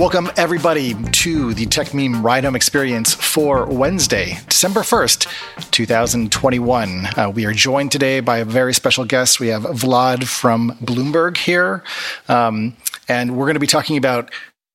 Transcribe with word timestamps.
Welcome, 0.00 0.30
everybody, 0.38 0.94
to 0.94 1.52
the 1.52 1.66
Techmeme 1.66 2.24
Ride 2.24 2.44
Home 2.44 2.56
Experience 2.56 3.12
for 3.12 3.66
Wednesday, 3.66 4.38
December 4.48 4.80
1st, 4.80 5.70
2021. 5.72 7.06
Uh, 7.18 7.28
we 7.28 7.44
are 7.44 7.52
joined 7.52 7.92
today 7.92 8.20
by 8.20 8.38
a 8.38 8.46
very 8.46 8.72
special 8.72 9.04
guest. 9.04 9.40
We 9.40 9.48
have 9.48 9.64
Vlad 9.64 10.24
from 10.24 10.70
Bloomberg 10.82 11.36
here. 11.36 11.84
Um, 12.30 12.78
and 13.10 13.36
we're 13.36 13.44
going 13.44 13.56
to 13.56 13.60
be 13.60 13.66
talking 13.66 13.98
about 13.98 14.30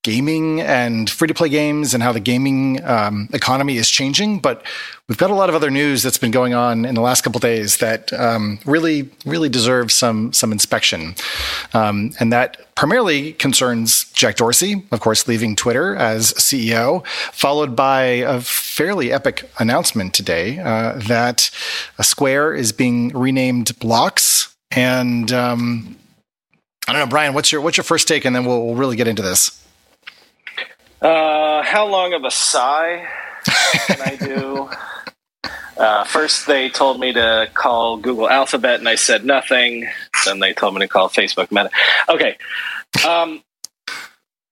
gaming 0.05 0.61
and 0.61 1.09
free 1.09 1.27
to 1.27 1.33
play 1.33 1.49
games 1.49 1.95
and 1.95 2.03
how 2.03 2.11
the 2.11 2.19
gaming 2.19 2.79
um, 2.85 3.27
economy 3.33 3.77
is 3.77 3.89
changing. 3.89 4.37
But 4.37 4.61
we've 5.09 5.17
got 5.17 5.31
a 5.31 5.33
lot 5.33 5.49
of 5.49 5.55
other 5.55 5.71
news 5.71 6.03
that's 6.03 6.19
been 6.19 6.29
going 6.29 6.53
on 6.53 6.85
in 6.85 6.93
the 6.93 7.01
last 7.01 7.23
couple 7.23 7.39
days 7.39 7.77
that 7.77 8.13
um, 8.13 8.59
really, 8.65 9.09
really 9.25 9.49
deserves 9.49 9.95
some 9.95 10.31
some 10.31 10.51
inspection. 10.51 11.15
Um, 11.73 12.11
and 12.19 12.31
that 12.31 12.75
primarily 12.75 13.33
concerns 13.33 14.05
Jack 14.11 14.35
Dorsey, 14.35 14.85
of 14.91 14.99
course, 14.99 15.27
leaving 15.27 15.55
Twitter 15.55 15.95
as 15.95 16.33
CEO, 16.33 17.03
followed 17.07 17.75
by 17.75 18.03
a 18.03 18.41
fairly 18.41 19.11
epic 19.11 19.49
announcement 19.57 20.13
today 20.13 20.59
uh, 20.59 20.99
that 21.07 21.49
Square 21.99 22.53
is 22.53 22.71
being 22.71 23.09
renamed 23.09 23.77
Blocks. 23.79 24.55
And 24.69 25.31
um, 25.31 25.95
I 26.87 26.91
don't 26.91 27.01
know, 27.01 27.07
Brian, 27.07 27.33
what's 27.33 27.51
your 27.51 27.61
what's 27.61 27.77
your 27.77 27.83
first 27.83 28.07
take, 28.07 28.23
and 28.23 28.35
then 28.35 28.45
we'll, 28.45 28.67
we'll 28.67 28.75
really 28.75 28.97
get 28.97 29.07
into 29.07 29.23
this. 29.23 29.64
Uh, 31.05 31.61
how 31.61 31.85
long 31.85 32.13
of 32.13 32.23
a 32.23 32.31
sigh 32.31 33.07
can 33.85 34.01
I 34.01 34.15
do? 34.15 34.67
Uh, 35.77 36.03
first, 36.05 36.47
they 36.47 36.67
told 36.67 36.99
me 36.99 37.13
to 37.13 37.47
call 37.53 37.97
Google 37.97 38.27
Alphabet, 38.27 38.79
and 38.79 38.89
I 38.89 38.95
said 38.95 39.23
nothing. 39.23 39.87
Then 40.25 40.39
they 40.39 40.53
told 40.53 40.73
me 40.73 40.79
to 40.79 40.87
call 40.87 41.09
Facebook 41.09 41.51
Meta. 41.51 41.69
Okay. 42.09 42.37
Um, 43.07 43.43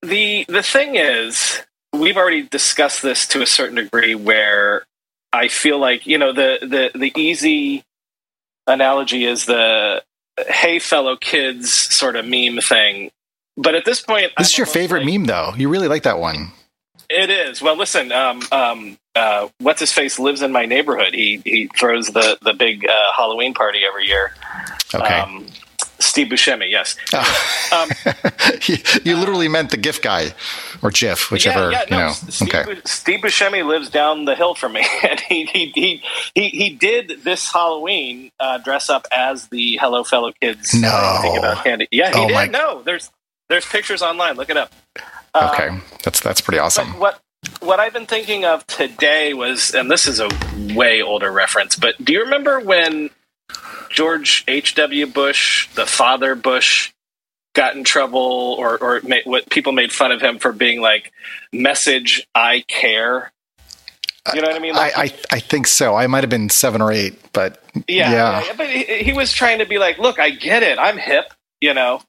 the 0.03 0.45
the 0.47 0.61
thing 0.61 0.95
is, 0.95 1.59
we've 1.91 2.17
already 2.17 2.43
discussed 2.43 3.01
this 3.01 3.25
to 3.29 3.41
a 3.41 3.47
certain 3.47 3.77
degree, 3.77 4.13
where 4.13 4.85
I 5.31 5.47
feel 5.47 5.79
like 5.79 6.05
you 6.05 6.19
know 6.19 6.33
the 6.33 6.59
the 6.61 6.91
the 6.93 7.19
easy 7.19 7.83
analogy 8.67 9.25
is 9.25 9.47
the 9.47 10.03
"Hey, 10.47 10.77
fellow 10.77 11.15
kids" 11.15 11.71
sort 11.71 12.15
of 12.15 12.27
meme 12.27 12.59
thing 12.59 13.09
but 13.57 13.75
at 13.75 13.85
this 13.85 14.01
point, 14.01 14.31
this 14.37 14.49
is 14.49 14.57
your 14.57 14.67
favorite 14.67 15.05
like, 15.05 15.13
meme, 15.13 15.25
though. 15.25 15.53
You 15.55 15.69
really 15.69 15.87
like 15.87 16.03
that 16.03 16.19
one. 16.19 16.51
It 17.09 17.29
is. 17.29 17.61
Well, 17.61 17.75
listen. 17.75 18.11
Um, 18.11 18.41
um, 18.51 18.97
uh, 19.15 19.49
what's 19.59 19.79
his 19.79 19.91
face 19.91 20.17
lives 20.17 20.41
in 20.41 20.51
my 20.51 20.65
neighborhood. 20.65 21.13
He 21.13 21.41
he 21.43 21.69
throws 21.77 22.07
the 22.07 22.37
the 22.41 22.53
big 22.53 22.85
uh, 22.87 23.11
Halloween 23.15 23.53
party 23.53 23.81
every 23.87 24.07
year. 24.07 24.33
Okay. 24.93 25.19
Um, 25.19 25.45
Steve 25.99 26.27
Buscemi, 26.27 26.69
yes. 26.69 26.95
Oh. 27.13 27.89
you, 28.67 28.77
you 29.03 29.17
literally 29.17 29.47
uh, 29.47 29.51
meant 29.51 29.71
the 29.71 29.77
GIF 29.77 30.01
guy 30.01 30.33
or 30.81 30.91
GIF, 30.91 31.31
whichever. 31.31 31.71
Yeah, 31.71 31.83
yeah, 31.89 31.89
no, 31.89 31.97
you 31.97 32.03
know. 32.03 32.11
Steve, 32.11 32.53
okay. 32.53 32.81
Steve 32.85 33.19
Buscemi 33.21 33.65
lives 33.65 33.89
down 33.89 34.25
the 34.25 34.35
hill 34.35 34.53
from 34.53 34.73
me, 34.73 34.85
and 35.09 35.19
he 35.21 35.45
he 35.45 35.71
he 35.73 36.03
he, 36.35 36.49
he 36.49 36.69
did 36.71 37.23
this 37.23 37.51
Halloween 37.51 38.31
uh, 38.39 38.57
dress 38.59 38.89
up 38.89 39.07
as 39.11 39.47
the 39.47 39.77
Hello 39.77 40.03
Fellow 40.03 40.31
Kids. 40.41 40.73
No, 40.73 40.89
about 41.37 41.63
candy. 41.63 41.87
Yeah, 41.91 42.09
he 42.09 42.19
oh 42.19 42.27
did. 42.27 42.33
My. 42.33 42.45
No, 42.47 42.81
there's 42.83 43.09
there's 43.49 43.65
pictures 43.65 44.01
online. 44.01 44.35
Look 44.35 44.49
it 44.49 44.57
up. 44.57 44.73
Okay, 45.35 45.67
um, 45.69 45.81
that's 46.03 46.19
that's 46.19 46.41
pretty 46.41 46.59
awesome. 46.59 46.99
What 46.99 47.19
what 47.59 47.79
I've 47.79 47.93
been 47.93 48.05
thinking 48.05 48.45
of 48.45 48.65
today 48.67 49.33
was, 49.33 49.73
and 49.73 49.89
this 49.89 50.07
is 50.07 50.19
a 50.19 50.29
way 50.75 51.01
older 51.01 51.31
reference, 51.31 51.75
but 51.75 52.03
do 52.03 52.13
you 52.13 52.21
remember 52.21 52.59
when 52.59 53.09
George 53.89 54.43
H. 54.47 54.75
W. 54.75 55.05
Bush, 55.05 55.69
the 55.75 55.85
father 55.85 56.35
Bush, 56.35 56.91
got 57.53 57.75
in 57.75 57.83
trouble, 57.83 58.55
or 58.57 58.77
or 58.77 59.01
made, 59.03 59.25
what 59.25 59.49
people 59.49 59.71
made 59.71 59.91
fun 59.91 60.11
of 60.11 60.21
him 60.21 60.39
for 60.39 60.51
being 60.51 60.81
like, 60.81 61.11
"Message 61.51 62.27
I 62.35 62.63
care." 62.67 63.31
You 64.33 64.41
know 64.41 64.47
what 64.47 64.55
I 64.55 64.59
mean? 64.59 64.73
Like, 64.73 64.97
I, 64.97 65.03
I, 65.03 65.13
I 65.33 65.39
think 65.39 65.67
so. 65.67 65.95
I 65.95 66.07
might 66.07 66.23
have 66.23 66.29
been 66.29 66.49
seven 66.49 66.81
or 66.81 66.91
eight, 66.91 67.19
but 67.33 67.61
yeah, 67.87 68.11
yeah. 68.11 68.43
yeah 68.45 68.53
but 68.55 68.69
he, 68.69 69.03
he 69.03 69.13
was 69.13 69.33
trying 69.33 69.59
to 69.59 69.65
be 69.65 69.77
like, 69.77 69.99
"Look, 69.99 70.19
I 70.19 70.31
get 70.31 70.63
it. 70.63 70.79
I'm 70.79 70.97
hip." 70.97 71.33
You 71.61 71.73
know, 71.73 72.01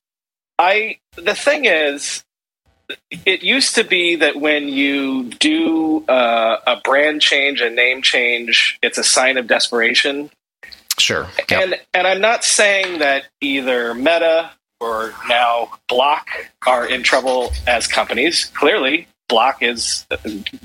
I 0.58 0.98
the 1.16 1.34
thing 1.34 1.64
is, 1.64 2.24
it 3.24 3.42
used 3.42 3.74
to 3.76 3.84
be 3.84 4.16
that 4.16 4.36
when 4.36 4.68
you 4.68 5.30
do 5.30 6.04
uh, 6.06 6.58
a 6.66 6.76
brand 6.76 7.20
change, 7.20 7.60
a 7.60 7.70
name 7.70 8.02
change, 8.02 8.78
it's 8.82 8.98
a 8.98 9.04
sign 9.04 9.36
of 9.36 9.46
desperation. 9.46 10.30
Sure. 10.98 11.26
And 11.50 11.80
and 11.92 12.06
I'm 12.06 12.20
not 12.20 12.44
saying 12.44 12.98
that 13.00 13.24
either 13.40 13.94
Meta 13.94 14.50
or 14.80 15.14
now 15.28 15.70
Block 15.88 16.28
are 16.66 16.86
in 16.86 17.02
trouble 17.02 17.52
as 17.66 17.86
companies. 17.86 18.46
Clearly, 18.54 19.08
Block 19.28 19.62
is 19.62 20.06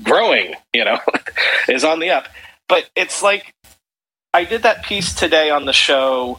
growing. 0.02 0.54
You 0.72 0.84
know, 0.84 0.98
is 1.68 1.84
on 1.84 1.98
the 2.00 2.10
up. 2.10 2.28
But 2.68 2.88
it's 2.94 3.22
like 3.22 3.54
I 4.32 4.44
did 4.44 4.62
that 4.62 4.84
piece 4.84 5.14
today 5.14 5.50
on 5.50 5.64
the 5.64 5.72
show 5.72 6.38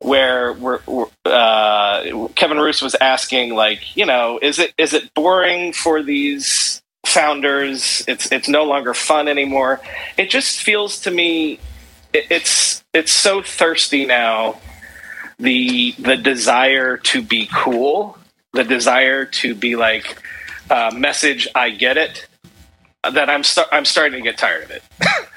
where 0.00 0.52
we're, 0.52 0.80
uh, 1.24 2.28
Kevin 2.34 2.58
Roose 2.58 2.82
was 2.82 2.94
asking, 3.00 3.54
like, 3.54 3.96
you 3.96 4.06
know, 4.06 4.38
is 4.40 4.58
it 4.58 4.74
is 4.78 4.92
it 4.92 5.12
boring 5.14 5.72
for 5.72 6.02
these 6.02 6.82
founders? 7.04 8.04
It's 8.06 8.30
it's 8.30 8.48
no 8.48 8.64
longer 8.64 8.94
fun 8.94 9.28
anymore. 9.28 9.80
It 10.16 10.30
just 10.30 10.60
feels 10.62 11.00
to 11.00 11.10
me, 11.10 11.58
it, 12.12 12.26
it's 12.30 12.84
it's 12.92 13.12
so 13.12 13.42
thirsty 13.42 14.06
now. 14.06 14.60
The 15.38 15.94
the 15.98 16.16
desire 16.16 16.96
to 16.98 17.22
be 17.22 17.48
cool, 17.54 18.18
the 18.52 18.64
desire 18.64 19.26
to 19.26 19.54
be 19.54 19.76
like, 19.76 20.22
uh, 20.70 20.90
message, 20.94 21.48
I 21.54 21.70
get 21.70 21.96
it. 21.96 22.26
That 23.02 23.30
I'm 23.30 23.42
I'm 23.70 23.84
starting 23.84 24.22
to 24.22 24.22
get 24.22 24.38
tired 24.38 24.64
of 24.64 24.70
it. 24.70 24.82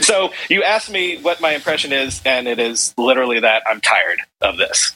so 0.00 0.32
you 0.48 0.62
asked 0.62 0.90
me 0.90 1.18
what 1.18 1.40
my 1.40 1.52
impression 1.52 1.92
is, 1.92 2.20
and 2.24 2.48
it 2.48 2.58
is 2.58 2.94
literally 2.96 3.40
that 3.40 3.62
I'm 3.66 3.80
tired 3.80 4.20
of 4.40 4.56
this. 4.56 4.92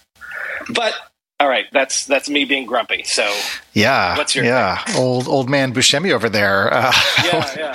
But 0.68 0.94
all 1.40 1.48
right, 1.48 1.64
that's 1.72 2.04
that's 2.04 2.28
me 2.28 2.44
being 2.44 2.66
grumpy. 2.66 3.02
So 3.04 3.34
yeah, 3.72 4.16
what's 4.16 4.34
your 4.34 4.44
yeah 4.44 4.84
old 4.96 5.26
old 5.26 5.48
man 5.48 5.72
Buscemi 5.72 6.12
over 6.12 6.28
there? 6.28 6.72
Uh, 6.72 6.92
yeah, 7.24 7.74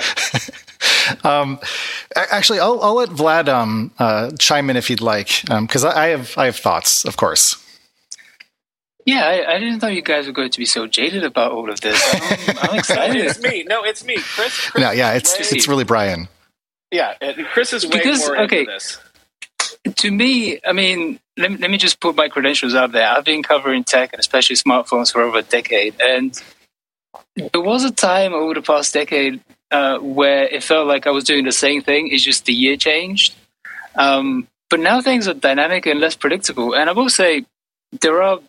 yeah. 1.02 1.16
um, 1.24 1.58
actually, 2.14 2.60
I'll, 2.60 2.80
I'll 2.80 2.94
let 2.94 3.08
Vlad 3.10 3.48
um, 3.48 3.90
uh, 3.98 4.30
chime 4.38 4.70
in 4.70 4.76
if 4.76 4.86
he'd 4.86 5.00
like, 5.00 5.42
because 5.42 5.84
um, 5.84 5.92
I 5.94 6.06
have 6.08 6.38
I 6.38 6.46
have 6.46 6.56
thoughts, 6.56 7.04
of 7.04 7.16
course. 7.16 7.62
Yeah, 9.04 9.24
I, 9.24 9.54
I, 9.54 9.58
didn't 9.60 9.82
know 9.82 9.88
you 9.88 10.02
guys 10.02 10.26
were 10.26 10.32
going 10.32 10.50
to 10.50 10.58
be 10.58 10.64
so 10.64 10.88
jaded 10.88 11.22
about 11.22 11.52
all 11.52 11.70
of 11.70 11.80
this. 11.80 12.02
I'm, 12.12 12.56
I'm 12.60 12.78
excited. 12.78 13.24
it's 13.24 13.40
me. 13.40 13.62
No, 13.62 13.84
it's 13.84 14.04
me, 14.04 14.16
Chris. 14.16 14.68
Chris 14.70 14.82
no, 14.82 14.90
yeah, 14.90 15.12
it's 15.12 15.52
it's 15.52 15.68
really 15.68 15.84
Brian. 15.84 16.28
Yeah, 16.90 17.14
Chris 17.52 17.72
is 17.72 17.84
way 17.84 17.98
because, 17.98 18.26
more 18.26 18.38
okay, 18.42 18.60
into 18.60 18.72
this. 18.72 18.98
To 19.96 20.10
me, 20.10 20.60
I 20.64 20.72
mean, 20.72 21.18
let 21.36 21.50
me, 21.50 21.58
let 21.58 21.70
me 21.70 21.78
just 21.78 22.00
put 22.00 22.16
my 22.16 22.28
credentials 22.28 22.74
out 22.74 22.92
there. 22.92 23.08
I've 23.08 23.24
been 23.24 23.42
covering 23.42 23.84
tech 23.84 24.12
and 24.12 24.20
especially 24.20 24.56
smartphones 24.56 25.12
for 25.12 25.22
over 25.22 25.38
a 25.38 25.42
decade, 25.42 26.00
and 26.00 26.40
there 27.34 27.60
was 27.60 27.84
a 27.84 27.90
time 27.90 28.32
over 28.32 28.54
the 28.54 28.62
past 28.62 28.94
decade 28.94 29.40
uh, 29.70 29.98
where 29.98 30.44
it 30.44 30.62
felt 30.62 30.86
like 30.86 31.06
I 31.06 31.10
was 31.10 31.24
doing 31.24 31.44
the 31.44 31.52
same 31.52 31.82
thing. 31.82 32.08
It's 32.08 32.22
just 32.22 32.44
the 32.44 32.52
year 32.52 32.76
changed. 32.76 33.34
Um, 33.96 34.48
but 34.68 34.80
now 34.80 35.00
things 35.00 35.28
are 35.28 35.34
dynamic 35.34 35.86
and 35.86 36.00
less 36.00 36.16
predictable. 36.16 36.74
And 36.74 36.88
I 36.90 36.92
will 36.92 37.10
say 37.10 37.44
there 38.00 38.22
are 38.22 38.40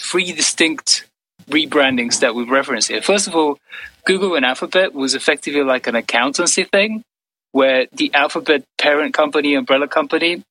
three 0.00 0.32
distinct 0.32 1.06
rebrandings 1.48 2.20
that 2.20 2.34
we've 2.34 2.50
referenced 2.50 2.88
here. 2.88 3.02
First 3.02 3.28
of 3.28 3.34
all, 3.34 3.58
Google 4.04 4.34
and 4.34 4.44
Alphabet 4.44 4.94
was 4.94 5.14
effectively 5.14 5.62
like 5.62 5.86
an 5.86 5.94
accountancy 5.94 6.64
thing 6.64 7.04
where 7.52 7.86
the 7.92 8.12
Alphabet 8.14 8.64
parent 8.78 9.14
company, 9.14 9.54
umbrella 9.54 9.86
company, 9.86 10.42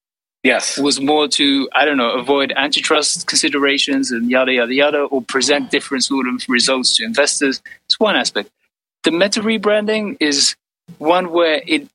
yes, 0.43 0.77
was 0.77 1.01
more 1.01 1.27
to 1.27 1.69
I 1.73 1.85
don't 1.85 1.97
know 1.97 2.11
avoid 2.11 2.53
antitrust 2.55 3.27
considerations 3.27 4.11
and 4.11 4.29
yada 4.29 4.53
yada 4.53 4.73
yada, 4.73 5.03
or 5.03 5.21
present 5.21 5.71
different 5.71 6.03
sort 6.05 6.27
of 6.27 6.43
results 6.47 6.95
to 6.97 7.03
investors. 7.03 7.61
It's 7.85 7.99
one 7.99 8.15
aspect. 8.15 8.49
The 9.03 9.11
meta 9.11 9.41
rebranding 9.41 10.17
is 10.19 10.55
one 10.99 11.31
where 11.31 11.61
it, 11.65 11.87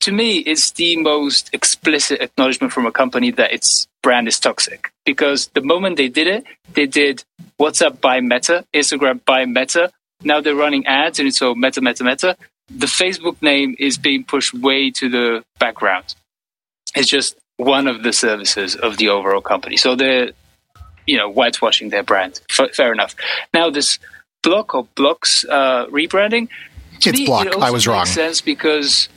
to 0.00 0.12
me, 0.12 0.38
is 0.38 0.70
the 0.72 0.96
most 0.96 1.50
explicit 1.52 2.20
acknowledgement 2.20 2.72
from 2.72 2.86
a 2.86 2.92
company 2.92 3.30
that 3.32 3.52
its 3.52 3.88
brand 4.02 4.28
is 4.28 4.38
toxic. 4.38 4.92
Because 5.04 5.48
the 5.48 5.60
moment 5.60 5.96
they 5.96 6.08
did 6.08 6.28
it, 6.28 6.44
they 6.74 6.86
did 6.86 7.24
WhatsApp 7.58 8.00
by 8.00 8.20
Meta, 8.20 8.64
Instagram 8.72 9.24
by 9.24 9.44
Meta. 9.44 9.90
Now 10.22 10.40
they're 10.40 10.54
running 10.54 10.86
ads 10.86 11.18
and 11.18 11.26
it's 11.26 11.42
all 11.42 11.56
Meta, 11.56 11.80
Meta, 11.80 12.04
Meta 12.04 12.36
the 12.76 12.86
Facebook 12.86 13.40
name 13.42 13.76
is 13.78 13.98
being 13.98 14.24
pushed 14.24 14.54
way 14.54 14.90
to 14.92 15.08
the 15.08 15.44
background. 15.58 16.14
It's 16.94 17.08
just 17.08 17.36
one 17.56 17.86
of 17.86 18.02
the 18.02 18.12
services 18.12 18.76
of 18.76 18.96
the 18.96 19.08
overall 19.08 19.40
company. 19.40 19.76
So 19.76 19.94
they're, 19.94 20.30
you 21.06 21.16
know, 21.16 21.30
whitewashing 21.30 21.90
their 21.90 22.02
brand. 22.02 22.40
F- 22.50 22.74
fair 22.74 22.92
enough. 22.92 23.14
Now 23.54 23.70
this 23.70 23.98
block 24.42 24.74
or 24.74 24.84
blocks 24.94 25.44
uh, 25.48 25.86
rebranding. 25.86 26.48
It's 26.96 27.18
me, 27.18 27.26
block. 27.26 27.46
It 27.46 27.54
I 27.56 27.70
was 27.70 27.86
wrong. 27.86 28.00
Makes 28.00 28.12
sense 28.12 28.40
because 28.40 29.08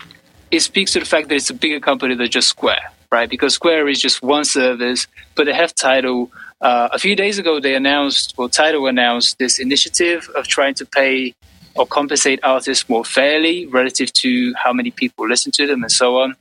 it 0.51 0.61
speaks 0.61 0.93
to 0.93 0.99
the 0.99 1.05
fact 1.05 1.29
that 1.29 1.35
it's 1.35 1.49
a 1.49 1.53
bigger 1.53 1.79
company 1.79 2.15
than 2.15 2.29
just 2.29 2.47
Square. 2.49 2.91
right? 3.11 3.29
Because 3.29 3.53
Square 3.53 3.87
is 3.89 3.99
just 4.01 4.21
one 4.21 4.45
service, 4.45 5.07
but 5.35 5.45
they 5.45 5.53
have 5.53 5.73
Tidal. 5.73 6.31
Uh, 6.61 6.89
a 6.91 6.99
few 6.99 7.15
days 7.15 7.37
ago, 7.37 7.59
they 7.59 7.75
announced, 7.75 8.33
well, 8.37 8.49
Tidal 8.49 8.87
announced 8.87 9.37
this 9.39 9.59
initiative 9.59 10.29
of 10.35 10.47
trying 10.47 10.73
to 10.75 10.85
pay 10.85 11.33
or 11.75 11.85
compensate 11.85 12.39
artists 12.43 12.87
more 12.89 13.03
fairly 13.03 13.65
relative 13.65 14.11
to 14.13 14.53
how 14.55 14.71
many 14.71 14.91
people 14.91 15.27
listen 15.27 15.51
to 15.51 15.67
them 15.67 15.83
and 15.83 15.91
so 15.91 16.19
on. 16.19 16.35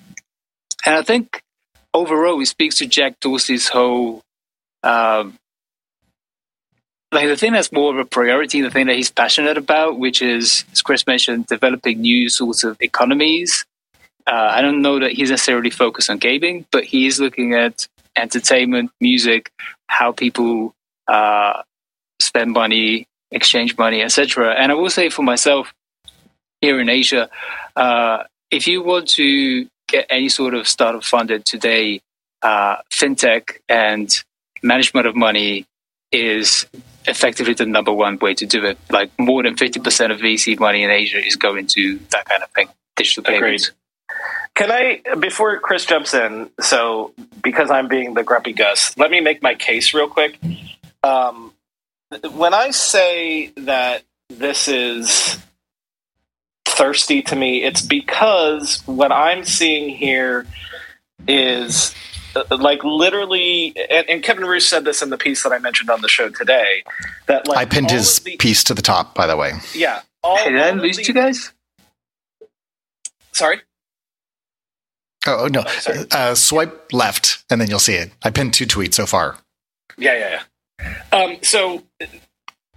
And 0.87 0.95
I 0.95 1.03
think 1.03 1.43
overall, 1.93 2.41
it 2.41 2.47
speaks 2.47 2.77
to 2.77 2.87
Jack 2.87 3.21
Dorsey's 3.21 3.69
whole. 3.69 4.23
Um, 4.83 5.39
like 7.13 7.29
the 7.29 7.37
thing 7.37 7.53
that's 7.53 7.73
more 7.73 7.93
of 7.93 7.99
a 7.99 8.05
priority, 8.05 8.61
the 8.61 8.71
thing 8.71 8.89
that 8.89 8.97
he's 8.97 9.11
passionate 9.11 9.57
about, 9.57 9.99
which 9.99 10.21
is, 10.21 10.65
as 10.73 10.83
Chris 10.83 11.07
mentioned, 11.07 11.47
developing 11.47 12.01
new 12.01 12.29
sorts 12.29 12.65
of 12.65 12.77
economies. 12.81 13.65
Uh, 14.27 14.51
I 14.53 14.63
don't 14.63 14.83
know 14.83 14.99
that 14.99 15.13
he's 15.13 15.31
necessarily 15.31 15.71
focused 15.71 16.11
on 16.11 16.19
gaming, 16.19 16.67
but 16.73 16.85
he 16.85 17.07
is 17.07 17.21
looking 17.21 17.55
at 17.55 17.87
entertainment, 18.17 18.91
music, 19.01 19.51
how 19.87 20.13
people 20.13 20.75
uh, 21.07 21.63
spend 22.21 22.53
money, 22.53 23.07
exchange 23.35 23.77
money, 23.77 24.03
etc. 24.03 24.55
And 24.55 24.73
I 24.73 24.75
will 24.75 24.91
say 24.91 25.11
for 25.11 25.23
myself, 25.23 25.75
here 26.61 26.81
in 26.81 26.89
Asia, 26.89 27.29
uh, 27.77 28.25
if 28.51 28.67
you 28.67 28.83
want 28.83 29.09
to 29.11 29.69
get 29.89 30.07
any 30.09 30.29
sort 30.29 30.55
of 30.55 30.67
startup 30.67 31.05
funded 31.05 31.45
today, 31.45 32.01
uh, 32.43 32.77
fintech 32.91 33.59
and 33.69 34.23
management 34.63 35.07
of 35.07 35.15
money 35.17 35.67
is 36.13 36.67
effectively 37.07 37.55
the 37.55 37.67
number 37.67 37.93
one 37.93 38.19
way 38.19 38.35
to 38.35 38.47
do 38.47 38.65
it. 38.65 38.79
Like 38.91 39.11
more 39.19 39.43
than 39.43 39.57
50% 39.57 40.13
of 40.13 40.21
VC 40.21 40.59
money 40.59 40.83
in 40.85 40.91
Asia 40.91 41.19
is 41.19 41.37
going 41.37 41.67
to 41.69 41.99
that 42.11 42.25
kind 42.27 42.43
of 42.43 42.51
thing, 42.51 42.69
digital 42.97 43.25
payments. 43.25 43.69
Agreed. 43.69 43.81
Can 44.55 44.71
I, 44.71 45.17
before 45.17 45.59
Chris 45.59 45.85
jumps 45.85 46.15
in, 46.15 46.49
so 46.61 47.13
because 47.43 47.71
I'm 47.71 47.89
being 47.89 48.15
the 48.15 48.23
grumpy 48.23 48.53
Gus, 48.53 48.97
let 48.97 49.11
me 49.11 49.21
make 49.21 49.43
my 49.43 49.55
case 49.55 49.93
real 49.93 50.09
quick. 50.09 50.39
Um, 51.03 51.53
when 52.33 52.55
I 52.55 52.71
say 52.71 53.53
that 53.57 54.03
this 54.29 54.69
is 54.69 55.39
thirsty 56.65 57.23
to 57.23 57.37
me, 57.37 57.63
it's 57.63 57.83
because 57.83 58.83
what 58.87 59.13
I'm 59.13 59.45
seeing 59.45 59.91
here 59.91 60.47
is 61.27 61.95
uh, 62.37 62.45
like 62.59 62.83
literally 62.83 63.75
and, 63.91 64.09
and, 64.09 64.23
Kevin 64.23 64.45
Roose 64.45 64.67
said 64.67 64.85
this 64.85 65.03
in 65.03 65.11
the 65.11 65.17
piece 65.17 65.43
that 65.45 65.53
I 65.53 65.59
mentioned 65.59 65.89
on 65.89 66.01
the 66.03 66.09
show 66.09 66.29
today 66.29 66.83
that 67.27 67.47
like 67.47 67.59
I 67.59 67.65
pinned 67.65 67.91
his 67.91 68.19
the, 68.21 68.37
piece 68.37 68.65
to 68.65 68.75
the 68.75 68.83
top 68.83 69.15
by 69.15 69.27
the 69.27 69.37
way. 69.37 69.53
Yeah. 69.75 70.03
All, 70.23 70.37
hey, 70.37 70.51
did 70.51 70.61
I 70.61 70.71
lose 70.73 70.97
the, 70.97 71.05
you 71.05 71.15
guys? 71.15 71.53
Sorry? 73.33 73.61
Oh, 75.27 75.45
oh 75.45 75.47
no. 75.47 75.65
Oh, 75.89 76.05
uh, 76.11 76.35
swipe 76.35 76.93
left 76.93 77.45
and 77.49 77.61
then 77.61 77.69
you'll 77.69 77.79
see 77.79 77.95
it. 77.95 78.11
I 78.23 78.31
pinned 78.31 78.53
two 78.53 78.67
tweets 78.67 78.95
so 78.95 79.07
far. 79.07 79.39
Yeah, 79.97 80.15
yeah, 80.15 80.31
yeah. 80.31 80.43
Um, 81.13 81.39
so 81.43 81.83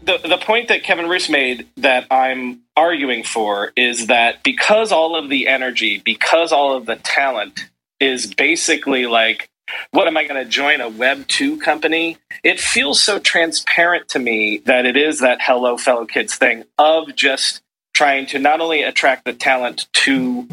the 0.02 0.18
the 0.20 0.38
point 0.42 0.70
that 0.70 0.84
Kevin 0.84 1.08
Roose 1.08 1.30
made 1.30 1.68
that 1.78 2.08
I'm 2.12 2.62
arguing 2.76 3.24
for 3.24 3.72
is 3.76 4.08
that 4.08 4.44
because 4.44 4.92
all 4.92 5.16
of 5.16 5.30
the 5.30 5.48
energy, 5.48 6.02
because 6.04 6.52
all 6.52 6.76
of 6.76 6.86
the 6.86 6.96
talent 6.96 7.70
is 8.00 8.34
basically 8.34 9.06
like 9.06 9.50
what 9.92 10.08
am 10.08 10.16
I 10.16 10.24
going 10.26 10.42
to 10.42 10.50
join 10.50 10.80
a 10.80 10.88
web 10.88 11.28
2 11.28 11.58
company? 11.58 12.18
It 12.42 12.60
feels 12.60 13.02
so 13.02 13.20
transparent 13.20 14.08
to 14.10 14.20
me 14.20 14.60
that 14.66 14.86
it 14.86 14.96
is 14.96 15.20
that 15.20 15.40
hello 15.42 15.78
fellow 15.78 16.06
kids 16.06 16.36
thing 16.36 16.64
of 16.78 17.14
just 17.16 17.62
trying 17.94 18.28
to 18.28 18.40
not 18.40 18.62
only 18.62 18.84
attract 18.84 19.26
the 19.26 19.34
talent 19.34 19.88
to 19.92 20.48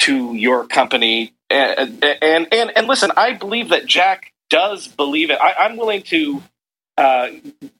to 0.00 0.34
your 0.34 0.66
company 0.66 1.34
and 1.50 2.02
and 2.02 2.48
and, 2.52 2.72
and 2.76 2.86
listen, 2.86 3.10
I 3.16 3.32
believe 3.34 3.70
that 3.70 3.86
Jack 3.86 4.32
does 4.50 4.86
believe 4.86 5.30
it. 5.30 5.38
I, 5.40 5.54
I'm 5.60 5.76
willing 5.76 6.02
to 6.02 6.42
uh, 6.96 7.28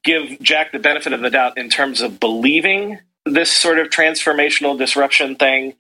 give 0.03 0.41
Jack 0.41 0.73
the 0.73 0.79
benefit 0.79 1.13
of 1.13 1.21
the 1.21 1.31
doubt 1.31 1.57
in 1.59 1.69
terms 1.69 2.01
of 2.01 2.19
believing 2.19 2.99
this 3.25 3.53
sort 3.53 3.79
of 3.79 3.89
transformational 3.89 4.77
disruption 4.77 5.37
thing 5.37 5.75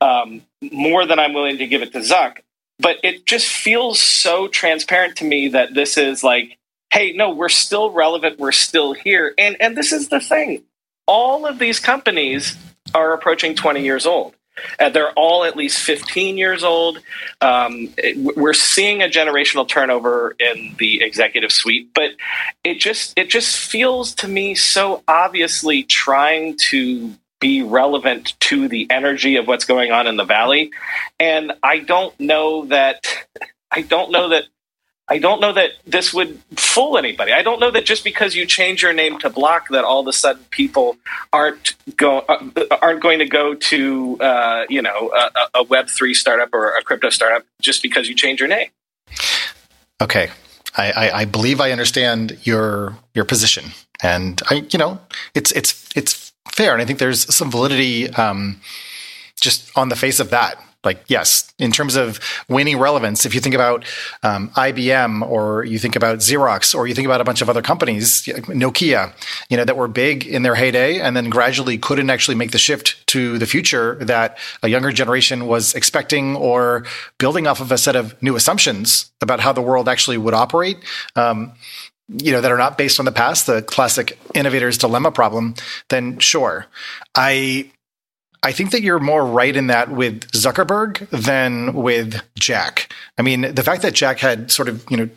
um, 0.00 0.42
more 0.62 1.06
than 1.06 1.18
I'm 1.18 1.32
willing 1.32 1.58
to 1.58 1.66
give 1.66 1.82
it 1.82 1.92
to 1.92 2.00
Zuck. 2.00 2.38
But 2.78 2.98
it 3.02 3.26
just 3.26 3.48
feels 3.48 4.00
so 4.00 4.48
transparent 4.48 5.16
to 5.16 5.24
me 5.24 5.48
that 5.48 5.74
this 5.74 5.98
is 5.98 6.22
like, 6.22 6.58
hey, 6.92 7.12
no, 7.12 7.30
we're 7.30 7.48
still 7.48 7.90
relevant, 7.90 8.38
we're 8.38 8.52
still 8.52 8.92
here, 8.92 9.34
and 9.36 9.56
and 9.60 9.76
this 9.76 9.92
is 9.92 10.08
the 10.08 10.20
thing. 10.20 10.62
All 11.06 11.46
of 11.46 11.58
these 11.58 11.80
companies 11.80 12.56
are 12.94 13.12
approaching 13.12 13.54
20 13.54 13.82
years 13.82 14.06
old. 14.06 14.34
Uh, 14.78 14.88
they're 14.88 15.12
all 15.12 15.44
at 15.44 15.56
least 15.56 15.78
15 15.80 16.36
years 16.36 16.64
old. 16.64 16.98
Um, 17.40 17.92
it, 17.96 18.36
we're 18.36 18.52
seeing 18.52 19.02
a 19.02 19.06
generational 19.06 19.66
turnover 19.66 20.36
in 20.38 20.74
the 20.78 21.02
executive 21.02 21.52
suite, 21.52 21.90
but 21.94 22.12
it 22.64 22.80
just 22.80 23.16
it 23.16 23.28
just 23.28 23.56
feels 23.56 24.14
to 24.16 24.28
me 24.28 24.54
so 24.54 25.02
obviously 25.08 25.82
trying 25.82 26.56
to 26.70 27.14
be 27.40 27.62
relevant 27.62 28.38
to 28.40 28.68
the 28.68 28.86
energy 28.90 29.36
of 29.36 29.46
what's 29.46 29.64
going 29.64 29.92
on 29.92 30.06
in 30.06 30.16
the 30.16 30.24
valley. 30.24 30.70
And 31.20 31.52
I 31.62 31.78
don't 31.78 32.18
know 32.18 32.66
that 32.66 33.06
I 33.70 33.82
don't 33.82 34.10
know 34.10 34.30
that 34.30 34.44
I 35.10 35.18
don't 35.18 35.40
know 35.40 35.52
that 35.52 35.70
this 35.86 36.12
would 36.12 36.40
fool 36.56 36.98
anybody. 36.98 37.32
I 37.32 37.42
don't 37.42 37.60
know 37.60 37.70
that 37.70 37.86
just 37.86 38.04
because 38.04 38.34
you 38.34 38.44
change 38.44 38.82
your 38.82 38.92
name 38.92 39.18
to 39.20 39.30
Block, 39.30 39.68
that 39.70 39.84
all 39.84 40.00
of 40.00 40.06
a 40.06 40.12
sudden 40.12 40.44
people 40.50 40.96
aren't 41.32 41.74
go 41.96 42.18
uh, 42.28 42.38
aren't 42.82 43.00
going 43.00 43.18
to 43.20 43.26
go 43.26 43.54
to 43.54 44.18
uh, 44.20 44.64
you 44.68 44.82
know 44.82 45.10
a, 45.14 45.60
a 45.60 45.62
Web 45.62 45.88
three 45.88 46.12
startup 46.12 46.52
or 46.52 46.70
a 46.76 46.82
crypto 46.82 47.08
startup 47.08 47.44
just 47.60 47.82
because 47.82 48.08
you 48.08 48.14
change 48.14 48.38
your 48.38 48.48
name. 48.48 48.68
Okay, 50.00 50.30
I, 50.76 50.92
I, 50.92 51.10
I 51.20 51.24
believe 51.24 51.60
I 51.60 51.72
understand 51.72 52.38
your 52.42 52.96
your 53.14 53.24
position, 53.24 53.72
and 54.02 54.40
I 54.50 54.66
you 54.70 54.78
know 54.78 55.00
it's 55.34 55.52
it's 55.52 55.88
it's 55.96 56.32
fair, 56.52 56.74
and 56.74 56.82
I 56.82 56.84
think 56.84 56.98
there's 56.98 57.34
some 57.34 57.50
validity 57.50 58.10
um, 58.10 58.60
just 59.40 59.70
on 59.76 59.88
the 59.88 59.96
face 59.96 60.20
of 60.20 60.28
that 60.30 60.62
like 60.84 61.02
yes 61.08 61.52
in 61.58 61.72
terms 61.72 61.96
of 61.96 62.20
waning 62.48 62.78
relevance 62.78 63.26
if 63.26 63.34
you 63.34 63.40
think 63.40 63.54
about 63.54 63.84
um, 64.22 64.48
ibm 64.50 65.28
or 65.28 65.64
you 65.64 65.78
think 65.78 65.96
about 65.96 66.18
xerox 66.18 66.74
or 66.74 66.86
you 66.86 66.94
think 66.94 67.06
about 67.06 67.20
a 67.20 67.24
bunch 67.24 67.42
of 67.42 67.50
other 67.50 67.62
companies 67.62 68.22
nokia 68.24 69.12
you 69.48 69.56
know 69.56 69.64
that 69.64 69.76
were 69.76 69.88
big 69.88 70.26
in 70.26 70.42
their 70.42 70.54
heyday 70.54 71.00
and 71.00 71.16
then 71.16 71.28
gradually 71.28 71.78
couldn't 71.78 72.10
actually 72.10 72.34
make 72.34 72.52
the 72.52 72.58
shift 72.58 73.04
to 73.06 73.38
the 73.38 73.46
future 73.46 73.96
that 73.96 74.38
a 74.62 74.68
younger 74.68 74.92
generation 74.92 75.46
was 75.46 75.74
expecting 75.74 76.36
or 76.36 76.84
building 77.18 77.46
off 77.46 77.60
of 77.60 77.72
a 77.72 77.78
set 77.78 77.96
of 77.96 78.20
new 78.22 78.36
assumptions 78.36 79.10
about 79.20 79.40
how 79.40 79.52
the 79.52 79.62
world 79.62 79.88
actually 79.88 80.16
would 80.16 80.34
operate 80.34 80.78
um, 81.16 81.52
you 82.08 82.32
know 82.32 82.40
that 82.40 82.50
are 82.50 82.58
not 82.58 82.78
based 82.78 82.98
on 82.98 83.04
the 83.04 83.12
past 83.12 83.46
the 83.46 83.62
classic 83.62 84.18
innovator's 84.34 84.78
dilemma 84.78 85.10
problem 85.10 85.54
then 85.88 86.18
sure. 86.18 86.66
I 87.14 87.70
I 88.42 88.52
think 88.52 88.70
that 88.70 88.82
you're 88.82 89.00
more 89.00 89.26
right 89.26 89.54
in 89.56 89.66
that 89.66 89.90
with 89.90 90.30
Zuckerberg 90.32 91.08
than 91.10 91.74
with 91.74 92.22
Jack. 92.38 92.92
I 93.18 93.22
mean, 93.22 93.54
the 93.54 93.62
fact 93.62 93.82
that 93.82 93.94
Jack 93.94 94.18
had 94.18 94.50
sort 94.50 94.68
of, 94.68 94.84
you 94.90 94.96
know, 94.96 95.08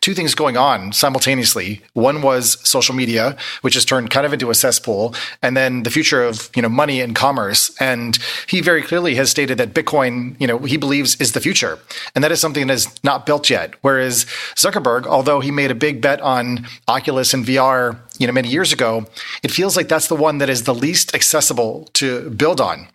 two 0.00 0.14
things 0.14 0.34
going 0.34 0.56
on 0.56 0.92
simultaneously. 0.92 1.82
One 1.92 2.22
was 2.22 2.58
social 2.66 2.94
media, 2.94 3.36
which 3.60 3.74
has 3.74 3.84
turned 3.84 4.10
kind 4.10 4.24
of 4.24 4.32
into 4.32 4.50
a 4.50 4.54
cesspool, 4.54 5.14
and 5.42 5.56
then 5.56 5.82
the 5.82 5.90
future 5.90 6.24
of 6.24 6.50
you 6.56 6.62
know 6.62 6.70
money 6.70 7.00
and 7.00 7.14
commerce. 7.14 7.70
And 7.78 8.18
he 8.46 8.62
very 8.62 8.82
clearly 8.82 9.14
has 9.16 9.30
stated 9.30 9.58
that 9.58 9.74
Bitcoin, 9.74 10.40
you 10.40 10.46
know, 10.46 10.58
he 10.58 10.78
believes 10.78 11.16
is 11.16 11.32
the 11.32 11.40
future, 11.40 11.78
and 12.14 12.24
that 12.24 12.32
is 12.32 12.40
something 12.40 12.66
that 12.66 12.72
is 12.72 12.88
not 13.04 13.26
built 13.26 13.50
yet. 13.50 13.74
Whereas 13.82 14.24
Zuckerberg, 14.54 15.06
although 15.06 15.40
he 15.40 15.50
made 15.50 15.70
a 15.70 15.74
big 15.74 16.00
bet 16.00 16.20
on 16.22 16.66
Oculus 16.88 17.34
and 17.34 17.44
VR 17.44 17.98
you 18.22 18.28
know 18.28 18.32
many 18.32 18.48
years 18.48 18.72
ago, 18.72 19.04
it 19.42 19.50
feels 19.50 19.76
like 19.76 19.88
that's 19.88 20.06
the 20.06 20.14
one 20.14 20.38
that 20.38 20.48
is 20.48 20.62
the 20.62 20.74
least 20.74 21.14
accessible 21.14 21.90
to 21.94 22.30
build 22.30 22.60
on. 22.60 22.86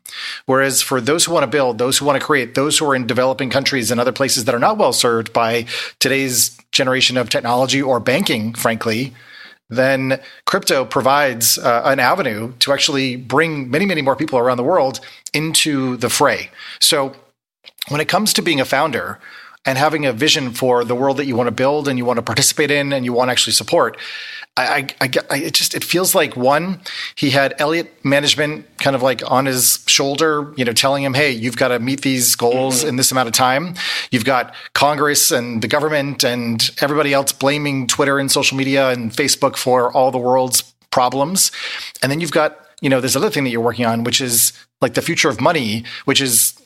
Whereas 0.46 0.82
for 0.82 1.02
those 1.02 1.26
who 1.26 1.34
want 1.34 1.44
to 1.44 1.48
build, 1.48 1.78
those 1.78 1.98
who 1.98 2.06
want 2.06 2.20
to 2.20 2.26
create, 2.26 2.56
those 2.56 2.78
who 2.78 2.90
are 2.90 2.96
in 2.96 3.06
developing 3.06 3.50
countries 3.50 3.92
and 3.92 4.00
other 4.00 4.14
places 4.14 4.46
that 4.46 4.56
are 4.56 4.60
not 4.60 4.78
well 4.78 4.94
served 4.94 5.34
by 5.34 5.66
today's 6.00 6.58
generation 6.72 7.18
of 7.18 7.30
technology 7.30 7.82
or 7.82 8.00
banking, 8.00 8.54
frankly, 8.54 9.14
then 9.70 10.22
crypto 10.46 10.86
provides 10.86 11.58
uh, 11.58 11.82
an 11.84 12.00
avenue 12.00 12.54
to 12.60 12.72
actually 12.72 13.18
bring 13.18 13.70
many, 13.70 13.86
many 13.86 14.02
more 14.02 14.16
people 14.16 14.40
around 14.40 14.58
the 14.58 14.64
world 14.64 15.02
into 15.34 15.98
the 15.98 16.10
fray. 16.10 16.50
So 16.80 17.14
when 17.90 18.00
it 18.00 18.08
comes 18.08 18.34
to 18.34 18.42
being 18.42 18.62
a 18.62 18.66
founder, 18.66 19.20
and 19.68 19.78
having 19.78 20.06
a 20.06 20.14
vision 20.14 20.52
for 20.52 20.86
the 20.86 20.96
world 20.96 21.18
that 21.18 21.26
you 21.26 21.36
want 21.36 21.48
to 21.48 21.52
build 21.52 21.88
and 21.88 22.00
you 22.00 22.06
want 22.06 22.18
to 22.18 22.24
participate 22.24 22.72
in 22.72 22.94
and 22.94 23.04
you 23.04 23.12
want 23.14 23.28
to 23.28 23.34
actually 23.34 23.54
support, 23.54 23.98
I, 24.56 24.88
I, 25.02 25.10
I, 25.30 25.38
it 25.38 25.54
just 25.54 25.76
it 25.76 25.84
feels 25.84 26.16
like 26.16 26.36
one 26.36 26.80
he 27.16 27.30
had 27.30 27.54
Elliott 27.60 27.94
management 28.04 28.66
kind 28.80 28.96
of 28.96 29.04
like 29.04 29.22
on 29.30 29.46
his 29.46 29.84
shoulder, 29.86 30.52
you 30.56 30.66
know, 30.66 30.74
telling 30.74 31.04
him, 31.04 31.14
"Hey, 31.14 31.32
you've 31.32 31.58
got 31.58 31.68
to 31.68 31.80
meet 31.80 32.02
these 32.02 32.36
goals 32.36 32.80
mm-hmm. 32.80 32.90
in 32.90 32.96
this 32.96 33.12
amount 33.12 33.28
of 33.28 33.34
time." 33.34 33.76
You've 34.10 34.26
got 34.26 34.56
Congress 34.74 35.32
and 35.32 35.62
the 35.62 35.68
government 35.68 36.24
and 36.24 36.72
everybody 36.82 37.14
else 37.14 37.32
blaming 37.34 37.86
Twitter 37.86 38.18
and 38.18 38.32
social 38.32 38.58
media 38.58 38.90
and 38.90 39.12
Facebook 39.12 39.58
for 39.58 39.94
all 39.94 40.10
the 40.10 40.18
world's 40.18 40.62
problems, 40.90 41.52
and 42.02 42.12
then 42.12 42.20
you've 42.20 42.32
got 42.32 42.58
you 42.82 42.90
know 42.90 43.00
this 43.00 43.16
other 43.16 43.30
thing 43.30 43.44
that 43.44 43.52
you're 43.52 43.62
working 43.62 43.86
on, 43.86 44.04
which 44.04 44.22
is 44.22 44.54
like 44.82 44.96
the 44.96 45.04
future 45.04 45.30
of 45.30 45.40
money, 45.40 45.84
which 46.06 46.22
is 46.22 46.57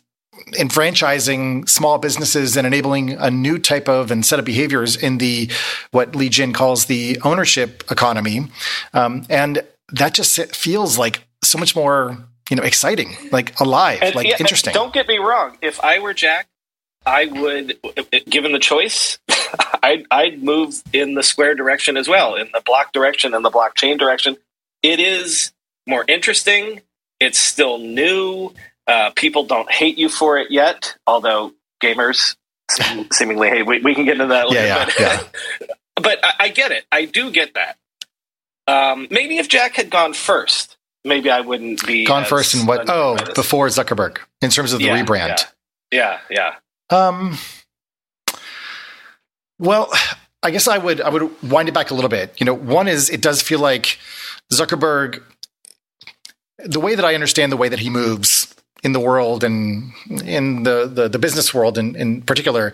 enfranchising 0.59 1.67
small 1.67 1.97
businesses 1.97 2.57
and 2.57 2.65
enabling 2.67 3.11
a 3.13 3.31
new 3.31 3.57
type 3.57 3.87
of 3.87 4.11
and 4.11 4.25
set 4.25 4.39
of 4.39 4.45
behaviors 4.45 4.95
in 4.95 5.17
the 5.17 5.49
what 5.91 6.15
Li 6.15 6.29
Jin 6.29 6.53
calls 6.53 6.85
the 6.85 7.19
ownership 7.23 7.83
economy, 7.91 8.47
um, 8.93 9.25
and 9.29 9.63
that 9.93 10.13
just 10.13 10.39
feels 10.55 10.97
like 10.97 11.23
so 11.43 11.57
much 11.57 11.75
more 11.75 12.17
you 12.49 12.55
know 12.55 12.63
exciting, 12.63 13.15
like 13.31 13.59
alive, 13.59 13.99
and, 14.01 14.15
like 14.15 14.27
yeah, 14.27 14.37
interesting. 14.39 14.73
Don't 14.73 14.93
get 14.93 15.07
me 15.07 15.17
wrong. 15.17 15.57
If 15.61 15.79
I 15.83 15.99
were 15.99 16.13
Jack, 16.13 16.47
I 17.05 17.25
would, 17.25 17.79
given 18.29 18.51
the 18.51 18.59
choice, 18.59 19.17
I'd, 19.83 20.05
I'd 20.11 20.43
move 20.43 20.81
in 20.93 21.15
the 21.15 21.23
square 21.23 21.55
direction 21.55 21.97
as 21.97 22.07
well, 22.07 22.35
in 22.35 22.49
the 22.53 22.61
block 22.61 22.93
direction 22.93 23.33
and 23.33 23.43
the 23.43 23.49
blockchain 23.49 23.97
direction. 23.97 24.37
It 24.83 24.99
is 24.99 25.51
more 25.87 26.05
interesting. 26.07 26.81
It's 27.19 27.39
still 27.39 27.79
new. 27.79 28.53
Uh, 28.87 29.11
people 29.15 29.45
don't 29.45 29.71
hate 29.71 29.97
you 29.97 30.09
for 30.09 30.37
it 30.37 30.51
yet, 30.51 30.95
although 31.05 31.53
gamers 31.81 32.35
seemingly 33.11 33.49
hate. 33.49 33.65
We, 33.65 33.79
we 33.79 33.95
can 33.95 34.05
get 34.05 34.13
into 34.13 34.27
that 34.27 34.49
later. 34.49 34.65
Yeah, 34.65 34.77
yeah, 34.77 34.85
but, 34.85 34.99
yeah. 34.99 35.67
but 35.95 36.19
I, 36.25 36.33
I, 36.39 36.49
get 36.49 36.71
it. 36.71 36.85
I 36.91 37.05
do 37.05 37.31
get 37.31 37.53
that. 37.53 37.77
Um, 38.67 39.07
maybe 39.11 39.37
if 39.37 39.47
Jack 39.47 39.75
had 39.75 39.89
gone 39.89 40.13
first, 40.13 40.77
maybe 41.03 41.29
I 41.29 41.41
wouldn't 41.41 41.85
be 41.85 42.05
gone 42.05 42.25
first 42.25 42.53
And 42.53 42.67
what? 42.67 42.89
Oh, 42.89 43.17
before 43.35 43.67
Zuckerberg 43.67 44.17
in 44.41 44.49
terms 44.49 44.73
of 44.73 44.79
the 44.79 44.85
yeah, 44.85 45.03
rebrand. 45.03 45.45
Yeah, 45.91 46.19
yeah. 46.29 46.55
Um. 46.89 47.37
Well, 49.59 49.91
I 50.43 50.51
guess 50.51 50.67
I 50.67 50.77
would 50.77 51.01
I 51.01 51.09
would 51.09 51.29
wind 51.43 51.69
it 51.69 51.73
back 51.73 51.91
a 51.91 51.93
little 51.93 52.09
bit. 52.09 52.39
You 52.39 52.45
know, 52.45 52.53
one 52.53 52.87
is 52.87 53.09
it 53.09 53.21
does 53.21 53.41
feel 53.41 53.59
like 53.59 53.99
Zuckerberg 54.51 55.21
the 56.63 56.79
way 56.79 56.95
that 56.95 57.05
I 57.05 57.15
understand 57.15 57.51
the 57.51 57.57
way 57.57 57.69
that 57.69 57.79
he 57.79 57.89
moves 57.89 58.50
in 58.83 58.93
the 58.93 58.99
world 58.99 59.43
and 59.43 59.93
in 60.23 60.63
the, 60.63 60.89
the, 60.91 61.07
the 61.07 61.19
business 61.19 61.53
world 61.53 61.77
in, 61.77 61.95
in 61.95 62.21
particular 62.21 62.71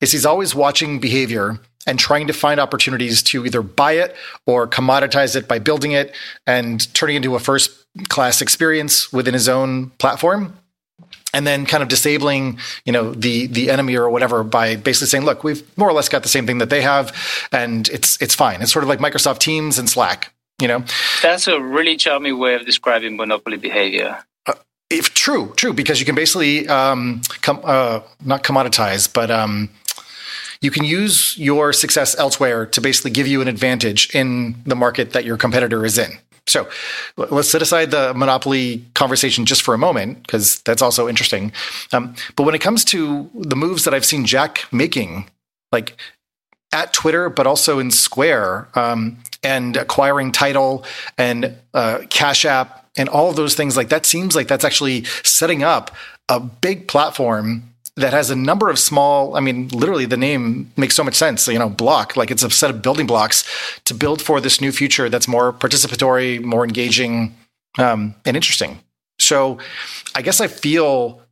is 0.00 0.12
he's 0.12 0.26
always 0.26 0.54
watching 0.54 1.00
behavior 1.00 1.58
and 1.86 1.98
trying 1.98 2.26
to 2.26 2.32
find 2.32 2.60
opportunities 2.60 3.22
to 3.22 3.44
either 3.46 3.62
buy 3.62 3.92
it 3.92 4.14
or 4.46 4.68
commoditize 4.68 5.34
it 5.34 5.48
by 5.48 5.58
building 5.58 5.92
it 5.92 6.14
and 6.46 6.92
turning 6.94 7.16
it 7.16 7.18
into 7.18 7.34
a 7.34 7.40
first 7.40 7.86
class 8.08 8.40
experience 8.40 9.12
within 9.12 9.34
his 9.34 9.48
own 9.48 9.90
platform. 9.98 10.56
And 11.34 11.46
then 11.46 11.66
kind 11.66 11.82
of 11.82 11.90
disabling 11.90 12.58
you 12.86 12.92
know 12.92 13.12
the 13.12 13.48
the 13.48 13.70
enemy 13.70 13.96
or 13.96 14.08
whatever 14.08 14.42
by 14.42 14.76
basically 14.76 15.08
saying 15.08 15.26
look 15.26 15.44
we've 15.44 15.62
more 15.76 15.86
or 15.86 15.92
less 15.92 16.08
got 16.08 16.22
the 16.22 16.28
same 16.28 16.46
thing 16.46 16.56
that 16.58 16.70
they 16.70 16.80
have 16.80 17.14
and 17.52 17.86
it's 17.90 18.20
it's 18.22 18.34
fine. 18.34 18.62
It's 18.62 18.72
sort 18.72 18.82
of 18.82 18.88
like 18.88 18.98
microsoft 18.98 19.38
teams 19.38 19.78
and 19.78 19.90
slack 19.90 20.32
you 20.60 20.66
know? 20.66 20.84
That's 21.22 21.46
a 21.46 21.60
really 21.60 21.96
charming 21.96 22.36
way 22.38 22.54
of 22.54 22.66
describing 22.66 23.16
monopoly 23.16 23.58
behavior 23.58 24.24
if 24.90 25.12
true 25.14 25.52
true 25.56 25.72
because 25.72 26.00
you 26.00 26.06
can 26.06 26.14
basically 26.14 26.66
um, 26.68 27.20
uh, 27.46 28.00
not 28.24 28.42
commoditize 28.42 29.12
but 29.12 29.30
um, 29.30 29.70
you 30.60 30.70
can 30.70 30.84
use 30.84 31.36
your 31.38 31.72
success 31.72 32.18
elsewhere 32.18 32.66
to 32.66 32.80
basically 32.80 33.10
give 33.10 33.26
you 33.26 33.40
an 33.40 33.48
advantage 33.48 34.14
in 34.14 34.56
the 34.64 34.74
market 34.74 35.12
that 35.12 35.24
your 35.24 35.36
competitor 35.36 35.84
is 35.84 35.98
in. 35.98 36.10
So 36.48 36.68
let's 37.16 37.50
set 37.50 37.60
aside 37.60 37.90
the 37.90 38.14
monopoly 38.14 38.84
conversation 38.94 39.44
just 39.44 39.62
for 39.62 39.74
a 39.74 39.78
moment 39.78 40.22
because 40.22 40.60
that's 40.60 40.80
also 40.80 41.06
interesting. 41.06 41.52
Um, 41.92 42.14
but 42.36 42.44
when 42.44 42.54
it 42.54 42.60
comes 42.60 42.84
to 42.86 43.30
the 43.34 43.54
moves 43.54 43.84
that 43.84 43.92
i've 43.94 44.06
seen 44.06 44.24
jack 44.24 44.64
making 44.72 45.28
like 45.70 45.96
at 46.72 46.92
Twitter, 46.92 47.30
but 47.30 47.46
also 47.46 47.78
in 47.78 47.90
Square, 47.90 48.68
um, 48.74 49.18
and 49.42 49.76
acquiring 49.76 50.32
Tidal 50.32 50.84
and 51.16 51.56
uh, 51.74 52.00
Cash 52.10 52.44
App 52.44 52.87
and 52.98 53.08
all 53.08 53.30
of 53.30 53.36
those 53.36 53.54
things. 53.54 53.76
Like 53.76 53.88
that 53.88 54.06
seems 54.06 54.34
like 54.36 54.48
that's 54.48 54.64
actually 54.64 55.04
setting 55.22 55.62
up 55.62 55.94
a 56.28 56.40
big 56.40 56.88
platform 56.88 57.74
that 57.96 58.12
has 58.12 58.30
a 58.30 58.36
number 58.36 58.70
of 58.70 58.78
small. 58.78 59.36
I 59.36 59.40
mean, 59.40 59.68
literally, 59.68 60.06
the 60.06 60.16
name 60.16 60.70
makes 60.76 60.94
so 60.94 61.02
much 61.02 61.14
sense. 61.14 61.46
You 61.48 61.58
know, 61.58 61.68
block 61.68 62.16
like 62.16 62.30
it's 62.30 62.42
a 62.42 62.50
set 62.50 62.70
of 62.70 62.82
building 62.82 63.06
blocks 63.06 63.44
to 63.84 63.94
build 63.94 64.22
for 64.22 64.40
this 64.40 64.60
new 64.60 64.72
future 64.72 65.08
that's 65.08 65.28
more 65.28 65.52
participatory, 65.52 66.42
more 66.42 66.64
engaging, 66.64 67.34
um, 67.78 68.14
and 68.24 68.36
interesting. 68.36 68.80
So, 69.18 69.58
I 70.14 70.22
guess 70.22 70.40
I 70.40 70.46
feel 70.46 71.22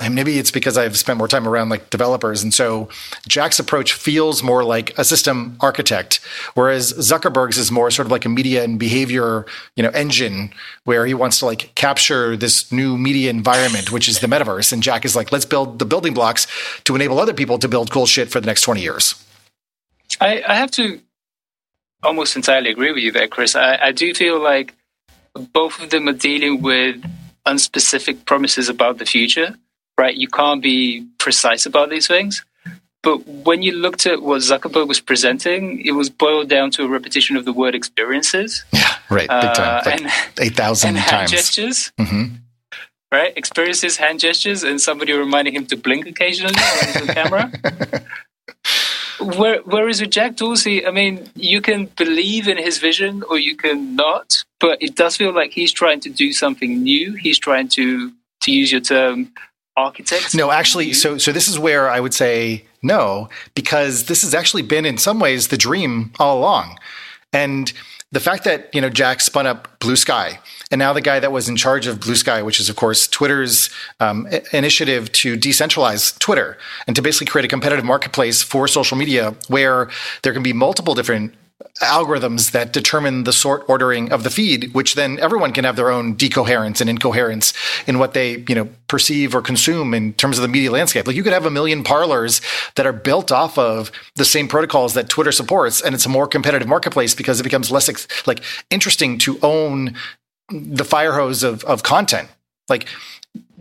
and 0.00 0.14
maybe 0.14 0.38
it's 0.38 0.50
because 0.50 0.76
I've 0.76 0.96
spent 0.96 1.18
more 1.18 1.28
time 1.28 1.46
around 1.46 1.68
like 1.68 1.90
developers. 1.90 2.42
And 2.42 2.52
so 2.52 2.88
Jack's 3.28 3.60
approach 3.60 3.92
feels 3.92 4.42
more 4.42 4.64
like 4.64 4.96
a 4.98 5.04
system 5.04 5.56
architect, 5.60 6.20
whereas 6.54 6.92
Zuckerberg's 6.94 7.58
is 7.58 7.70
more 7.70 7.90
sort 7.92 8.06
of 8.06 8.12
like 8.12 8.24
a 8.24 8.28
media 8.28 8.64
and 8.64 8.78
behavior, 8.78 9.46
you 9.76 9.84
know, 9.84 9.90
engine 9.90 10.52
where 10.82 11.06
he 11.06 11.14
wants 11.14 11.38
to 11.38 11.46
like 11.46 11.72
capture 11.76 12.36
this 12.36 12.72
new 12.72 12.98
media 12.98 13.30
environment, 13.30 13.92
which 13.92 14.08
is 14.08 14.18
the 14.18 14.26
metaverse. 14.26 14.72
And 14.72 14.82
Jack 14.82 15.04
is 15.04 15.14
like, 15.14 15.30
let's 15.30 15.44
build 15.44 15.78
the 15.78 15.86
building 15.86 16.12
blocks 16.12 16.48
to 16.84 16.96
enable 16.96 17.20
other 17.20 17.34
people 17.34 17.58
to 17.60 17.68
build 17.68 17.92
cool 17.92 18.06
shit 18.06 18.30
for 18.30 18.40
the 18.40 18.46
next 18.46 18.62
20 18.62 18.82
years. 18.82 19.14
I, 20.20 20.42
I 20.46 20.56
have 20.56 20.72
to 20.72 21.00
almost 22.02 22.34
entirely 22.34 22.70
agree 22.70 22.92
with 22.92 23.02
you 23.02 23.12
there, 23.12 23.28
Chris. 23.28 23.54
I, 23.54 23.76
I 23.76 23.92
do 23.92 24.12
feel 24.12 24.42
like 24.42 24.74
both 25.52 25.80
of 25.80 25.90
them 25.90 26.08
are 26.08 26.12
dealing 26.12 26.62
with 26.62 27.02
unspecific 27.46 28.24
promises 28.24 28.68
about 28.68 28.98
the 28.98 29.06
future 29.06 29.54
right? 29.98 30.14
You 30.14 30.28
can't 30.28 30.62
be 30.62 31.06
precise 31.18 31.66
about 31.66 31.90
these 31.90 32.06
things. 32.06 32.44
But 33.04 33.26
when 33.26 33.62
you 33.62 33.72
looked 33.72 34.06
at 34.06 34.22
what 34.22 34.40
Zuckerberg 34.40 34.88
was 34.88 34.98
presenting, 34.98 35.84
it 35.84 35.92
was 35.92 36.08
boiled 36.08 36.48
down 36.48 36.70
to 36.72 36.84
a 36.84 36.88
repetition 36.88 37.36
of 37.36 37.44
the 37.44 37.52
word 37.52 37.74
experiences. 37.74 38.64
Yeah, 38.72 38.96
right. 39.10 39.28
Big 39.28 39.54
time. 39.54 39.58
Uh, 39.58 39.82
like 39.84 40.00
and, 40.00 40.10
8,000 40.40 40.88
and 40.88 40.96
times. 40.98 41.10
hand 41.10 41.30
gestures. 41.30 41.92
Mm-hmm. 42.00 42.36
Right? 43.12 43.36
Experiences, 43.36 43.98
hand 43.98 44.20
gestures, 44.20 44.62
and 44.62 44.80
somebody 44.80 45.12
reminding 45.12 45.54
him 45.54 45.66
to 45.66 45.76
blink 45.76 46.06
occasionally 46.06 46.54
on 46.96 47.06
the 47.06 47.12
camera. 47.12 47.52
Where, 49.20 49.60
whereas 49.62 50.00
with 50.00 50.10
Jack 50.10 50.36
Dorsey, 50.36 50.84
I 50.84 50.90
mean, 50.90 51.30
you 51.36 51.60
can 51.60 51.86
believe 51.96 52.48
in 52.48 52.58
his 52.58 52.78
vision 52.78 53.22
or 53.30 53.38
you 53.38 53.56
can 53.56 53.94
not, 53.94 54.42
but 54.58 54.82
it 54.82 54.96
does 54.96 55.16
feel 55.16 55.32
like 55.32 55.52
he's 55.52 55.72
trying 55.72 56.00
to 56.00 56.10
do 56.10 56.32
something 56.32 56.82
new. 56.82 57.14
He's 57.14 57.38
trying 57.38 57.68
to, 57.68 58.12
to 58.42 58.52
use 58.52 58.72
your 58.72 58.80
term, 58.80 59.32
architects? 59.76 60.34
No, 60.34 60.50
actually, 60.50 60.92
so 60.92 61.18
so 61.18 61.32
this 61.32 61.48
is 61.48 61.58
where 61.58 61.88
I 61.88 62.00
would 62.00 62.14
say 62.14 62.64
no, 62.82 63.28
because 63.54 64.04
this 64.04 64.22
has 64.22 64.34
actually 64.34 64.62
been 64.62 64.84
in 64.84 64.98
some 64.98 65.20
ways 65.20 65.48
the 65.48 65.56
dream 65.56 66.12
all 66.18 66.38
along, 66.38 66.78
and 67.32 67.72
the 68.12 68.20
fact 68.20 68.44
that 68.44 68.72
you 68.74 68.80
know 68.80 68.90
Jack 68.90 69.20
spun 69.20 69.46
up 69.46 69.78
Blue 69.80 69.96
Sky, 69.96 70.38
and 70.70 70.78
now 70.78 70.92
the 70.92 71.00
guy 71.00 71.18
that 71.20 71.32
was 71.32 71.48
in 71.48 71.56
charge 71.56 71.86
of 71.86 72.00
Blue 72.00 72.14
Sky, 72.14 72.42
which 72.42 72.60
is 72.60 72.68
of 72.68 72.76
course 72.76 73.08
Twitter's 73.08 73.70
um, 74.00 74.28
initiative 74.52 75.10
to 75.12 75.36
decentralize 75.36 76.16
Twitter 76.18 76.56
and 76.86 76.94
to 76.96 77.02
basically 77.02 77.26
create 77.26 77.44
a 77.44 77.48
competitive 77.48 77.84
marketplace 77.84 78.42
for 78.42 78.68
social 78.68 78.96
media 78.96 79.34
where 79.48 79.90
there 80.22 80.32
can 80.32 80.42
be 80.42 80.52
multiple 80.52 80.94
different 80.94 81.34
algorithms 81.80 82.52
that 82.52 82.72
determine 82.72 83.24
the 83.24 83.32
sort 83.32 83.64
ordering 83.68 84.12
of 84.12 84.22
the 84.22 84.30
feed, 84.30 84.72
which 84.74 84.94
then 84.94 85.18
everyone 85.18 85.52
can 85.52 85.64
have 85.64 85.74
their 85.76 85.90
own 85.90 86.14
decoherence 86.14 86.80
and 86.80 86.88
incoherence 86.88 87.52
in 87.86 87.98
what 87.98 88.14
they, 88.14 88.44
you 88.48 88.54
know, 88.54 88.68
perceive 88.86 89.34
or 89.34 89.42
consume 89.42 89.92
in 89.92 90.12
terms 90.14 90.38
of 90.38 90.42
the 90.42 90.48
media 90.48 90.70
landscape. 90.70 91.06
Like 91.06 91.16
you 91.16 91.22
could 91.22 91.32
have 91.32 91.46
a 91.46 91.50
million 91.50 91.82
Parlers 91.82 92.40
that 92.76 92.86
are 92.86 92.92
built 92.92 93.32
off 93.32 93.58
of 93.58 93.90
the 94.14 94.24
same 94.24 94.46
protocols 94.46 94.94
that 94.94 95.08
Twitter 95.08 95.32
supports, 95.32 95.80
and 95.80 95.94
it's 95.94 96.06
a 96.06 96.08
more 96.08 96.28
competitive 96.28 96.68
marketplace 96.68 97.14
because 97.14 97.40
it 97.40 97.44
becomes 97.44 97.70
less 97.70 98.06
like 98.26 98.42
interesting 98.70 99.18
to 99.18 99.38
own 99.42 99.96
the 100.50 100.84
fire 100.84 101.14
hose 101.14 101.42
of, 101.42 101.64
of 101.64 101.82
content. 101.82 102.28
Like 102.68 102.86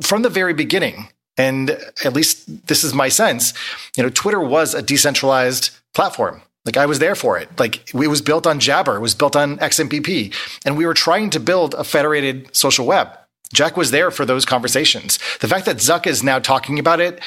from 0.01 0.21
the 0.21 0.29
very 0.29 0.53
beginning, 0.53 1.07
and 1.35 1.71
at 2.05 2.13
least 2.13 2.67
this 2.67 2.83
is 2.83 2.93
my 2.93 3.09
sense, 3.09 3.53
you 3.97 4.03
know, 4.03 4.09
Twitter 4.09 4.39
was 4.39 4.75
a 4.75 4.83
decentralized 4.83 5.71
platform 5.95 6.43
like 6.65 6.77
I 6.77 6.85
was 6.85 6.99
there 6.99 7.15
for 7.15 7.37
it. 7.37 7.49
Like 7.59 7.93
it 7.93 8.07
was 8.07 8.21
built 8.21 8.47
on 8.47 8.59
Jabber, 8.59 8.95
it 8.95 9.01
was 9.01 9.15
built 9.15 9.35
on 9.35 9.57
XMPP, 9.57 10.33
and 10.65 10.77
we 10.77 10.85
were 10.85 10.93
trying 10.93 11.29
to 11.31 11.39
build 11.39 11.73
a 11.73 11.83
federated 11.83 12.55
social 12.55 12.85
web. 12.85 13.17
Jack 13.53 13.77
was 13.77 13.91
there 13.91 14.09
for 14.11 14.25
those 14.25 14.45
conversations. 14.45 15.19
The 15.39 15.47
fact 15.47 15.65
that 15.65 15.77
Zuck 15.77 16.07
is 16.07 16.23
now 16.23 16.39
talking 16.39 16.79
about 16.79 16.99
it, 16.99 17.21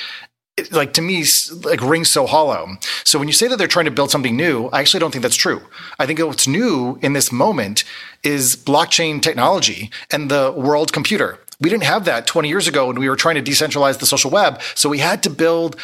it, 0.57 0.73
like 0.73 0.93
to 0.95 1.02
me, 1.02 1.25
like 1.62 1.81
rings 1.81 2.11
so 2.11 2.26
hollow. 2.26 2.76
So 3.05 3.19
when 3.19 3.28
you 3.28 3.35
say 3.35 3.47
that 3.47 3.59
they're 3.59 3.69
trying 3.69 3.85
to 3.85 3.90
build 3.90 4.11
something 4.11 4.37
new, 4.37 4.66
I 4.69 4.81
actually 4.81 5.00
don't 5.00 5.12
think 5.12 5.23
that's 5.23 5.37
true. 5.37 5.62
I 5.99 6.07
think 6.07 6.19
what's 6.19 6.49
new 6.49 6.99
in 7.02 7.12
this 7.12 7.31
moment 7.31 7.85
is 8.25 8.57
blockchain 8.57 9.23
technology 9.23 9.90
and 10.11 10.31
the 10.31 10.52
world 10.57 10.93
computer. 10.93 11.38
We 11.61 11.71
didn't 11.71 11.85
have 11.85 12.05
that 12.05 12.26
20 12.26 12.49
years 12.49 12.69
ago 12.69 12.88
when 12.88 12.99
we 12.99 13.09
were 13.09 13.16
trying 13.16 13.43
to 13.43 13.50
decentralize 13.50 13.99
the 13.99 14.07
social 14.07 14.31
web. 14.31 14.61
So 14.75 14.88
we 14.88 14.99
had 14.99 15.23
to 15.23 15.31
build 15.31 15.76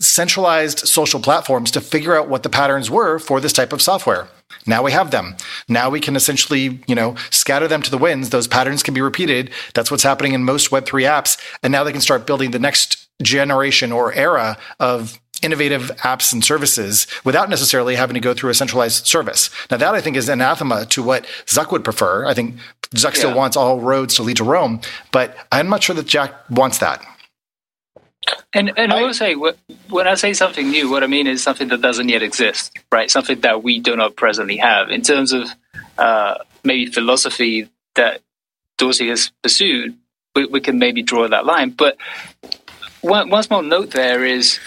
centralized 0.00 0.80
social 0.80 1.20
platforms 1.20 1.70
to 1.72 1.80
figure 1.80 2.16
out 2.16 2.28
what 2.28 2.42
the 2.42 2.48
patterns 2.48 2.90
were 2.90 3.18
for 3.18 3.40
this 3.40 3.52
type 3.52 3.72
of 3.72 3.82
software. 3.82 4.28
Now 4.66 4.82
we 4.82 4.92
have 4.92 5.10
them. 5.10 5.36
Now 5.68 5.90
we 5.90 6.00
can 6.00 6.16
essentially, 6.16 6.80
you 6.86 6.94
know, 6.94 7.16
scatter 7.30 7.68
them 7.68 7.82
to 7.82 7.90
the 7.90 7.98
winds. 7.98 8.30
Those 8.30 8.46
patterns 8.46 8.82
can 8.82 8.94
be 8.94 9.00
repeated. 9.00 9.50
That's 9.74 9.90
what's 9.90 10.02
happening 10.02 10.32
in 10.32 10.44
most 10.44 10.70
Web3 10.70 11.08
apps. 11.08 11.38
And 11.62 11.72
now 11.72 11.84
they 11.84 11.92
can 11.92 12.00
start 12.00 12.26
building 12.26 12.52
the 12.52 12.58
next 12.58 13.08
generation 13.22 13.92
or 13.92 14.12
era 14.12 14.56
of 14.78 15.18
innovative 15.42 15.90
apps 15.98 16.32
and 16.32 16.44
services 16.44 17.06
without 17.24 17.48
necessarily 17.48 17.94
having 17.94 18.14
to 18.14 18.20
go 18.20 18.34
through 18.34 18.50
a 18.50 18.54
centralized 18.54 19.06
service. 19.06 19.50
Now 19.70 19.76
that 19.76 19.94
I 19.94 20.00
think 20.00 20.16
is 20.16 20.28
anathema 20.28 20.86
to 20.86 21.02
what 21.02 21.26
Zuck 21.46 21.70
would 21.70 21.84
prefer. 21.84 22.26
I 22.26 22.34
think 22.34 22.56
Zuck 22.94 23.12
yeah. 23.12 23.18
still 23.18 23.36
wants 23.36 23.56
all 23.56 23.80
roads 23.80 24.14
to 24.16 24.22
lead 24.22 24.38
to 24.38 24.44
Rome, 24.44 24.80
but 25.12 25.36
I'm 25.52 25.68
not 25.68 25.82
sure 25.82 25.94
that 25.94 26.06
Jack 26.06 26.32
wants 26.50 26.78
that. 26.78 27.04
And 28.54 28.72
and 28.76 28.92
I 28.92 29.02
will 29.02 29.14
say 29.14 29.34
when 29.34 30.06
I 30.06 30.14
say 30.14 30.32
something 30.32 30.70
new, 30.70 30.90
what 30.90 31.02
I 31.02 31.06
mean 31.06 31.26
is 31.26 31.42
something 31.42 31.68
that 31.68 31.82
doesn't 31.82 32.08
yet 32.08 32.22
exist, 32.22 32.76
right? 32.90 33.10
Something 33.10 33.40
that 33.40 33.62
we 33.62 33.78
do 33.78 33.94
not 33.96 34.16
presently 34.16 34.56
have 34.56 34.90
in 34.90 35.02
terms 35.02 35.32
of 35.32 35.48
uh, 35.98 36.38
maybe 36.64 36.86
philosophy 36.86 37.68
that 37.94 38.22
Dorsey 38.78 39.08
has 39.08 39.30
pursued. 39.42 39.96
We, 40.34 40.46
we 40.46 40.60
can 40.60 40.78
maybe 40.78 41.02
draw 41.02 41.28
that 41.28 41.46
line, 41.46 41.70
but 41.70 41.96
one, 43.00 43.30
one 43.30 43.42
small 43.42 43.62
note 43.62 43.90
there 43.90 44.24
is 44.24 44.58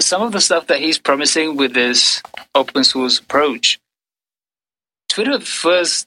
some 0.00 0.22
of 0.22 0.32
the 0.32 0.40
stuff 0.40 0.66
that 0.68 0.80
he's 0.80 0.98
promising 0.98 1.56
with 1.56 1.74
this 1.74 2.22
open 2.54 2.84
source 2.84 3.18
approach. 3.18 3.78
Twitter 5.08 5.40
first 5.40 6.06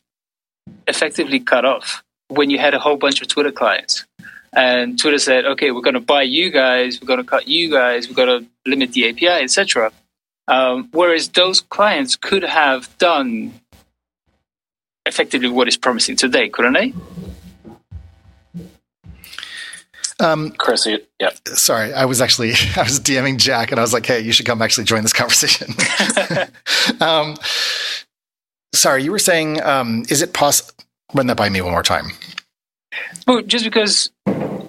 effectively 0.88 1.39
cut 1.39 1.65
off 1.65 2.03
when 2.27 2.50
you 2.50 2.60
had 2.60 2.74
a 2.74 2.79
whole 2.79 2.98
bunch 2.98 3.22
of 3.22 3.27
Twitter 3.27 3.51
clients. 3.51 4.05
And 4.53 5.00
Twitter 5.00 5.17
said, 5.17 5.46
okay, 5.46 5.72
we're 5.72 5.81
going 5.81 5.93
to 5.93 6.00
buy 6.00 6.24
you 6.24 6.50
guys, 6.50 7.00
we're 7.01 7.08
going 7.08 7.20
to 7.20 7.25
cut 7.25 7.48
you 7.48 7.72
guys, 7.72 8.10
we're 8.10 8.15
going 8.15 8.43
to 8.43 8.50
limit 8.70 8.91
the 8.91 9.10
API, 9.10 9.43
etc. 9.43 9.91
Um, 10.48 10.89
whereas 10.91 11.29
those 11.29 11.62
clients 11.62 12.15
could 12.17 12.43
have 12.43 12.96
done 12.98 13.53
effectively 15.05 15.48
what 15.48 15.67
is 15.67 15.77
promising 15.77 16.15
today, 16.15 16.50
couldn't 16.50 16.74
they? 16.74 16.93
Um, 20.20 20.51
Chris, 20.51 20.88
yeah. 21.20 21.29
Sorry, 21.46 21.93
I 21.93 22.05
was 22.05 22.22
actually 22.22 22.50
I 22.75 22.84
was 22.84 23.00
DMing 23.00 23.38
Jack, 23.38 23.72
and 23.72 23.79
I 23.79 23.81
was 23.81 23.91
like, 23.91 24.05
"Hey, 24.05 24.20
you 24.20 24.31
should 24.31 24.46
come 24.46 24.62
actually 24.62 24.84
join 24.84 25.01
this 25.01 25.13
conversation." 25.13 25.74
um, 27.01 27.36
sorry, 28.74 29.03
you 29.03 29.12
were 29.12 29.20
saying, 29.20 29.62
um, 29.63 30.03
is 30.10 30.22
it 30.22 30.34
possible? 30.34 30.74
Run 31.13 31.27
that 31.27 31.38
by 31.38 31.50
me 31.50 31.62
one 31.62 31.72
more 31.72 31.84
time. 31.84 32.12
Well, 33.27 33.41
just 33.41 33.65
because, 33.65 34.12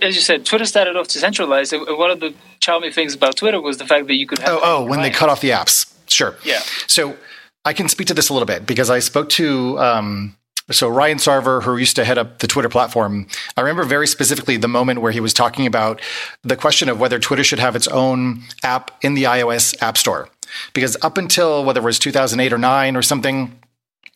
as 0.02 0.14
you 0.14 0.20
said, 0.20 0.44
Twitter 0.44 0.64
started 0.64 0.96
off 0.96 1.08
decentralized. 1.08 1.72
And 1.72 1.98
one 1.98 2.10
of 2.10 2.20
the 2.20 2.34
charming 2.60 2.92
things 2.92 3.14
about 3.14 3.36
Twitter 3.36 3.60
was 3.60 3.78
the 3.78 3.86
fact 3.86 4.06
that 4.08 4.14
you 4.14 4.26
could 4.26 4.38
have. 4.40 4.50
Oh, 4.50 4.60
oh 4.62 4.84
when 4.84 5.02
they 5.02 5.10
cut 5.10 5.28
off 5.28 5.40
the 5.40 5.50
apps. 5.50 5.92
Sure. 6.06 6.36
Yeah. 6.44 6.60
So 6.86 7.16
I 7.64 7.72
can 7.72 7.88
speak 7.88 8.08
to 8.08 8.14
this 8.14 8.28
a 8.28 8.32
little 8.32 8.46
bit 8.46 8.66
because 8.66 8.90
I 8.90 8.98
spoke 8.98 9.28
to. 9.30 9.78
Um, 9.78 10.36
so 10.70 10.88
Ryan 10.88 11.18
Sarver, 11.18 11.62
who 11.62 11.76
used 11.76 11.96
to 11.96 12.04
head 12.04 12.18
up 12.18 12.38
the 12.38 12.46
Twitter 12.46 12.68
platform, 12.68 13.26
I 13.56 13.60
remember 13.60 13.84
very 13.84 14.06
specifically 14.06 14.56
the 14.56 14.68
moment 14.68 15.00
where 15.00 15.12
he 15.12 15.20
was 15.20 15.34
talking 15.34 15.66
about 15.66 16.00
the 16.42 16.56
question 16.56 16.88
of 16.88 17.00
whether 17.00 17.18
Twitter 17.18 17.44
should 17.44 17.58
have 17.58 17.74
its 17.74 17.88
own 17.88 18.42
app 18.62 18.90
in 19.02 19.14
the 19.14 19.24
iOS 19.24 19.80
App 19.82 19.98
Store. 19.98 20.28
Because 20.72 20.96
up 21.02 21.18
until 21.18 21.64
whether 21.64 21.80
it 21.80 21.84
was 21.84 21.98
2008 21.98 22.52
or 22.52 22.58
9 22.58 22.96
or 22.96 23.02
something, 23.02 23.58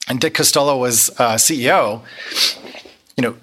and 0.08 0.20
Dick 0.20 0.34
Costolo 0.34 0.78
was 0.78 1.10
uh, 1.18 1.34
CEO, 1.34 2.02
you 3.16 3.22
know, 3.22 3.36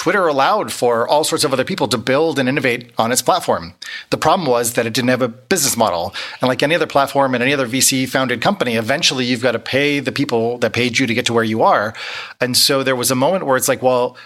Twitter 0.00 0.26
allowed 0.26 0.72
for 0.72 1.06
all 1.06 1.24
sorts 1.24 1.44
of 1.44 1.52
other 1.52 1.62
people 1.62 1.86
to 1.86 1.98
build 1.98 2.38
and 2.38 2.48
innovate 2.48 2.90
on 2.96 3.12
its 3.12 3.20
platform. 3.20 3.74
The 4.08 4.16
problem 4.16 4.48
was 4.48 4.72
that 4.72 4.86
it 4.86 4.94
didn't 4.94 5.10
have 5.10 5.20
a 5.20 5.28
business 5.28 5.76
model. 5.76 6.14
And 6.40 6.48
like 6.48 6.62
any 6.62 6.74
other 6.74 6.86
platform 6.86 7.34
and 7.34 7.42
any 7.42 7.52
other 7.52 7.68
VC 7.68 8.08
founded 8.08 8.40
company, 8.40 8.76
eventually 8.76 9.26
you've 9.26 9.42
got 9.42 9.52
to 9.52 9.58
pay 9.58 10.00
the 10.00 10.10
people 10.10 10.56
that 10.60 10.72
paid 10.72 10.98
you 10.98 11.06
to 11.06 11.12
get 11.12 11.26
to 11.26 11.34
where 11.34 11.44
you 11.44 11.62
are. 11.62 11.92
And 12.40 12.56
so 12.56 12.82
there 12.82 12.96
was 12.96 13.10
a 13.10 13.14
moment 13.14 13.44
where 13.44 13.58
it's 13.58 13.68
like, 13.68 13.82
well, 13.82 14.16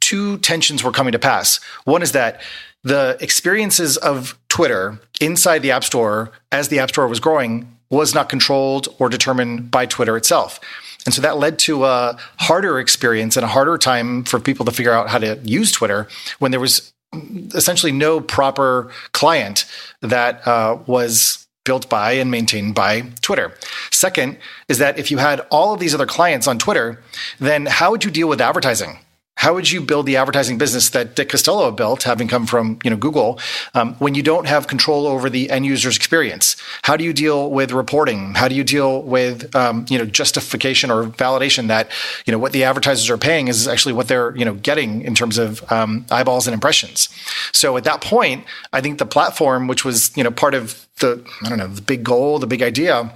two 0.00 0.38
tensions 0.38 0.82
were 0.82 0.90
coming 0.90 1.12
to 1.12 1.18
pass. 1.18 1.60
One 1.84 2.00
is 2.00 2.12
that 2.12 2.40
the 2.82 3.18
experiences 3.20 3.98
of 3.98 4.38
Twitter 4.48 4.98
inside 5.20 5.58
the 5.58 5.72
App 5.72 5.84
Store 5.84 6.32
as 6.50 6.68
the 6.68 6.78
App 6.78 6.88
Store 6.88 7.06
was 7.06 7.20
growing 7.20 7.68
was 7.90 8.14
not 8.14 8.30
controlled 8.30 8.88
or 8.98 9.10
determined 9.10 9.70
by 9.70 9.84
Twitter 9.84 10.16
itself. 10.16 10.58
And 11.04 11.14
so 11.14 11.22
that 11.22 11.38
led 11.38 11.58
to 11.60 11.84
a 11.84 12.16
harder 12.38 12.78
experience 12.78 13.36
and 13.36 13.44
a 13.44 13.48
harder 13.48 13.76
time 13.78 14.24
for 14.24 14.38
people 14.38 14.64
to 14.66 14.72
figure 14.72 14.92
out 14.92 15.08
how 15.08 15.18
to 15.18 15.38
use 15.42 15.72
Twitter 15.72 16.08
when 16.38 16.50
there 16.50 16.60
was 16.60 16.92
essentially 17.54 17.92
no 17.92 18.20
proper 18.20 18.90
client 19.12 19.64
that 20.00 20.46
uh, 20.46 20.78
was 20.86 21.46
built 21.64 21.88
by 21.88 22.12
and 22.12 22.30
maintained 22.30 22.74
by 22.74 23.02
Twitter. 23.20 23.54
Second 23.90 24.38
is 24.68 24.78
that 24.78 24.98
if 24.98 25.10
you 25.10 25.18
had 25.18 25.40
all 25.50 25.74
of 25.74 25.80
these 25.80 25.94
other 25.94 26.06
clients 26.06 26.46
on 26.46 26.58
Twitter, 26.58 27.02
then 27.38 27.66
how 27.66 27.90
would 27.90 28.04
you 28.04 28.10
deal 28.10 28.28
with 28.28 28.40
advertising? 28.40 28.98
How 29.42 29.54
would 29.54 29.72
you 29.72 29.80
build 29.80 30.06
the 30.06 30.16
advertising 30.18 30.56
business 30.56 30.90
that 30.90 31.16
Dick 31.16 31.30
Costolo 31.30 31.74
built, 31.74 32.04
having 32.04 32.28
come 32.28 32.46
from 32.46 32.78
you 32.84 32.90
know 32.90 32.96
Google, 32.96 33.40
um, 33.74 33.94
when 33.94 34.14
you 34.14 34.22
don't 34.22 34.46
have 34.46 34.68
control 34.68 35.04
over 35.04 35.28
the 35.28 35.50
end 35.50 35.66
user's 35.66 35.96
experience? 35.96 36.54
How 36.82 36.96
do 36.96 37.02
you 37.02 37.12
deal 37.12 37.50
with 37.50 37.72
reporting? 37.72 38.34
How 38.34 38.46
do 38.46 38.54
you 38.54 38.62
deal 38.62 39.02
with 39.02 39.52
um, 39.56 39.84
you 39.88 39.98
know 39.98 40.04
justification 40.04 40.92
or 40.92 41.06
validation 41.06 41.66
that 41.66 41.90
you 42.24 42.30
know 42.30 42.38
what 42.38 42.52
the 42.52 42.62
advertisers 42.62 43.10
are 43.10 43.18
paying 43.18 43.48
is 43.48 43.66
actually 43.66 43.94
what 43.94 44.06
they're 44.06 44.32
you 44.36 44.44
know 44.44 44.54
getting 44.54 45.02
in 45.02 45.16
terms 45.16 45.38
of 45.38 45.60
um, 45.72 46.06
eyeballs 46.12 46.46
and 46.46 46.54
impressions? 46.54 47.08
So 47.50 47.76
at 47.76 47.82
that 47.82 48.00
point, 48.00 48.44
I 48.72 48.80
think 48.80 48.98
the 48.98 49.06
platform, 49.06 49.66
which 49.66 49.84
was 49.84 50.16
you 50.16 50.22
know 50.22 50.30
part 50.30 50.54
of 50.54 50.86
the 51.00 51.20
I 51.44 51.48
don't 51.48 51.58
know 51.58 51.66
the 51.66 51.82
big 51.82 52.04
goal, 52.04 52.38
the 52.38 52.46
big 52.46 52.62
idea 52.62 53.10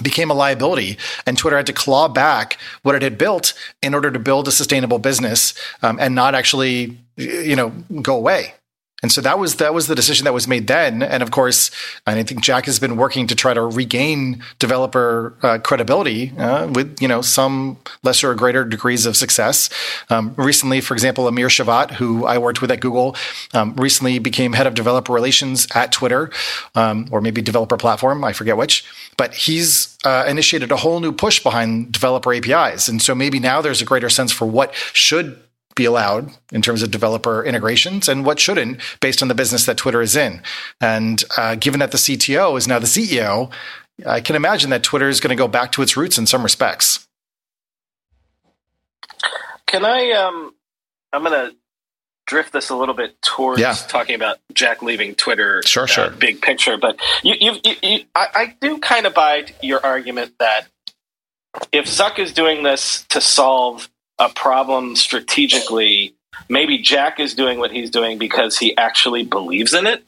became 0.00 0.30
a 0.30 0.34
liability 0.34 0.96
and 1.26 1.36
twitter 1.36 1.56
had 1.56 1.66
to 1.66 1.72
claw 1.72 2.08
back 2.08 2.58
what 2.82 2.94
it 2.94 3.02
had 3.02 3.18
built 3.18 3.52
in 3.82 3.94
order 3.94 4.10
to 4.10 4.18
build 4.18 4.48
a 4.48 4.52
sustainable 4.52 4.98
business 4.98 5.52
um, 5.82 5.98
and 6.00 6.14
not 6.14 6.34
actually 6.34 6.96
you 7.16 7.54
know 7.54 7.68
go 8.00 8.16
away 8.16 8.54
and 9.02 9.10
so 9.10 9.20
that 9.20 9.38
was 9.38 9.56
that 9.56 9.74
was 9.74 9.88
the 9.88 9.94
decision 9.96 10.24
that 10.24 10.32
was 10.32 10.46
made 10.46 10.68
then. 10.68 11.02
And 11.02 11.22
of 11.22 11.32
course, 11.32 11.72
I 12.06 12.22
think 12.22 12.40
Jack 12.40 12.66
has 12.66 12.78
been 12.78 12.96
working 12.96 13.26
to 13.26 13.34
try 13.34 13.52
to 13.52 13.62
regain 13.62 14.42
developer 14.60 15.34
uh, 15.42 15.58
credibility 15.58 16.32
uh, 16.38 16.68
with 16.68 17.02
you 17.02 17.08
know 17.08 17.20
some 17.20 17.78
lesser 18.04 18.30
or 18.30 18.34
greater 18.36 18.64
degrees 18.64 19.04
of 19.04 19.16
success. 19.16 19.68
Um, 20.08 20.34
recently, 20.36 20.80
for 20.80 20.94
example, 20.94 21.26
Amir 21.26 21.48
Shevat, 21.48 21.92
who 21.92 22.26
I 22.26 22.38
worked 22.38 22.62
with 22.62 22.70
at 22.70 22.80
Google, 22.80 23.16
um, 23.54 23.74
recently 23.74 24.20
became 24.20 24.52
head 24.52 24.68
of 24.68 24.74
developer 24.74 25.12
relations 25.12 25.66
at 25.74 25.90
Twitter, 25.90 26.30
um, 26.76 27.08
or 27.10 27.20
maybe 27.20 27.42
developer 27.42 27.76
platform, 27.76 28.22
I 28.22 28.32
forget 28.32 28.56
which. 28.56 28.84
But 29.16 29.34
he's 29.34 29.98
uh, 30.04 30.24
initiated 30.28 30.70
a 30.70 30.76
whole 30.76 31.00
new 31.00 31.12
push 31.12 31.42
behind 31.42 31.90
developer 31.90 32.32
APIs, 32.32 32.86
and 32.86 33.02
so 33.02 33.16
maybe 33.16 33.40
now 33.40 33.60
there's 33.60 33.82
a 33.82 33.84
greater 33.84 34.08
sense 34.08 34.30
for 34.30 34.46
what 34.46 34.74
should 34.92 35.42
be 35.74 35.84
allowed 35.84 36.30
in 36.52 36.62
terms 36.62 36.82
of 36.82 36.90
developer 36.90 37.44
integrations 37.44 38.08
and 38.08 38.24
what 38.24 38.38
shouldn't 38.38 38.80
based 39.00 39.22
on 39.22 39.28
the 39.28 39.34
business 39.34 39.66
that 39.66 39.76
Twitter 39.76 40.02
is 40.02 40.16
in. 40.16 40.42
And 40.80 41.22
uh, 41.36 41.54
given 41.54 41.80
that 41.80 41.92
the 41.92 41.98
CTO 41.98 42.56
is 42.56 42.68
now 42.68 42.78
the 42.78 42.86
CEO, 42.86 43.50
I 44.06 44.20
can 44.20 44.36
imagine 44.36 44.70
that 44.70 44.82
Twitter 44.82 45.08
is 45.08 45.20
going 45.20 45.36
to 45.36 45.40
go 45.40 45.48
back 45.48 45.72
to 45.72 45.82
its 45.82 45.96
roots 45.96 46.18
in 46.18 46.26
some 46.26 46.42
respects. 46.42 47.06
Can 49.66 49.84
I? 49.84 50.10
Um, 50.10 50.54
I'm 51.12 51.22
going 51.22 51.50
to 51.50 51.56
drift 52.26 52.52
this 52.52 52.70
a 52.70 52.76
little 52.76 52.94
bit 52.94 53.20
towards 53.22 53.60
yeah. 53.60 53.74
talking 53.74 54.14
about 54.14 54.38
Jack 54.52 54.82
leaving 54.82 55.14
Twitter. 55.14 55.62
Sure, 55.64 55.84
uh, 55.84 55.86
sure. 55.86 56.10
Big 56.10 56.40
picture, 56.40 56.76
but 56.76 56.98
you, 57.22 57.34
you, 57.40 57.74
you, 57.82 58.04
I, 58.14 58.26
I 58.34 58.56
do 58.60 58.78
kind 58.78 59.06
of 59.06 59.14
buy 59.14 59.46
your 59.62 59.84
argument 59.84 60.34
that 60.38 60.66
if 61.70 61.86
Zuck 61.86 62.18
is 62.18 62.32
doing 62.32 62.62
this 62.62 63.04
to 63.10 63.20
solve 63.20 63.88
a 64.22 64.28
problem 64.28 64.94
strategically, 64.94 66.14
maybe 66.48 66.78
Jack 66.78 67.18
is 67.18 67.34
doing 67.34 67.58
what 67.58 67.72
he's 67.72 67.90
doing 67.90 68.18
because 68.18 68.56
he 68.56 68.76
actually 68.76 69.24
believes 69.24 69.74
in 69.74 69.86
it. 69.86 70.04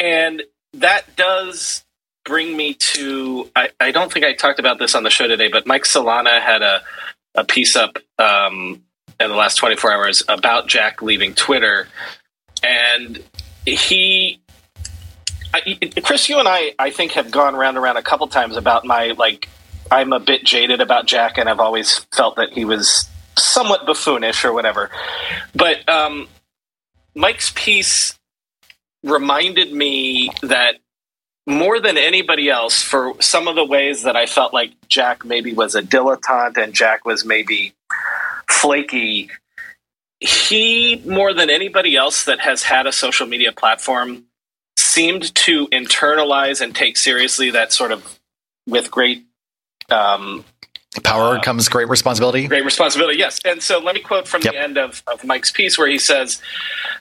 And 0.00 0.42
that 0.72 1.14
does 1.14 1.84
bring 2.24 2.56
me 2.56 2.72
to 2.72 3.50
I, 3.54 3.68
I 3.78 3.90
don't 3.90 4.10
think 4.10 4.24
I 4.24 4.32
talked 4.32 4.58
about 4.58 4.78
this 4.78 4.94
on 4.94 5.02
the 5.02 5.10
show 5.10 5.28
today, 5.28 5.48
but 5.48 5.66
Mike 5.66 5.84
Solana 5.84 6.40
had 6.40 6.62
a, 6.62 6.82
a 7.34 7.44
piece 7.44 7.76
up 7.76 7.98
um, 8.18 8.82
in 9.20 9.28
the 9.28 9.36
last 9.36 9.56
24 9.56 9.92
hours 9.92 10.22
about 10.26 10.66
Jack 10.66 11.02
leaving 11.02 11.34
Twitter. 11.34 11.86
And 12.62 13.22
he 13.66 14.40
I, 15.52 15.78
Chris, 16.02 16.28
you 16.28 16.40
and 16.40 16.48
I, 16.48 16.72
I 16.78 16.90
think, 16.90 17.12
have 17.12 17.30
gone 17.30 17.54
round 17.54 17.76
and 17.76 17.84
around 17.84 17.96
a 17.96 18.02
couple 18.02 18.26
times 18.26 18.56
about 18.56 18.84
my 18.84 19.08
like. 19.18 19.48
I'm 19.90 20.14
a 20.14 20.18
bit 20.18 20.44
jaded 20.44 20.80
about 20.80 21.06
Jack, 21.06 21.36
and 21.36 21.48
I've 21.48 21.60
always 21.60 21.98
felt 22.10 22.36
that 22.36 22.54
he 22.54 22.64
was 22.64 23.08
somewhat 23.38 23.86
buffoonish 23.86 24.44
or 24.44 24.52
whatever. 24.52 24.90
But 25.54 25.88
um, 25.88 26.28
Mike's 27.14 27.52
piece 27.54 28.18
reminded 29.02 29.72
me 29.72 30.30
that 30.42 30.76
more 31.46 31.78
than 31.78 31.98
anybody 31.98 32.48
else, 32.48 32.82
for 32.82 33.20
some 33.20 33.48
of 33.48 33.54
the 33.54 33.64
ways 33.64 34.04
that 34.04 34.16
I 34.16 34.26
felt 34.26 34.54
like 34.54 34.72
Jack 34.88 35.24
maybe 35.24 35.52
was 35.52 35.74
a 35.74 35.82
dilettante 35.82 36.56
and 36.56 36.72
Jack 36.72 37.04
was 37.04 37.24
maybe 37.24 37.74
flaky, 38.48 39.30
he, 40.20 41.02
more 41.04 41.34
than 41.34 41.50
anybody 41.50 41.96
else 41.96 42.24
that 42.24 42.40
has 42.40 42.62
had 42.62 42.86
a 42.86 42.92
social 42.92 43.26
media 43.26 43.52
platform, 43.52 44.24
seemed 44.76 45.34
to 45.34 45.66
internalize 45.68 46.60
and 46.60 46.74
take 46.74 46.96
seriously 46.96 47.50
that 47.50 47.72
sort 47.72 47.92
of 47.92 48.18
with 48.66 48.90
great 48.90 49.24
um, 49.90 50.44
Power 51.02 51.36
uh, 51.36 51.42
comes 51.42 51.68
great 51.68 51.88
responsibility. 51.88 52.46
Great 52.46 52.64
responsibility, 52.64 53.18
yes. 53.18 53.40
And 53.44 53.62
so 53.62 53.80
let 53.80 53.94
me 53.94 54.00
quote 54.00 54.28
from 54.28 54.42
yep. 54.42 54.52
the 54.52 54.60
end 54.60 54.78
of, 54.78 55.02
of 55.06 55.24
Mike's 55.24 55.50
piece 55.50 55.76
where 55.76 55.88
he 55.88 55.98
says, 55.98 56.40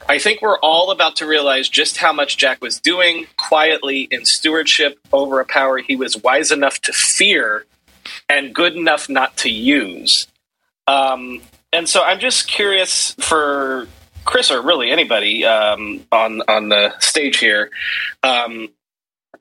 I 0.09 0.17
think 0.17 0.41
we're 0.41 0.59
all 0.59 0.91
about 0.91 1.15
to 1.17 1.27
realize 1.27 1.69
just 1.69 1.97
how 1.97 2.11
much 2.11 2.37
Jack 2.37 2.61
was 2.61 2.79
doing 2.79 3.27
quietly 3.37 4.07
in 4.09 4.25
stewardship 4.25 4.99
over 5.11 5.39
a 5.39 5.45
power 5.45 5.77
he 5.77 5.95
was 5.95 6.17
wise 6.17 6.51
enough 6.51 6.79
to 6.81 6.93
fear 6.93 7.65
and 8.27 8.53
good 8.53 8.75
enough 8.75 9.09
not 9.09 9.37
to 9.37 9.49
use. 9.49 10.27
Um, 10.87 11.41
and 11.71 11.87
so 11.87 12.03
I'm 12.03 12.19
just 12.19 12.47
curious 12.47 13.13
for 13.19 13.87
Chris 14.25 14.51
or 14.51 14.61
really 14.61 14.91
anybody 14.91 15.45
um, 15.45 16.05
on 16.11 16.41
on 16.47 16.69
the 16.69 16.97
stage 16.99 17.37
here, 17.39 17.69
um, 18.21 18.69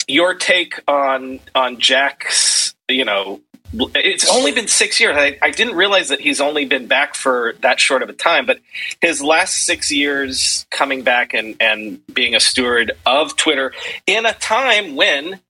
your 0.08 0.34
take 0.34 0.80
on 0.88 1.40
on 1.54 1.78
Jack's, 1.78 2.74
you 2.88 3.04
know, 3.04 3.40
it's 3.72 4.28
only 4.28 4.52
been 4.52 4.68
six 4.68 5.00
years. 5.00 5.16
I, 5.16 5.38
I, 5.40 5.50
didn't 5.50 5.76
realize 5.76 6.08
that 6.08 6.20
he's 6.20 6.40
only 6.40 6.66
been 6.66 6.86
back 6.86 7.14
for 7.14 7.54
that 7.62 7.80
short 7.80 8.02
of 8.02 8.08
a 8.10 8.12
time, 8.12 8.44
but 8.44 8.60
his 9.00 9.22
last 9.22 9.64
six 9.64 9.90
years 9.90 10.66
coming 10.70 11.02
back 11.02 11.32
and, 11.32 11.56
and 11.58 12.00
being 12.12 12.34
a 12.34 12.40
steward 12.40 12.92
of 13.06 13.36
Twitter 13.36 13.72
in 14.06 14.26
a 14.26 14.34
time 14.34 14.94
when, 14.94 15.40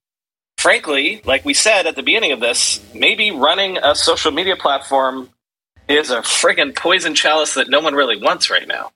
frankly, 0.57 1.21
like 1.25 1.45
we 1.45 1.55
said 1.55 1.87
at 1.87 1.97
the 1.97 2.03
beginning 2.03 2.33
of 2.33 2.41
this, 2.41 2.81
maybe 2.95 3.33
running 3.33 3.79
a 3.79 3.95
social 3.95 4.31
media 4.31 4.57
platform 4.57 5.29
is 5.89 6.11
a 6.11 6.19
friggin' 6.19 6.77
poison 6.77 7.15
chalice 7.15 7.55
that 7.55 7.69
no 7.69 7.81
one 7.81 7.95
really 7.95 8.17
wants 8.17 8.51
right 8.51 8.69
now. 8.69 8.93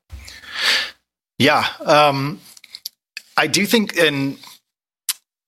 Yeah. 1.38 1.66
Um, 1.84 2.40
I 3.36 3.48
do 3.48 3.66
think, 3.66 3.96
and, 3.98 4.38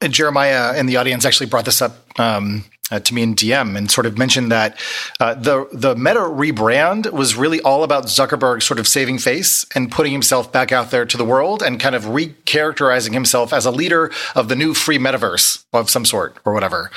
and 0.01 0.13
Jeremiah 0.13 0.73
and 0.77 0.89
the 0.89 0.97
audience 0.97 1.25
actually 1.25 1.47
brought 1.47 1.65
this 1.65 1.81
up. 1.81 1.97
Um, 2.19 2.65
uh, 2.91 3.01
to 3.01 3.15
me 3.15 3.23
in 3.23 3.35
DM 3.35 3.77
and 3.77 3.91
sort 3.91 4.07
of 4.07 4.19
mentioned 4.19 4.51
that 4.53 4.79
uh, 5.21 5.35
the 5.35 5.69
the 5.73 5.95
Meta 5.95 6.21
rebrand 6.21 7.11
was 7.13 7.37
really 7.37 7.61
all 7.61 7.85
about 7.85 8.05
Zuckerberg 8.05 8.63
sort 8.63 8.79
of 8.79 8.87
saving 8.87 9.19
face 9.19 9.67
and 9.75 9.91
putting 9.91 10.13
himself 10.13 10.51
back 10.53 10.73
out 10.73 10.91
there 10.91 11.05
to 11.05 11.17
the 11.17 11.25
world 11.25 11.63
and 11.63 11.81
kind 11.81 11.95
of 11.95 12.05
recharacterizing 12.05 13.13
himself 13.13 13.53
as 13.53 13.67
a 13.67 13.71
leader 13.71 14.11
of 14.35 14.49
the 14.49 14.57
new 14.57 14.75
free 14.75 14.99
metaverse 14.99 15.65
of 15.73 15.91
some 15.91 16.05
sort 16.05 16.37
or 16.45 16.53
whatever. 16.53 16.91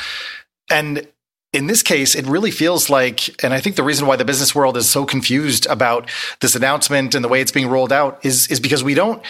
And 0.69 1.07
in 1.53 1.67
this 1.67 1.83
case, 1.83 2.15
it 2.15 2.25
really 2.25 2.51
feels 2.51 2.89
like, 2.89 3.43
and 3.43 3.53
I 3.53 3.59
think 3.59 3.75
the 3.75 3.83
reason 3.83 4.07
why 4.07 4.15
the 4.15 4.23
business 4.23 4.55
world 4.55 4.77
is 4.77 4.89
so 4.89 5.05
confused 5.05 5.65
about 5.65 6.09
this 6.39 6.55
announcement 6.55 7.13
and 7.13 7.23
the 7.23 7.27
way 7.27 7.41
it's 7.41 7.51
being 7.51 7.67
rolled 7.67 7.91
out 7.91 8.23
is 8.23 8.47
is 8.47 8.59
because 8.59 8.83
we 8.83 8.93
don't 8.93 9.21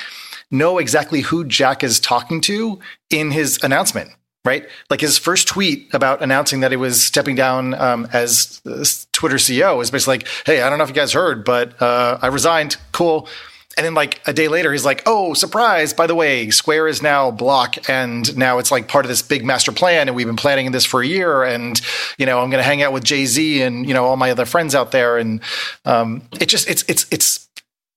know 0.51 0.77
exactly 0.77 1.21
who 1.21 1.45
Jack 1.45 1.83
is 1.83 1.99
talking 1.99 2.41
to 2.41 2.79
in 3.09 3.31
his 3.31 3.59
announcement 3.63 4.11
right? 4.43 4.67
Like 4.89 5.01
his 5.01 5.17
first 5.17 5.47
tweet 5.47 5.93
about 5.93 6.21
announcing 6.21 6.61
that 6.61 6.71
he 6.71 6.77
was 6.77 7.03
stepping 7.03 7.35
down 7.35 7.73
um, 7.75 8.07
as 8.11 8.61
Twitter 9.11 9.35
CEO 9.35 9.77
was 9.77 9.91
basically 9.91 10.17
like, 10.17 10.27
"Hey, 10.45 10.61
I 10.61 10.69
don't 10.69 10.77
know 10.77 10.83
if 10.83 10.89
you 10.89 10.95
guys 10.95 11.13
heard, 11.13 11.45
but 11.45 11.79
uh, 11.81 12.17
I 12.21 12.27
resigned. 12.27 12.77
Cool." 12.91 13.27
And 13.77 13.85
then 13.85 13.93
like 13.93 14.19
a 14.27 14.33
day 14.33 14.47
later, 14.47 14.71
he's 14.71 14.83
like, 14.83 15.03
"Oh, 15.05 15.33
surprise! 15.33 15.93
By 15.93 16.07
the 16.07 16.15
way, 16.15 16.49
Square 16.49 16.87
is 16.87 17.01
now 17.01 17.31
Block, 17.31 17.89
and 17.89 18.35
now 18.35 18.57
it's 18.57 18.71
like 18.71 18.87
part 18.87 19.05
of 19.05 19.09
this 19.09 19.21
big 19.21 19.45
master 19.45 19.71
plan, 19.71 20.07
and 20.07 20.15
we've 20.15 20.27
been 20.27 20.35
planning 20.35 20.71
this 20.71 20.85
for 20.85 21.01
a 21.01 21.07
year. 21.07 21.43
And 21.43 21.79
you 22.17 22.25
know, 22.25 22.39
I'm 22.41 22.49
going 22.49 22.61
to 22.61 22.67
hang 22.67 22.81
out 22.81 22.91
with 22.91 23.03
Jay 23.03 23.25
Z 23.25 23.61
and 23.61 23.87
you 23.87 23.93
know 23.93 24.05
all 24.05 24.17
my 24.17 24.31
other 24.31 24.45
friends 24.45 24.75
out 24.75 24.91
there, 24.91 25.17
and 25.17 25.39
um, 25.85 26.23
it 26.39 26.47
just 26.47 26.69
it's 26.69 26.83
it's 26.87 27.05
it's 27.11 27.47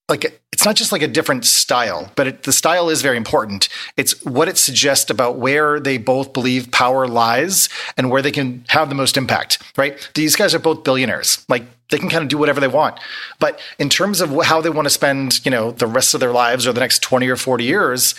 like 0.07 0.41
it's 0.55 0.63
not 0.63 0.77
just 0.77 0.93
like 0.93 1.01
a 1.01 1.07
different 1.09 1.43
style, 1.43 2.09
but 2.15 2.27
it, 2.27 2.43
the 2.43 2.53
style 2.53 2.87
is 2.87 3.01
very 3.01 3.17
important. 3.17 3.67
It's 3.97 4.23
what 4.23 4.47
it 4.47 4.57
suggests 4.57 5.09
about 5.09 5.35
where 5.35 5.81
they 5.81 5.97
both 5.97 6.31
believe 6.31 6.71
power 6.71 7.09
lies 7.09 7.67
and 7.97 8.09
where 8.09 8.21
they 8.21 8.31
can 8.31 8.63
have 8.69 8.87
the 8.87 8.95
most 8.95 9.17
impact, 9.17 9.61
right? 9.75 10.09
These 10.15 10.37
guys 10.37 10.55
are 10.55 10.59
both 10.59 10.85
billionaires. 10.85 11.45
Like 11.49 11.63
they 11.89 11.97
can 11.97 12.07
kind 12.07 12.23
of 12.23 12.29
do 12.29 12.37
whatever 12.37 12.61
they 12.61 12.69
want. 12.69 13.01
But 13.37 13.59
in 13.79 13.89
terms 13.89 14.21
of 14.21 14.29
how 14.45 14.61
they 14.61 14.69
want 14.69 14.85
to 14.85 14.89
spend, 14.89 15.43
you 15.43 15.51
know, 15.51 15.71
the 15.71 15.87
rest 15.87 16.13
of 16.13 16.21
their 16.21 16.31
lives 16.31 16.65
or 16.65 16.71
the 16.71 16.79
next 16.79 16.99
20 17.03 17.27
or 17.27 17.35
40 17.35 17.65
years, 17.65 18.15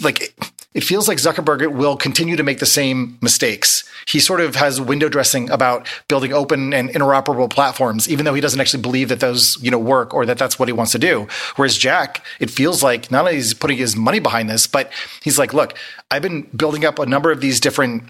like 0.00 0.34
it 0.74 0.84
feels 0.84 1.06
like 1.06 1.18
Zuckerberg 1.18 1.74
will 1.74 1.96
continue 1.96 2.36
to 2.36 2.42
make 2.42 2.58
the 2.58 2.66
same 2.66 3.18
mistakes. 3.20 3.84
He 4.06 4.20
sort 4.20 4.40
of 4.40 4.56
has 4.56 4.80
window 4.80 5.08
dressing 5.08 5.50
about 5.50 5.88
building 6.08 6.32
open 6.32 6.72
and 6.72 6.88
interoperable 6.90 7.50
platforms, 7.50 8.08
even 8.08 8.24
though 8.24 8.34
he 8.34 8.40
doesn't 8.40 8.60
actually 8.60 8.82
believe 8.82 9.08
that 9.08 9.20
those 9.20 9.62
you 9.62 9.70
know 9.70 9.78
work 9.78 10.14
or 10.14 10.24
that 10.26 10.38
that's 10.38 10.58
what 10.58 10.68
he 10.68 10.72
wants 10.72 10.92
to 10.92 10.98
do. 10.98 11.28
Whereas 11.56 11.76
Jack, 11.76 12.24
it 12.40 12.50
feels 12.50 12.82
like 12.82 13.10
not 13.10 13.26
only 13.26 13.36
is 13.36 13.54
putting 13.54 13.76
his 13.76 13.96
money 13.96 14.18
behind 14.18 14.48
this, 14.48 14.66
but 14.66 14.90
he's 15.22 15.38
like, 15.38 15.52
look, 15.52 15.76
I've 16.10 16.22
been 16.22 16.42
building 16.56 16.84
up 16.84 16.98
a 16.98 17.06
number 17.06 17.30
of 17.30 17.40
these 17.40 17.60
different 17.60 18.04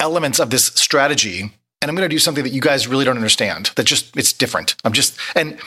elements 0.00 0.38
of 0.38 0.50
this 0.50 0.66
strategy 0.66 1.52
and 1.82 1.88
I'm 1.88 1.96
going 1.96 2.08
to 2.08 2.14
do 2.14 2.18
something 2.18 2.44
that 2.44 2.52
you 2.52 2.60
guys 2.60 2.86
really 2.86 3.06
don't 3.06 3.16
understand. 3.16 3.70
That 3.76 3.84
just 3.84 4.14
it's 4.16 4.32
different. 4.32 4.76
I'm 4.84 4.92
just 4.92 5.18
and 5.34 5.58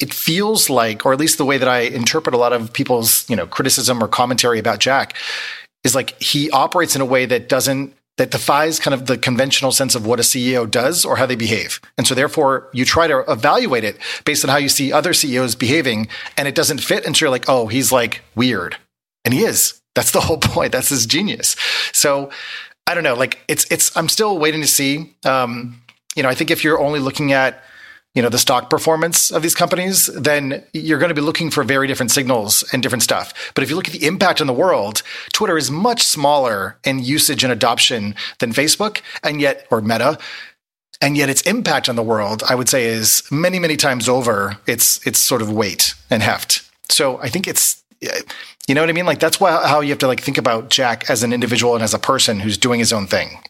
it 0.00 0.12
feels 0.12 0.68
like, 0.68 1.06
or 1.06 1.12
at 1.12 1.18
least 1.18 1.38
the 1.38 1.44
way 1.44 1.58
that 1.58 1.68
I 1.68 1.80
interpret 1.80 2.34
a 2.34 2.38
lot 2.38 2.52
of 2.52 2.72
people's 2.72 3.28
you 3.30 3.36
know 3.36 3.46
criticism 3.46 4.02
or 4.02 4.08
commentary 4.08 4.58
about 4.58 4.78
Jack 4.78 5.14
is 5.84 5.94
like 5.94 6.20
he 6.20 6.50
operates 6.50 6.94
in 6.94 7.00
a 7.00 7.06
way 7.06 7.26
that 7.26 7.48
doesn't 7.48 7.94
that 8.16 8.30
defies 8.30 8.80
kind 8.80 8.94
of 8.94 9.06
the 9.06 9.18
conventional 9.18 9.72
sense 9.72 9.94
of 9.94 10.06
what 10.06 10.18
a 10.18 10.22
CEO 10.22 10.70
does 10.70 11.04
or 11.04 11.16
how 11.16 11.26
they 11.26 11.36
behave. 11.36 11.80
And 11.98 12.06
so 12.06 12.14
therefore 12.14 12.68
you 12.72 12.84
try 12.84 13.06
to 13.06 13.24
evaluate 13.30 13.84
it 13.84 13.98
based 14.24 14.42
on 14.42 14.50
how 14.50 14.56
you 14.56 14.70
see 14.70 14.90
other 14.92 15.12
CEOs 15.12 15.54
behaving 15.54 16.08
and 16.36 16.48
it 16.48 16.54
doesn't 16.54 16.78
fit. 16.78 17.04
And 17.04 17.14
so 17.14 17.26
you're 17.26 17.30
like, 17.30 17.48
oh, 17.48 17.66
he's 17.66 17.92
like 17.92 18.22
weird. 18.34 18.76
And 19.24 19.34
he 19.34 19.44
is. 19.44 19.82
That's 19.94 20.12
the 20.12 20.20
whole 20.22 20.38
point. 20.38 20.72
That's 20.72 20.88
his 20.88 21.04
genius. 21.06 21.56
So 21.92 22.30
I 22.86 22.94
don't 22.94 23.04
know. 23.04 23.14
Like 23.14 23.42
it's 23.48 23.66
it's. 23.70 23.94
I'm 23.96 24.08
still 24.08 24.38
waiting 24.38 24.60
to 24.60 24.66
see. 24.66 25.14
Um, 25.24 25.82
you 26.14 26.22
know, 26.22 26.28
I 26.28 26.34
think 26.34 26.50
if 26.50 26.62
you're 26.62 26.78
only 26.78 27.00
looking 27.00 27.32
at 27.32 27.62
you 28.16 28.22
know 28.22 28.30
the 28.30 28.38
stock 28.38 28.70
performance 28.70 29.30
of 29.30 29.42
these 29.42 29.54
companies, 29.54 30.06
then 30.06 30.64
you're 30.72 30.98
going 30.98 31.10
to 31.10 31.14
be 31.14 31.20
looking 31.20 31.50
for 31.50 31.62
very 31.62 31.86
different 31.86 32.10
signals 32.10 32.64
and 32.72 32.82
different 32.82 33.02
stuff. 33.02 33.52
But 33.54 33.62
if 33.62 33.70
you 33.70 33.76
look 33.76 33.86
at 33.86 33.92
the 33.92 34.06
impact 34.06 34.40
on 34.40 34.46
the 34.46 34.54
world, 34.54 35.02
Twitter 35.34 35.58
is 35.58 35.70
much 35.70 36.02
smaller 36.02 36.78
in 36.82 36.98
usage 36.98 37.44
and 37.44 37.52
adoption 37.52 38.14
than 38.38 38.52
Facebook, 38.52 39.02
and 39.22 39.40
yet 39.40 39.66
or 39.70 39.80
Meta. 39.82 40.18
And 41.02 41.14
yet, 41.14 41.28
its 41.28 41.42
impact 41.42 41.90
on 41.90 41.96
the 41.96 42.02
world, 42.02 42.42
I 42.48 42.54
would 42.54 42.70
say, 42.70 42.86
is 42.86 43.22
many, 43.30 43.58
many 43.58 43.76
times 43.76 44.08
over 44.08 44.56
its 44.66 45.06
its 45.06 45.18
sort 45.18 45.42
of 45.42 45.52
weight 45.52 45.94
and 46.08 46.22
heft. 46.22 46.62
So 46.88 47.18
I 47.18 47.28
think 47.28 47.46
it's 47.46 47.84
you 48.00 48.74
know 48.74 48.80
what 48.80 48.90
I 48.90 48.94
mean? 48.94 49.06
Like 49.06 49.20
that's 49.20 49.38
why 49.38 49.66
how 49.68 49.80
you 49.80 49.90
have 49.90 49.98
to 49.98 50.06
like 50.06 50.20
think 50.20 50.38
about 50.38 50.70
Jack 50.70 51.10
as 51.10 51.22
an 51.22 51.34
individual 51.34 51.74
and 51.74 51.84
as 51.84 51.92
a 51.92 51.98
person 51.98 52.40
who's 52.40 52.56
doing 52.56 52.80
his 52.80 52.92
own 52.92 53.06
thing. 53.06 53.40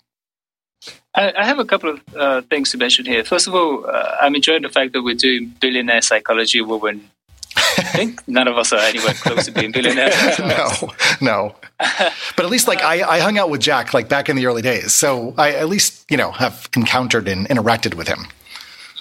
I, 1.17 1.33
I 1.39 1.45
have 1.45 1.59
a 1.59 1.65
couple 1.65 1.91
of 1.91 2.17
uh, 2.17 2.43
things 2.43 2.71
to 2.73 2.79
mention 2.79 3.07
here. 3.07 3.25
First 3.25 3.47
of 3.49 3.55
all, 3.55 3.87
uh, 3.87 4.17
I'm 4.21 4.35
enjoying 4.35 4.63
the 4.63 4.69
fact 4.69 4.93
that 4.93 5.03
we're 5.03 5.15
doing 5.15 5.55
billionaire 5.61 6.03
psychology 6.03 6.61
where 6.61 6.79
we're 6.79 7.01
I 7.79 7.83
think 7.83 8.27
none 8.29 8.49
of 8.49 8.59
us 8.59 8.73
are 8.73 8.81
anywhere 8.81 9.15
close 9.15 9.47
to 9.47 9.53
being 9.53 9.73
billionaires. 9.73 10.39
no, 10.39 10.93
no. 11.21 11.57
But 11.79 12.45
at 12.45 12.51
least 12.51 12.69
like 12.69 12.83
I, 12.83 13.03
I 13.03 13.19
hung 13.21 13.39
out 13.39 13.49
with 13.49 13.63
Jack 13.63 13.95
like 13.95 14.09
back 14.09 14.29
in 14.29 14.37
the 14.37 14.47
early 14.47 14.63
days, 14.63 14.95
so 14.95 15.35
I 15.39 15.53
at 15.53 15.69
least 15.69 16.05
you 16.11 16.17
know 16.19 16.33
have 16.33 16.69
encountered 16.77 17.29
and 17.29 17.49
interacted 17.49 17.95
with 17.95 18.09
him 18.09 18.27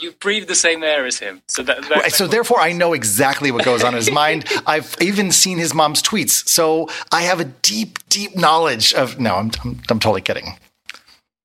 you 0.01 0.11
breathe 0.11 0.47
the 0.47 0.55
same 0.55 0.83
air 0.83 1.05
as 1.05 1.19
him. 1.19 1.41
So 1.47 1.63
that, 1.63 1.81
that 1.81 1.89
right, 1.89 2.11
so 2.11 2.27
therefore, 2.27 2.59
I 2.59 2.73
know 2.73 2.93
exactly 2.93 3.49
what 3.49 3.65
goes 3.65 3.83
on 3.83 3.93
in 3.93 3.97
his 3.97 4.11
mind. 4.23 4.45
I've 4.67 4.95
even 5.01 5.31
seen 5.31 5.57
his 5.57 5.73
mom's 5.73 6.01
tweets, 6.01 6.47
so 6.47 6.89
I 7.11 7.21
have 7.21 7.39
a 7.39 7.45
deep, 7.45 7.97
deep 8.09 8.35
knowledge 8.35 8.93
of. 8.93 9.19
No, 9.19 9.35
I'm 9.35 9.51
I'm, 9.63 9.81
I'm 9.89 9.99
totally 9.99 10.21
kidding. 10.21 10.57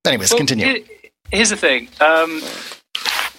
Anyways, 0.07 0.31
well, 0.31 0.39
continue. 0.39 0.65
Here, 0.65 0.79
here's 1.31 1.51
the 1.51 1.57
thing. 1.57 1.89
Um, 2.01 2.43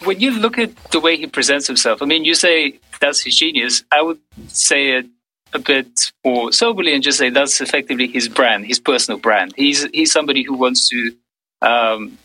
when 0.03 0.19
you 0.19 0.31
look 0.31 0.57
at 0.57 0.75
the 0.91 0.99
way 0.99 1.17
he 1.17 1.27
presents 1.27 1.67
himself, 1.67 2.01
I 2.01 2.05
mean, 2.05 2.25
you 2.25 2.35
say 2.35 2.79
that's 2.99 3.21
his 3.21 3.37
genius. 3.37 3.83
I 3.91 4.01
would 4.01 4.19
say 4.47 4.97
it 4.97 5.07
a 5.53 5.59
bit 5.59 6.11
more 6.23 6.51
soberly 6.51 6.93
and 6.93 7.03
just 7.03 7.17
say 7.17 7.29
that's 7.29 7.59
effectively 7.61 8.07
his 8.07 8.29
brand, 8.29 8.65
his 8.65 8.79
personal 8.79 9.19
brand. 9.19 9.53
He's 9.55 9.83
he's 9.91 10.11
somebody 10.11 10.43
who 10.43 10.53
wants 10.53 10.89
to 10.89 11.15
um, 11.61 12.17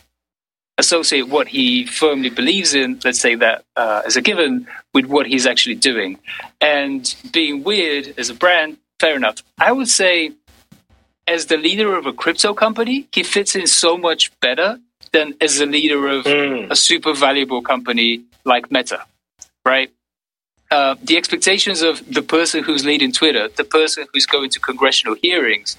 associate 0.78 1.28
what 1.28 1.48
he 1.48 1.86
firmly 1.86 2.30
believes 2.30 2.74
in, 2.74 3.00
let's 3.04 3.20
say 3.20 3.34
that 3.34 3.64
uh, 3.76 4.02
as 4.04 4.16
a 4.16 4.20
given, 4.20 4.66
with 4.94 5.06
what 5.06 5.26
he's 5.26 5.46
actually 5.46 5.74
doing. 5.74 6.18
And 6.60 7.14
being 7.32 7.62
weird 7.64 8.14
as 8.18 8.30
a 8.30 8.34
brand, 8.34 8.76
fair 9.00 9.16
enough. 9.16 9.42
I 9.58 9.72
would 9.72 9.88
say, 9.88 10.32
as 11.26 11.46
the 11.46 11.56
leader 11.56 11.96
of 11.96 12.06
a 12.06 12.12
crypto 12.12 12.54
company, 12.54 13.08
he 13.12 13.22
fits 13.22 13.56
in 13.56 13.66
so 13.66 13.96
much 13.96 14.30
better 14.40 14.78
than 15.12 15.34
as 15.40 15.58
the 15.58 15.66
leader 15.66 16.06
of 16.08 16.24
mm. 16.24 16.70
a 16.70 16.76
super 16.76 17.14
valuable 17.14 17.62
company 17.62 18.22
like 18.44 18.70
Meta, 18.70 19.04
right? 19.64 19.90
Uh, 20.70 20.96
the 21.02 21.16
expectations 21.16 21.82
of 21.82 22.02
the 22.12 22.22
person 22.22 22.62
who's 22.62 22.84
leading 22.84 23.12
Twitter, 23.12 23.48
the 23.48 23.64
person 23.64 24.06
who's 24.12 24.26
going 24.26 24.50
to 24.50 24.60
congressional 24.60 25.16
hearings, 25.22 25.76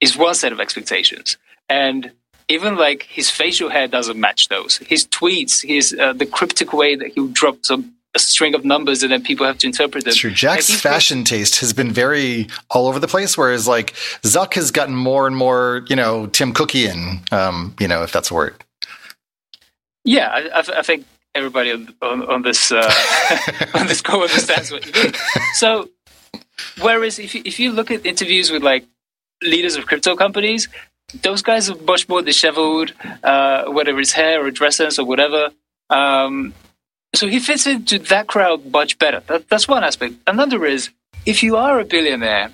is 0.00 0.16
one 0.16 0.34
set 0.34 0.52
of 0.52 0.60
expectations. 0.60 1.36
And 1.68 2.10
even 2.48 2.76
like 2.76 3.04
his 3.04 3.30
facial 3.30 3.70
hair 3.70 3.86
doesn't 3.86 4.18
match 4.18 4.48
those. 4.48 4.78
His 4.78 5.06
tweets, 5.06 5.64
his 5.64 5.96
uh, 5.98 6.12
the 6.12 6.26
cryptic 6.26 6.72
way 6.72 6.96
that 6.96 7.12
he'll 7.14 7.28
drop 7.28 7.64
some 7.64 7.94
a 8.14 8.18
string 8.18 8.54
of 8.54 8.64
numbers 8.64 9.02
and 9.02 9.12
then 9.12 9.22
people 9.22 9.46
have 9.46 9.58
to 9.58 9.66
interpret 9.66 10.04
them. 10.04 10.14
Sure, 10.14 10.30
Jack's 10.30 10.74
fashion 10.80 11.24
taste 11.24 11.60
has 11.60 11.72
been 11.72 11.92
very 11.92 12.48
all 12.70 12.88
over 12.88 12.98
the 12.98 13.08
place, 13.08 13.38
whereas 13.38 13.68
like 13.68 13.92
Zuck 14.22 14.54
has 14.54 14.70
gotten 14.70 14.96
more 14.96 15.26
and 15.26 15.36
more, 15.36 15.84
you 15.88 15.96
know, 15.96 16.26
Tim 16.26 16.52
Cookian, 16.52 17.30
um, 17.32 17.74
you 17.78 17.86
know, 17.86 18.02
if 18.02 18.12
that's 18.12 18.30
a 18.30 18.34
word. 18.34 18.64
Yeah, 20.04 20.50
I, 20.54 20.78
I 20.78 20.82
think 20.82 21.06
everybody 21.34 21.70
on, 21.72 21.94
on, 22.02 22.22
on 22.28 22.42
this 22.42 22.72
uh, 22.72 22.92
on 23.74 23.86
this 23.86 24.00
call 24.00 24.22
understands 24.22 24.72
what 24.72 24.86
you 24.86 25.02
mean. 25.04 25.12
So, 25.54 25.88
whereas 26.80 27.18
if 27.18 27.34
you, 27.34 27.42
if 27.44 27.60
you 27.60 27.70
look 27.70 27.90
at 27.90 28.04
interviews 28.04 28.50
with 28.50 28.62
like 28.62 28.86
leaders 29.42 29.76
of 29.76 29.86
crypto 29.86 30.16
companies, 30.16 30.68
those 31.22 31.42
guys 31.42 31.70
are 31.70 31.76
much 31.76 32.08
more 32.08 32.22
disheveled, 32.22 32.92
uh, 33.22 33.64
whether 33.66 33.98
it's 33.98 34.12
hair 34.12 34.44
or 34.44 34.50
dress 34.50 34.76
sense 34.76 34.98
or 34.98 35.04
whatever. 35.04 35.50
Um, 35.90 36.54
so 37.14 37.26
he 37.26 37.40
fits 37.40 37.66
into 37.66 37.98
that 37.98 38.26
crowd 38.26 38.66
much 38.66 38.98
better. 38.98 39.22
That, 39.26 39.48
that's 39.48 39.66
one 39.66 39.84
aspect. 39.84 40.14
Another 40.26 40.64
is 40.64 40.90
if 41.26 41.42
you 41.42 41.56
are 41.56 41.80
a 41.80 41.84
billionaire, 41.84 42.50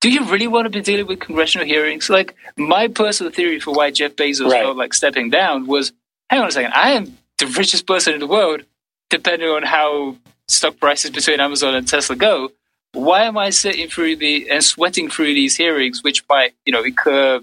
do 0.00 0.10
you 0.10 0.24
really 0.24 0.48
want 0.48 0.66
to 0.66 0.70
be 0.70 0.80
dealing 0.80 1.06
with 1.06 1.20
congressional 1.20 1.66
hearings? 1.66 2.10
Like 2.10 2.34
my 2.56 2.88
personal 2.88 3.32
theory 3.32 3.60
for 3.60 3.72
why 3.72 3.90
Jeff 3.90 4.12
Bezos 4.12 4.50
right. 4.50 4.62
felt 4.62 4.76
like 4.76 4.92
stepping 4.94 5.30
down 5.30 5.66
was, 5.66 5.92
hang 6.28 6.40
on 6.40 6.48
a 6.48 6.50
second, 6.50 6.72
I 6.74 6.90
am 6.92 7.16
the 7.38 7.46
richest 7.46 7.86
person 7.86 8.14
in 8.14 8.20
the 8.20 8.26
world, 8.26 8.62
depending 9.10 9.48
on 9.48 9.62
how 9.62 10.16
stock 10.48 10.78
prices 10.78 11.10
between 11.10 11.40
Amazon 11.40 11.74
and 11.74 11.86
Tesla 11.86 12.16
go. 12.16 12.50
Why 12.92 13.22
am 13.22 13.38
I 13.38 13.50
sitting 13.50 13.88
through 13.88 14.16
the 14.16 14.50
and 14.50 14.62
sweating 14.62 15.08
through 15.08 15.32
these 15.32 15.56
hearings, 15.56 16.02
which 16.02 16.24
might, 16.28 16.52
you 16.66 16.72
know, 16.72 16.82
incur 16.82 17.40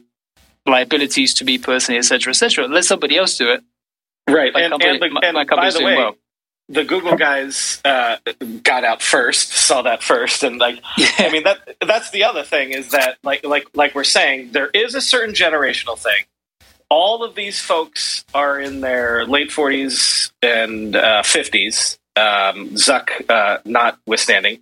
liabilities 0.65 1.33
to 1.35 1.45
me 1.45 1.57
personally, 1.57 1.97
etc., 1.97 2.31
etc. 2.31 2.67
Let 2.67 2.85
somebody 2.85 3.17
else 3.17 3.37
do 3.37 3.49
it. 3.51 3.63
Right, 4.29 4.53
my 4.53 4.61
and, 4.61 4.71
company, 4.71 4.91
and, 4.91 5.01
the, 5.01 5.09
my, 5.09 5.21
and 5.23 5.33
my 5.35 5.43
by 5.45 5.71
the 5.71 5.83
way, 5.83 5.97
well. 5.97 6.15
The 6.69 6.83
Google 6.83 7.17
guys 7.17 7.81
uh, 7.83 8.17
got 8.63 8.83
out 8.83 9.01
first, 9.01 9.49
saw 9.49 9.81
that 9.81 10.03
first, 10.03 10.43
and 10.43 10.59
like. 10.59 10.79
I 11.17 11.29
mean 11.31 11.43
that 11.43 11.77
that's 11.85 12.11
the 12.11 12.23
other 12.23 12.43
thing 12.43 12.71
is 12.71 12.91
that 12.91 13.17
like 13.23 13.43
like 13.43 13.67
like 13.73 13.95
we're 13.95 14.03
saying 14.03 14.51
there 14.51 14.69
is 14.69 14.95
a 14.95 15.01
certain 15.01 15.33
generational 15.33 15.97
thing. 15.97 16.25
All 16.89 17.23
of 17.23 17.35
these 17.35 17.59
folks 17.59 18.23
are 18.33 18.59
in 18.59 18.81
their 18.81 19.25
late 19.25 19.51
forties 19.51 20.31
and 20.41 20.95
uh, 20.95 21.23
fifties. 21.23 21.97
Um, 22.15 22.71
Zuck 22.71 23.09
uh, 23.29 23.59
notwithstanding, 23.63 24.59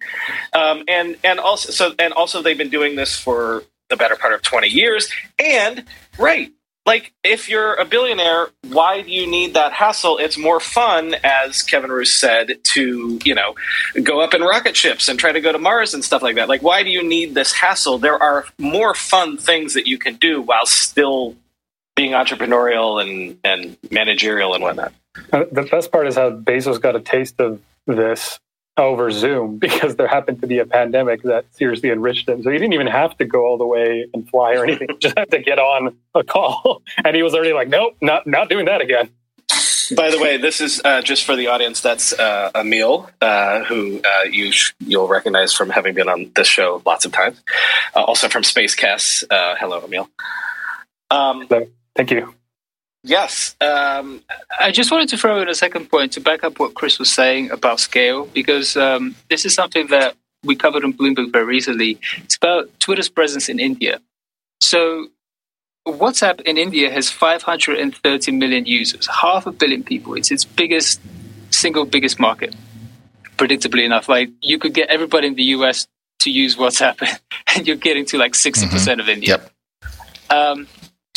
um, 0.54 0.84
and 0.88 1.18
and 1.24 1.40
also 1.40 1.72
so 1.72 1.96
and 1.98 2.14
also 2.14 2.42
they've 2.42 2.58
been 2.58 2.70
doing 2.70 2.96
this 2.96 3.20
for 3.20 3.64
the 3.90 3.96
better 3.96 4.16
part 4.16 4.34
of 4.34 4.42
20 4.42 4.68
years. 4.68 5.10
And, 5.40 5.86
right, 6.18 6.52
like 6.88 7.14
if 7.22 7.50
you're 7.50 7.74
a 7.76 7.84
billionaire, 7.84 8.48
why 8.70 9.02
do 9.02 9.12
you 9.12 9.28
need 9.28 9.54
that 9.56 9.74
hassle? 9.74 10.18
It's 10.18 10.38
more 10.38 10.62
fun, 10.62 11.16
as 11.22 11.62
Kevin 11.62 11.92
Roose 11.92 12.16
said, 12.16 12.60
to, 12.64 13.20
you 13.26 13.36
know, 13.36 13.56
go 14.02 14.22
up 14.22 14.34
in 14.34 14.42
rocket 14.42 14.78
ships 14.78 15.10
and 15.10 15.20
try 15.20 15.34
to 15.34 15.42
go 15.42 15.52
to 15.52 15.60
Mars 15.60 15.94
and 15.94 16.04
stuff 16.04 16.24
like 16.24 16.38
that. 16.38 16.48
Like, 16.48 16.64
why 16.64 16.84
do 16.84 16.90
you 16.90 17.04
need 17.04 17.36
this 17.36 17.52
hassle? 17.52 17.98
There 17.98 18.22
are 18.22 18.46
more 18.58 18.96
fun 18.96 19.38
things 19.38 19.74
that 19.74 19.86
you 19.86 19.98
can 19.98 20.16
do 20.16 20.42
while 20.42 20.66
still 20.66 21.36
being 21.98 22.12
entrepreneurial 22.12 23.02
and, 23.02 23.38
and 23.44 23.78
managerial 23.92 24.54
and 24.54 24.64
whatnot. 24.64 24.94
Uh, 25.34 25.44
the 25.52 25.64
best 25.64 25.92
part 25.92 26.08
is 26.08 26.16
how 26.16 26.32
Bezos 26.32 26.80
got 26.80 26.96
a 26.96 27.02
taste 27.02 27.42
of 27.42 27.62
this 27.86 28.40
over 28.78 29.12
Zoom 29.12 29.58
because 29.68 29.96
there 29.96 30.08
happened 30.08 30.42
to 30.42 30.48
be 30.48 30.60
a 30.60 30.66
pandemic 30.66 31.24
that 31.24 31.46
seriously 31.56 31.90
enriched 31.90 32.30
him. 32.30 32.44
So 32.44 32.50
he 32.52 32.58
didn't 32.58 32.74
even 32.74 32.88
have 32.88 33.18
to 33.18 33.26
go 33.26 33.46
all 33.46 33.58
the 33.58 33.66
way 33.66 34.08
and 34.14 34.30
fly 34.30 34.54
or 34.54 34.64
anything; 34.64 34.90
just 35.00 35.18
had 35.18 35.32
to 35.32 35.40
get 35.40 35.60
on 35.60 35.98
a 36.16 36.24
call, 36.24 36.82
and 37.04 37.16
he 37.16 37.24
was 37.24 37.34
already 37.34 37.54
like, 37.54 37.68
"Nope, 37.70 37.98
not 38.02 38.28
not 38.28 38.50
doing 38.50 38.66
that 38.66 38.82
again." 38.82 39.10
By 39.96 40.12
the 40.12 40.20
way, 40.20 40.36
this 40.36 40.60
is 40.60 40.82
uh, 40.84 41.02
just 41.02 41.24
for 41.24 41.38
the 41.38 41.48
audience. 41.48 41.80
That's 41.80 42.12
uh, 42.12 42.52
Emil, 42.54 43.10
uh, 43.22 43.64
who 43.64 44.02
uh, 44.02 44.24
you 44.24 44.52
sh- 44.52 44.74
you'll 44.80 45.08
recognize 45.08 45.54
from 45.54 45.70
having 45.70 45.94
been 45.94 46.10
on 46.10 46.30
this 46.36 46.48
show 46.48 46.82
lots 46.86 47.06
of 47.06 47.14
times. 47.14 47.42
Uh, 47.96 48.04
also 48.04 48.28
from 48.28 48.44
Spacecast. 48.44 49.24
Uh, 49.32 49.56
hello, 49.58 49.82
Emil. 49.86 50.10
Um, 51.10 51.48
hello. 51.48 51.68
Thank 51.96 52.12
you. 52.12 52.37
Yes. 53.04 53.56
Um, 53.62 54.22
I 54.60 54.72
just 54.72 54.92
wanted 54.92 55.10
to 55.10 55.18
throw 55.18 55.42
in 55.42 55.50
a 55.50 55.56
second 55.56 55.90
point 55.90 56.14
to 56.14 56.20
back 56.20 56.44
up 56.44 56.60
what 56.60 56.74
Chris 56.74 57.00
was 57.00 57.12
saying 57.12 57.52
about 57.52 57.80
scale, 57.80 58.26
because 58.26 58.76
um, 58.76 59.16
this 59.30 59.46
is 59.46 59.54
something 59.54 59.88
that 59.88 60.16
we 60.44 60.56
covered 60.56 60.84
on 60.84 60.94
Bloomberg 60.94 61.32
very 61.32 61.46
recently. 61.46 62.00
It's 62.18 62.36
about 62.36 62.70
Twitter's 62.80 63.10
presence 63.10 63.50
in 63.50 63.60
India. 63.60 64.00
So, 64.62 65.08
WhatsApp 65.88 66.42
in 66.42 66.58
India 66.58 66.92
has 66.92 67.10
530 67.10 68.32
million 68.32 68.66
users, 68.66 69.08
half 69.08 69.46
a 69.46 69.52
billion 69.52 69.84
people. 69.84 70.16
It's 70.16 70.32
its 70.32 70.44
biggest, 70.44 71.00
single 71.52 71.86
biggest 71.86 72.20
market, 72.20 72.56
predictably 73.38 73.86
enough. 73.86 74.10
Like, 74.10 74.30
you 74.42 74.60
could 74.60 74.74
get 74.74 74.90
everybody 74.90 75.28
in 75.28 75.36
the 75.36 75.44
US 75.44 75.88
to 76.20 76.32
use 76.32 76.56
WhatsApp, 76.56 77.20
and 77.56 77.68
you're 77.68 77.78
getting 77.78 78.06
to 78.08 78.18
like 78.18 78.34
60% 78.34 78.66
mm 78.66 78.94
hmm 78.94 79.00
of 79.00 79.10
India. 79.10 79.38
Yep. 79.38 79.52
Um, 80.30 80.68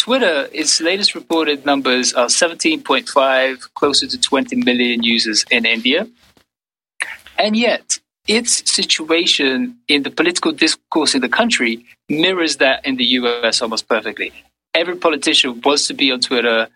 Twitter, 0.01 0.49
its 0.51 0.81
latest 0.81 1.15
reported 1.15 1.67
numbers 1.67 2.15
are 2.15 2.29
17.5, 2.29 3.75
closer 3.75 4.07
to 4.07 4.19
20 4.19 4.57
million 4.57 5.03
users 5.03 5.45
in 5.51 5.67
India. 5.67 6.09
And 7.37 7.55
yet, 7.55 7.99
its 8.27 8.73
situation 8.73 9.77
in 9.89 10.03
the 10.03 10.11
political 10.11 10.53
discourse 10.53 11.15
in 11.15 11.21
the 11.21 11.29
country 11.29 11.85
mirrors 12.09 12.57
that 12.57 12.87
in 12.87 12.97
the 12.97 13.05
US 13.21 13.61
almost 13.61 13.89
perfectly. 13.89 14.33
Every 14.73 14.97
politician 14.97 15.61
wants 15.63 15.87
to 15.89 15.93
be 15.93 16.11
on 16.11 16.21
Twitter, 16.21 16.69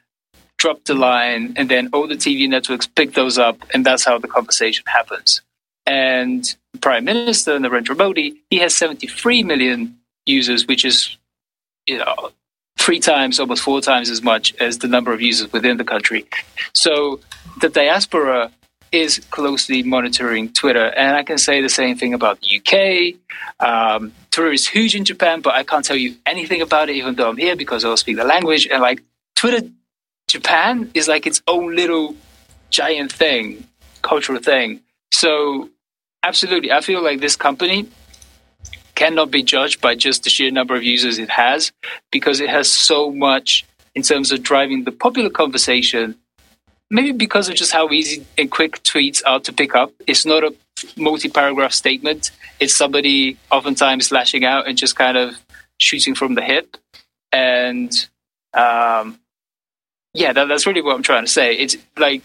drop 0.59 0.85
the 0.85 0.93
line, 0.93 1.55
and 1.57 1.71
then 1.71 1.89
all 1.95 2.07
the 2.07 2.17
TV 2.17 2.47
networks 2.47 2.87
pick 2.87 3.15
those 3.15 3.39
up, 3.39 3.57
and 3.73 3.87
that's 3.87 4.05
how 4.05 4.19
the 4.19 4.29
conversation 4.29 4.85
happens. 4.87 5.41
And 5.87 6.55
Prime 6.83 7.07
Minister, 7.07 7.59
Narendra 7.59 7.97
Modi, 7.97 8.43
he 8.51 8.59
has 8.59 8.75
73 8.75 9.45
million 9.45 9.99
users, 10.27 10.67
which 10.67 10.85
is 10.85 11.17
you 11.87 11.97
know 11.97 12.33
three 12.85 13.01
times, 13.01 13.40
almost 13.40 13.62
four 13.62 13.81
times 13.81 14.11
as 14.11 14.23
much 14.23 14.55
as 14.61 14.79
the 14.79 14.88
number 14.88 15.11
of 15.14 15.23
users 15.23 15.51
within 15.53 15.79
the 15.79 15.85
country. 15.85 16.27
So 16.75 17.18
the 17.62 17.70
diaspora 17.70 18.51
is 18.92 19.20
closely 19.31 19.83
monitoring 19.83 20.53
Twitter. 20.53 20.87
And 20.90 21.16
I 21.16 21.23
can 21.23 21.38
say 21.38 21.62
the 21.62 21.70
same 21.70 21.97
thing 21.97 22.12
about 22.12 22.40
the 22.42 22.49
UK. 22.59 22.77
Um, 23.66 24.12
Twitter 24.31 24.53
is 24.53 24.68
huge 24.68 24.94
in 24.94 25.05
Japan, 25.05 25.40
but 25.40 25.55
I 25.55 25.64
can't 25.64 25.85
tell 25.85 25.97
you 25.97 26.14
anything 26.27 26.61
about 26.61 26.90
it, 26.90 26.97
even 26.97 27.14
though 27.14 27.31
I'm 27.31 27.38
here 27.38 27.57
because 27.57 27.85
I 27.85 27.88
don't 27.88 27.97
speak 27.97 28.16
the 28.16 28.25
language. 28.25 28.68
And 28.70 28.83
like 28.83 29.03
Twitter, 29.35 29.66
Japan 30.29 30.90
is 30.92 31.09
like 31.09 31.27
its 31.27 31.40
own 31.49 31.75
little 31.75 32.14
giant 32.70 33.11
thing, 33.11 33.66
cultural 34.03 34.40
thing. 34.40 34.81
So 35.11 35.70
absolutely, 36.23 36.70
I 36.70 36.83
feel 36.83 37.03
like 37.03 37.20
this 37.20 37.35
company 37.35 37.88
cannot 38.94 39.30
be 39.30 39.42
judged 39.42 39.80
by 39.80 39.94
just 39.94 40.24
the 40.24 40.30
sheer 40.30 40.50
number 40.50 40.74
of 40.74 40.83
users 40.83 41.18
it 41.18 41.30
has 41.30 41.72
because 42.11 42.40
it 42.40 42.48
has 42.48 42.70
so 42.70 43.11
much 43.11 43.64
in 43.94 44.02
terms 44.02 44.33
of 44.33 44.42
driving 44.42 44.85
the 44.85 44.92
popular 44.92 45.30
conversation. 45.30 46.16
Maybe 46.90 47.12
because 47.12 47.48
of 47.48 47.54
just 47.54 47.72
how 47.72 47.90
easy 47.90 48.24
and 48.38 48.50
quick 48.50 48.83
tweets 48.83 49.22
are 49.26 49.40
to 49.40 49.52
pick 49.52 49.74
up. 49.74 49.92
It's 50.07 50.26
not 50.26 50.44
a 50.44 50.54
multi 50.96 51.28
paragraph 51.28 51.72
statement, 51.72 52.30
it's 52.61 52.76
somebody 52.76 53.37
oftentimes 53.50 54.12
lashing 54.12 54.44
out 54.44 54.68
and 54.68 54.76
just 54.76 54.96
kind 54.96 55.16
of 55.16 55.35
shooting 55.78 56.14
from 56.14 56.35
the 56.35 56.42
hip. 56.42 56.76
And 57.33 57.90
um, 58.52 59.18
yeah, 60.12 60.33
that, 60.33 60.46
that's 60.46 60.66
really 60.66 60.83
what 60.83 60.94
I'm 60.94 61.02
trying 61.02 61.24
to 61.24 61.30
say. 61.30 61.54
It's 61.54 61.76
like 61.96 62.22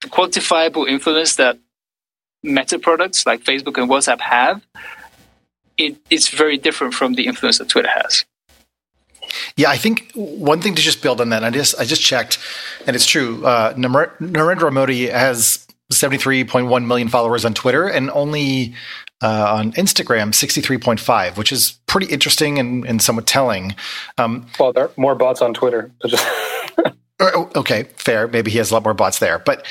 the 0.00 0.08
quantifiable 0.08 0.88
influence 0.88 1.36
that 1.36 1.58
meta 2.42 2.78
products 2.78 3.26
like 3.26 3.42
Facebook 3.42 3.80
and 3.80 3.90
WhatsApp 3.90 4.20
have 4.20 4.62
it, 5.78 5.96
it's 6.10 6.28
very 6.28 6.58
different 6.58 6.94
from 6.94 7.14
the 7.14 7.26
influence 7.26 7.58
that 7.58 7.68
Twitter 7.68 7.88
has. 7.88 8.24
Yeah, 9.56 9.70
I 9.70 9.76
think 9.76 10.12
one 10.14 10.60
thing 10.60 10.74
to 10.74 10.82
just 10.82 11.02
build 11.02 11.20
on 11.20 11.30
that, 11.30 11.44
I 11.44 11.50
just 11.50 11.78
I 11.78 11.84
just 11.84 12.02
checked, 12.02 12.38
and 12.86 12.96
it's 12.96 13.06
true. 13.06 13.44
Uh, 13.44 13.74
Narendra 13.74 14.72
Modi 14.72 15.08
has 15.08 15.66
73.1 15.92 16.86
million 16.86 17.08
followers 17.08 17.44
on 17.44 17.54
Twitter, 17.54 17.86
and 17.86 18.10
only 18.10 18.74
uh, 19.22 19.54
on 19.58 19.72
Instagram 19.72 20.32
63.5, 20.32 21.36
which 21.36 21.52
is 21.52 21.78
pretty 21.86 22.06
interesting 22.06 22.58
and, 22.58 22.86
and 22.86 23.02
somewhat 23.02 23.26
telling. 23.26 23.74
Um, 24.16 24.46
well, 24.58 24.72
there 24.72 24.84
are 24.84 24.90
more 24.96 25.14
bots 25.14 25.42
on 25.42 25.54
Twitter. 25.54 25.90
Oh, 27.20 27.50
okay, 27.56 27.84
fair. 27.96 28.28
Maybe 28.28 28.50
he 28.52 28.58
has 28.58 28.70
a 28.70 28.74
lot 28.74 28.84
more 28.84 28.94
bots 28.94 29.18
there, 29.18 29.40
but 29.40 29.66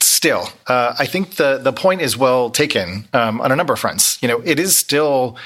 still, 0.00 0.48
uh, 0.66 0.94
I 0.98 1.06
think 1.06 1.36
the 1.36 1.58
the 1.58 1.72
point 1.72 2.00
is 2.00 2.16
well 2.16 2.50
taken 2.50 3.06
um, 3.12 3.40
on 3.40 3.52
a 3.52 3.56
number 3.56 3.72
of 3.72 3.78
fronts. 3.78 4.20
You 4.22 4.28
know, 4.28 4.42
it 4.44 4.58
is 4.58 4.76
still 4.76 5.36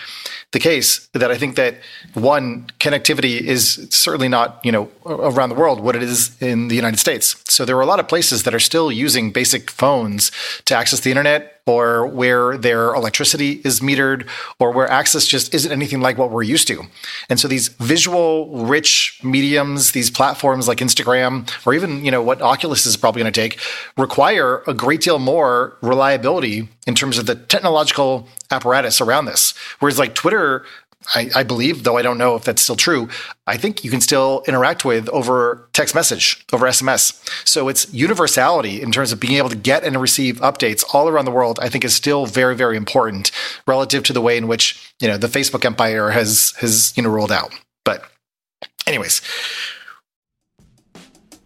the 0.53 0.59
case 0.59 1.09
that 1.12 1.31
I 1.31 1.37
think 1.38 1.57
that 1.57 1.76
one 2.14 2.66
connectivity 2.81 3.40
is 3.40 3.88
certainly 3.90 4.29
not 4.29 4.61
you 4.64 4.72
know 4.72 4.88
around 5.07 5.50
the 5.50 5.55
world 5.55 5.81
what 5.81 5.96
it 5.96 6.03
is 6.03 6.40
in 6.40 6.68
the 6.68 6.76
United 6.76 6.98
States. 6.98 7.42
So 7.48 7.64
there 7.64 7.76
are 7.76 7.83
a 7.83 7.87
lot 7.87 8.00
of 8.00 8.09
places 8.09 8.42
that 8.44 8.55
are 8.55 8.61
still 8.61 8.90
using 8.90 9.33
basic 9.33 9.70
phones 9.70 10.33
to 10.64 10.74
access 10.74 11.00
the 11.00 11.11
internet 11.11 11.59
or 11.66 12.06
where 12.06 12.56
their 12.56 12.94
electricity 12.94 13.60
is 13.64 13.80
metered 13.80 14.28
or 14.58 14.72
where 14.72 14.90
access 14.90 15.26
just 15.26 15.54
isn't 15.54 15.70
anything 15.72 16.00
like 16.00 16.18
what 16.18 16.30
we're 16.30 16.42
used 16.42 16.66
to. 16.68 16.82
And 17.28 17.38
so 17.38 17.48
these 17.48 17.68
visual 17.68 18.64
rich 18.64 19.20
mediums, 19.22 19.92
these 19.92 20.10
platforms 20.10 20.66
like 20.66 20.78
Instagram 20.78 21.50
or 21.66 21.74
even, 21.74 22.04
you 22.04 22.10
know, 22.10 22.22
what 22.22 22.42
Oculus 22.42 22.86
is 22.86 22.96
probably 22.96 23.22
going 23.22 23.32
to 23.32 23.40
take 23.40 23.58
require 23.96 24.62
a 24.66 24.74
great 24.74 25.00
deal 25.00 25.18
more 25.18 25.76
reliability 25.80 26.68
in 26.86 26.94
terms 26.94 27.18
of 27.18 27.26
the 27.26 27.34
technological 27.34 28.28
apparatus 28.50 29.00
around 29.00 29.26
this. 29.26 29.54
Whereas 29.78 29.98
like 29.98 30.14
Twitter 30.14 30.64
I, 31.14 31.30
I, 31.34 31.42
believe, 31.44 31.84
though 31.84 31.96
I 31.96 32.02
don't 32.02 32.18
know 32.18 32.36
if 32.36 32.44
that's 32.44 32.60
still 32.60 32.76
true, 32.76 33.08
I 33.46 33.56
think 33.56 33.84
you 33.84 33.90
can 33.90 34.00
still 34.00 34.44
interact 34.46 34.84
with 34.84 35.08
over 35.08 35.68
text 35.72 35.94
message, 35.94 36.44
over 36.52 36.66
SMS. 36.66 37.26
So 37.48 37.68
its 37.68 37.92
universality 37.92 38.82
in 38.82 38.92
terms 38.92 39.10
of 39.10 39.18
being 39.18 39.34
able 39.34 39.48
to 39.48 39.56
get 39.56 39.82
and 39.82 40.00
receive 40.00 40.36
updates 40.40 40.84
all 40.92 41.08
around 41.08 41.24
the 41.24 41.30
world, 41.30 41.58
I 41.60 41.68
think 41.68 41.84
is 41.84 41.94
still 41.94 42.26
very, 42.26 42.54
very 42.54 42.76
important 42.76 43.30
relative 43.66 44.02
to 44.04 44.12
the 44.12 44.20
way 44.20 44.36
in 44.36 44.46
which, 44.46 44.92
you 45.00 45.08
know, 45.08 45.16
the 45.16 45.26
Facebook 45.26 45.64
empire 45.64 46.10
has 46.10 46.52
has, 46.60 46.92
you 46.96 47.02
know, 47.02 47.08
rolled 47.08 47.32
out. 47.32 47.50
But 47.84 48.04
anyways. 48.86 49.22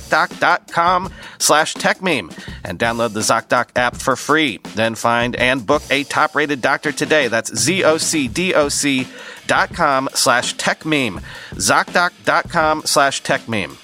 ZocDoc.com 0.00 1.12
slash 1.38 1.74
TechMeme 1.74 2.36
and 2.64 2.78
download 2.78 3.12
the 3.12 3.20
ZocDoc 3.20 3.68
app 3.76 3.96
for 3.96 4.16
free. 4.16 4.58
Then 4.74 4.94
find 4.94 5.36
and 5.36 5.64
book 5.66 5.82
a 5.90 6.04
top 6.04 6.34
rated 6.34 6.60
doctor 6.60 6.92
today. 6.92 7.28
That's 7.28 7.54
Z-O-C-D-O-C 7.54 9.06
dot 9.46 9.74
com 9.74 10.08
slash 10.14 10.56
TechMeme. 10.56 11.22
ZocDoc.com 11.52 12.82
slash 12.84 13.22
TechMeme. 13.22 13.83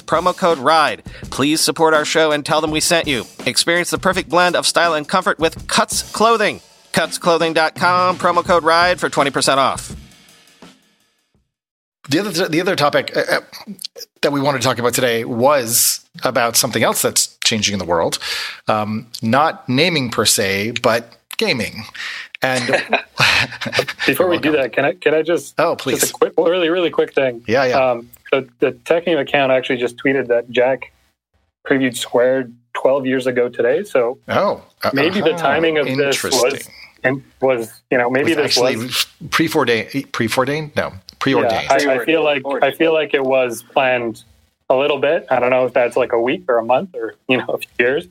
promo 0.01 0.35
code 0.35 0.57
RIDE. 0.57 1.03
Please 1.29 1.61
support 1.61 1.93
our 1.93 2.05
show 2.05 2.31
and 2.31 2.45
tell 2.45 2.61
them 2.61 2.71
we 2.71 2.79
sent 2.79 3.07
you. 3.07 3.25
Experience 3.45 3.89
the 3.89 3.97
perfect 3.97 4.29
blend 4.29 4.55
of 4.55 4.65
style 4.65 4.93
and 4.93 5.07
comfort 5.07 5.39
with 5.39 5.67
Cuts 5.67 6.11
Clothing. 6.11 6.61
Cutsclothing.com, 6.93 8.17
promo 8.17 8.43
code 8.43 8.63
RIDE 8.63 8.99
for 8.99 9.09
20% 9.09 9.57
off. 9.57 9.95
The 12.09 12.19
other 12.19 12.47
the 12.49 12.59
other 12.59 12.75
topic 12.75 13.15
uh, 13.15 13.21
uh, 13.29 13.41
that 14.21 14.31
we 14.31 14.41
wanted 14.41 14.61
to 14.61 14.67
talk 14.67 14.79
about 14.79 14.93
today 14.93 15.23
was 15.23 16.03
about 16.23 16.57
something 16.57 16.83
else 16.83 17.01
that's 17.01 17.37
changing 17.43 17.73
in 17.73 17.79
the 17.79 17.85
world, 17.85 18.17
um, 18.67 19.07
not 19.21 19.69
naming 19.69 20.09
per 20.09 20.25
se, 20.25 20.71
but 20.81 21.15
gaming. 21.37 21.83
And 22.41 22.67
before 24.05 24.27
we 24.27 24.39
do 24.39 24.51
that, 24.53 24.73
can 24.73 24.85
I 24.85 24.93
can 24.93 25.13
I 25.13 25.21
just 25.21 25.59
oh 25.59 25.75
please 25.75 25.99
just 25.99 26.11
a 26.11 26.13
quick, 26.13 26.33
really 26.37 26.69
really 26.69 26.89
quick 26.89 27.13
thing? 27.13 27.43
Yeah, 27.47 27.65
yeah. 27.65 27.91
Um, 27.91 28.09
the 28.31 28.49
the 28.59 28.71
Techmeme 28.71 29.19
account 29.19 29.51
actually 29.51 29.77
just 29.77 29.97
tweeted 29.97 30.27
that 30.27 30.49
Jack 30.49 30.91
previewed 31.67 31.95
Square 31.95 32.49
12 32.73 33.05
years 33.05 33.27
ago 33.27 33.49
today. 33.49 33.83
So 33.83 34.17
oh, 34.29 34.63
uh, 34.83 34.91
maybe 34.93 35.21
the 35.21 35.33
timing 35.33 35.77
of 35.77 35.85
this 35.85 36.23
was 36.23 36.67
and 37.03 37.23
was 37.41 37.81
you 37.91 37.97
know 37.97 38.09
maybe 38.09 38.29
was 38.29 38.37
this 38.37 38.45
actually 38.57 38.77
was 38.77 39.05
preordained 39.29 40.11
preordained 40.11 40.75
no 40.75 40.93
preordained. 41.19 41.63
Yeah, 41.63 41.91
I, 41.91 42.01
I 42.01 42.05
feel 42.05 42.23
like 42.23 42.43
I 42.61 42.71
feel 42.71 42.93
like 42.93 43.13
it 43.13 43.23
was 43.23 43.63
planned 43.63 44.23
a 44.69 44.75
little 44.75 44.99
bit. 44.99 45.27
I 45.29 45.39
don't 45.39 45.49
know 45.49 45.65
if 45.65 45.73
that's 45.73 45.97
like 45.97 46.13
a 46.13 46.19
week 46.19 46.45
or 46.47 46.57
a 46.57 46.65
month 46.65 46.95
or 46.95 47.15
you 47.27 47.37
know 47.37 47.45
a 47.49 47.57
few 47.57 47.69
years, 47.79 48.07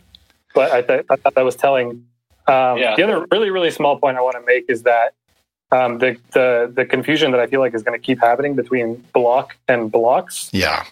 but 0.54 0.70
I, 0.72 0.82
th- 0.82 1.06
I 1.10 1.16
thought 1.16 1.34
that 1.34 1.44
was 1.44 1.56
telling. 1.56 2.06
Um, 2.50 2.78
Yeah. 2.78 2.96
The 2.96 3.02
other 3.04 3.26
really 3.30 3.50
really 3.50 3.70
small 3.70 3.98
point 3.98 4.16
I 4.16 4.20
want 4.20 4.36
to 4.36 4.42
make 4.46 4.64
is 4.68 4.82
that 4.82 5.14
um, 5.72 5.98
the 5.98 6.16
the 6.32 6.70
the 6.74 6.84
confusion 6.84 7.30
that 7.30 7.40
I 7.40 7.46
feel 7.46 7.60
like 7.60 7.74
is 7.74 7.82
going 7.82 7.98
to 7.98 8.04
keep 8.04 8.20
happening 8.20 8.54
between 8.56 8.96
block 9.14 9.56
and 9.68 9.90
blocks 9.90 10.50
yeah, 10.52 10.84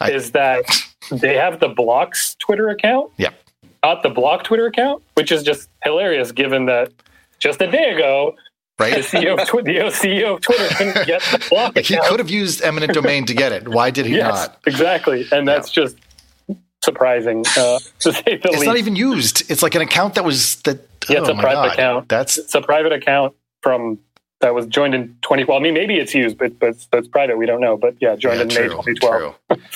I- 0.00 0.10
is 0.10 0.32
that 0.32 0.64
they 1.10 1.34
have 1.36 1.60
the 1.60 1.68
blocks 1.68 2.34
Twitter 2.40 2.68
account, 2.68 3.12
Yeah. 3.18 3.30
not 3.84 4.02
the 4.02 4.10
block 4.10 4.42
Twitter 4.44 4.66
account, 4.66 5.02
which 5.14 5.30
is 5.30 5.42
just 5.44 5.68
hilarious 5.84 6.32
given 6.32 6.66
that 6.66 6.90
just 7.38 7.60
a 7.62 7.70
day 7.70 7.90
ago 7.90 8.34
right? 8.80 8.94
the 8.94 9.00
right. 9.18 9.24
CEO 9.24 9.40
of, 9.40 9.46
Twi- 9.46 9.62
the 9.62 9.74
CEO 10.02 10.34
of 10.34 10.40
Twitter 10.40 10.68
couldn't 10.74 11.06
get 11.06 11.22
the 11.30 11.46
block 11.48 11.74
he 11.78 11.94
account. 11.94 12.08
could 12.08 12.18
have 12.18 12.30
used 12.30 12.62
eminent 12.62 12.92
domain 12.94 13.26
to 13.26 13.34
get 13.34 13.52
it. 13.52 13.68
Why 13.68 13.90
did 13.90 14.06
he 14.06 14.16
yes, 14.16 14.34
not? 14.48 14.58
exactly, 14.66 15.26
and 15.30 15.46
that's 15.46 15.70
just 15.70 15.96
surprising 16.82 17.44
uh, 17.56 17.78
to 18.00 18.12
say 18.12 18.22
the 18.22 18.32
It's 18.34 18.44
least. 18.52 18.66
not 18.66 18.76
even 18.76 18.96
used. 18.96 19.50
It's 19.50 19.62
like 19.62 19.74
an 19.74 19.82
account 19.82 20.14
that 20.14 20.24
was 20.24 20.56
that. 20.62 20.86
Yeah, 21.08 21.20
it's 21.20 21.28
oh 21.28 21.32
a 21.32 21.34
my 21.34 21.42
private 21.42 21.62
God. 21.62 21.72
account. 21.72 22.08
That's 22.08 22.38
it's 22.38 22.54
a 22.54 22.60
private 22.62 22.92
account 22.92 23.34
from 23.62 23.98
that 24.40 24.54
was 24.54 24.66
joined 24.66 24.94
in 24.94 25.16
20. 25.22 25.44
Well, 25.44 25.56
I 25.56 25.60
mean, 25.60 25.74
maybe 25.74 25.96
it's 25.96 26.14
used, 26.14 26.36
but 26.38 26.58
but, 26.58 26.76
it's 26.92 27.08
private. 27.08 27.38
We 27.38 27.46
don't 27.46 27.60
know. 27.60 27.76
But 27.76 27.94
yeah, 28.00 28.16
joined 28.16 28.36
yeah, 28.36 28.42
in 28.42 28.48
May 28.48 28.74
2012. 28.74 29.34
true. 29.48 29.56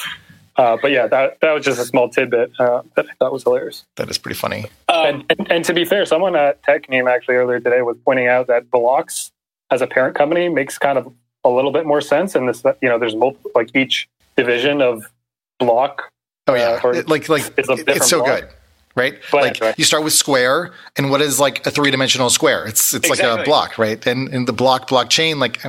Uh, 0.57 0.77
but 0.83 0.91
yeah, 0.91 1.07
that 1.07 1.41
that 1.41 1.53
was 1.53 1.65
just 1.65 1.81
a 1.81 1.87
small 1.87 2.11
tidbit 2.11 2.53
uh, 2.59 2.83
that 2.95 3.07
I 3.09 3.15
thought 3.15 3.33
was 3.33 3.45
hilarious. 3.45 3.87
That 3.97 4.11
is 4.11 4.19
pretty 4.19 4.35
funny. 4.39 4.67
Um, 4.89 5.07
and, 5.07 5.25
and, 5.31 5.53
and 5.53 5.65
to 5.65 5.73
be 5.73 5.87
fair, 5.87 6.05
someone 6.05 6.37
at 6.37 6.63
Techmeme 6.63 7.11
actually 7.11 7.37
earlier 7.37 7.61
today 7.61 7.81
was 7.81 7.97
pointing 8.05 8.27
out 8.27 8.49
that 8.49 8.71
Blocks 8.71 9.33
as 9.71 9.81
a 9.81 9.87
parent 9.87 10.17
company 10.17 10.51
makes 10.51 10.77
kind 10.77 10.99
of 10.99 11.11
a 11.45 11.49
little 11.49 11.73
bit 11.73 11.87
more 11.87 12.03
sense. 12.03 12.35
And 12.35 12.47
this, 12.47 12.63
you 12.83 12.91
know, 12.91 12.99
there's 12.99 13.17
multiple, 13.17 13.51
like 13.55 13.75
each 13.75 14.07
division 14.37 14.83
of 14.83 15.11
Block. 15.59 16.11
Oh 16.51 16.55
yeah, 16.55 16.81
uh, 16.85 16.89
It- 16.91 17.09
like 17.09 17.29
like 17.29 17.53
it's 17.57 17.69
it's 17.69 18.09
so 18.09 18.19
block. 18.23 18.41
good, 18.41 18.49
right? 18.97 19.19
But 19.31 19.43
like 19.43 19.61
anyway. 19.61 19.75
you 19.79 19.85
start 19.85 20.05
with 20.05 20.13
square, 20.13 20.73
and 20.97 21.11
what 21.11 21.21
is 21.21 21.39
like 21.41 21.67
a 21.67 21.71
three 21.71 21.91
dimensional 21.91 22.31
square? 22.31 22.67
It's 22.67 22.93
it's 22.95 23.09
like 23.09 23.21
a 23.21 23.43
block, 23.45 23.79
right? 23.79 24.05
And 24.07 24.29
in 24.35 24.45
the 24.47 24.53
block 24.53 24.89
blockchain, 24.89 25.37
like 25.39 25.61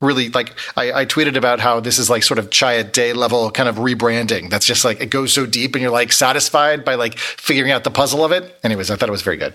really, 0.00 0.28
like 0.30 0.54
I, 0.76 0.92
I 1.00 1.06
tweeted 1.06 1.36
about 1.36 1.60
how 1.60 1.80
this 1.80 1.98
is 1.98 2.08
like 2.10 2.22
sort 2.22 2.38
of 2.38 2.50
Chiat/Day 2.50 3.12
level 3.12 3.50
kind 3.50 3.68
of 3.68 3.76
rebranding. 3.76 4.50
That's 4.50 4.66
just 4.66 4.84
like 4.84 5.00
it 5.00 5.10
goes 5.10 5.32
so 5.32 5.46
deep, 5.46 5.74
and 5.74 5.82
you're 5.82 5.90
like 5.90 6.12
satisfied 6.12 6.84
by 6.84 6.94
like 6.96 7.18
figuring 7.18 7.72
out 7.72 7.84
the 7.84 7.90
puzzle 7.90 8.24
of 8.24 8.32
it. 8.32 8.58
Anyways, 8.62 8.90
I 8.90 8.96
thought 8.96 9.08
it 9.08 9.12
was 9.12 9.22
very 9.22 9.36
good. 9.36 9.54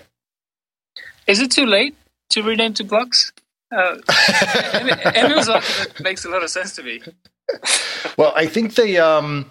Is 1.26 1.40
it 1.40 1.50
too 1.50 1.66
late 1.66 1.94
to 2.30 2.42
rename 2.42 2.74
to 2.74 2.84
blocks? 2.84 3.32
Uh, 3.72 3.96
Emil's 5.16 5.48
argument 5.48 6.00
makes 6.00 6.24
a 6.24 6.28
lot 6.28 6.42
of 6.44 6.50
sense 6.50 6.76
to 6.76 6.82
me. 6.84 7.02
Well, 8.16 8.32
I 8.36 8.46
think 8.46 8.74
they 8.76 8.96
um 8.98 9.50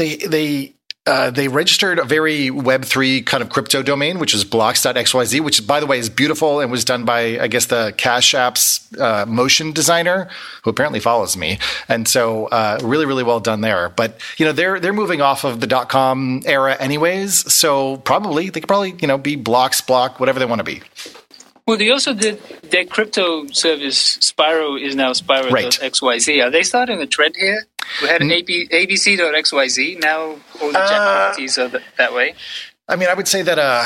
they 0.00 0.16
they 0.16 0.74
uh, 1.06 1.30
they 1.30 1.48
registered 1.48 1.98
a 1.98 2.04
very 2.04 2.50
Web 2.50 2.84
three 2.84 3.22
kind 3.22 3.42
of 3.42 3.48
crypto 3.48 3.82
domain, 3.82 4.18
which 4.18 4.34
is 4.34 4.44
blocks.xyz, 4.44 5.40
which 5.40 5.66
by 5.66 5.80
the 5.80 5.86
way 5.86 5.98
is 5.98 6.08
beautiful 6.08 6.60
and 6.60 6.70
was 6.70 6.84
done 6.84 7.04
by 7.04 7.38
I 7.38 7.48
guess 7.48 7.66
the 7.66 7.94
Cash 7.96 8.34
App's 8.34 8.86
uh, 8.98 9.24
motion 9.26 9.72
designer, 9.72 10.28
who 10.62 10.70
apparently 10.70 11.00
follows 11.00 11.36
me, 11.36 11.58
and 11.88 12.08
so 12.08 12.46
uh, 12.46 12.78
really 12.82 13.06
really 13.06 13.24
well 13.24 13.40
done 13.40 13.60
there. 13.60 13.90
But 13.90 14.20
you 14.38 14.46
know 14.46 14.52
they're 14.52 14.80
they're 14.80 14.92
moving 14.92 15.20
off 15.20 15.44
of 15.44 15.60
the 15.60 15.66
dot 15.66 15.88
com 15.88 16.42
era 16.46 16.76
anyways, 16.80 17.52
so 17.52 17.98
probably 17.98 18.50
they 18.50 18.60
could 18.60 18.68
probably 18.68 18.94
you 19.00 19.08
know 19.08 19.18
be 19.18 19.36
blocks 19.36 19.80
block 19.80 20.20
whatever 20.20 20.38
they 20.38 20.46
want 20.46 20.60
to 20.60 20.64
be. 20.64 20.82
Well, 21.66 21.76
they 21.76 21.90
also 21.90 22.14
did 22.14 22.42
their 22.70 22.84
crypto 22.84 23.46
service. 23.48 24.18
Spiral 24.20 24.76
is 24.76 24.96
now 24.96 25.12
Spiral.xyz. 25.12 26.44
Are 26.44 26.50
they 26.50 26.64
starting 26.64 27.00
a 27.00 27.06
trend 27.06 27.36
here 27.36 27.66
We 28.02 28.08
had 28.08 28.22
an 28.22 28.30
AB, 28.30 28.68
ABC.xyz. 28.68 30.00
Now 30.00 30.20
all 30.60 30.72
the 30.72 30.78
uh, 30.78 31.32
are 31.32 31.34
th- 31.36 31.82
that 31.98 32.12
way. 32.12 32.34
I 32.88 32.96
mean, 32.96 33.08
I 33.08 33.14
would 33.14 33.28
say 33.28 33.42
that 33.42 33.58
uh, 33.58 33.84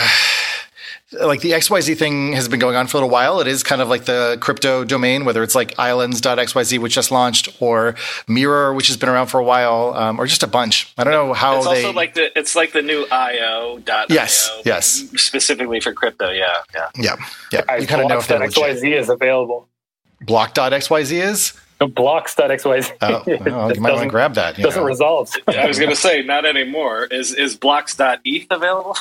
like 1.21 1.41
the 1.41 1.53
XYZ 1.53 1.97
thing 1.97 2.33
has 2.33 2.49
been 2.49 2.61
going 2.61 2.77
on 2.77 2.87
for 2.87 2.97
a 2.97 3.01
little 3.01 3.11
while. 3.11 3.41
It 3.41 3.47
is 3.47 3.63
kind 3.63 3.81
of 3.81 3.89
like 3.89 4.05
the 4.05 4.39
crypto 4.41 4.85
domain, 4.85 5.25
whether 5.25 5.43
it's 5.43 5.55
like 5.55 5.79
islands.xyz, 5.79 6.79
which 6.79 6.95
just 6.95 7.11
launched, 7.11 7.57
or 7.61 7.95
Mirror, 8.29 8.75
which 8.75 8.89
has 8.89 8.97
been 8.97 9.09
around 9.09 9.29
for 9.29 9.39
a 9.39 9.45
while, 9.45 9.95
um, 9.95 10.19
or 10.19 10.27
just 10.27 10.43
a 10.43 10.47
bunch. 10.47 10.93
I 10.97 11.05
don't 11.05 11.13
know 11.13 11.33
how 11.33 11.59
it's 11.59 11.67
they. 11.67 11.85
also 11.85 11.93
like 11.93 12.15
the 12.15 12.37
it's 12.39 12.57
like 12.57 12.73
the 12.73 12.83
new 12.83 13.07
IO. 13.11 13.83
Yes, 14.09 14.51
yes. 14.65 15.05
Specifically 15.17 15.81
for 15.81 15.93
crypto, 15.93 16.31
yeah, 16.31 16.55
yeah, 16.75 16.89
yeah, 16.97 17.17
yeah. 17.53 17.77
You 17.77 17.87
kind 17.87 18.03
of 18.03 18.09
know 18.09 18.19
if 18.19 18.29
that 18.29 18.41
XYZ 18.41 18.99
is 18.99 19.09
available. 19.09 19.69
Block.xyz 20.21 21.13
is. 21.13 21.53
No, 21.81 21.89
blocks.xyz. 21.89 22.93
Oh, 23.01 23.23
well, 23.27 23.75
you 23.75 23.81
might 23.81 23.93
want 23.93 24.05
to 24.05 24.09
grab 24.09 24.35
that. 24.35 24.57
Doesn't 24.57 24.81
know. 24.81 24.87
resolve. 24.87 25.31
I 25.49 25.67
was 25.67 25.79
going 25.79 25.91
to 25.91 25.97
say, 25.97 26.23
not 26.23 26.45
anymore. 26.45 27.05
Is 27.05 27.35
is 27.35 27.57
blocks.eth 27.57 28.47
available? 28.51 28.97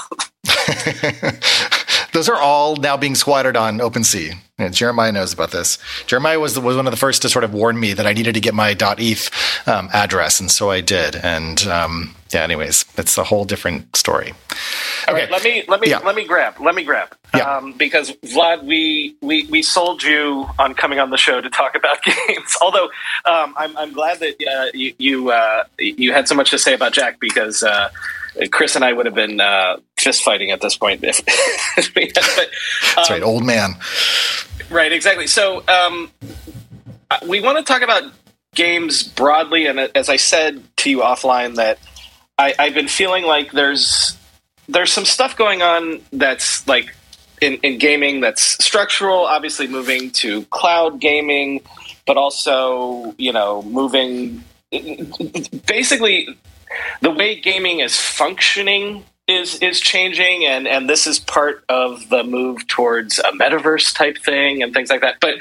Those 2.14 2.30
are 2.30 2.38
all 2.38 2.76
now 2.76 2.96
being 2.96 3.16
squatted 3.16 3.58
on 3.58 3.80
OpenSea. 3.80 4.36
Yeah, 4.60 4.70
Jeremiah 4.70 5.12
knows 5.12 5.34
about 5.34 5.52
this. 5.52 5.80
Jeremiah 6.06 6.40
was 6.40 6.60
was 6.60 6.76
one 6.76 6.86
of 6.86 6.92
the 6.92 6.98
first 6.98 7.24
to 7.24 7.30
sort 7.30 7.44
of 7.44 7.54
warn 7.54 7.80
me 7.80 7.94
that 7.94 8.06
I 8.06 8.14
needed 8.14 8.36
to 8.36 8.40
get 8.40 8.54
my 8.54 8.76
.eth 9.00 9.68
um, 9.68 9.90
address, 9.94 10.40
and 10.40 10.52
so 10.52 10.70
I 10.70 10.82
did. 10.82 11.16
And 11.16 11.66
um, 11.68 12.16
yeah, 12.34 12.44
anyways, 12.44 12.86
it's 12.98 13.18
a 13.18 13.24
whole 13.24 13.46
different 13.46 13.96
story. 13.96 14.34
Okay, 15.08 15.14
right, 15.14 15.32
let 15.32 15.44
me 15.44 15.64
let 15.68 15.82
me 15.82 15.90
yeah. 15.90 16.00
let 16.00 16.16
me 16.16 16.26
grab 16.26 16.60
let 16.60 16.76
me 16.76 16.84
grab 16.84 17.16
yeah. 17.36 17.58
um, 17.58 17.74
because 17.74 18.12
Vlad, 18.18 18.64
we, 18.64 19.16
we 19.22 19.46
we 19.48 19.62
sold 19.62 20.04
you 20.04 20.48
on 20.60 20.74
coming 20.74 21.00
on 21.00 21.10
the 21.10 21.18
show 21.18 21.42
to 21.42 21.50
talk 21.50 21.76
about 21.76 21.98
games. 22.28 22.56
Although 22.62 22.86
um, 23.26 23.54
I'm 23.58 23.76
I'm 23.78 23.94
glad 23.94 24.20
that 24.20 24.36
uh, 24.48 24.72
you 24.74 24.94
you, 24.98 25.32
uh, 25.32 25.64
you 25.78 26.14
had 26.14 26.28
so 26.28 26.36
much 26.36 26.52
to 26.52 26.58
say 26.58 26.74
about 26.74 26.94
Jack 26.94 27.20
because. 27.20 27.64
Uh, 27.64 27.90
Chris 28.52 28.76
and 28.76 28.84
I 28.84 28.92
would 28.92 29.06
have 29.06 29.14
been 29.14 29.40
uh, 29.40 29.78
fist 29.96 30.24
fighting 30.24 30.50
at 30.50 30.60
this 30.60 30.76
point. 30.76 31.04
If, 31.04 31.24
but, 31.94 32.18
um, 32.18 32.46
That's 32.96 33.10
right, 33.12 33.22
old 33.22 33.46
man. 33.46 33.76
Right, 34.72 34.92
exactly. 34.92 35.28
So 35.28 35.64
um, 35.68 36.10
we 37.28 37.42
want 37.42 37.60
to 37.60 37.64
talk 37.64 37.84
about 37.84 38.12
games 38.56 39.04
broadly, 39.04 39.68
and 39.68 39.80
as 39.80 40.10
I 40.10 40.16
said 40.16 40.64
to 40.78 40.90
you 40.90 41.02
offline, 41.02 41.58
that 41.58 41.78
I, 42.38 42.54
I've 42.58 42.74
been 42.74 42.88
feeling 42.88 43.26
like 43.26 43.52
there's 43.52 44.18
there's 44.68 44.92
some 44.92 45.06
stuff 45.06 45.36
going 45.36 45.62
on 45.62 46.02
that's 46.12 46.68
like 46.68 46.96
in, 47.42 47.56
in 47.56 47.78
gaming 47.78 48.22
that's 48.22 48.64
structural. 48.64 49.26
Obviously, 49.26 49.68
moving 49.68 50.12
to 50.12 50.44
cloud 50.46 51.00
gaming, 51.00 51.62
but 52.06 52.18
also 52.18 53.14
you 53.18 53.34
know 53.34 53.62
moving 53.64 54.44
basically 55.68 56.28
the 57.02 57.12
way 57.12 57.40
gaming 57.40 57.80
is 57.80 58.00
functioning 58.00 59.04
is 59.28 59.56
is 59.60 59.80
changing 59.80 60.46
and 60.46 60.68
and 60.68 60.90
this 60.90 61.08
is 61.08 61.20
part 61.20 61.64
of 61.70 62.10
the 62.10 62.24
move 62.24 62.68
towards 62.68 63.20
a 63.20 63.32
metaverse 63.32 63.96
type 63.96 64.18
thing 64.18 64.62
and 64.62 64.74
things 64.74 64.90
like 64.90 65.02
that 65.02 65.16
but 65.22 65.36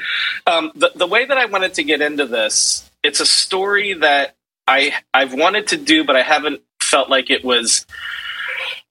um, 0.47 0.71
the, 0.75 0.91
the 0.95 1.07
way 1.07 1.25
that 1.25 1.37
i 1.37 1.45
wanted 1.45 1.73
to 1.73 1.83
get 1.83 2.01
into 2.01 2.25
this 2.25 2.89
it's 3.03 3.19
a 3.19 3.25
story 3.25 3.93
that 3.93 4.35
i 4.67 4.93
i've 5.13 5.33
wanted 5.33 5.67
to 5.67 5.75
do 5.75 6.03
but 6.05 6.15
i 6.15 6.21
haven't 6.21 6.61
felt 6.93 7.09
like 7.09 7.29
it 7.29 7.43
was 7.43 7.85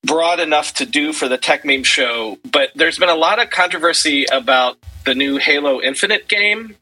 broad 0.02 0.40
enough 0.40 0.74
to 0.74 0.84
do 0.84 1.12
for 1.12 1.28
the 1.28 1.38
Tech 1.38 1.64
Meme 1.64 1.84
show 1.84 2.38
but 2.50 2.70
there's 2.74 2.98
been 2.98 3.14
a 3.18 3.20
lot 3.26 3.40
of 3.40 3.50
controversy 3.50 4.26
about 4.32 4.76
the 5.04 5.14
new 5.14 5.36
halo 5.38 5.80
infinite 5.80 6.28
game 6.28 6.76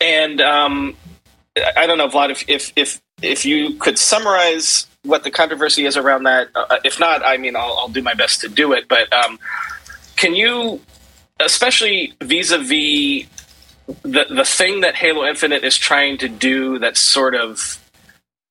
and 0.00 0.40
um, 0.40 0.96
i 1.76 1.86
don't 1.86 1.98
know 1.98 2.08
vlad 2.08 2.30
if 2.30 2.44
if 2.48 2.72
if 2.76 3.00
if 3.22 3.46
you 3.46 3.74
could 3.74 3.98
summarize 3.98 4.86
what 5.06 5.24
the 5.24 5.30
controversy 5.30 5.86
is 5.86 5.96
around 5.96 6.24
that. 6.24 6.48
Uh, 6.54 6.76
if 6.84 7.00
not, 7.00 7.24
I 7.24 7.36
mean, 7.36 7.56
I'll, 7.56 7.76
I'll, 7.78 7.88
do 7.88 8.02
my 8.02 8.14
best 8.14 8.40
to 8.42 8.48
do 8.48 8.72
it. 8.72 8.88
But 8.88 9.12
um, 9.12 9.38
can 10.16 10.34
you, 10.34 10.80
especially 11.40 12.14
vis-a-vis 12.22 13.26
the 14.02 14.26
the 14.28 14.44
thing 14.44 14.80
that 14.80 14.96
Halo 14.96 15.24
Infinite 15.24 15.62
is 15.62 15.78
trying 15.78 16.18
to 16.18 16.28
do, 16.28 16.78
that's 16.78 17.00
sort 17.00 17.34
of 17.36 17.80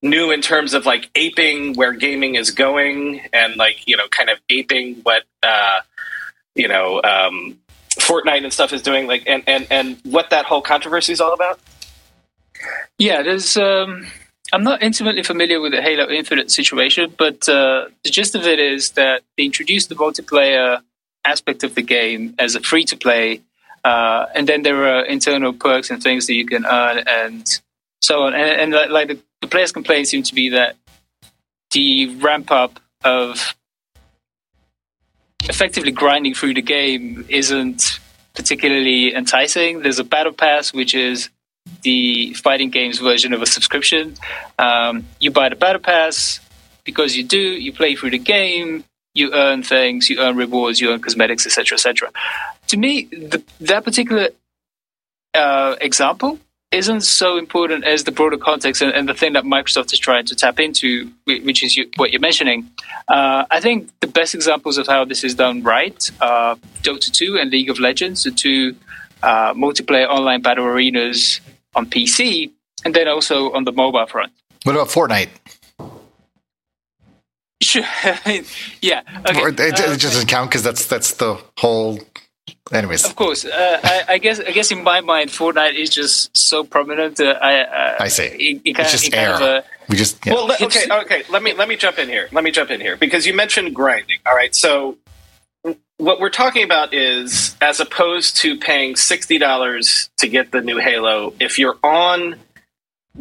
new 0.06 0.32
in 0.32 0.42
terms 0.42 0.74
of 0.74 0.86
like 0.86 1.10
aping 1.16 1.74
where 1.74 1.92
gaming 1.92 2.36
is 2.36 2.52
going, 2.52 3.22
and 3.34 3.56
like 3.58 3.88
you 3.88 3.98
know, 3.98 4.08
kind 4.10 4.30
of 4.30 4.40
aping 4.50 4.96
what 5.04 5.24
uh, 5.44 5.82
you 6.56 6.68
know. 6.68 7.02
Um, 7.04 7.60
Fortnite 8.00 8.44
and 8.44 8.52
stuff 8.52 8.74
is 8.74 8.82
doing 8.82 9.08
like 9.08 9.24
and, 9.26 9.42
and 9.48 9.66
and 9.72 9.98
what 10.04 10.30
that 10.30 10.46
whole 10.46 10.62
controversy 10.62 11.14
is 11.14 11.22
all 11.22 11.34
about 11.34 11.60
yeah 12.98 13.22
there's 13.24 13.56
um 13.56 14.06
I'm 14.54 14.64
not 14.64 14.84
intimately 14.84 15.24
familiar 15.24 15.60
with 15.60 15.72
the 15.72 15.82
Halo 15.82 16.08
Infinite 16.08 16.52
situation, 16.52 17.14
but 17.18 17.50
uh, 17.50 17.88
the 18.04 18.10
gist 18.10 18.36
of 18.36 18.46
it 18.46 18.60
is 18.60 18.92
that 18.92 19.24
they 19.38 19.44
introduced 19.44 19.90
the 19.90 19.96
multiplayer 19.96 20.82
aspect 21.26 21.64
of 21.64 21.74
the 21.76 21.82
game 21.82 22.36
as 22.38 22.56
a 22.56 22.62
free 22.62 22.86
to 22.86 22.96
play, 22.96 23.42
uh, 23.84 24.28
and 24.36 24.48
then 24.48 24.62
there 24.62 24.86
are 24.86 25.04
internal 25.04 25.52
perks 25.52 25.90
and 25.90 26.02
things 26.02 26.28
that 26.28 26.36
you 26.36 26.46
can 26.46 26.66
earn 26.66 27.04
and 27.08 27.60
so 28.06 28.24
on. 28.24 28.34
And, 28.34 28.74
and 28.74 28.92
like 28.92 29.08
the, 29.08 29.20
the 29.42 29.48
players' 29.48 29.72
complaint 29.72 30.08
seemed 30.08 30.26
to 30.28 30.36
be 30.36 30.50
that 30.50 30.76
the 31.72 32.16
ramp 32.18 32.52
up 32.52 32.80
of 33.04 33.56
effectively 35.50 35.92
grinding 35.92 36.34
through 36.34 36.54
the 36.54 36.62
game 36.62 37.26
isn't 37.30 38.00
particularly 38.36 39.14
enticing. 39.14 39.82
There's 39.82 40.00
a 40.00 40.04
battle 40.04 40.34
pass, 40.34 40.74
which 40.74 40.94
is 40.94 41.30
the 41.82 42.34
fighting 42.36 42.70
games 42.70 43.00
version 43.00 43.34
of 43.34 43.42
a 43.42 43.46
subscription. 43.46 44.16
Um, 44.60 45.06
you 45.20 45.32
buy 45.32 45.50
the 45.50 45.56
battle 45.56 45.82
pass 45.82 46.40
because 46.84 47.16
you 47.16 47.24
do. 47.24 47.40
You 47.40 47.74
play 47.74 47.96
through 47.96 48.12
the 48.12 48.20
game. 48.20 48.84
You 49.14 49.34
earn 49.34 49.64
things. 49.64 50.10
You 50.10 50.20
earn 50.20 50.36
rewards. 50.36 50.82
You 50.82 50.92
earn 50.92 51.00
cosmetics, 51.00 51.46
etc., 51.46 51.76
etc. 51.76 52.12
To 52.68 52.78
me, 52.78 53.06
the, 53.06 53.44
that 53.62 53.84
particular 53.84 54.30
uh, 55.34 55.76
example 55.82 56.40
isn't 56.76 57.02
so 57.02 57.38
important 57.38 57.86
as 57.86 58.04
the 58.04 58.12
broader 58.12 58.38
context 58.38 58.82
and, 58.82 58.92
and, 58.94 59.10
the 59.10 59.14
thing 59.14 59.34
that 59.34 59.44
Microsoft 59.44 59.94
is 59.94 60.00
trying 60.00 60.26
to 60.26 60.36
tap 60.36 60.60
into, 60.60 61.12
which 61.26 61.64
is 61.64 61.76
you, 61.78 61.90
what 61.96 62.12
you're 62.12 62.22
mentioning. 62.22 62.70
Uh, 63.08 63.46
I 63.50 63.60
think 63.60 63.90
the 64.02 64.08
best 64.08 64.36
examples 64.36 64.78
of 64.78 64.88
how 64.88 65.06
this 65.06 65.24
is 65.24 65.36
done 65.36 65.64
right 65.64 66.12
are 66.22 66.56
Dota 66.84 67.12
2 67.12 67.38
and 67.38 67.52
League 67.52 67.70
of 67.70 67.80
Legends, 67.80 68.24
the 68.24 68.32
two 68.32 68.76
uh, 69.24 69.54
multiplayer 69.54 70.08
online 70.08 70.42
battle 70.42 70.66
arenas 70.66 71.42
on 71.76 71.86
PC, 71.86 72.52
and 72.84 72.94
then 72.94 73.08
also 73.08 73.52
on 73.54 73.64
the 73.64 73.72
mobile 73.72 74.06
front. 74.06 74.32
What 74.64 74.76
about 74.76 74.90
Fortnite? 74.90 75.30
Sure. 77.62 77.84
yeah. 78.82 79.02
Okay. 79.30 79.42
It, 79.42 79.60
it, 79.60 79.80
uh, 79.80 79.96
just 79.96 80.14
doesn't 80.14 80.28
count 80.28 80.50
because 80.50 80.64
that's 80.64 80.86
that's 80.88 81.14
the 81.14 81.40
whole. 81.58 82.00
Anyways, 82.72 83.06
of 83.06 83.16
course. 83.16 83.46
Uh, 83.46 83.80
I, 83.84 84.04
I, 84.10 84.18
guess 84.18 84.40
I 84.40 84.52
guess 84.52 84.72
in 84.72 84.84
my 84.84 85.02
mind, 85.02 85.30
Fortnite 85.30 85.76
is 85.76 85.90
just 85.90 86.36
so 86.36 86.64
prominent. 86.64 87.20
Uh, 87.20 87.38
I 87.42 87.60
uh, 87.60 87.96
I 88.00 88.08
see. 88.08 88.24
It, 88.24 88.62
it 88.66 88.80
it's 88.80 88.92
just 88.92 89.14
air. 89.14 89.36
Of, 89.36 89.42
uh, 89.42 89.62
we 89.88 89.96
just 89.96 90.26
yeah. 90.26 90.34
well, 90.34 90.52
okay, 90.52 90.86
okay. 90.90 91.24
Let 91.30 91.44
me 91.44 91.54
let 91.54 91.68
me 91.68 91.76
jump 91.76 92.00
in 92.00 92.10
here. 92.10 92.28
Let 92.32 92.44
me 92.44 92.50
jump 92.50 92.72
in 92.72 92.82
here 92.82 92.98
because 92.98 93.28
you 93.28 93.36
mentioned 93.36 93.76
grinding. 93.76 94.18
All 94.26 94.36
right, 94.36 94.56
so 94.56 94.98
what 95.98 96.20
we're 96.20 96.30
talking 96.30 96.64
about 96.64 96.94
is 96.94 97.56
as 97.62 97.80
opposed 97.80 98.38
to 98.38 98.58
paying 98.58 98.96
$60 98.96 100.10
to 100.18 100.28
get 100.28 100.52
the 100.52 100.62
new 100.62 100.78
Halo, 100.78 101.34
if 101.40 101.58
you're 101.58 101.78
on 101.84 102.40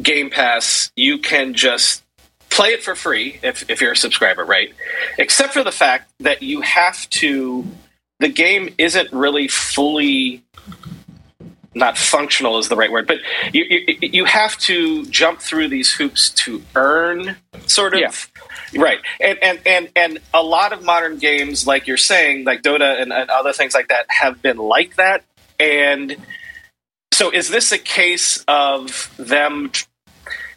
Game 0.01 0.29
Pass, 0.29 0.91
you 0.95 1.19
can 1.19 1.53
just 1.53 2.03
play 2.49 2.69
it 2.69 2.83
for 2.83 2.95
free 2.95 3.39
if, 3.43 3.69
if 3.69 3.81
you're 3.81 3.93
a 3.93 3.97
subscriber, 3.97 4.43
right? 4.43 4.73
Except 5.17 5.53
for 5.53 5.63
the 5.63 5.71
fact 5.71 6.11
that 6.19 6.41
you 6.41 6.61
have 6.61 7.09
to, 7.11 7.65
the 8.19 8.29
game 8.29 8.73
isn't 8.77 9.11
really 9.11 9.47
fully 9.47 10.43
not 11.75 11.97
functional 11.97 12.57
is 12.57 12.69
the 12.69 12.75
right 12.75 12.89
word, 12.89 13.05
but 13.05 13.17
you, 13.53 13.65
you, 13.65 13.97
you 14.01 14.25
have 14.25 14.57
to 14.59 15.05
jump 15.07 15.41
through 15.41 15.67
these 15.67 15.91
hoops 15.91 16.29
to 16.29 16.63
earn 16.73 17.35
sort 17.67 17.93
of 17.93 17.99
yeah. 18.71 18.81
right. 18.81 18.99
And, 19.19 19.37
and 19.43 19.59
and 19.65 19.89
and 19.95 20.19
a 20.33 20.41
lot 20.41 20.71
of 20.71 20.83
modern 20.83 21.17
games, 21.17 21.67
like 21.67 21.85
you're 21.85 21.97
saying, 21.97 22.45
like 22.45 22.61
Dota 22.61 23.01
and, 23.01 23.11
and 23.11 23.29
other 23.29 23.51
things 23.51 23.73
like 23.73 23.89
that, 23.89 24.05
have 24.07 24.41
been 24.41 24.57
like 24.57 24.95
that. 24.95 25.25
And 25.59 26.15
so, 27.11 27.29
is 27.29 27.49
this 27.49 27.73
a 27.73 27.77
case 27.77 28.43
of 28.47 29.13
them? 29.17 29.71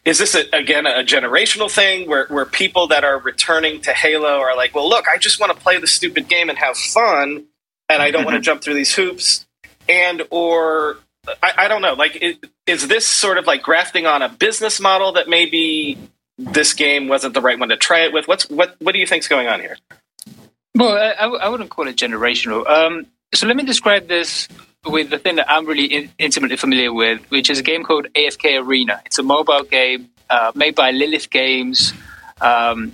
Is 0.05 0.19
this 0.19 0.35
a, 0.35 0.45
again 0.53 0.87
a 0.87 1.05
generational 1.05 1.71
thing 1.71 2.09
where, 2.09 2.27
where 2.29 2.45
people 2.45 2.89
that 2.89 3.05
are 3.05 3.19
returning 3.19 3.81
to 3.83 3.93
Halo 3.93 4.39
are 4.41 4.57
like, 4.57 4.75
well, 4.75 4.89
look, 4.89 5.07
I 5.09 5.19
just 5.19 5.41
want 5.41 5.53
to 5.53 5.59
play 5.59 5.79
the 5.79 5.87
stupid 5.87 6.29
game 6.29 6.49
and 6.49 6.59
have 6.59 6.77
fun, 6.77 7.45
and 7.89 8.03
I 8.03 8.11
don't 8.11 8.25
want 8.25 8.37
to 8.37 8.41
jump 8.41 8.63
through 8.63 8.75
these 8.75 8.95
hoops, 8.95 9.47
and 9.89 10.23
or 10.31 10.99
I, 11.43 11.53
I 11.59 11.69
don't 11.69 11.83
know. 11.83 11.95
Like, 11.95 12.17
is, 12.17 12.37
is 12.67 12.89
this 12.89 13.07
sort 13.07 13.39
of 13.39 13.47
like 13.47 13.63
grafting 13.63 14.07
on 14.07 14.23
a 14.23 14.29
business 14.29 14.81
model 14.81 15.13
that 15.13 15.29
maybe 15.29 15.99
this 16.39 16.73
game 16.75 17.09
wasn't 17.09 17.35
the 17.35 17.41
right 17.41 17.59
one 17.59 17.69
to 17.69 17.77
try 17.77 18.01
it 18.01 18.13
with? 18.13 18.29
What's 18.29 18.49
what? 18.49 18.77
What 18.81 18.93
do 18.93 18.99
you 18.99 19.07
think's 19.07 19.29
going 19.29 19.49
on 19.49 19.61
here? 19.61 19.77
Well, 20.75 20.97
I, 20.97 21.27
I 21.27 21.49
wouldn't 21.49 21.71
call 21.71 21.89
it 21.89 21.97
generational. 21.97 22.69
Um, 22.69 23.07
so 23.35 23.47
let 23.47 23.57
me 23.57 23.65
describe 23.65 24.09
this 24.09 24.49
with 24.91 25.11
the 25.11 25.19
thing 25.19 25.37
that 25.37 25.51
I'm 25.51 25.67
really 25.67 25.87
in, 25.87 26.11
intimately 26.19 26.57
familiar 26.57 26.93
with, 26.93 27.21
which 27.31 27.51
is 27.51 27.59
a 27.59 27.63
game 27.63 27.85
called 27.85 28.07
AFK 28.15 28.63
Arena. 28.63 29.01
It's 29.07 29.19
a 29.19 29.23
mobile 29.23 29.63
game 29.63 30.11
uh, 30.31 30.53
made 30.55 30.75
by 30.75 30.91
Lilith 30.91 31.31
Games 31.31 31.93
um, 32.41 32.93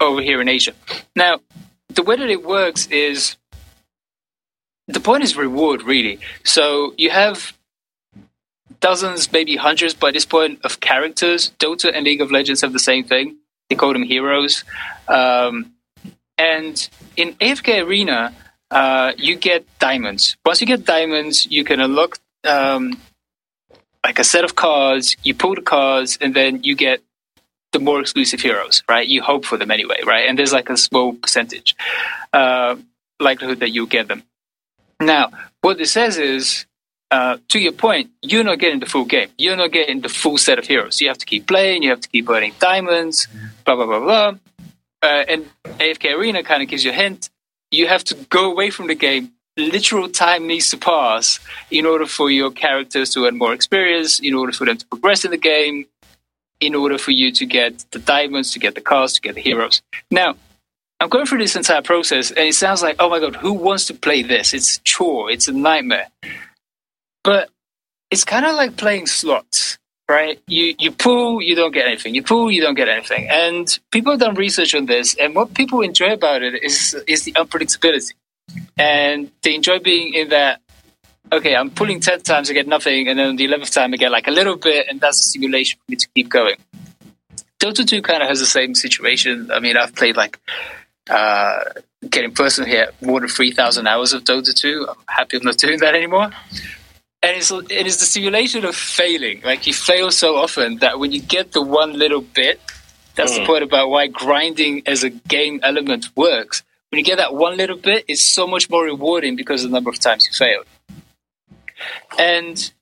over 0.00 0.20
here 0.20 0.40
in 0.40 0.48
Asia. 0.48 0.72
Now, 1.14 1.40
the 1.88 2.02
way 2.02 2.16
that 2.16 2.28
it 2.28 2.44
works 2.44 2.86
is 2.88 3.36
the 4.88 5.00
point 5.00 5.24
is 5.24 5.36
reward, 5.36 5.82
really. 5.82 6.20
So 6.44 6.94
you 6.96 7.10
have 7.10 7.56
dozens, 8.80 9.32
maybe 9.32 9.56
hundreds 9.56 9.94
by 9.94 10.10
this 10.10 10.24
point 10.24 10.60
of 10.64 10.80
characters. 10.80 11.52
Dota 11.58 11.90
and 11.94 12.04
League 12.04 12.20
of 12.20 12.30
Legends 12.30 12.60
have 12.60 12.72
the 12.72 12.78
same 12.78 13.04
thing. 13.04 13.36
They 13.68 13.76
call 13.76 13.92
them 13.92 14.02
heroes. 14.04 14.64
Um, 15.08 15.72
and 16.38 16.88
in 17.16 17.34
AFK 17.34 17.84
Arena, 17.84 18.34
uh, 18.70 19.12
you 19.16 19.36
get 19.36 19.64
diamonds. 19.78 20.36
Once 20.44 20.60
you 20.60 20.66
get 20.66 20.84
diamonds, 20.84 21.46
you 21.46 21.64
can 21.64 21.80
unlock 21.80 22.18
um, 22.44 23.00
like 24.04 24.18
a 24.18 24.24
set 24.24 24.44
of 24.44 24.54
cards. 24.54 25.16
You 25.22 25.34
pull 25.34 25.54
the 25.54 25.62
cards, 25.62 26.18
and 26.20 26.34
then 26.34 26.62
you 26.62 26.74
get 26.74 27.02
the 27.72 27.78
more 27.78 28.00
exclusive 28.00 28.40
heroes, 28.40 28.82
right? 28.88 29.06
You 29.06 29.22
hope 29.22 29.44
for 29.44 29.56
them 29.56 29.70
anyway, 29.70 30.00
right? 30.06 30.28
And 30.28 30.38
there's 30.38 30.52
like 30.52 30.70
a 30.70 30.76
small 30.76 31.12
percentage 31.12 31.76
uh, 32.32 32.76
likelihood 33.20 33.60
that 33.60 33.70
you'll 33.70 33.86
get 33.86 34.08
them. 34.08 34.22
Now, 35.00 35.30
what 35.60 35.78
this 35.78 35.92
says 35.92 36.16
is, 36.16 36.66
uh, 37.10 37.36
to 37.48 37.58
your 37.58 37.72
point, 37.72 38.10
you're 38.22 38.44
not 38.44 38.58
getting 38.58 38.80
the 38.80 38.86
full 38.86 39.04
game. 39.04 39.28
You're 39.38 39.56
not 39.56 39.72
getting 39.72 40.00
the 40.00 40.08
full 40.08 40.38
set 40.38 40.58
of 40.58 40.66
heroes. 40.66 41.00
You 41.00 41.08
have 41.08 41.18
to 41.18 41.26
keep 41.26 41.46
playing. 41.46 41.82
You 41.82 41.90
have 41.90 42.00
to 42.00 42.08
keep 42.08 42.28
earning 42.28 42.54
diamonds. 42.58 43.28
Blah 43.64 43.76
blah 43.76 43.86
blah 43.86 44.00
blah. 44.00 44.34
Uh, 45.02 45.24
and 45.28 45.46
AFK 45.64 46.16
Arena 46.16 46.42
kind 46.42 46.62
of 46.62 46.68
gives 46.68 46.84
you 46.84 46.90
a 46.90 46.94
hint. 46.94 47.30
You 47.70 47.88
have 47.88 48.04
to 48.04 48.14
go 48.28 48.50
away 48.50 48.70
from 48.70 48.86
the 48.86 48.94
game. 48.94 49.32
Literal 49.56 50.08
time 50.08 50.46
needs 50.46 50.70
to 50.70 50.76
pass 50.76 51.40
in 51.70 51.86
order 51.86 52.06
for 52.06 52.30
your 52.30 52.50
characters 52.50 53.10
to 53.10 53.24
earn 53.26 53.38
more 53.38 53.54
experience, 53.54 54.20
in 54.20 54.34
order 54.34 54.52
for 54.52 54.66
them 54.66 54.76
to 54.76 54.86
progress 54.86 55.24
in 55.24 55.30
the 55.30 55.38
game, 55.38 55.86
in 56.60 56.74
order 56.74 56.98
for 56.98 57.10
you 57.10 57.32
to 57.32 57.46
get 57.46 57.84
the 57.90 57.98
diamonds, 57.98 58.52
to 58.52 58.58
get 58.58 58.74
the 58.74 58.80
cars, 58.80 59.14
to 59.14 59.20
get 59.20 59.34
the 59.34 59.40
heroes. 59.40 59.82
Now, 60.10 60.36
I'm 61.00 61.08
going 61.08 61.26
through 61.26 61.38
this 61.38 61.56
entire 61.56 61.82
process, 61.82 62.30
and 62.30 62.40
it 62.40 62.54
sounds 62.54 62.82
like, 62.82 62.96
oh 62.98 63.10
my 63.10 63.20
god, 63.20 63.36
who 63.36 63.52
wants 63.52 63.86
to 63.86 63.94
play 63.94 64.22
this? 64.22 64.54
It's 64.54 64.78
a 64.78 64.80
chore, 64.82 65.30
it's 65.30 65.48
a 65.48 65.52
nightmare. 65.52 66.08
But 67.24 67.50
it's 68.10 68.24
kind 68.24 68.46
of 68.46 68.54
like 68.54 68.76
playing 68.76 69.06
slots, 69.06 69.78
right? 70.08 70.40
You 70.46 70.74
you 70.78 70.92
pull, 70.92 71.42
you 71.42 71.54
don't 71.54 71.72
get 71.72 71.86
anything. 71.86 72.14
You 72.14 72.22
pull, 72.22 72.50
you 72.50 72.62
don't 72.62 72.74
get 72.74 72.88
anything. 72.88 73.28
And 73.28 73.78
people 73.90 74.12
have 74.12 74.20
done 74.20 74.34
research 74.34 74.74
on 74.74 74.86
this, 74.86 75.14
and 75.16 75.34
what 75.34 75.54
people 75.54 75.80
enjoy 75.82 76.12
about 76.12 76.42
it 76.42 76.62
is 76.62 76.94
is 77.06 77.24
the 77.24 77.32
unpredictability, 77.32 78.14
and 78.76 79.30
they 79.42 79.54
enjoy 79.54 79.78
being 79.78 80.14
in 80.14 80.28
that. 80.30 80.60
Okay, 81.32 81.56
I'm 81.56 81.70
pulling 81.70 82.00
ten 82.00 82.20
times, 82.20 82.50
I 82.50 82.52
get 82.52 82.68
nothing, 82.68 83.08
and 83.08 83.18
then 83.18 83.36
the 83.36 83.44
eleventh 83.46 83.72
time 83.72 83.92
I 83.92 83.96
get 83.96 84.12
like 84.12 84.28
a 84.28 84.30
little 84.30 84.56
bit, 84.56 84.86
and 84.88 85.00
that's 85.00 85.18
a 85.18 85.24
stimulation 85.30 85.78
for 85.78 85.90
me 85.90 85.96
to 85.96 86.08
keep 86.14 86.28
going. 86.28 86.56
Dota 87.58 87.86
2 87.86 88.02
kind 88.02 88.22
of 88.22 88.28
has 88.28 88.38
the 88.38 88.46
same 88.46 88.74
situation. 88.74 89.50
I 89.50 89.60
mean, 89.60 89.76
I've 89.78 89.94
played 89.94 90.16
like 90.16 90.38
uh, 91.08 91.60
getting 92.08 92.32
personal 92.32 92.68
here, 92.68 92.90
more 93.00 93.18
than 93.20 93.28
3,000 93.28 93.86
hours 93.86 94.12
of 94.12 94.24
Dota 94.24 94.54
2. 94.54 94.86
I'm 94.88 94.96
happy 95.08 95.38
I'm 95.38 95.42
not 95.42 95.56
doing 95.56 95.80
that 95.80 95.94
anymore. 95.94 96.30
And 97.22 97.36
it's, 97.36 97.50
it 97.50 97.86
is 97.86 97.98
the 97.98 98.04
simulation 98.04 98.64
of 98.64 98.76
failing. 98.76 99.40
Like 99.42 99.66
you 99.66 99.74
fail 99.74 100.10
so 100.10 100.36
often 100.36 100.78
that 100.78 100.98
when 100.98 101.12
you 101.12 101.20
get 101.20 101.52
the 101.52 101.62
one 101.62 101.98
little 101.98 102.20
bit, 102.20 102.60
that's 103.14 103.32
mm. 103.32 103.40
the 103.40 103.46
point 103.46 103.64
about 103.64 103.88
why 103.90 104.06
grinding 104.06 104.82
as 104.86 105.02
a 105.02 105.10
game 105.10 105.60
element 105.62 106.14
works. 106.16 106.62
When 106.90 106.98
you 106.98 107.04
get 107.04 107.16
that 107.16 107.34
one 107.34 107.56
little 107.56 107.76
bit, 107.76 108.04
it's 108.06 108.22
so 108.22 108.46
much 108.46 108.70
more 108.70 108.84
rewarding 108.84 109.34
because 109.34 109.64
of 109.64 109.70
the 109.70 109.76
number 109.76 109.90
of 109.90 109.98
times 109.98 110.26
you 110.26 110.32
failed. 110.32 110.66
And 112.18 112.72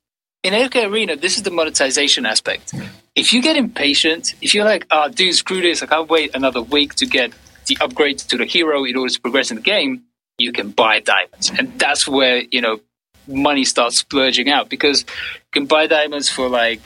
in 0.42 0.52
AFK 0.52 0.90
Arena, 0.90 1.16
this 1.16 1.36
is 1.36 1.42
the 1.42 1.50
monetization 1.50 2.26
aspect. 2.26 2.74
If 3.14 3.32
you 3.32 3.40
get 3.40 3.56
impatient, 3.56 4.34
if 4.42 4.54
you're 4.54 4.64
like, 4.64 4.86
oh, 4.90 5.08
dude, 5.08 5.34
screw 5.34 5.62
this, 5.62 5.82
I 5.82 5.86
can't 5.86 6.08
wait 6.08 6.34
another 6.34 6.60
week 6.60 6.94
to 6.96 7.06
get 7.06 7.32
the 7.66 7.78
upgrade 7.80 8.18
to 8.18 8.36
the 8.36 8.44
hero 8.44 8.84
in 8.84 8.96
order 8.96 9.12
to 9.12 9.20
progress 9.20 9.50
in 9.50 9.56
the 9.56 9.62
game, 9.62 10.02
you 10.36 10.52
can 10.52 10.70
buy 10.70 11.00
diamonds. 11.00 11.50
And 11.56 11.78
that's 11.78 12.06
where, 12.06 12.42
you 12.50 12.60
know, 12.60 12.80
money 13.26 13.64
starts 13.64 13.98
splurging 13.98 14.48
out 14.48 14.68
because 14.68 15.02
you 15.02 15.52
can 15.52 15.66
buy 15.66 15.86
diamonds 15.86 16.28
for 16.28 16.48
like 16.48 16.80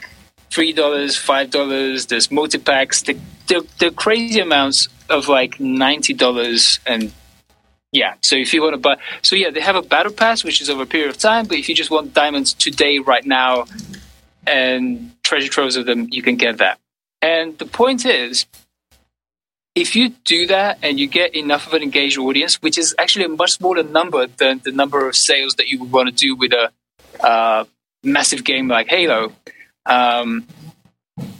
$3, 0.51 0.73
$5. 0.73 2.07
There's 2.07 2.31
multi 2.31 2.57
packs. 2.57 3.03
They're, 3.03 3.91
crazy 3.91 4.39
amounts 4.39 4.87
of 5.09 5.27
like 5.27 5.57
$90 5.57 6.79
and 6.85 7.11
yeah, 7.91 8.13
so 8.21 8.35
if 8.35 8.53
you 8.53 8.61
want 8.61 8.75
to 8.75 8.77
buy, 8.77 8.97
so 9.23 9.35
yeah, 9.35 9.49
they 9.49 9.61
have 9.61 9.75
a 9.75 9.81
battle 9.81 10.11
pass 10.11 10.43
which 10.43 10.61
is 10.61 10.69
over 10.69 10.83
a 10.83 10.85
period 10.85 11.09
of 11.09 11.17
time. 11.17 11.47
But 11.47 11.57
if 11.57 11.67
you 11.67 11.73
just 11.73 11.89
want 11.89 12.13
diamonds 12.13 12.53
today, 12.53 12.99
right 12.99 13.25
now, 13.25 13.65
and 14.45 15.11
treasure 15.23 15.49
troves 15.49 15.75
of 15.75 15.87
them, 15.87 16.07
you 16.11 16.21
can 16.21 16.35
get 16.35 16.59
that. 16.59 16.79
And 17.21 17.57
the 17.57 17.65
point 17.65 18.05
is, 18.05 18.45
if 19.79 19.95
you 19.95 20.09
do 20.25 20.47
that 20.47 20.79
and 20.83 20.99
you 20.99 21.07
get 21.07 21.35
enough 21.35 21.67
of 21.67 21.73
an 21.73 21.81
engaged 21.81 22.17
audience, 22.17 22.55
which 22.61 22.77
is 22.77 22.93
actually 22.99 23.25
a 23.25 23.29
much 23.29 23.53
smaller 23.53 23.83
number 23.83 24.27
than 24.27 24.61
the 24.63 24.71
number 24.71 25.07
of 25.07 25.15
sales 25.15 25.55
that 25.55 25.67
you 25.69 25.79
would 25.79 25.91
want 25.91 26.09
to 26.09 26.15
do 26.15 26.35
with 26.35 26.51
a 26.51 26.71
uh, 27.25 27.63
massive 28.03 28.43
game 28.43 28.67
like 28.67 28.87
Halo, 28.87 29.31
um, 29.85 30.45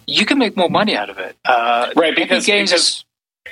you 0.07 0.25
can 0.25 0.37
make 0.37 0.57
more 0.57 0.69
money 0.69 0.95
out 0.95 1.09
of 1.09 1.19
it. 1.19 1.35
Uh, 1.45 1.91
right, 1.95 2.15
because, 2.15 2.45
games 2.45 2.71
because 2.71 3.05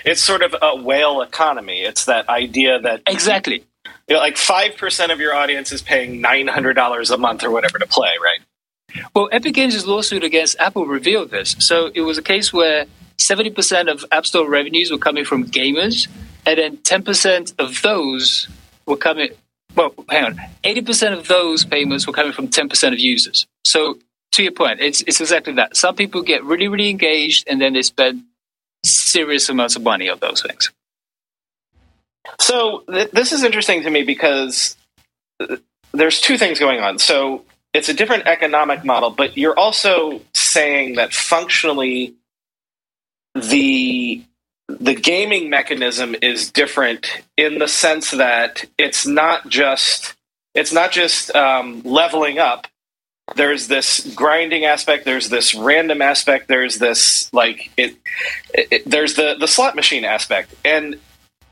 it's 0.05 0.21
sort 0.21 0.41
of 0.41 0.55
a 0.61 0.75
whale 0.75 1.21
economy. 1.21 1.81
It's 1.81 2.05
that 2.05 2.29
idea 2.29 2.79
that 2.79 3.01
exactly, 3.05 3.63
you 4.07 4.15
know, 4.15 4.19
like 4.19 4.37
five 4.37 4.75
percent 4.77 5.11
of 5.11 5.19
your 5.19 5.35
audience 5.35 5.71
is 5.71 5.81
paying 5.81 6.21
nine 6.21 6.47
hundred 6.47 6.73
dollars 6.73 7.11
a 7.11 7.17
month 7.17 7.43
or 7.43 7.51
whatever 7.51 7.77
to 7.79 7.87
play, 7.87 8.11
right? 8.21 8.39
Well, 9.13 9.29
Epic 9.31 9.53
Games' 9.53 9.85
lawsuit 9.85 10.23
against 10.23 10.57
Apple 10.59 10.85
revealed 10.85 11.31
this. 11.31 11.55
So 11.59 11.91
it 11.93 12.01
was 12.01 12.17
a 12.17 12.21
case 12.21 12.53
where 12.53 12.85
70% 13.17 13.91
of 13.91 14.05
App 14.11 14.25
Store 14.25 14.49
revenues 14.49 14.91
were 14.91 14.97
coming 14.97 15.25
from 15.25 15.45
gamers, 15.45 16.07
and 16.45 16.57
then 16.57 16.77
10% 16.77 17.53
of 17.59 17.81
those 17.81 18.47
were 18.85 18.97
coming. 18.97 19.29
Well, 19.75 19.93
hang 20.09 20.25
on. 20.25 20.39
80% 20.63 21.17
of 21.17 21.27
those 21.27 21.65
payments 21.65 22.07
were 22.07 22.13
coming 22.13 22.31
from 22.31 22.47
10% 22.47 22.93
of 22.93 22.99
users. 22.99 23.45
So, 23.65 23.97
to 24.33 24.43
your 24.43 24.51
point, 24.51 24.79
it's, 24.81 25.01
it's 25.01 25.19
exactly 25.19 25.53
that. 25.53 25.75
Some 25.75 25.95
people 25.95 26.21
get 26.21 26.43
really, 26.43 26.67
really 26.67 26.89
engaged, 26.89 27.47
and 27.47 27.59
then 27.59 27.73
they 27.73 27.81
spend 27.81 28.23
serious 28.83 29.49
amounts 29.49 29.75
of 29.75 29.83
money 29.83 30.09
on 30.09 30.19
those 30.19 30.41
things. 30.41 30.71
So, 32.39 32.83
th- 32.89 33.11
this 33.11 33.31
is 33.31 33.43
interesting 33.43 33.83
to 33.83 33.89
me 33.89 34.03
because 34.03 34.75
uh, 35.39 35.57
there's 35.91 36.21
two 36.21 36.37
things 36.37 36.59
going 36.59 36.81
on. 36.81 36.99
So, 36.99 37.45
it's 37.77 37.89
a 37.89 37.93
different 37.93 38.25
economic 38.25 38.83
model, 38.83 39.11
but 39.11 39.37
you're 39.37 39.57
also 39.57 40.19
saying 40.33 40.95
that 40.95 41.13
functionally 41.13 42.15
the 43.35 44.23
the 44.67 44.95
gaming 44.95 45.49
mechanism 45.49 46.15
is 46.21 46.51
different 46.51 47.07
in 47.37 47.59
the 47.59 47.67
sense 47.67 48.11
that 48.11 48.65
it's 48.77 49.05
not 49.05 49.47
just 49.47 50.15
it's 50.55 50.73
not 50.73 50.91
just 50.91 51.33
um, 51.35 51.83
leveling 51.83 52.39
up. 52.39 52.65
There's 53.35 53.67
this 53.67 54.11
grinding 54.15 54.65
aspect. 54.65 55.05
There's 55.05 55.29
this 55.29 55.53
random 55.53 56.01
aspect. 56.01 56.47
There's 56.47 56.79
this 56.79 57.31
like 57.31 57.69
it, 57.77 57.95
it, 58.53 58.89
There's 58.89 59.13
the 59.13 59.35
the 59.39 59.47
slot 59.47 59.75
machine 59.75 60.03
aspect, 60.03 60.55
and 60.65 60.99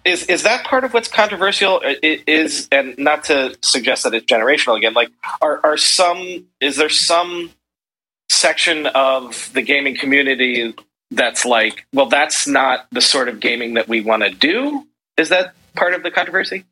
is 0.05 0.25
is 0.27 0.43
that 0.43 0.65
part 0.65 0.83
of 0.83 0.93
what's 0.93 1.07
controversial? 1.07 1.81
Is, 1.83 2.67
and 2.71 2.97
not 2.97 3.25
to 3.25 3.57
suggest 3.61 4.03
that 4.03 4.13
it's 4.13 4.25
generational 4.25 4.77
again. 4.77 4.93
Like, 4.93 5.09
are 5.41 5.59
are 5.63 5.77
some? 5.77 6.45
Is 6.61 6.77
there 6.77 6.89
some 6.89 7.51
section 8.29 8.87
of 8.87 9.51
the 9.53 9.61
gaming 9.61 9.95
community 9.97 10.73
that's 11.11 11.45
like, 11.45 11.85
well, 11.93 12.07
that's 12.07 12.47
not 12.47 12.87
the 12.91 13.01
sort 13.01 13.29
of 13.29 13.39
gaming 13.39 13.75
that 13.75 13.87
we 13.87 14.01
want 14.01 14.23
to 14.23 14.29
do. 14.29 14.85
Is 15.17 15.29
that 15.29 15.53
part 15.75 15.93
of 15.93 16.03
the 16.03 16.11
controversy? 16.11 16.65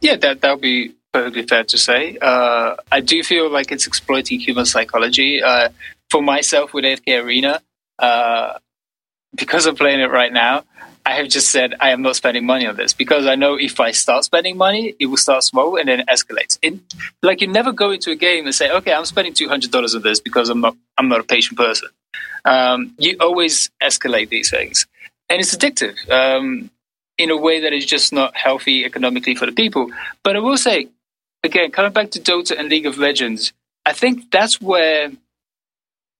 Yeah, 0.00 0.16
that 0.16 0.40
that 0.42 0.52
would 0.52 0.60
be 0.60 0.94
perfectly 1.12 1.42
fair 1.44 1.64
to 1.64 1.78
say. 1.78 2.18
Uh, 2.20 2.76
I 2.92 3.00
do 3.00 3.22
feel 3.22 3.50
like 3.50 3.72
it's 3.72 3.86
exploiting 3.86 4.40
human 4.40 4.66
psychology. 4.66 5.42
Uh, 5.42 5.70
for 6.10 6.22
myself 6.22 6.74
with 6.74 6.84
AFK 6.84 7.24
Arena, 7.24 7.62
uh, 7.98 8.58
because 9.34 9.66
I'm 9.66 9.74
playing 9.74 10.00
it 10.00 10.10
right 10.10 10.32
now, 10.32 10.64
I 11.06 11.12
have 11.14 11.28
just 11.28 11.50
said 11.50 11.74
I 11.80 11.90
am 11.90 12.00
not 12.00 12.16
spending 12.16 12.46
money 12.46 12.66
on 12.66 12.76
this 12.76 12.94
because 12.94 13.26
I 13.26 13.34
know 13.34 13.56
if 13.56 13.78
I 13.78 13.90
start 13.90 14.24
spending 14.24 14.56
money, 14.56 14.94
it 14.98 15.06
will 15.06 15.18
start 15.18 15.42
small 15.44 15.76
and 15.76 15.88
then 15.88 16.00
it 16.00 16.06
escalates. 16.06 16.58
It, 16.62 16.80
like 17.22 17.42
you 17.42 17.46
never 17.46 17.72
go 17.72 17.90
into 17.90 18.10
a 18.10 18.16
game 18.16 18.46
and 18.46 18.54
say, 18.54 18.70
"Okay, 18.70 18.92
I'm 18.92 19.04
spending 19.04 19.34
two 19.34 19.48
hundred 19.48 19.70
dollars 19.70 19.94
on 19.94 20.02
this 20.02 20.20
because 20.20 20.48
I'm 20.48 20.60
not 20.60 20.76
I'm 20.96 21.08
not 21.08 21.20
a 21.20 21.24
patient 21.24 21.58
person." 21.58 21.88
Um, 22.46 22.94
you 22.98 23.16
always 23.20 23.70
escalate 23.82 24.30
these 24.30 24.50
things, 24.50 24.86
and 25.28 25.40
it's 25.40 25.54
addictive 25.54 25.96
um, 26.10 26.70
in 27.18 27.30
a 27.30 27.36
way 27.36 27.60
that 27.60 27.72
is 27.72 27.84
just 27.84 28.12
not 28.12 28.34
healthy 28.36 28.84
economically 28.84 29.34
for 29.34 29.46
the 29.46 29.52
people. 29.52 29.90
But 30.22 30.36
I 30.36 30.38
will 30.38 30.56
say, 30.56 30.88
again, 31.42 31.70
coming 31.70 31.92
back 31.92 32.12
to 32.12 32.20
Dota 32.20 32.58
and 32.58 32.68
League 32.68 32.86
of 32.86 32.96
Legends, 32.96 33.52
I 33.84 33.92
think 33.92 34.30
that's 34.30 34.60
where 34.60 35.12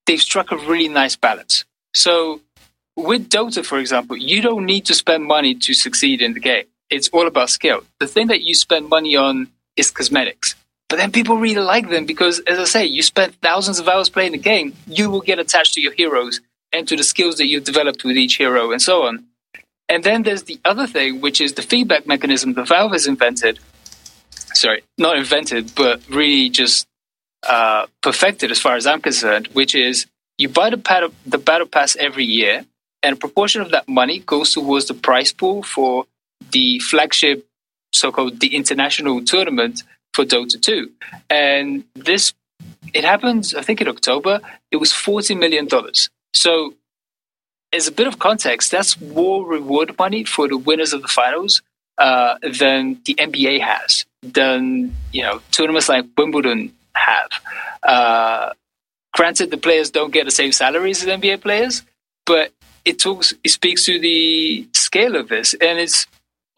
they've 0.05 0.21
struck 0.21 0.51
a 0.51 0.57
really 0.57 0.89
nice 0.89 1.15
balance. 1.15 1.65
So 1.93 2.41
with 2.95 3.29
Dota, 3.29 3.65
for 3.65 3.79
example, 3.79 4.17
you 4.17 4.41
don't 4.41 4.65
need 4.65 4.85
to 4.85 4.93
spend 4.93 5.25
money 5.25 5.55
to 5.55 5.73
succeed 5.73 6.21
in 6.21 6.33
the 6.33 6.39
game. 6.39 6.65
It's 6.89 7.09
all 7.09 7.27
about 7.27 7.49
skill. 7.49 7.83
The 7.99 8.07
thing 8.07 8.27
that 8.27 8.41
you 8.41 8.55
spend 8.55 8.89
money 8.89 9.15
on 9.15 9.49
is 9.75 9.91
cosmetics. 9.91 10.55
But 10.87 10.97
then 10.97 11.11
people 11.11 11.37
really 11.37 11.61
like 11.61 11.89
them 11.89 12.05
because, 12.05 12.39
as 12.41 12.59
I 12.59 12.63
say, 12.65 12.85
you 12.85 13.01
spend 13.01 13.33
thousands 13.41 13.79
of 13.79 13.87
hours 13.87 14.09
playing 14.09 14.33
the 14.33 14.37
game, 14.37 14.75
you 14.87 15.09
will 15.09 15.21
get 15.21 15.39
attached 15.39 15.73
to 15.73 15.81
your 15.81 15.93
heroes 15.93 16.41
and 16.71 16.87
to 16.87 16.95
the 16.95 17.03
skills 17.03 17.37
that 17.37 17.47
you've 17.47 17.63
developed 17.63 18.03
with 18.03 18.17
each 18.17 18.35
hero 18.35 18.71
and 18.71 18.81
so 18.81 19.03
on. 19.03 19.25
And 19.89 20.03
then 20.03 20.23
there's 20.23 20.43
the 20.43 20.59
other 20.63 20.87
thing, 20.87 21.21
which 21.21 21.41
is 21.41 21.53
the 21.53 21.61
feedback 21.61 22.07
mechanism 22.07 22.53
that 22.53 22.67
Valve 22.67 22.91
has 22.91 23.07
invented. 23.07 23.59
Sorry, 24.53 24.83
not 24.97 25.17
invented, 25.17 25.73
but 25.75 26.01
really 26.09 26.49
just 26.49 26.87
uh, 27.47 27.87
perfected 28.01 28.51
as 28.51 28.59
far 28.59 28.75
as 28.75 28.87
I'm 28.87 29.01
concerned, 29.01 29.47
which 29.53 29.75
is 29.75 30.05
you 30.37 30.49
buy 30.49 30.69
the, 30.69 31.11
the 31.25 31.37
battle 31.37 31.67
pass 31.67 31.95
every 31.95 32.25
year, 32.25 32.65
and 33.05 33.13
a 33.13 33.19
proportion 33.19 33.61
of 33.61 33.69
that 33.69 33.87
money 33.87 34.17
goes 34.19 34.51
towards 34.51 34.87
the 34.87 34.95
prize 34.95 35.31
pool 35.31 35.61
for 35.61 36.05
the 36.51 36.79
flagship, 36.79 37.45
so-called 37.93 38.39
the 38.39 38.55
international 38.55 39.23
tournament 39.23 39.83
for 40.15 40.25
Dota 40.25 40.59
2. 40.59 40.89
And 41.29 41.83
this, 41.93 42.33
it 42.95 43.03
happened, 43.03 43.53
I 43.55 43.61
think, 43.61 43.79
in 43.79 43.87
October. 43.87 44.41
It 44.71 44.77
was 44.77 44.91
forty 44.91 45.35
million 45.35 45.67
dollars. 45.67 46.09
So, 46.33 46.73
as 47.71 47.87
a 47.87 47.91
bit 47.91 48.07
of 48.07 48.17
context, 48.17 48.71
that's 48.71 48.99
more 48.99 49.45
reward 49.45 49.95
money 49.99 50.23
for 50.23 50.47
the 50.47 50.57
winners 50.57 50.91
of 50.91 51.03
the 51.03 51.07
finals 51.07 51.61
uh, 51.99 52.35
than 52.41 52.99
the 53.05 53.13
NBA 53.13 53.61
has, 53.61 54.05
than 54.23 54.95
you 55.13 55.21
know 55.21 55.41
tournaments 55.51 55.89
like 55.89 56.05
Wimbledon 56.17 56.73
have. 56.95 57.29
Uh, 57.83 58.53
granted, 59.13 59.51
the 59.51 59.57
players 59.57 59.91
don't 59.91 60.11
get 60.11 60.25
the 60.25 60.31
same 60.31 60.51
salaries 60.51 61.03
as 61.03 61.09
NBA 61.19 61.41
players, 61.41 61.83
but 62.25 62.51
it 62.85 62.99
talks, 62.99 63.33
it 63.43 63.49
speaks 63.49 63.83
to 63.85 63.99
the 63.99 64.67
scale 64.73 65.15
of 65.15 65.27
this, 65.27 65.53
and 65.55 65.79
it's 65.79 66.05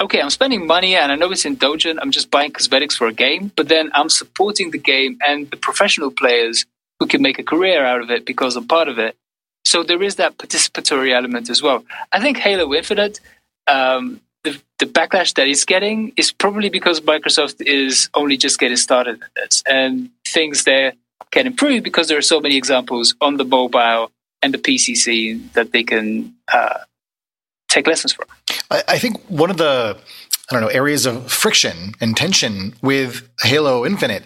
okay. 0.02 0.22
I'm 0.22 0.30
spending 0.30 0.68
money, 0.68 0.96
and 0.96 1.12
I 1.12 1.16
know 1.16 1.32
it's 1.32 1.46
indulgent. 1.46 2.00
I'm 2.02 2.12
just 2.12 2.30
buying 2.30 2.52
cosmetics 2.52 2.98
for 2.98 3.08
a 3.08 3.14
game, 3.14 3.52
but 3.56 3.70
then 3.70 3.90
I'm 3.94 4.10
supporting 4.10 4.72
the 4.72 4.78
game 4.78 5.18
and 5.26 5.50
the 5.50 5.58
professional 5.58 6.12
players 6.12 6.66
who 7.00 7.08
can 7.08 7.22
make 7.22 7.40
a 7.40 7.44
career 7.44 7.86
out 7.86 8.02
of 8.02 8.12
it 8.12 8.26
because 8.26 8.56
I'm 8.56 8.68
part 8.68 8.90
of 8.90 9.00
it. 9.00 9.16
So 9.66 9.84
there 9.84 10.02
is 10.04 10.16
that 10.16 10.38
participatory 10.38 11.14
element 11.14 11.50
as 11.50 11.62
well. 11.62 11.84
I 12.12 12.22
think 12.22 12.38
Halo 12.38 12.74
Infinite, 12.74 13.20
um, 13.68 14.22
the, 14.44 14.60
the 14.80 14.86
backlash 14.86 15.34
that 15.36 15.48
it's 15.48 15.66
getting 15.66 16.14
is 16.16 16.32
probably 16.32 16.70
because 16.70 17.02
Microsoft 17.02 17.62
is 17.62 18.10
only 18.14 18.38
just 18.38 18.60
getting 18.60 18.78
started 18.78 19.22
at 19.22 19.30
this, 19.36 19.64
and 19.66 20.10
things 20.26 20.64
there 20.66 20.94
can 21.32 21.48
improve 21.48 21.84
because 21.84 22.08
there 22.08 22.18
are 22.18 22.22
so 22.22 22.40
many 22.40 22.56
examples 22.58 23.16
on 23.20 23.38
the 23.38 23.46
mobile 23.46 24.12
and 24.42 24.54
the 24.54 24.58
PCC 24.58 25.52
that 25.54 25.72
they 25.72 25.84
can 25.84 26.34
uh, 26.52 26.80
take 27.68 27.88
lessons 27.88 28.14
from. 28.14 28.28
I, 28.72 28.84
I 28.88 28.98
think 28.98 29.22
one 29.30 29.50
of 29.50 29.58
the 29.58 29.98
I 30.50 30.54
don't 30.54 30.62
know 30.62 30.68
areas 30.70 31.06
of 31.06 31.32
friction 31.32 31.94
and 32.00 32.16
tension 32.16 32.74
with 32.82 33.27
Halo 33.42 33.86
Infinite 33.86 34.24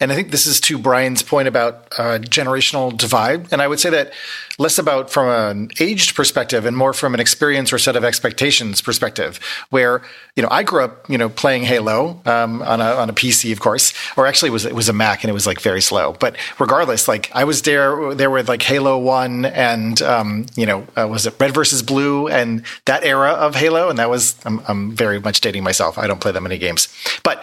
and 0.00 0.12
I 0.12 0.16
think 0.16 0.30
this 0.30 0.46
is 0.46 0.60
to 0.62 0.78
Brian's 0.78 1.22
point 1.22 1.48
about 1.48 1.86
uh, 1.98 2.18
generational 2.18 2.96
divide. 2.96 3.52
And 3.52 3.62
I 3.62 3.68
would 3.68 3.80
say 3.80 3.90
that 3.90 4.12
less 4.58 4.78
about 4.78 5.10
from 5.10 5.28
an 5.28 5.70
aged 5.80 6.14
perspective 6.14 6.66
and 6.66 6.76
more 6.76 6.92
from 6.92 7.14
an 7.14 7.20
experience 7.20 7.72
or 7.72 7.78
set 7.78 7.96
of 7.96 8.04
expectations 8.04 8.80
perspective, 8.80 9.40
where, 9.70 10.02
you 10.36 10.42
know, 10.42 10.48
I 10.50 10.62
grew 10.62 10.84
up, 10.84 11.08
you 11.08 11.16
know, 11.16 11.28
playing 11.28 11.64
Halo 11.64 12.20
um, 12.26 12.62
on, 12.62 12.80
a, 12.80 12.84
on 12.84 13.08
a 13.08 13.12
PC, 13.12 13.52
of 13.52 13.60
course, 13.60 13.92
or 14.16 14.26
actually 14.26 14.48
it 14.48 14.52
was, 14.52 14.64
it 14.64 14.74
was 14.74 14.88
a 14.88 14.92
Mac 14.92 15.24
and 15.24 15.30
it 15.30 15.34
was 15.34 15.46
like 15.46 15.60
very 15.60 15.80
slow. 15.80 16.12
But 16.20 16.36
regardless, 16.58 17.08
like 17.08 17.30
I 17.34 17.44
was 17.44 17.62
there, 17.62 18.14
there 18.14 18.30
with 18.30 18.48
like 18.48 18.62
Halo 18.62 18.98
1 18.98 19.46
and, 19.46 20.02
um, 20.02 20.46
you 20.54 20.66
know, 20.66 20.86
uh, 20.98 21.08
was 21.08 21.26
it 21.26 21.34
Red 21.38 21.54
versus 21.54 21.82
Blue 21.82 22.28
and 22.28 22.62
that 22.84 23.04
era 23.04 23.30
of 23.30 23.54
Halo? 23.54 23.88
And 23.88 23.98
that 23.98 24.10
was, 24.10 24.36
I'm, 24.44 24.60
I'm 24.68 24.92
very 24.92 25.20
much 25.20 25.40
dating 25.40 25.62
myself. 25.62 25.98
I 25.98 26.06
don't 26.06 26.20
play 26.20 26.32
that 26.32 26.42
many 26.42 26.58
games. 26.58 26.88
But 27.22 27.42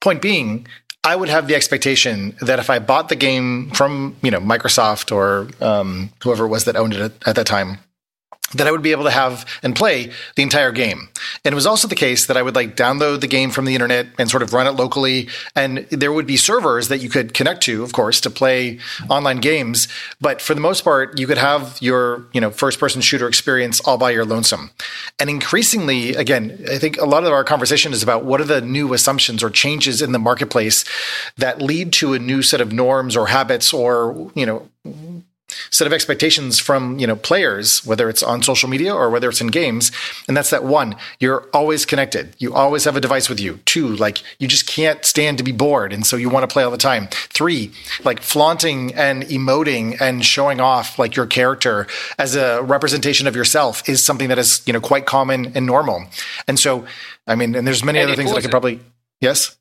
point 0.00 0.22
being, 0.22 0.66
I 1.04 1.16
would 1.16 1.28
have 1.28 1.46
the 1.48 1.54
expectation 1.54 2.36
that 2.40 2.58
if 2.58 2.70
I 2.70 2.78
bought 2.78 3.08
the 3.08 3.16
game 3.16 3.70
from 3.70 4.16
you 4.22 4.30
know 4.30 4.40
Microsoft 4.40 5.14
or 5.14 5.48
um, 5.64 6.10
whoever 6.22 6.44
it 6.44 6.48
was 6.48 6.64
that 6.64 6.76
owned 6.76 6.94
it 6.94 7.12
at 7.26 7.36
that 7.36 7.46
time, 7.46 7.78
that 8.54 8.66
I 8.66 8.70
would 8.70 8.82
be 8.82 8.92
able 8.92 9.04
to 9.04 9.10
have 9.10 9.46
and 9.62 9.76
play 9.76 10.10
the 10.36 10.42
entire 10.42 10.72
game. 10.72 11.08
And 11.44 11.52
it 11.52 11.54
was 11.54 11.66
also 11.66 11.86
the 11.86 11.94
case 11.94 12.26
that 12.26 12.36
I 12.36 12.42
would 12.42 12.54
like 12.54 12.76
download 12.76 13.20
the 13.20 13.26
game 13.26 13.50
from 13.50 13.66
the 13.66 13.74
internet 13.74 14.06
and 14.18 14.30
sort 14.30 14.42
of 14.42 14.52
run 14.52 14.66
it 14.66 14.72
locally. 14.72 15.28
And 15.54 15.78
there 15.90 16.12
would 16.12 16.26
be 16.26 16.36
servers 16.36 16.88
that 16.88 16.98
you 16.98 17.08
could 17.08 17.34
connect 17.34 17.62
to, 17.64 17.82
of 17.82 17.92
course, 17.92 18.20
to 18.22 18.30
play 18.30 18.78
online 19.10 19.38
games. 19.38 19.88
But 20.20 20.40
for 20.40 20.54
the 20.54 20.60
most 20.60 20.82
part, 20.82 21.18
you 21.18 21.26
could 21.26 21.38
have 21.38 21.76
your, 21.80 22.26
you 22.32 22.40
know, 22.40 22.50
first 22.50 22.80
person 22.80 23.00
shooter 23.00 23.28
experience 23.28 23.80
all 23.80 23.98
by 23.98 24.10
your 24.10 24.24
lonesome. 24.24 24.70
And 25.18 25.28
increasingly, 25.28 26.14
again, 26.14 26.64
I 26.70 26.78
think 26.78 26.98
a 26.98 27.04
lot 27.04 27.24
of 27.24 27.32
our 27.32 27.44
conversation 27.44 27.92
is 27.92 28.02
about 28.02 28.24
what 28.24 28.40
are 28.40 28.44
the 28.44 28.62
new 28.62 28.94
assumptions 28.94 29.42
or 29.42 29.50
changes 29.50 30.00
in 30.00 30.12
the 30.12 30.18
marketplace 30.18 30.84
that 31.36 31.60
lead 31.60 31.92
to 31.94 32.14
a 32.14 32.18
new 32.18 32.42
set 32.42 32.60
of 32.60 32.72
norms 32.72 33.16
or 33.16 33.26
habits 33.26 33.72
or, 33.72 34.30
you 34.34 34.46
know, 34.46 34.68
set 35.70 35.86
of 35.86 35.92
expectations 35.92 36.58
from 36.58 36.98
you 36.98 37.06
know 37.06 37.16
players 37.16 37.84
whether 37.84 38.08
it's 38.08 38.22
on 38.22 38.42
social 38.42 38.68
media 38.68 38.94
or 38.94 39.10
whether 39.10 39.28
it's 39.28 39.40
in 39.40 39.48
games. 39.48 39.90
And 40.26 40.36
that's 40.36 40.50
that 40.50 40.64
one 40.64 40.96
you're 41.18 41.48
always 41.52 41.86
connected. 41.86 42.34
You 42.38 42.54
always 42.54 42.84
have 42.84 42.96
a 42.96 43.00
device 43.00 43.28
with 43.28 43.40
you. 43.40 43.58
Two 43.64 43.88
like 43.88 44.22
you 44.38 44.48
just 44.48 44.66
can't 44.66 45.04
stand 45.04 45.38
to 45.38 45.44
be 45.44 45.52
bored 45.52 45.92
and 45.92 46.06
so 46.06 46.16
you 46.16 46.28
want 46.28 46.48
to 46.48 46.52
play 46.52 46.62
all 46.62 46.70
the 46.70 46.78
time. 46.78 47.08
Three 47.10 47.72
like 48.04 48.20
flaunting 48.20 48.94
and 48.94 49.22
emoting 49.24 50.00
and 50.00 50.24
showing 50.24 50.60
off 50.60 50.98
like 50.98 51.16
your 51.16 51.26
character 51.26 51.86
as 52.18 52.36
a 52.36 52.62
representation 52.62 53.26
of 53.26 53.34
yourself 53.34 53.88
is 53.88 54.04
something 54.04 54.28
that 54.28 54.38
is 54.38 54.62
you 54.66 54.72
know 54.72 54.80
quite 54.80 55.06
common 55.06 55.52
and 55.54 55.66
normal. 55.66 56.04
And 56.46 56.58
so 56.58 56.86
i 57.28 57.34
mean 57.34 57.54
and 57.54 57.66
there's 57.66 57.84
many 57.84 57.98
and 58.00 58.08
other 58.08 58.16
things 58.16 58.30
that 58.30 58.38
i 58.38 58.40
could 58.40 58.50
probably 58.50 58.80
yes 59.20 59.56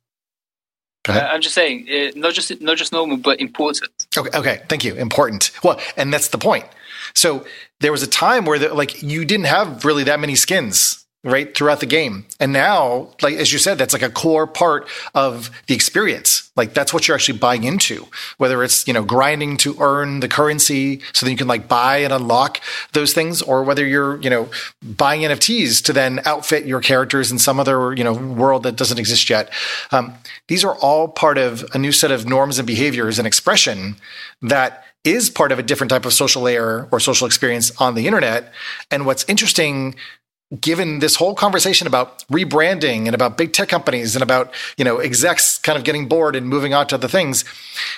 I'm 1.13 1.41
just 1.41 1.55
saying, 1.55 1.87
uh, 1.89 2.11
not 2.15 2.33
just 2.33 2.61
not 2.61 2.77
just 2.77 2.91
normal, 2.91 3.17
but 3.17 3.39
important. 3.39 3.91
Okay, 4.17 4.37
okay, 4.37 4.61
thank 4.69 4.83
you. 4.83 4.95
Important. 4.95 5.51
Well, 5.63 5.79
and 5.95 6.13
that's 6.13 6.29
the 6.29 6.37
point. 6.37 6.65
So 7.13 7.45
there 7.79 7.91
was 7.91 8.03
a 8.03 8.07
time 8.07 8.45
where 8.45 8.59
the, 8.59 8.73
like 8.73 9.01
you 9.01 9.25
didn't 9.25 9.45
have 9.45 9.85
really 9.85 10.03
that 10.05 10.19
many 10.19 10.35
skins 10.35 11.05
right 11.23 11.55
throughout 11.57 11.79
the 11.79 11.85
game 11.85 12.25
and 12.39 12.53
now 12.53 13.09
like 13.21 13.35
as 13.35 13.51
you 13.51 13.57
said 13.57 13.77
that's 13.77 13.91
like 13.91 14.03
a 14.03 14.09
core 14.09 14.45
part 14.45 14.87
of 15.15 15.49
the 15.65 15.73
experience 15.73 16.46
like 16.57 16.73
that's 16.73 16.93
what 16.93 17.07
you're 17.07 17.15
actually 17.15 17.37
buying 17.37 17.63
into 17.63 18.07
whether 18.37 18.63
it's 18.63 18.87
you 18.87 18.93
know 18.93 19.03
grinding 19.03 19.55
to 19.55 19.75
earn 19.79 20.19
the 20.19 20.27
currency 20.27 20.99
so 21.13 21.25
that 21.25 21.31
you 21.31 21.37
can 21.37 21.47
like 21.47 21.67
buy 21.67 21.97
and 21.97 22.11
unlock 22.11 22.59
those 22.93 23.13
things 23.13 23.41
or 23.41 23.63
whether 23.63 23.85
you're 23.85 24.19
you 24.21 24.29
know 24.29 24.49
buying 24.81 25.21
nfts 25.21 25.81
to 25.83 25.93
then 25.93 26.19
outfit 26.25 26.65
your 26.65 26.81
characters 26.81 27.31
in 27.31 27.37
some 27.37 27.59
other 27.59 27.93
you 27.93 28.03
know 28.03 28.13
world 28.13 28.63
that 28.63 28.75
doesn't 28.75 28.99
exist 28.99 29.29
yet 29.29 29.49
um, 29.91 30.13
these 30.47 30.65
are 30.65 30.75
all 30.77 31.07
part 31.07 31.37
of 31.37 31.63
a 31.73 31.77
new 31.77 31.91
set 31.91 32.11
of 32.11 32.27
norms 32.27 32.59
and 32.59 32.67
behaviors 32.67 33.17
and 33.17 33.27
expression 33.27 33.95
that 34.41 34.83
is 35.07 35.29
part 35.29 35.53
of 35.53 35.59
a 35.59 35.63
different 35.63 35.89
type 35.89 36.05
of 36.05 36.11
social 36.11 36.41
layer 36.41 36.87
or 36.91 36.99
social 36.99 37.25
experience 37.25 37.71
on 37.79 37.95
the 37.95 38.07
internet. 38.07 38.51
And 38.91 39.05
what's 39.05 39.23
interesting 39.29 39.95
given 40.61 40.99
this 40.99 41.15
whole 41.15 41.35
conversation 41.35 41.87
about 41.87 42.25
rebranding 42.29 43.05
and 43.05 43.13
about 43.13 43.37
big 43.37 43.51
tech 43.51 43.67
companies 43.67 44.15
and 44.15 44.23
about 44.23 44.53
you 44.77 44.85
know 44.85 44.99
execs 44.99 45.57
kind 45.57 45.77
of 45.77 45.83
getting 45.83 46.07
bored 46.07 46.37
and 46.37 46.47
moving 46.47 46.73
on 46.73 46.87
to 46.87 46.95
other 46.95 47.09
things 47.09 47.43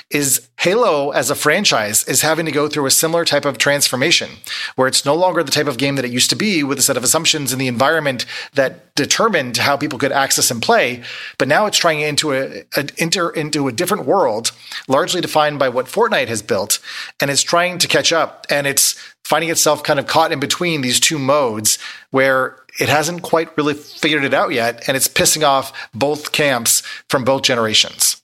is 0.09 0.49
halo 0.57 1.11
as 1.11 1.29
a 1.29 1.35
franchise 1.35 2.03
is 2.07 2.23
having 2.23 2.47
to 2.47 2.51
go 2.51 2.67
through 2.67 2.87
a 2.87 2.91
similar 2.91 3.23
type 3.23 3.45
of 3.45 3.59
transformation 3.59 4.31
where 4.75 4.87
it's 4.87 5.05
no 5.05 5.13
longer 5.13 5.43
the 5.43 5.51
type 5.51 5.67
of 5.67 5.77
game 5.77 5.95
that 5.95 6.03
it 6.03 6.09
used 6.09 6.31
to 6.31 6.35
be 6.35 6.63
with 6.63 6.79
a 6.79 6.81
set 6.81 6.97
of 6.97 7.03
assumptions 7.03 7.53
in 7.53 7.59
the 7.59 7.67
environment 7.67 8.25
that 8.55 8.95
determined 8.95 9.55
how 9.57 9.77
people 9.77 9.99
could 9.99 10.11
access 10.11 10.49
and 10.49 10.59
play 10.59 11.03
but 11.37 11.47
now 11.47 11.67
it's 11.67 11.77
trying 11.77 12.01
into 12.01 12.33
a, 12.33 12.63
a 12.75 12.87
enter 12.97 13.29
into 13.29 13.67
a 13.67 13.71
different 13.71 14.07
world 14.07 14.51
largely 14.87 15.21
defined 15.21 15.59
by 15.59 15.69
what 15.69 15.85
fortnite 15.85 16.27
has 16.27 16.41
built 16.41 16.79
and 17.19 17.29
it's 17.29 17.43
trying 17.43 17.77
to 17.77 17.87
catch 17.87 18.11
up 18.11 18.47
and 18.49 18.65
it's 18.65 18.95
finding 19.29 19.51
itself 19.51 19.83
kind 19.83 19.99
of 19.99 20.07
caught 20.07 20.31
in 20.31 20.39
between 20.39 20.81
these 20.81 20.99
two 20.99 21.19
modes 21.19 21.77
where 22.09 22.57
it 22.79 22.89
hasn't 22.89 23.21
quite 23.21 23.55
really 23.55 23.75
figured 23.75 24.23
it 24.23 24.33
out 24.33 24.51
yet 24.51 24.83
and 24.87 24.97
it's 24.97 25.07
pissing 25.07 25.47
off 25.47 25.71
both 25.93 26.31
camps 26.31 26.81
from 27.09 27.23
both 27.23 27.43
generations. 27.43 28.21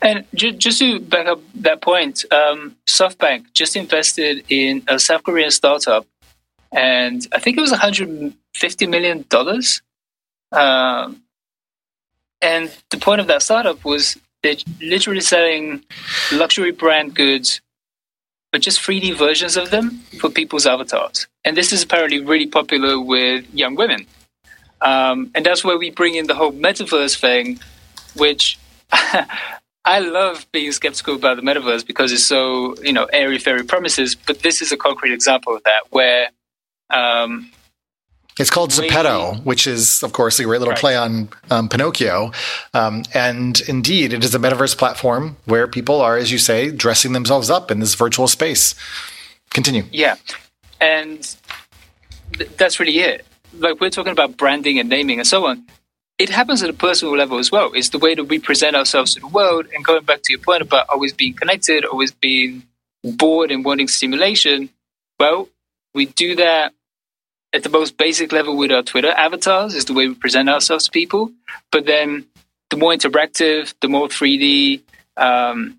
And 0.00 0.24
just 0.34 0.78
to 0.78 1.00
back 1.00 1.26
up 1.26 1.40
that 1.56 1.82
point 1.82 2.24
um, 2.32 2.74
softbank 2.86 3.44
just 3.52 3.76
invested 3.76 4.42
in 4.48 4.82
a 4.88 4.98
south 4.98 5.22
korean 5.22 5.50
startup 5.50 6.06
and 6.72 7.26
i 7.34 7.38
think 7.38 7.58
it 7.58 7.60
was 7.60 7.70
150 7.70 8.86
million 8.86 9.24
dollars. 9.28 9.82
Um, 10.50 11.22
and 12.40 12.74
the 12.90 12.98
point 12.98 13.20
of 13.20 13.26
that 13.26 13.42
startup 13.42 13.84
was 13.84 14.16
they're 14.42 14.56
literally 14.80 15.20
selling 15.20 15.82
luxury 16.32 16.70
brand 16.70 17.14
goods 17.14 17.60
but 18.54 18.60
just 18.60 18.80
3D 18.82 19.18
versions 19.18 19.56
of 19.56 19.70
them 19.72 19.98
for 20.20 20.30
people's 20.30 20.64
avatars. 20.64 21.26
And 21.44 21.56
this 21.56 21.72
is 21.72 21.82
apparently 21.82 22.20
really 22.20 22.46
popular 22.46 23.00
with 23.00 23.52
young 23.52 23.74
women. 23.74 24.06
Um, 24.80 25.32
and 25.34 25.44
that's 25.44 25.64
where 25.64 25.76
we 25.76 25.90
bring 25.90 26.14
in 26.14 26.28
the 26.28 26.36
whole 26.36 26.52
metaverse 26.52 27.18
thing, 27.18 27.58
which 28.14 28.56
I 29.84 29.98
love 29.98 30.46
being 30.52 30.70
skeptical 30.70 31.16
about 31.16 31.34
the 31.34 31.42
metaverse 31.42 31.84
because 31.84 32.12
it's 32.12 32.24
so, 32.24 32.76
you 32.80 32.92
know, 32.92 33.06
airy 33.06 33.40
fairy 33.40 33.64
promises. 33.64 34.14
But 34.14 34.38
this 34.38 34.62
is 34.62 34.70
a 34.70 34.76
concrete 34.76 35.12
example 35.12 35.56
of 35.56 35.64
that 35.64 35.90
where 35.90 36.30
um, 36.90 37.50
it's 38.38 38.50
called 38.50 38.70
Zepeto, 38.70 39.42
which 39.44 39.66
is, 39.66 40.02
of 40.02 40.12
course, 40.12 40.40
a 40.40 40.44
great 40.44 40.58
little 40.58 40.72
right. 40.72 40.80
play 40.80 40.96
on 40.96 41.28
um, 41.50 41.68
Pinocchio. 41.68 42.32
Um, 42.72 43.04
and 43.14 43.60
indeed, 43.68 44.12
it 44.12 44.24
is 44.24 44.34
a 44.34 44.38
metaverse 44.38 44.76
platform 44.76 45.36
where 45.44 45.68
people 45.68 46.00
are, 46.00 46.16
as 46.16 46.32
you 46.32 46.38
say, 46.38 46.70
dressing 46.72 47.12
themselves 47.12 47.48
up 47.48 47.70
in 47.70 47.78
this 47.78 47.94
virtual 47.94 48.26
space. 48.26 48.74
Continue. 49.50 49.84
Yeah, 49.92 50.16
and 50.80 51.36
th- 52.32 52.50
that's 52.56 52.80
really 52.80 52.98
it. 52.98 53.24
Like 53.56 53.80
we're 53.80 53.90
talking 53.90 54.10
about 54.10 54.36
branding 54.36 54.80
and 54.80 54.88
naming 54.88 55.20
and 55.20 55.28
so 55.28 55.46
on. 55.46 55.64
It 56.18 56.28
happens 56.28 56.62
at 56.62 56.70
a 56.70 56.74
personal 56.74 57.16
level 57.16 57.38
as 57.38 57.52
well. 57.52 57.72
It's 57.72 57.90
the 57.90 57.98
way 57.98 58.16
that 58.16 58.24
we 58.24 58.40
present 58.40 58.74
ourselves 58.74 59.14
to 59.14 59.20
the 59.20 59.28
world. 59.28 59.66
And 59.74 59.84
going 59.84 60.04
back 60.04 60.22
to 60.22 60.32
your 60.32 60.40
point 60.40 60.62
about 60.62 60.88
always 60.88 61.12
being 61.12 61.34
connected, 61.34 61.84
always 61.84 62.10
being 62.12 62.64
bored 63.02 63.50
and 63.52 63.64
wanting 63.64 63.88
stimulation, 63.88 64.70
well, 65.18 65.48
we 65.92 66.06
do 66.06 66.36
that 66.36 66.72
at 67.54 67.62
the 67.62 67.68
most 67.70 67.96
basic 67.96 68.32
level 68.32 68.56
with 68.56 68.72
our 68.72 68.82
Twitter 68.82 69.12
avatars, 69.12 69.74
is 69.74 69.84
the 69.86 69.94
way 69.94 70.08
we 70.08 70.14
present 70.14 70.48
ourselves 70.48 70.86
to 70.86 70.90
people. 70.90 71.30
But 71.70 71.86
then 71.86 72.26
the 72.70 72.76
more 72.76 72.92
interactive, 72.92 73.72
the 73.80 73.88
more 73.88 74.08
3D, 74.08 74.80
um, 75.16 75.78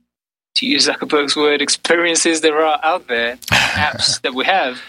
to 0.55 0.65
use 0.65 0.87
Zuckerberg's 0.87 1.35
word, 1.35 1.61
experiences 1.61 2.39
there 2.41 2.65
are 2.65 2.79
out 2.81 3.07
there, 3.07 3.35
apps 3.51 4.21
that 4.23 4.33
we 4.33 4.45
have, 4.45 4.81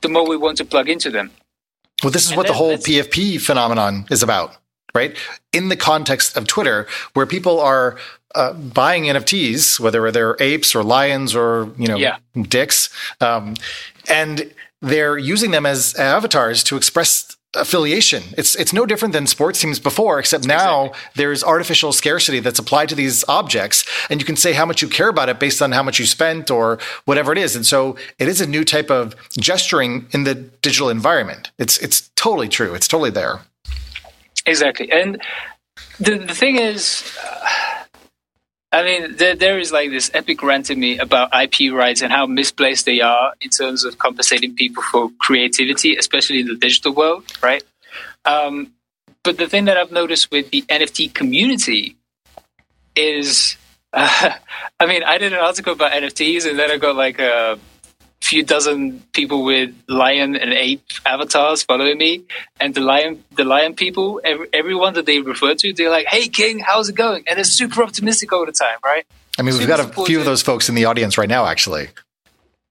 the 0.00 0.08
more 0.08 0.26
we 0.26 0.36
want 0.36 0.56
to 0.58 0.64
plug 0.64 0.88
into 0.88 1.10
them. 1.10 1.30
Well, 2.02 2.10
this 2.10 2.24
is 2.24 2.30
And 2.30 2.38
what 2.38 2.46
the 2.46 2.54
whole 2.54 2.78
PFP 2.78 3.40
phenomenon 3.40 4.06
is 4.10 4.22
about, 4.22 4.56
right? 4.94 5.14
In 5.52 5.68
the 5.68 5.76
context 5.76 6.38
of 6.38 6.46
Twitter, 6.46 6.86
where 7.12 7.26
people 7.26 7.60
are 7.60 7.98
uh, 8.34 8.54
buying 8.54 9.04
NFTs, 9.04 9.78
whether 9.78 10.10
they're 10.10 10.36
apes 10.40 10.74
or 10.74 10.82
lions 10.82 11.34
or 11.34 11.70
you 11.76 11.88
know 11.88 11.96
Yeah. 11.96 12.16
dicks, 12.40 12.88
um, 13.20 13.56
and 14.08 14.50
they're 14.80 15.18
using 15.18 15.50
them 15.50 15.66
as 15.66 15.94
avatars 15.94 16.62
to 16.64 16.76
express 16.76 17.36
affiliation. 17.54 18.22
It's 18.38 18.54
it's 18.54 18.72
no 18.72 18.86
different 18.86 19.12
than 19.12 19.26
sports 19.26 19.60
teams 19.60 19.78
before, 19.78 20.18
except 20.18 20.46
now 20.46 20.92
there's 21.16 21.42
artificial 21.42 21.92
scarcity 21.92 22.40
that's 22.40 22.58
applied 22.58 22.88
to 22.90 22.94
these 22.94 23.24
objects, 23.28 23.84
and 24.08 24.20
you 24.20 24.26
can 24.26 24.36
say 24.36 24.52
how 24.52 24.64
much 24.64 24.82
you 24.82 24.88
care 24.88 25.08
about 25.08 25.28
it 25.28 25.40
based 25.40 25.60
on 25.60 25.72
how 25.72 25.82
much 25.82 25.98
you 25.98 26.06
spent 26.06 26.50
or 26.50 26.78
whatever 27.04 27.32
it 27.32 27.38
is. 27.38 27.56
And 27.56 27.66
so 27.66 27.96
it 28.18 28.28
is 28.28 28.40
a 28.40 28.46
new 28.46 28.64
type 28.64 28.90
of 28.90 29.14
gesturing 29.36 30.06
in 30.12 30.24
the 30.24 30.34
digital 30.34 30.88
environment. 30.88 31.50
It's 31.58 31.78
it's 31.78 32.08
totally 32.14 32.48
true. 32.48 32.74
It's 32.74 32.88
totally 32.88 33.10
there. 33.10 33.40
Exactly. 34.46 34.90
And 34.90 35.20
the, 35.98 36.18
the 36.18 36.34
thing 36.34 36.56
is, 36.56 37.16
uh, 37.22 37.48
I 38.72 38.84
mean, 38.84 39.16
there, 39.16 39.34
there 39.34 39.58
is 39.58 39.72
like 39.72 39.90
this 39.90 40.10
epic 40.14 40.42
rant 40.42 40.70
in 40.70 40.78
me 40.78 40.98
about 40.98 41.30
IP 41.34 41.72
rights 41.72 42.02
and 42.02 42.12
how 42.12 42.26
misplaced 42.26 42.86
they 42.86 43.00
are 43.00 43.34
in 43.40 43.50
terms 43.50 43.84
of 43.84 43.98
compensating 43.98 44.54
people 44.54 44.82
for 44.84 45.10
creativity, 45.18 45.96
especially 45.96 46.40
in 46.40 46.46
the 46.46 46.54
digital 46.54 46.94
world, 46.94 47.24
right? 47.42 47.64
Um, 48.24 48.72
but 49.24 49.38
the 49.38 49.48
thing 49.48 49.64
that 49.64 49.76
I've 49.76 49.90
noticed 49.90 50.30
with 50.30 50.50
the 50.50 50.62
NFT 50.62 51.12
community 51.12 51.96
is, 52.94 53.56
uh, 53.92 54.30
I 54.80 54.86
mean, 54.86 55.02
I 55.02 55.18
did 55.18 55.32
an 55.32 55.40
article 55.40 55.72
about 55.72 55.90
NFTs 55.92 56.48
and 56.48 56.58
then 56.58 56.70
I 56.70 56.76
got 56.76 56.94
like 56.94 57.18
a 57.18 57.58
few 58.30 58.44
dozen 58.44 59.00
people 59.12 59.42
with 59.44 59.74
lion 59.88 60.36
and 60.36 60.52
ape 60.52 60.84
avatars 61.04 61.64
following 61.64 61.98
me. 61.98 62.22
And 62.60 62.72
the 62.76 62.80
lion 62.80 63.24
the 63.36 63.44
lion 63.44 63.74
people 63.74 64.20
every, 64.22 64.46
everyone 64.52 64.94
that 64.94 65.06
they 65.06 65.18
refer 65.20 65.52
to 65.56 65.72
they're 65.72 65.90
like 65.98 66.06
hey 66.06 66.28
king 66.28 66.60
how's 66.60 66.88
it 66.88 66.94
going? 66.94 67.24
And 67.26 67.36
they're 67.36 67.52
super 67.60 67.82
optimistic 67.82 68.32
all 68.32 68.46
the 68.46 68.52
time 68.52 68.78
right? 68.84 69.04
I 69.38 69.42
mean, 69.42 69.54
we've 69.54 69.66
Super 69.66 69.76
got 69.76 69.98
a 69.98 70.04
few 70.04 70.18
of 70.20 70.26
those 70.26 70.42
folks 70.42 70.68
in 70.68 70.74
the 70.74 70.84
audience 70.84 71.16
right 71.16 71.28
now, 71.28 71.46
actually. 71.46 71.88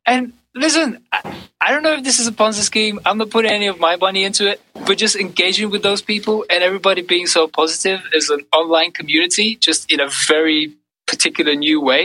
and 0.05 0.31
listen 0.55 0.87
I, 1.11 1.19
I 1.59 1.71
don't 1.71 1.83
know 1.83 1.95
if 1.99 2.03
this 2.05 2.19
is 2.19 2.27
a 2.27 2.31
ponzi 2.31 2.63
scheme. 2.71 2.95
I'm 3.05 3.17
not 3.17 3.29
putting 3.29 3.51
any 3.51 3.67
of 3.67 3.77
my 3.87 3.97
money 3.97 4.23
into 4.23 4.49
it 4.51 4.61
but 4.87 4.97
just 4.97 5.15
engaging 5.17 5.69
with 5.73 5.83
those 5.83 6.01
people 6.01 6.45
and 6.49 6.63
everybody 6.63 7.01
being 7.01 7.27
so 7.27 7.47
positive 7.47 7.99
as 8.15 8.29
an 8.29 8.41
online 8.53 8.91
community 8.99 9.47
just 9.67 9.91
in 9.91 9.99
a 9.99 10.09
very 10.33 10.73
particular 11.05 11.53
new 11.53 11.81
way 11.81 12.03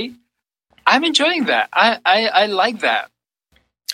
i'm 0.87 1.05
enjoying 1.05 1.45
that. 1.53 1.69
I 1.73 1.99
i, 2.05 2.19
I 2.43 2.47
like 2.47 2.81
that 2.89 3.11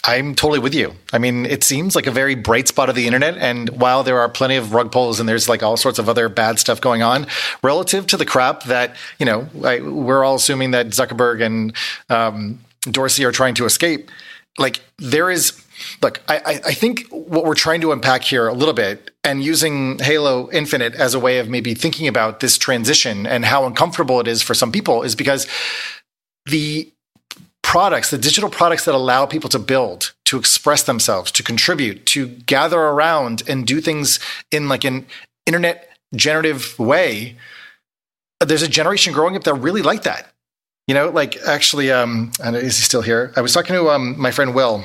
I'm 0.02 0.34
totally 0.34 0.60
with 0.60 0.74
you. 0.74 0.94
I 1.12 1.18
mean, 1.18 1.44
it 1.44 1.62
seems 1.62 1.94
like 1.94 2.06
a 2.06 2.10
very 2.10 2.34
bright 2.34 2.68
spot 2.68 2.88
of 2.88 2.94
the 2.94 3.06
internet. 3.06 3.36
And 3.36 3.68
while 3.70 4.02
there 4.02 4.18
are 4.18 4.28
plenty 4.28 4.56
of 4.56 4.72
rug 4.72 4.90
pulls 4.92 5.20
and 5.20 5.28
there's 5.28 5.48
like 5.48 5.62
all 5.62 5.76
sorts 5.76 5.98
of 5.98 6.08
other 6.08 6.28
bad 6.28 6.58
stuff 6.58 6.80
going 6.80 7.02
on, 7.02 7.26
relative 7.62 8.06
to 8.08 8.16
the 8.16 8.24
crap 8.24 8.64
that, 8.64 8.96
you 9.18 9.26
know, 9.26 9.46
I, 9.62 9.80
we're 9.80 10.24
all 10.24 10.36
assuming 10.36 10.70
that 10.70 10.86
Zuckerberg 10.88 11.44
and 11.44 11.74
um, 12.08 12.60
Dorsey 12.82 13.24
are 13.24 13.32
trying 13.32 13.54
to 13.56 13.66
escape, 13.66 14.10
like 14.58 14.80
there 14.98 15.30
is, 15.30 15.62
look, 16.02 16.22
I, 16.28 16.38
I 16.38 16.60
I 16.66 16.74
think 16.74 17.06
what 17.10 17.44
we're 17.44 17.54
trying 17.54 17.82
to 17.82 17.92
unpack 17.92 18.22
here 18.22 18.48
a 18.48 18.54
little 18.54 18.74
bit 18.74 19.10
and 19.22 19.44
using 19.44 19.98
Halo 19.98 20.50
Infinite 20.50 20.94
as 20.94 21.14
a 21.14 21.20
way 21.20 21.38
of 21.38 21.48
maybe 21.48 21.74
thinking 21.74 22.08
about 22.08 22.40
this 22.40 22.56
transition 22.56 23.26
and 23.26 23.44
how 23.44 23.66
uncomfortable 23.66 24.18
it 24.20 24.26
is 24.26 24.42
for 24.42 24.54
some 24.54 24.72
people 24.72 25.02
is 25.02 25.14
because 25.14 25.46
the 26.46 26.90
products, 27.70 28.10
the 28.10 28.18
digital 28.18 28.50
products 28.50 28.84
that 28.84 28.96
allow 28.96 29.24
people 29.24 29.48
to 29.48 29.58
build, 29.60 30.12
to 30.24 30.36
express 30.36 30.82
themselves, 30.82 31.30
to 31.30 31.40
contribute, 31.40 32.04
to 32.04 32.26
gather 32.26 32.80
around 32.80 33.44
and 33.46 33.64
do 33.64 33.80
things 33.80 34.18
in 34.50 34.68
like 34.68 34.82
an 34.82 35.06
internet 35.46 35.88
generative 36.16 36.76
way. 36.80 37.36
There's 38.40 38.62
a 38.62 38.68
generation 38.68 39.12
growing 39.12 39.36
up 39.36 39.44
that 39.44 39.54
really 39.54 39.82
like 39.82 40.02
that. 40.02 40.32
You 40.88 40.94
know, 40.94 41.10
like 41.10 41.36
actually, 41.46 41.92
um, 41.92 42.32
is 42.42 42.76
he 42.76 42.82
still 42.82 43.02
here? 43.02 43.32
I 43.36 43.40
was 43.40 43.54
talking 43.54 43.76
to 43.76 43.88
um, 43.90 44.20
my 44.20 44.32
friend 44.32 44.52
Will 44.52 44.84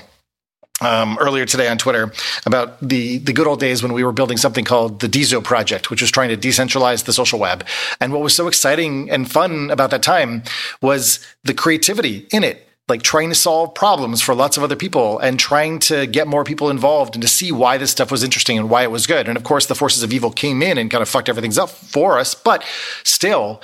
um, 0.79 1.17
earlier 1.19 1.47
today 1.47 1.67
on 1.67 1.79
Twitter 1.79 2.13
about 2.45 2.79
the 2.87 3.17
the 3.17 3.33
good 3.33 3.47
old 3.47 3.59
days 3.59 3.81
when 3.81 3.93
we 3.93 4.03
were 4.03 4.11
building 4.11 4.37
something 4.37 4.63
called 4.63 4.99
the 4.99 5.09
DiSo 5.09 5.43
project, 5.43 5.89
which 5.89 6.01
was 6.01 6.11
trying 6.11 6.29
to 6.29 6.37
decentralize 6.37 7.05
the 7.05 7.13
social 7.13 7.39
web. 7.39 7.65
And 7.99 8.13
what 8.13 8.21
was 8.21 8.35
so 8.35 8.47
exciting 8.47 9.09
and 9.09 9.31
fun 9.31 9.71
about 9.71 9.89
that 9.89 10.03
time 10.03 10.43
was 10.83 11.19
the 11.43 11.55
creativity 11.55 12.27
in 12.31 12.43
it. 12.43 12.64
Like 12.87 13.01
trying 13.01 13.29
to 13.29 13.35
solve 13.35 13.73
problems 13.73 14.21
for 14.21 14.35
lots 14.35 14.57
of 14.57 14.63
other 14.63 14.75
people 14.75 15.17
and 15.17 15.39
trying 15.39 15.79
to 15.79 16.05
get 16.05 16.27
more 16.27 16.43
people 16.43 16.69
involved 16.69 17.15
and 17.15 17.21
to 17.23 17.27
see 17.27 17.51
why 17.51 17.77
this 17.79 17.89
stuff 17.89 18.11
was 18.11 18.23
interesting 18.23 18.59
and 18.59 18.69
why 18.69 18.83
it 18.83 18.91
was 18.91 19.07
good. 19.07 19.27
And 19.27 19.35
of 19.37 19.43
course, 19.43 19.65
the 19.65 19.73
forces 19.73 20.03
of 20.03 20.13
evil 20.13 20.29
came 20.29 20.61
in 20.61 20.77
and 20.77 20.91
kind 20.91 21.01
of 21.01 21.09
fucked 21.09 21.27
everything 21.27 21.57
up 21.57 21.69
for 21.69 22.19
us. 22.19 22.35
But 22.35 22.63
still, 23.03 23.59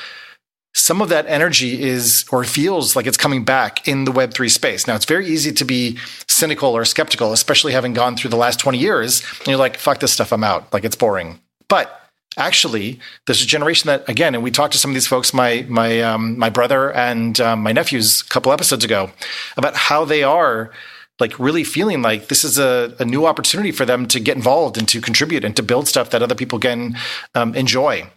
some 0.73 1.01
of 1.01 1.09
that 1.09 1.27
energy 1.27 1.83
is 1.83 2.25
or 2.31 2.43
feels 2.43 2.95
like 2.95 3.05
it's 3.05 3.17
coming 3.17 3.43
back 3.43 3.87
in 3.87 4.05
the 4.05 4.11
Web3 4.11 4.49
space. 4.49 4.87
Now, 4.87 4.95
it's 4.95 5.05
very 5.05 5.27
easy 5.27 5.51
to 5.51 5.65
be 5.65 5.99
cynical 6.27 6.75
or 6.75 6.85
skeptical, 6.85 7.33
especially 7.33 7.73
having 7.73 7.93
gone 7.93 8.15
through 8.15 8.29
the 8.31 8.37
last 8.37 8.59
20 8.59 8.77
years. 8.77 9.21
And 9.39 9.49
you're 9.49 9.57
like, 9.57 9.77
fuck 9.77 9.99
this 9.99 10.13
stuff, 10.13 10.31
I'm 10.31 10.43
out. 10.43 10.71
Like, 10.73 10.83
it's 10.83 10.95
boring. 10.95 11.39
But 11.67 12.00
actually, 12.37 12.99
there's 13.25 13.41
a 13.41 13.45
generation 13.45 13.87
that, 13.87 14.07
again, 14.07 14.35
and 14.35 14.43
we 14.43 14.51
talked 14.51 14.73
to 14.73 14.79
some 14.79 14.91
of 14.91 14.95
these 14.95 15.07
folks, 15.07 15.33
my, 15.33 15.65
my, 15.69 16.01
um, 16.01 16.37
my 16.37 16.49
brother 16.49 16.91
and 16.93 17.39
um, 17.41 17.61
my 17.61 17.71
nephews 17.71 18.21
a 18.21 18.25
couple 18.25 18.51
episodes 18.51 18.83
ago, 18.83 19.11
about 19.57 19.75
how 19.75 20.05
they 20.05 20.23
are 20.23 20.71
like 21.19 21.37
really 21.39 21.63
feeling 21.63 22.01
like 22.01 22.29
this 22.29 22.43
is 22.43 22.57
a, 22.57 22.95
a 22.99 23.05
new 23.05 23.25
opportunity 23.25 23.71
for 23.71 23.85
them 23.85 24.07
to 24.07 24.19
get 24.19 24.35
involved 24.35 24.77
and 24.77 24.87
to 24.87 24.99
contribute 24.99 25.45
and 25.45 25.55
to 25.55 25.63
build 25.63 25.87
stuff 25.87 26.09
that 26.09 26.23
other 26.23 26.35
people 26.35 26.57
can 26.57 26.97
um, 27.35 27.53
enjoy. 27.53 28.09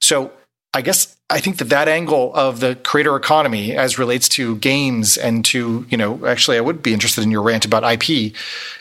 So 0.00 0.32
I 0.74 0.82
guess 0.82 1.16
I 1.30 1.40
think 1.40 1.58
that 1.58 1.70
that 1.70 1.88
angle 1.88 2.34
of 2.34 2.60
the 2.60 2.76
creator 2.76 3.16
economy 3.16 3.74
as 3.74 3.98
relates 3.98 4.28
to 4.30 4.56
games 4.56 5.16
and 5.16 5.44
to, 5.46 5.86
you 5.88 5.96
know, 5.96 6.26
actually 6.26 6.58
I 6.58 6.60
would 6.60 6.82
be 6.82 6.92
interested 6.92 7.24
in 7.24 7.30
your 7.30 7.42
rant 7.42 7.64
about 7.64 7.90
IP 7.90 8.34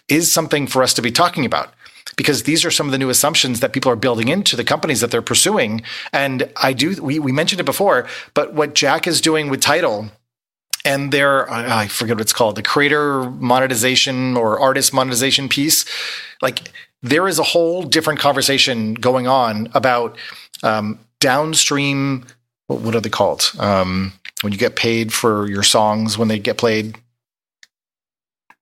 is 0.10 0.32
something 0.32 0.68
for 0.68 0.84
us 0.84 0.94
to 0.96 1.02
be 1.02 1.12
talking 1.12 1.46
about 1.46 1.74
because 2.22 2.44
these 2.44 2.64
are 2.64 2.70
some 2.70 2.86
of 2.86 2.92
the 2.92 3.00
new 3.00 3.10
assumptions 3.10 3.62
that 3.62 3.74
people 3.74 3.92
are 3.92 3.96
building 3.96 4.28
into 4.28 4.56
the 4.56 4.64
companies 4.64 5.02
that 5.02 5.10
they're 5.10 5.24
pursuing. 5.24 5.82
And 6.14 6.52
I 6.56 6.72
do, 6.72 7.02
we, 7.02 7.18
we 7.18 7.32
mentioned 7.32 7.60
it 7.60 7.66
before, 7.66 8.08
but 8.36 8.54
what 8.54 8.76
Jack 8.76 9.08
is 9.08 9.22
doing 9.22 9.50
with 9.50 9.60
Tidal 9.60 10.12
and 10.86 11.12
their, 11.12 11.52
I 11.52 11.88
forget 11.88 12.18
what 12.18 12.22
it's 12.22 12.34
called, 12.34 12.58
the 12.58 12.62
creator 12.62 13.24
monetization 13.24 14.38
or 14.38 14.60
artist 14.60 14.94
monetization 14.94 15.50
piece, 15.50 15.84
like 16.44 16.72
there 17.02 17.28
is 17.28 17.40
a 17.40 17.44
whole 17.44 17.82
different 17.82 18.20
conversation 18.20 18.94
going 18.94 19.28
on 19.28 19.70
about 19.74 20.16
um, 20.62 21.00
downstream. 21.20 22.26
What, 22.68 22.96
are 22.96 23.02
they 23.02 23.10
called? 23.10 23.52
Um, 23.58 24.14
when 24.42 24.54
you 24.54 24.60
get 24.60 24.76
paid 24.76 25.12
for 25.12 25.48
your 25.48 25.64
songs 25.64 26.20
when 26.20 26.28
they 26.28 26.38
get 26.38 26.58
played. 26.58 26.98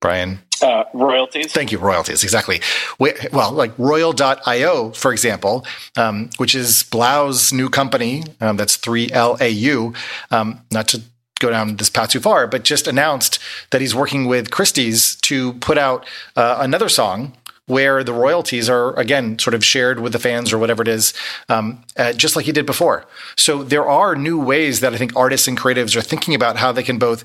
Brian. 0.01 0.39
Uh, 0.61 0.83
royalties. 0.93 1.51
Thank 1.53 1.71
you, 1.71 1.77
royalties. 1.77 2.23
Exactly. 2.23 2.61
We- 2.99 3.13
Well, 3.31 3.51
like 3.51 3.71
Royal.io, 3.77 4.91
for 4.91 5.11
example, 5.11 5.65
um, 5.97 6.29
which 6.37 6.53
is 6.55 6.83
Blau's 6.83 7.53
new 7.53 7.69
company. 7.69 8.23
Um, 8.41 8.57
that's 8.57 8.77
3LAU. 8.77 9.93
Um, 10.31 10.61
not 10.71 10.87
to 10.89 11.01
go 11.39 11.49
down 11.49 11.77
this 11.77 11.89
path 11.89 12.09
too 12.09 12.19
far, 12.19 12.47
but 12.47 12.63
just 12.63 12.87
announced 12.87 13.39
that 13.71 13.79
he's 13.79 13.95
working 13.95 14.25
with 14.25 14.51
Christie's 14.51 15.15
to 15.21 15.53
put 15.53 15.77
out 15.77 16.05
uh, 16.35 16.57
another 16.59 16.89
song 16.89 17.33
where 17.67 18.03
the 18.03 18.11
royalties 18.11 18.67
are 18.67 18.97
again 18.99 19.37
sort 19.37 19.53
of 19.53 19.63
shared 19.63 19.99
with 19.99 20.11
the 20.11 20.19
fans 20.19 20.51
or 20.51 20.57
whatever 20.57 20.81
it 20.81 20.87
is, 20.87 21.13
um, 21.49 21.81
uh, 21.97 22.11
just 22.13 22.35
like 22.35 22.45
he 22.45 22.51
did 22.51 22.65
before. 22.65 23.05
So 23.37 23.63
there 23.63 23.87
are 23.87 24.15
new 24.15 24.39
ways 24.39 24.79
that 24.81 24.93
I 24.93 24.97
think 24.97 25.15
artists 25.15 25.47
and 25.47 25.57
creatives 25.57 25.95
are 25.95 26.01
thinking 26.01 26.33
about 26.33 26.57
how 26.57 26.71
they 26.71 26.81
can 26.83 26.97
both 26.97 27.23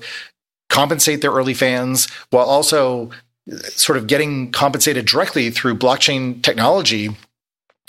compensate 0.69 1.21
their 1.21 1.31
early 1.31 1.53
fans 1.53 2.09
while 2.29 2.45
also 2.45 3.11
sort 3.49 3.97
of 3.97 4.07
getting 4.07 4.51
compensated 4.51 5.05
directly 5.05 5.51
through 5.51 5.75
blockchain 5.75 6.41
technology 6.41 7.09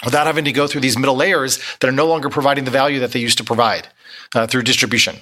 without 0.04 0.26
having 0.26 0.44
to 0.44 0.52
go 0.52 0.66
through 0.66 0.82
these 0.82 0.98
middle 0.98 1.16
layers 1.16 1.58
that 1.80 1.88
are 1.88 1.92
no 1.92 2.06
longer 2.06 2.28
providing 2.28 2.64
the 2.64 2.70
value 2.70 3.00
that 3.00 3.12
they 3.12 3.20
used 3.20 3.38
to 3.38 3.44
provide 3.44 3.88
uh, 4.34 4.46
through 4.46 4.62
distribution. 4.62 5.16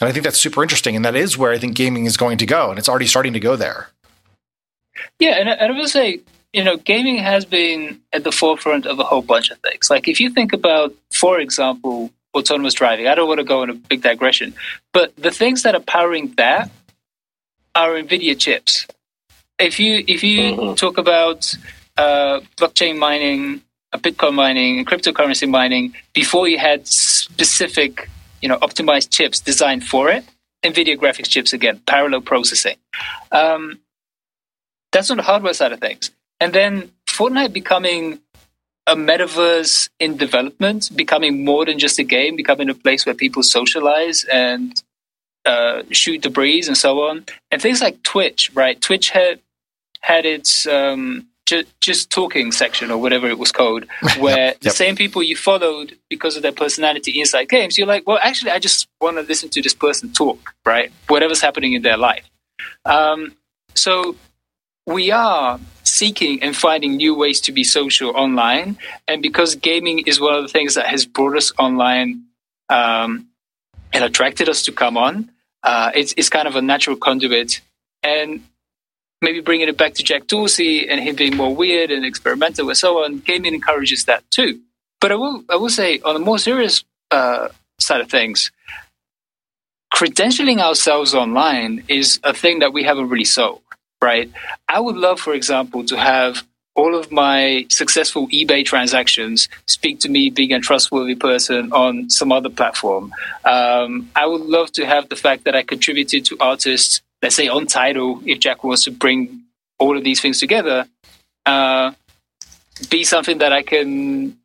And 0.00 0.08
I 0.08 0.12
think 0.12 0.24
that's 0.24 0.38
super 0.38 0.62
interesting. 0.62 0.96
And 0.96 1.04
that 1.04 1.16
is 1.16 1.36
where 1.36 1.52
I 1.52 1.58
think 1.58 1.76
gaming 1.76 2.06
is 2.06 2.16
going 2.16 2.38
to 2.38 2.46
go. 2.46 2.70
And 2.70 2.78
it's 2.78 2.88
already 2.88 3.06
starting 3.06 3.32
to 3.32 3.40
go 3.40 3.56
there. 3.56 3.88
Yeah, 5.18 5.36
and, 5.38 5.48
and 5.48 5.72
I 5.72 5.76
would 5.76 5.88
say, 5.88 6.20
you 6.52 6.62
know, 6.62 6.76
gaming 6.76 7.18
has 7.18 7.44
been 7.44 8.00
at 8.12 8.24
the 8.24 8.32
forefront 8.32 8.86
of 8.86 8.98
a 8.98 9.04
whole 9.04 9.22
bunch 9.22 9.50
of 9.50 9.58
things. 9.58 9.90
Like 9.90 10.06
if 10.06 10.20
you 10.20 10.30
think 10.30 10.52
about, 10.52 10.94
for 11.12 11.40
example, 11.40 12.10
autonomous 12.34 12.74
driving, 12.74 13.08
I 13.08 13.14
don't 13.14 13.28
want 13.28 13.38
to 13.38 13.44
go 13.44 13.62
on 13.62 13.70
a 13.70 13.74
big 13.74 14.02
digression, 14.02 14.54
but 14.92 15.14
the 15.16 15.30
things 15.30 15.62
that 15.62 15.74
are 15.74 15.80
powering 15.80 16.32
that 16.36 16.70
are 17.74 17.90
NVIDIA 17.90 18.38
chips. 18.38 18.86
If 19.58 19.78
you 19.78 20.04
if 20.06 20.22
you 20.22 20.40
mm-hmm. 20.40 20.74
talk 20.74 20.98
about 20.98 21.54
uh, 21.96 22.40
blockchain 22.56 22.98
mining, 22.98 23.62
uh, 23.92 23.98
Bitcoin 23.98 24.34
mining, 24.34 24.78
and 24.78 24.86
cryptocurrency 24.86 25.48
mining, 25.48 25.94
before 26.12 26.48
you 26.48 26.58
had 26.58 26.86
specific, 26.86 28.08
you 28.40 28.48
know, 28.48 28.58
optimized 28.58 29.10
chips 29.10 29.40
designed 29.40 29.84
for 29.84 30.10
it, 30.10 30.24
NVIDIA 30.62 30.96
graphics 30.96 31.28
chips 31.28 31.52
again, 31.52 31.80
parallel 31.86 32.20
processing. 32.20 32.76
Um, 33.30 33.80
that's 34.90 35.10
on 35.10 35.16
the 35.16 35.22
hardware 35.22 35.54
side 35.54 35.72
of 35.72 35.80
things. 35.80 36.10
And 36.40 36.52
then 36.52 36.90
Fortnite 37.06 37.52
becoming 37.52 38.20
a 38.86 38.96
metaverse 38.96 39.88
in 40.00 40.16
development, 40.16 40.90
becoming 40.94 41.44
more 41.44 41.64
than 41.64 41.78
just 41.78 41.98
a 41.98 42.02
game, 42.02 42.36
becoming 42.36 42.68
a 42.68 42.74
place 42.74 43.06
where 43.06 43.14
people 43.14 43.42
socialize 43.42 44.24
and 44.24 44.82
uh, 45.44 45.82
shoot 45.90 46.22
the 46.22 46.30
breeze 46.30 46.68
and 46.68 46.76
so 46.76 47.02
on. 47.02 47.24
And 47.50 47.60
things 47.60 47.80
like 47.80 48.02
Twitch, 48.02 48.50
right? 48.54 48.80
Twitch 48.80 49.10
had 49.10 49.40
had 50.00 50.26
its 50.26 50.66
um, 50.66 51.28
ju- 51.46 51.64
just 51.80 52.10
talking 52.10 52.52
section 52.52 52.90
or 52.90 52.98
whatever 52.98 53.28
it 53.28 53.38
was 53.38 53.52
called, 53.52 53.84
where 54.18 54.48
yep, 54.48 54.60
the 54.60 54.70
same 54.70 54.96
people 54.96 55.22
you 55.22 55.36
followed 55.36 55.96
because 56.08 56.36
of 56.36 56.42
their 56.42 56.52
personality 56.52 57.20
inside 57.20 57.48
games, 57.48 57.78
you're 57.78 57.86
like, 57.86 58.06
well, 58.06 58.18
actually, 58.22 58.50
I 58.50 58.58
just 58.58 58.88
want 59.00 59.16
to 59.16 59.22
listen 59.22 59.48
to 59.50 59.62
this 59.62 59.74
person 59.74 60.12
talk, 60.12 60.54
right? 60.64 60.92
Whatever's 61.08 61.40
happening 61.40 61.72
in 61.72 61.82
their 61.82 61.96
life. 61.96 62.28
Um, 62.84 63.36
so 63.74 64.16
we 64.86 65.10
are 65.10 65.60
seeking 65.84 66.42
and 66.42 66.56
finding 66.56 66.96
new 66.96 67.14
ways 67.14 67.40
to 67.42 67.52
be 67.52 67.64
social 67.64 68.10
online. 68.10 68.78
And 69.08 69.22
because 69.22 69.54
gaming 69.54 70.00
is 70.00 70.20
one 70.20 70.34
of 70.34 70.42
the 70.42 70.48
things 70.48 70.74
that 70.74 70.86
has 70.86 71.06
brought 71.06 71.36
us 71.36 71.52
online 71.58 72.24
um, 72.68 73.28
and 73.92 74.04
attracted 74.04 74.48
us 74.48 74.62
to 74.64 74.72
come 74.72 74.96
on, 74.96 75.30
uh, 75.62 75.90
it's, 75.94 76.14
it's 76.16 76.28
kind 76.28 76.48
of 76.48 76.56
a 76.56 76.62
natural 76.62 76.96
conduit. 76.96 77.60
And 78.02 78.42
maybe 79.20 79.40
bringing 79.40 79.68
it 79.68 79.76
back 79.76 79.94
to 79.94 80.02
Jack 80.02 80.26
Dorsey 80.26 80.88
and 80.88 81.00
him 81.00 81.14
being 81.14 81.36
more 81.36 81.54
weird 81.54 81.90
and 81.90 82.04
experimental 82.04 82.68
and 82.68 82.76
so 82.76 83.04
on, 83.04 83.18
gaming 83.18 83.54
encourages 83.54 84.04
that 84.06 84.28
too. 84.30 84.60
But 85.00 85.12
I 85.12 85.16
will, 85.16 85.44
I 85.48 85.56
will 85.56 85.68
say, 85.68 86.00
on 86.00 86.16
a 86.16 86.18
more 86.18 86.38
serious 86.38 86.84
uh, 87.10 87.48
side 87.78 88.00
of 88.00 88.10
things, 88.10 88.50
credentialing 89.94 90.58
ourselves 90.58 91.14
online 91.14 91.84
is 91.88 92.18
a 92.24 92.32
thing 92.34 92.60
that 92.60 92.72
we 92.72 92.82
haven't 92.82 93.08
really 93.08 93.24
solved 93.24 93.62
right? 94.02 94.30
I 94.68 94.80
would 94.80 94.96
love, 94.96 95.20
for 95.20 95.32
example, 95.32 95.84
to 95.84 95.96
have 95.96 96.46
all 96.74 96.94
of 96.94 97.12
my 97.12 97.66
successful 97.68 98.28
eBay 98.28 98.64
transactions 98.64 99.48
speak 99.66 100.00
to 100.00 100.08
me 100.08 100.30
being 100.30 100.52
a 100.52 100.60
trustworthy 100.60 101.14
person 101.14 101.72
on 101.72 102.08
some 102.08 102.32
other 102.32 102.48
platform. 102.48 103.12
Um, 103.44 104.10
I 104.16 104.26
would 104.26 104.40
love 104.40 104.72
to 104.72 104.86
have 104.86 105.08
the 105.08 105.16
fact 105.16 105.44
that 105.44 105.54
I 105.54 105.62
contributed 105.62 106.24
to 106.26 106.36
artists, 106.40 107.02
let's 107.22 107.36
say 107.36 107.48
on 107.48 107.66
Tidal, 107.66 108.22
if 108.24 108.38
Jack 108.40 108.64
wants 108.64 108.84
to 108.84 108.90
bring 108.90 109.42
all 109.78 109.96
of 109.96 110.04
these 110.04 110.20
things 110.20 110.40
together, 110.40 110.86
uh, 111.44 111.92
be 112.88 113.04
something 113.04 113.38
that 113.38 113.52
I 113.52 113.62
can 113.62 114.38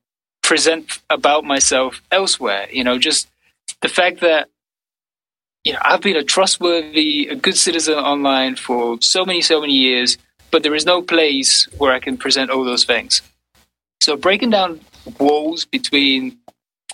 present 0.44 1.00
about 1.10 1.46
myself 1.46 2.02
elsewhere. 2.12 2.68
You 2.72 2.84
know, 2.84 2.98
just 2.98 3.30
the 3.82 3.90
fact 3.90 4.20
that 4.22 4.50
you 5.64 5.74
know, 5.74 5.80
I've 5.82 6.02
been 6.02 6.16
a 6.16 6.24
trustworthy, 6.24 7.28
a 7.30 7.36
good 7.36 7.58
citizen 7.58 7.96
online 7.96 8.56
for 8.56 8.98
so 9.02 9.26
many, 9.26 9.42
so 9.42 9.60
many 9.60 9.74
years, 9.74 10.18
but 10.52 10.64
there 10.64 10.76
is 10.76 10.86
no 10.86 11.02
place 11.02 11.68
where 11.78 11.92
I 11.92 12.00
can 12.00 12.18
present 12.18 12.52
all 12.52 12.64
those 12.64 12.86
things. 12.86 13.22
So 14.02 14.16
breaking 14.16 14.52
down 14.52 14.82
walls 15.20 15.66
between, 15.66 16.38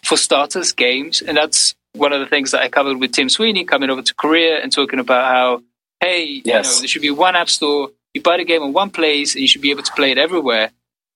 for 0.03 0.17
starters, 0.17 0.71
games, 0.71 1.21
and 1.21 1.37
that's 1.37 1.75
one 1.93 2.13
of 2.13 2.19
the 2.19 2.25
things 2.25 2.51
that 2.51 2.61
I 2.61 2.69
covered 2.69 2.97
with 2.97 3.11
Tim 3.11 3.29
Sweeney 3.29 3.65
coming 3.65 3.89
over 3.89 4.01
to 4.01 4.13
Korea 4.15 4.61
and 4.61 4.71
talking 4.71 4.99
about 4.99 5.31
how, 5.31 5.63
hey, 5.99 6.41
yes. 6.43 6.45
you 6.45 6.53
know, 6.53 6.79
there 6.79 6.87
should 6.87 7.01
be 7.01 7.11
one 7.11 7.35
app 7.35 7.49
store. 7.49 7.89
You 8.13 8.21
buy 8.21 8.37
the 8.37 8.45
game 8.45 8.63
in 8.63 8.73
one 8.73 8.89
place, 8.89 9.35
and 9.35 9.41
you 9.41 9.47
should 9.47 9.61
be 9.61 9.71
able 9.71 9.83
to 9.83 9.93
play 9.93 10.11
it 10.11 10.17
everywhere. 10.17 10.71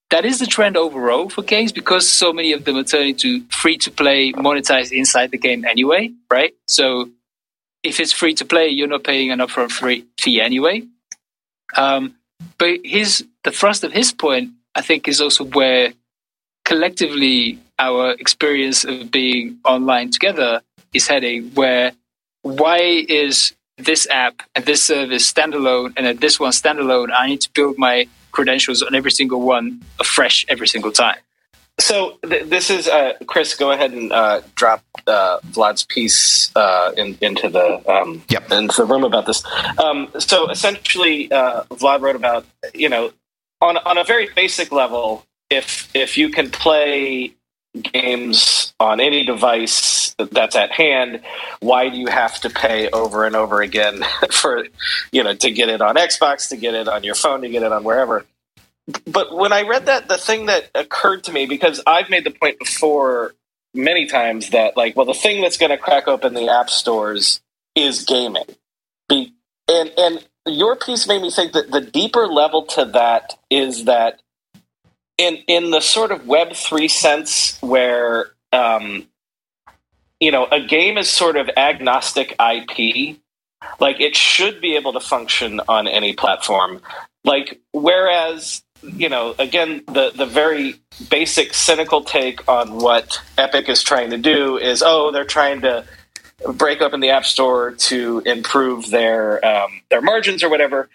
That 0.10 0.24
is 0.24 0.40
the 0.40 0.46
trend 0.46 0.78
overall 0.78 1.30
for 1.30 1.42
games 1.42 1.72
because 1.72 2.08
so 2.08 2.32
many 2.32 2.54
of 2.54 2.64
them 2.64 2.78
are 2.78 2.84
turning 2.84 3.16
to 3.18 3.44
free 3.50 3.78
to 3.80 3.92
play, 3.92 4.32
monetized 4.32 4.92
inside 4.92 5.32
the 5.32 5.38
game 5.38 5.66
anyway, 5.66 6.12
right? 6.30 6.54
So 6.66 7.10
if 7.84 8.00
it's 8.00 8.14
free 8.14 8.34
to 8.36 8.46
play, 8.46 8.70
you're 8.70 8.88
not 8.88 9.04
paying 9.04 9.32
an 9.32 9.40
upfront 9.40 9.72
free 9.72 10.06
fee 10.18 10.40
anyway. 10.40 10.84
Um, 11.76 12.16
but 12.58 12.80
his 12.84 13.26
the 13.44 13.52
thrust 13.52 13.84
of 13.84 13.92
his 13.92 14.12
point, 14.12 14.52
I 14.76 14.82
think, 14.82 15.08
is 15.08 15.22
also 15.22 15.44
where 15.44 15.94
collectively 16.66 17.60
our 17.80 18.12
experience 18.12 18.84
of 18.84 19.12
being 19.12 19.60
online 19.64 20.10
together 20.12 20.62
is 20.94 21.08
heading. 21.08 21.52
Where 21.54 21.94
why 22.42 22.80
is 23.08 23.54
this 23.78 24.08
app 24.10 24.42
and 24.56 24.66
this 24.66 24.84
service 24.84 25.32
standalone, 25.32 25.94
and 25.98 26.20
this 26.20 26.40
one 26.40 26.52
standalone? 26.52 27.10
I 27.16 27.28
need 27.28 27.42
to 27.42 27.50
build 27.54 27.78
my 27.78 28.08
credentials 28.32 28.82
on 28.82 28.96
every 28.96 29.12
single 29.12 29.42
one 29.42 29.82
afresh 30.00 30.46
every 30.48 30.68
single 30.68 30.92
time. 30.92 31.18
So 31.80 32.18
th- 32.28 32.46
this 32.46 32.70
is 32.70 32.88
uh, 32.88 33.14
Chris. 33.28 33.56
Go 33.56 33.72
ahead 33.72 33.94
and 33.94 34.12
uh, 34.12 34.42
drop 34.56 34.84
uh, 35.06 35.40
Vlad's 35.52 35.86
piece 35.86 36.52
uh, 36.56 36.92
in, 36.98 37.18
into 37.22 37.50
the 37.50 37.88
um, 37.90 38.24
yep. 38.30 38.52
into 38.52 38.78
the 38.78 38.86
room 38.86 39.04
about 39.04 39.28
this. 39.28 39.44
Um, 39.78 40.10
so 40.18 40.50
essentially, 40.50 41.32
uh, 41.32 41.64
Vlad 41.66 42.02
wrote 42.02 42.16
about 42.16 42.46
you 42.74 42.90
know 42.90 43.12
on 43.62 43.78
on 43.78 43.98
a 43.98 44.04
very 44.04 44.28
basic 44.36 44.72
level, 44.72 45.24
if 45.50 45.90
if 45.96 46.18
you 46.18 46.30
can 46.30 46.50
play 46.50 47.34
games 47.94 48.74
on 48.80 49.00
any 49.00 49.24
device 49.24 50.16
that's 50.32 50.56
at 50.56 50.72
hand, 50.72 51.22
why 51.60 51.90
do 51.90 51.98
you 51.98 52.08
have 52.08 52.40
to 52.42 52.50
pay 52.50 52.90
over 52.90 53.26
and 53.26 53.36
over 53.36 53.62
again 53.62 54.04
for 54.32 54.66
you 55.12 55.24
know 55.24 55.36
to 55.36 55.52
get 55.52 55.70
it 55.70 55.82
on 55.82 55.96
Xbox, 55.96 56.50
to 56.50 56.58
get 56.58 56.74
it 56.74 56.88
on 56.88 57.04
your 57.04 57.16
phone, 57.16 57.42
to 57.42 57.50
get 57.50 57.64
it 57.64 57.72
on 57.72 57.84
wherever? 57.84 58.26
But 59.06 59.36
when 59.36 59.52
I 59.52 59.64
read 59.64 59.86
that, 59.88 60.08
the 60.08 60.18
thing 60.18 60.46
that 60.46 60.70
occurred 60.74 61.26
to 61.26 61.34
me 61.34 61.46
because 61.46 61.82
I've 61.86 62.10
made 62.10 62.24
the 62.24 62.32
point 62.32 62.60
before 62.60 63.34
many 63.74 64.08
times 64.08 64.50
that 64.52 64.78
like, 64.78 64.96
well, 64.96 65.06
the 65.06 65.14
thing 65.14 65.42
that's 65.42 65.58
going 65.58 65.72
to 65.72 65.78
crack 65.78 66.08
open 66.08 66.34
the 66.34 66.50
app 66.50 66.70
stores 66.70 67.42
is 67.76 68.06
gaming. 68.06 68.46
Be, 69.10 69.34
and 69.68 69.92
and 69.98 70.26
your 70.46 70.76
piece 70.76 71.08
made 71.08 71.22
me 71.22 71.32
think 71.32 71.52
that 71.54 71.72
the 71.72 71.82
deeper 71.82 72.28
level 72.28 72.64
to 72.64 72.86
that 72.86 73.38
is 73.50 73.86
that 73.86 74.22
in 75.18 75.38
in 75.48 75.72
the 75.72 75.82
sort 75.82 76.12
of 76.12 76.28
Web 76.28 76.54
three 76.54 76.88
sense 76.88 77.62
where 77.62 78.32
um, 78.54 79.08
you 80.20 80.32
know 80.32 80.48
a 80.52 80.62
game 80.62 80.98
is 80.98 81.10
sort 81.10 81.36
of 81.36 81.50
agnostic 81.58 82.36
IP. 82.40 83.18
Like 83.80 84.00
it 84.00 84.16
should 84.16 84.62
be 84.62 84.76
able 84.76 84.94
to 84.94 85.00
function 85.00 85.62
on 85.68 85.88
any 85.88 86.14
platform. 86.14 86.82
Like 87.24 87.60
whereas 87.74 88.64
you 88.84 89.10
know, 89.10 89.36
again, 89.40 89.84
the 89.88 90.12
the 90.16 90.26
very 90.26 90.76
basic 91.10 91.54
cynical 91.54 92.04
take 92.04 92.48
on 92.48 92.78
what 92.78 93.22
Epic 93.38 93.70
is 93.70 93.84
trying 93.84 94.10
to 94.12 94.18
do 94.18 94.58
is, 94.58 94.84
oh, 94.86 95.12
they're 95.12 95.26
trying 95.26 95.62
to 95.62 95.86
break 96.54 96.82
open 96.82 97.00
the 97.00 97.10
App 97.10 97.26
Store 97.26 97.72
to 97.72 98.22
improve 98.26 98.90
their 98.90 99.44
um, 99.46 99.82
their 99.90 100.02
margins 100.02 100.44
or 100.44 100.50
whatever. 100.50 100.90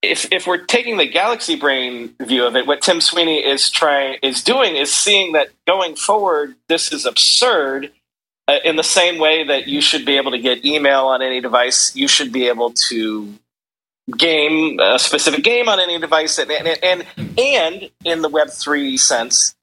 If 0.00 0.32
if 0.32 0.46
we're 0.46 0.64
taking 0.64 0.96
the 0.96 1.08
Galaxy 1.08 1.56
Brain 1.56 2.14
view 2.20 2.46
of 2.46 2.54
it, 2.56 2.66
what 2.66 2.82
Tim 2.82 3.00
Sweeney 3.00 3.44
is 3.44 3.68
trying 3.70 4.18
is 4.22 4.42
doing 4.42 4.76
is 4.76 4.92
seeing 4.92 5.32
that 5.32 5.48
going 5.66 5.96
forward, 5.96 6.54
this 6.68 6.92
is 6.92 7.04
absurd. 7.04 7.92
Uh, 8.46 8.60
in 8.64 8.76
the 8.76 8.82
same 8.82 9.18
way 9.18 9.44
that 9.44 9.68
you 9.68 9.78
should 9.78 10.06
be 10.06 10.16
able 10.16 10.30
to 10.30 10.38
get 10.38 10.64
email 10.64 11.04
on 11.04 11.20
any 11.20 11.38
device, 11.38 11.94
you 11.94 12.08
should 12.08 12.32
be 12.32 12.48
able 12.48 12.70
to 12.70 13.34
game, 14.16 14.78
a 14.80 14.98
specific 14.98 15.44
game 15.44 15.68
on 15.68 15.80
any 15.80 15.98
device, 15.98 16.38
and 16.38 16.50
and 16.50 16.78
and, 16.82 17.06
and 17.38 17.90
in 18.04 18.22
the 18.22 18.28
Web 18.28 18.50
three 18.50 18.96
sense, 18.96 19.54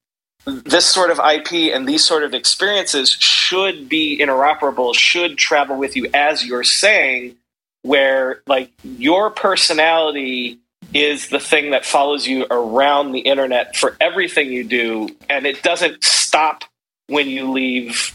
this 0.46 0.86
sort 0.86 1.12
of 1.12 1.20
IP 1.20 1.74
and 1.74 1.88
these 1.88 2.06
sort 2.06 2.24
of 2.24 2.34
experiences 2.34 3.10
should 3.10 3.90
be 3.90 4.18
interoperable, 4.20 4.94
should 4.96 5.38
travel 5.38 5.78
with 5.78 5.96
you 5.96 6.08
as 6.14 6.46
you're 6.46 6.64
saying, 6.64 7.36
where 7.82 8.42
like 8.48 8.72
your 8.84 9.30
personality 9.30 10.60
is 10.94 11.30
the 11.30 11.40
thing 11.40 11.72
that 11.72 11.86
follows 11.86 12.28
you 12.28 12.46
around 12.50 13.12
the 13.12 13.20
internet 13.20 13.76
for 13.76 13.98
everything 14.00 14.52
you 14.52 14.64
do, 14.64 15.10
and 15.30 15.46
it 15.46 15.64
doesn't 15.64 16.04
stop 16.04 16.64
when 17.08 17.28
you 17.28 17.52
leave 17.52 18.14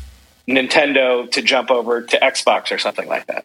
Nintendo 0.49 1.31
to 1.31 1.43
jump 1.43 1.71
over 1.71 2.03
to 2.03 2.19
Xbox 2.19 2.73
or 2.73 2.79
something 2.79 3.09
like 3.09 3.27
that. 3.27 3.45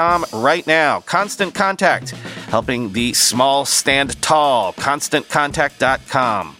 right 0.33 0.65
now. 0.67 1.01
Constant 1.01 1.53
Contact, 1.53 2.11
helping 2.49 2.93
the 2.93 3.13
small 3.13 3.65
stand 3.65 4.21
tall. 4.21 4.73
ConstantContact.com. 4.73 6.57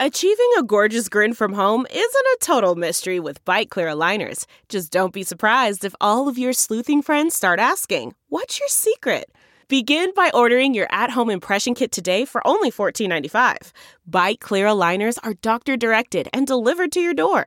Achieving 0.00 0.50
a 0.58 0.64
gorgeous 0.64 1.08
grin 1.08 1.34
from 1.34 1.52
home 1.52 1.86
isn't 1.88 2.26
a 2.26 2.38
total 2.40 2.74
mystery 2.74 3.20
with 3.20 3.44
Byte 3.44 3.70
clear 3.70 3.86
aligners. 3.86 4.44
Just 4.68 4.90
don't 4.90 5.12
be 5.12 5.22
surprised 5.22 5.84
if 5.84 5.94
all 6.00 6.28
of 6.28 6.36
your 6.36 6.52
sleuthing 6.52 7.00
friends 7.00 7.34
start 7.34 7.60
asking, 7.60 8.12
What's 8.28 8.58
your 8.58 8.68
secret? 8.68 9.26
Begin 9.68 10.12
by 10.14 10.30
ordering 10.34 10.74
your 10.74 10.88
at 10.90 11.10
home 11.12 11.30
impression 11.30 11.74
kit 11.74 11.90
today 11.90 12.24
for 12.24 12.46
only 12.46 12.70
$14.95. 12.70 13.70
Byte 14.10 14.40
clear 14.40 14.66
aligners 14.66 15.16
are 15.22 15.34
doctor 15.34 15.76
directed 15.76 16.28
and 16.32 16.46
delivered 16.46 16.92
to 16.92 17.00
your 17.00 17.14
door. 17.14 17.46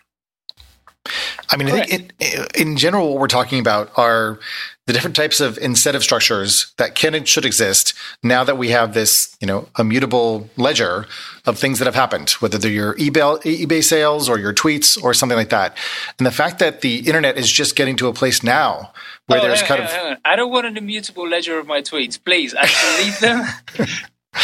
I 1.51 1.57
mean, 1.57 1.67
I 1.67 1.85
think 1.85 2.13
in, 2.19 2.47
in 2.55 2.77
general, 2.77 3.09
what 3.09 3.19
we're 3.19 3.27
talking 3.27 3.59
about 3.59 3.91
are 3.97 4.39
the 4.87 4.93
different 4.93 5.15
types 5.15 5.39
of 5.39 5.57
incentive 5.57 6.01
structures 6.01 6.73
that 6.77 6.95
can 6.95 7.13
and 7.13 7.27
should 7.27 7.45
exist 7.45 7.93
now 8.23 8.43
that 8.43 8.57
we 8.57 8.69
have 8.69 8.93
this, 8.93 9.35
you 9.41 9.47
know, 9.47 9.67
immutable 9.77 10.49
ledger 10.57 11.05
of 11.45 11.57
things 11.59 11.79
that 11.79 11.85
have 11.85 11.95
happened, 11.95 12.31
whether 12.39 12.57
they're 12.57 12.71
your 12.71 12.95
eBay, 12.95 13.41
eBay 13.43 13.83
sales 13.83 14.29
or 14.29 14.39
your 14.39 14.53
tweets 14.53 15.01
or 15.01 15.13
something 15.13 15.37
like 15.37 15.49
that. 15.49 15.77
And 16.17 16.25
the 16.25 16.31
fact 16.31 16.59
that 16.59 16.81
the 16.81 16.99
internet 16.99 17.37
is 17.37 17.51
just 17.51 17.75
getting 17.75 17.97
to 17.97 18.07
a 18.07 18.13
place 18.13 18.43
now 18.43 18.91
where 19.27 19.39
Oh, 19.39 19.43
there's 19.43 19.61
kind 19.61 19.83
of. 19.83 20.17
I 20.25 20.35
don't 20.35 20.51
want 20.51 20.67
an 20.67 20.77
immutable 20.77 21.27
ledger 21.27 21.59
of 21.59 21.67
my 21.67 21.81
tweets. 21.81 22.21
Please, 22.23 22.55
I 22.55 22.65
can 22.65 22.97
delete 22.97 23.19
them. 23.19 23.39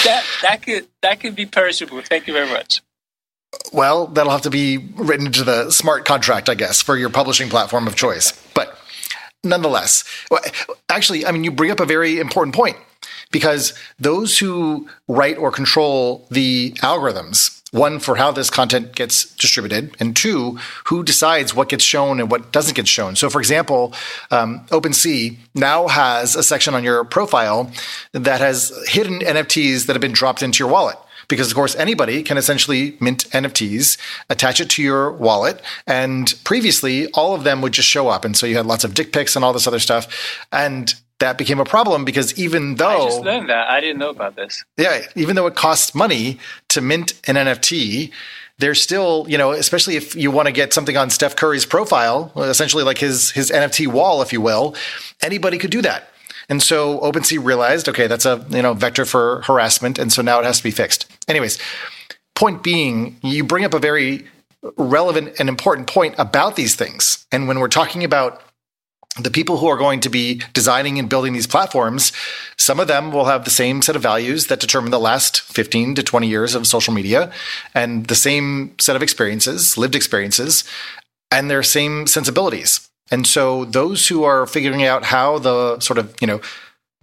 that 0.03 0.23
that 0.41 0.61
could 0.61 0.87
that 1.01 1.19
could 1.19 1.35
be 1.35 1.45
perishable. 1.45 2.01
Thank 2.01 2.27
you 2.27 2.33
very 2.33 2.49
much. 2.49 2.81
Well, 3.71 4.07
that'll 4.07 4.31
have 4.31 4.41
to 4.41 4.49
be 4.49 4.77
written 4.77 5.27
into 5.27 5.43
the 5.43 5.71
smart 5.71 6.05
contract, 6.05 6.49
I 6.49 6.55
guess, 6.55 6.81
for 6.81 6.97
your 6.97 7.09
publishing 7.09 7.49
platform 7.49 7.87
of 7.87 7.95
choice. 7.95 8.31
But 8.53 8.77
nonetheless, 9.43 10.03
actually, 10.89 11.25
I 11.25 11.31
mean, 11.31 11.43
you 11.43 11.51
bring 11.51 11.71
up 11.71 11.79
a 11.79 11.85
very 11.85 12.19
important 12.19 12.55
point 12.55 12.77
because 13.31 13.73
those 13.99 14.37
who 14.37 14.89
write 15.07 15.37
or 15.37 15.51
control 15.51 16.25
the 16.31 16.71
algorithms, 16.77 17.61
one, 17.71 17.99
for 17.99 18.15
how 18.15 18.31
this 18.31 18.49
content 18.49 18.95
gets 18.95 19.35
distributed, 19.35 19.95
and 19.99 20.15
two, 20.15 20.57
who 20.85 21.03
decides 21.03 21.53
what 21.53 21.69
gets 21.69 21.83
shown 21.83 22.19
and 22.19 22.31
what 22.31 22.51
doesn't 22.53 22.75
get 22.75 22.87
shown. 22.87 23.15
So, 23.15 23.29
for 23.29 23.39
example, 23.39 23.93
um, 24.31 24.65
OpenSea 24.67 25.37
now 25.53 25.87
has 25.87 26.35
a 26.35 26.43
section 26.43 26.73
on 26.73 26.83
your 26.83 27.03
profile 27.03 27.69
that 28.13 28.39
has 28.39 28.71
hidden 28.87 29.19
NFTs 29.19 29.85
that 29.85 29.93
have 29.93 30.01
been 30.01 30.13
dropped 30.13 30.41
into 30.41 30.63
your 30.63 30.71
wallet 30.71 30.97
because 31.27 31.49
of 31.49 31.55
course 31.55 31.75
anybody 31.75 32.23
can 32.23 32.37
essentially 32.37 32.97
mint 32.99 33.29
NFTs, 33.31 33.97
attach 34.29 34.59
it 34.59 34.69
to 34.71 34.83
your 34.83 35.11
wallet, 35.11 35.61
and 35.85 36.33
previously 36.43 37.07
all 37.11 37.33
of 37.33 37.43
them 37.43 37.61
would 37.61 37.73
just 37.73 37.87
show 37.87 38.07
up, 38.07 38.25
and 38.25 38.35
so 38.35 38.45
you 38.45 38.55
had 38.55 38.65
lots 38.65 38.83
of 38.83 38.93
dick 38.93 39.11
pics 39.11 39.35
and 39.35 39.43
all 39.43 39.53
this 39.53 39.67
other 39.67 39.79
stuff, 39.79 40.07
and 40.51 40.93
that 41.19 41.37
became 41.37 41.59
a 41.59 41.65
problem 41.65 42.05
because 42.05 42.37
even 42.37 42.75
though 42.75 42.87
I 42.87 43.05
just 43.05 43.21
learned 43.21 43.49
that. 43.49 43.67
I 43.69 43.81
didn't 43.81 43.97
know 43.97 44.09
about 44.09 44.35
this. 44.35 44.63
yeah, 44.77 45.01
even 45.15 45.35
though 45.35 45.47
it 45.47 45.55
costs 45.55 45.95
money 45.95 46.39
to 46.69 46.81
mint 46.81 47.13
an 47.27 47.35
NFT, 47.35 48.11
there's 48.59 48.81
still, 48.81 49.25
you 49.27 49.37
know, 49.37 49.51
especially 49.51 49.95
if 49.95 50.15
you 50.15 50.31
want 50.31 50.47
to 50.47 50.51
get 50.51 50.73
something 50.73 50.97
on 50.97 51.09
Steph 51.09 51.35
Curry's 51.35 51.65
profile, 51.65 52.31
essentially 52.35 52.83
like 52.83 52.97
his 52.97 53.31
his 53.31 53.51
NFT 53.51 53.87
wall, 53.87 54.21
if 54.21 54.31
you 54.33 54.41
will, 54.41 54.75
anybody 55.21 55.57
could 55.57 55.71
do 55.71 55.81
that. 55.81 56.09
And 56.49 56.63
so 56.63 56.99
OpenSea 56.99 57.43
realized, 57.43 57.89
okay, 57.89 58.07
that's 58.07 58.25
a 58.25 58.45
you 58.49 58.61
know 58.61 58.73
vector 58.73 59.05
for 59.05 59.41
harassment, 59.43 59.99
and 59.99 60.11
so 60.11 60.21
now 60.21 60.39
it 60.39 60.45
has 60.45 60.57
to 60.57 60.63
be 60.63 60.71
fixed. 60.71 61.05
Anyways, 61.27 61.59
point 62.35 62.63
being, 62.63 63.17
you 63.21 63.43
bring 63.43 63.65
up 63.65 63.73
a 63.73 63.79
very 63.79 64.25
relevant 64.77 65.33
and 65.39 65.49
important 65.49 65.87
point 65.87 66.15
about 66.17 66.55
these 66.55 66.75
things. 66.75 67.25
And 67.31 67.47
when 67.47 67.59
we're 67.59 67.67
talking 67.67 68.03
about 68.03 68.41
the 69.19 69.31
people 69.31 69.57
who 69.57 69.67
are 69.67 69.77
going 69.77 69.99
to 70.01 70.09
be 70.09 70.41
designing 70.53 70.99
and 70.99 71.09
building 71.09 71.33
these 71.33 71.47
platforms, 71.47 72.11
some 72.57 72.79
of 72.79 72.87
them 72.87 73.11
will 73.11 73.25
have 73.25 73.45
the 73.45 73.51
same 73.51 73.81
set 73.81 73.95
of 73.95 74.01
values 74.01 74.47
that 74.47 74.59
determine 74.59 74.91
the 74.91 74.99
last 74.99 75.41
15 75.41 75.95
to 75.95 76.03
20 76.03 76.27
years 76.27 76.55
of 76.55 76.67
social 76.67 76.93
media 76.93 77.31
and 77.73 78.07
the 78.07 78.15
same 78.15 78.75
set 78.79 78.95
of 78.95 79.01
experiences, 79.01 79.77
lived 79.77 79.95
experiences, 79.95 80.63
and 81.31 81.49
their 81.49 81.63
same 81.63 82.07
sensibilities. 82.07 82.86
And 83.11 83.25
so 83.25 83.65
those 83.65 84.07
who 84.07 84.23
are 84.23 84.45
figuring 84.45 84.83
out 84.83 85.05
how 85.05 85.39
the 85.39 85.79
sort 85.79 85.97
of, 85.97 86.15
you 86.19 86.27
know, 86.27 86.41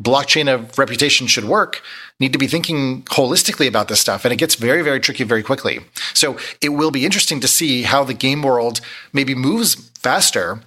blockchain 0.03 0.53
of 0.53 0.77
reputation 0.77 1.27
should 1.27 1.45
work 1.45 1.81
need 2.19 2.33
to 2.33 2.39
be 2.39 2.49
thinking 2.49 3.03
holistically 3.05 3.69
about 3.69 3.89
this 3.89 4.01
stuff 4.01 4.25
and 4.25 4.33
it 4.33 4.37
gets 4.37 4.57
very 4.57 4.83
very 4.83 4.99
tricky 4.99 5.23
very 5.23 5.43
quickly. 5.43 5.81
So 6.15 6.37
it 6.61 6.71
will 6.71 6.91
be 6.91 7.05
interesting 7.05 7.39
to 7.41 7.49
see 7.49 7.83
how 7.83 8.03
the 8.03 8.15
game 8.15 8.43
world 8.43 8.81
maybe 9.13 9.37
moves 9.37 9.75
faster 10.01 10.61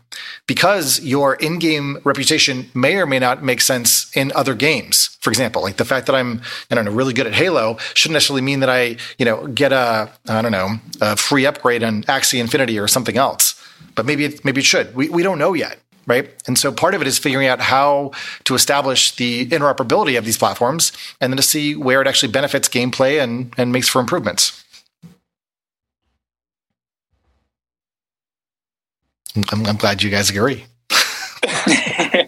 because 0.48 1.02
your 1.02 1.36
in-game 1.36 2.00
reputation 2.04 2.72
may 2.74 2.96
or 2.96 3.06
may 3.06 3.20
not 3.20 3.44
make 3.44 3.62
sense 3.62 4.10
in 4.16 4.32
other 4.34 4.56
games. 4.56 5.18
For 5.20 5.30
example 5.30 5.62
like 5.62 5.76
the 5.76 5.86
fact 5.86 6.06
that 6.08 6.16
i'm 6.16 6.42
i 6.72 6.76
don't 6.76 6.86
know 6.86 6.92
really 6.92 7.14
good 7.14 7.28
at 7.28 7.34
halo 7.34 7.78
shouldn't 7.94 8.14
necessarily 8.14 8.42
mean 8.42 8.62
that 8.62 8.70
i 8.70 8.96
you 9.18 9.26
know 9.26 9.48
get 9.48 9.74
a 9.74 10.10
i 10.30 10.42
don't 10.42 10.54
know 10.54 10.78
a 11.02 11.18
free 11.18 11.46
upgrade 11.46 11.84
on 11.84 12.04
axie 12.04 12.40
infinity 12.40 12.80
or 12.80 12.88
something 12.88 13.18
else 13.18 13.57
but 13.96 14.06
maybe 14.06 14.26
it, 14.26 14.46
maybe 14.46 14.62
it 14.62 14.66
should 14.66 14.96
we, 14.96 15.10
we 15.10 15.24
don't 15.24 15.40
know 15.40 15.54
yet 15.54 15.80
right? 16.06 16.30
And 16.48 16.58
so 16.58 16.72
part 16.72 16.96
of 16.96 17.02
it 17.02 17.08
is 17.08 17.20
figuring 17.20 17.50
out 17.50 17.60
how 17.60 18.12
to 18.46 18.56
establish 18.56 19.12
the 19.18 19.46
interoperability 19.48 20.18
of 20.18 20.24
these 20.24 20.38
platforms 20.38 20.94
and 21.20 21.34
then 21.34 21.36
to 21.36 21.44
see 21.44 21.76
where 21.76 22.00
it 22.02 22.08
actually 22.08 22.32
benefits 22.32 22.70
gameplay 22.70 23.22
and, 23.22 23.54
and 23.58 23.74
makes 23.74 23.90
for 23.90 24.00
improvements. 24.00 24.64
I'm, 29.52 29.66
I'm 29.66 29.76
glad 29.76 30.02
you 30.02 30.10
guys 30.10 30.30
agree. 30.30 30.64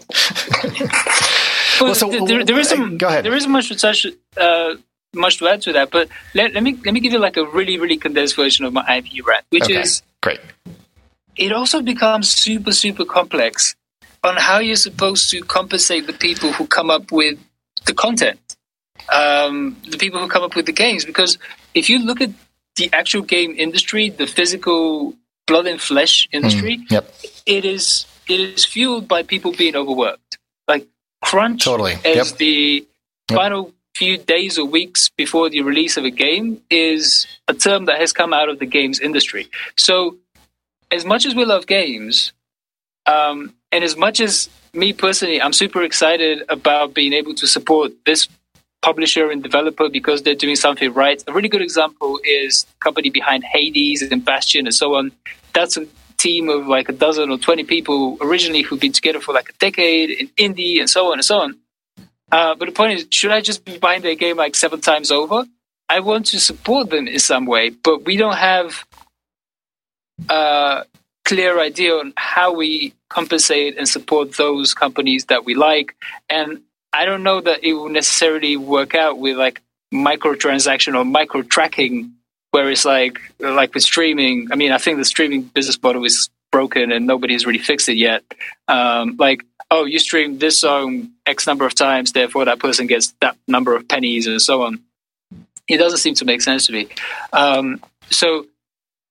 Well, 1.80 1.94
so- 1.94 2.10
there, 2.26 2.44
there 2.44 2.58
isn't. 2.58 2.98
go 2.98 3.08
ahead. 3.08 3.24
There 3.24 3.34
isn't 3.34 3.50
much 3.50 3.68
to 3.68 3.74
touch, 3.74 4.04
uh, 4.36 4.74
much 5.14 5.38
to 5.38 5.48
add 5.48 5.62
to 5.62 5.72
that. 5.72 5.90
But 5.90 6.10
let, 6.34 6.52
let 6.52 6.62
me 6.62 6.76
let 6.84 6.92
me 6.92 7.00
give 7.00 7.14
you 7.14 7.18
like 7.18 7.38
a 7.38 7.46
really 7.46 7.78
really 7.78 7.96
condensed 7.96 8.36
version 8.36 8.66
of 8.66 8.74
my 8.74 8.84
IP 8.98 9.26
rant, 9.26 9.46
which 9.48 9.62
Okay, 9.64 9.80
is 9.80 10.02
great. 10.22 10.40
It 11.40 11.52
also 11.52 11.78
becomes 11.92 12.26
super 12.30 12.72
super 12.72 13.04
complex 13.04 13.74
on 14.22 14.36
how 14.36 14.58
you're 14.58 14.76
supposed 14.88 15.30
to 15.30 15.40
compensate 15.58 16.06
the 16.06 16.12
people 16.26 16.52
who 16.52 16.66
come 16.66 16.90
up 16.96 17.10
with 17.10 17.36
the 17.86 17.94
content, 17.94 18.38
um, 19.20 19.54
the 19.88 19.96
people 19.96 20.20
who 20.20 20.28
come 20.28 20.42
up 20.42 20.54
with 20.54 20.66
the 20.66 20.72
games. 20.84 21.04
Because 21.06 21.38
if 21.74 21.88
you 21.88 21.98
look 22.04 22.20
at 22.20 22.30
the 22.76 22.90
actual 22.92 23.22
game 23.22 23.54
industry, 23.56 24.10
the 24.10 24.26
physical 24.26 25.14
blood 25.46 25.66
and 25.66 25.80
flesh 25.80 26.28
industry, 26.32 26.74
Yep, 26.90 27.04
it 27.46 27.64
is 27.64 28.06
it 28.28 28.40
is 28.40 28.64
fueled 28.64 29.08
by 29.08 29.22
people 29.22 29.52
being 29.52 29.74
overworked. 29.74 30.38
Like 30.68 30.86
crunch 31.22 31.64
Totally. 31.64 31.94
as 32.04 32.16
Yep. 32.30 32.38
the 32.38 32.86
Yep. 33.30 33.36
final 33.40 33.72
few 33.96 34.16
days 34.18 34.58
or 34.58 34.64
weeks 34.66 35.08
before 35.16 35.48
the 35.50 35.60
release 35.62 35.96
of 35.96 36.04
a 36.04 36.10
game 36.10 36.60
is 36.70 37.26
a 37.48 37.54
term 37.54 37.86
that 37.86 37.98
has 38.00 38.12
come 38.12 38.32
out 38.32 38.48
of 38.48 38.58
the 38.58 38.66
games 38.66 39.00
industry. 39.00 39.48
So, 39.76 40.16
as 40.90 41.04
much 41.04 41.26
as 41.26 41.34
we 41.34 41.44
love 41.44 41.66
games, 41.66 42.32
um, 43.06 43.54
and 43.72 43.84
as 43.84 43.96
much 43.96 44.20
as 44.20 44.48
me 44.72 44.92
personally, 44.92 45.40
I'm 45.40 45.52
super 45.52 45.82
excited 45.82 46.42
about 46.48 46.94
being 46.94 47.12
able 47.12 47.34
to 47.34 47.46
support 47.46 47.92
this 48.04 48.28
publisher 48.82 49.30
and 49.30 49.42
developer 49.42 49.88
because 49.88 50.22
they're 50.22 50.34
doing 50.34 50.56
something 50.56 50.92
right. 50.92 51.22
A 51.26 51.32
really 51.32 51.48
good 51.48 51.62
example 51.62 52.20
is 52.24 52.66
company 52.80 53.10
behind 53.10 53.44
Hades 53.44 54.02
and 54.02 54.24
Bastion 54.24 54.66
and 54.66 54.74
so 54.74 54.94
on. 54.94 55.12
That's 55.52 55.76
a 55.76 55.86
team 56.16 56.48
of 56.48 56.66
like 56.66 56.88
a 56.88 56.92
dozen 56.92 57.30
or 57.30 57.38
20 57.38 57.64
people 57.64 58.18
originally 58.20 58.62
who've 58.62 58.80
been 58.80 58.92
together 58.92 59.20
for 59.20 59.32
like 59.32 59.48
a 59.48 59.52
decade 59.54 60.10
in 60.10 60.28
indie 60.38 60.80
and 60.80 60.88
so 60.88 61.12
on 61.12 61.14
and 61.14 61.24
so 61.24 61.38
on. 61.40 61.56
Uh, 62.32 62.54
but 62.54 62.66
the 62.66 62.72
point 62.72 62.92
is, 62.92 63.06
should 63.10 63.32
I 63.32 63.40
just 63.40 63.64
be 63.64 63.78
buying 63.78 64.02
their 64.02 64.14
game 64.14 64.36
like 64.36 64.54
seven 64.54 64.80
times 64.80 65.10
over? 65.10 65.44
I 65.88 66.00
want 66.00 66.26
to 66.26 66.38
support 66.38 66.90
them 66.90 67.08
in 67.08 67.18
some 67.18 67.46
way, 67.46 67.70
but 67.70 68.04
we 68.04 68.16
don't 68.16 68.36
have 68.36 68.86
a 70.28 70.84
clear 71.24 71.60
idea 71.60 71.94
on 71.94 72.12
how 72.16 72.52
we 72.52 72.92
compensate 73.08 73.76
and 73.76 73.88
support 73.88 74.36
those 74.36 74.74
companies 74.74 75.26
that 75.26 75.44
we 75.44 75.54
like. 75.54 75.94
And 76.28 76.62
I 76.92 77.04
don't 77.04 77.22
know 77.22 77.40
that 77.40 77.62
it 77.62 77.74
will 77.74 77.88
necessarily 77.88 78.56
work 78.56 78.94
out 78.94 79.18
with 79.18 79.36
like 79.36 79.62
microtransaction 79.92 80.96
or 80.96 81.04
micro 81.04 81.42
tracking, 81.42 82.12
where 82.50 82.70
it's 82.70 82.84
like 82.84 83.20
like 83.38 83.74
with 83.74 83.82
streaming. 83.82 84.48
I 84.52 84.56
mean, 84.56 84.72
I 84.72 84.78
think 84.78 84.98
the 84.98 85.04
streaming 85.04 85.42
business 85.42 85.80
model 85.82 86.04
is 86.04 86.30
broken 86.50 86.90
and 86.90 87.06
nobody's 87.06 87.46
really 87.46 87.58
fixed 87.60 87.88
it 87.88 87.96
yet. 87.96 88.24
Um, 88.66 89.16
like, 89.18 89.44
oh, 89.70 89.84
you 89.84 89.98
stream 89.98 90.38
this 90.38 90.58
song 90.58 91.10
X 91.26 91.46
number 91.46 91.64
of 91.64 91.74
times, 91.74 92.12
therefore 92.12 92.46
that 92.46 92.58
person 92.58 92.86
gets 92.86 93.14
that 93.20 93.36
number 93.46 93.76
of 93.76 93.86
pennies 93.86 94.26
and 94.26 94.42
so 94.42 94.62
on. 94.62 94.80
It 95.68 95.78
doesn't 95.78 95.98
seem 95.98 96.14
to 96.14 96.24
make 96.24 96.42
sense 96.42 96.66
to 96.66 96.72
me. 96.72 96.88
Um, 97.32 97.80
so 98.10 98.46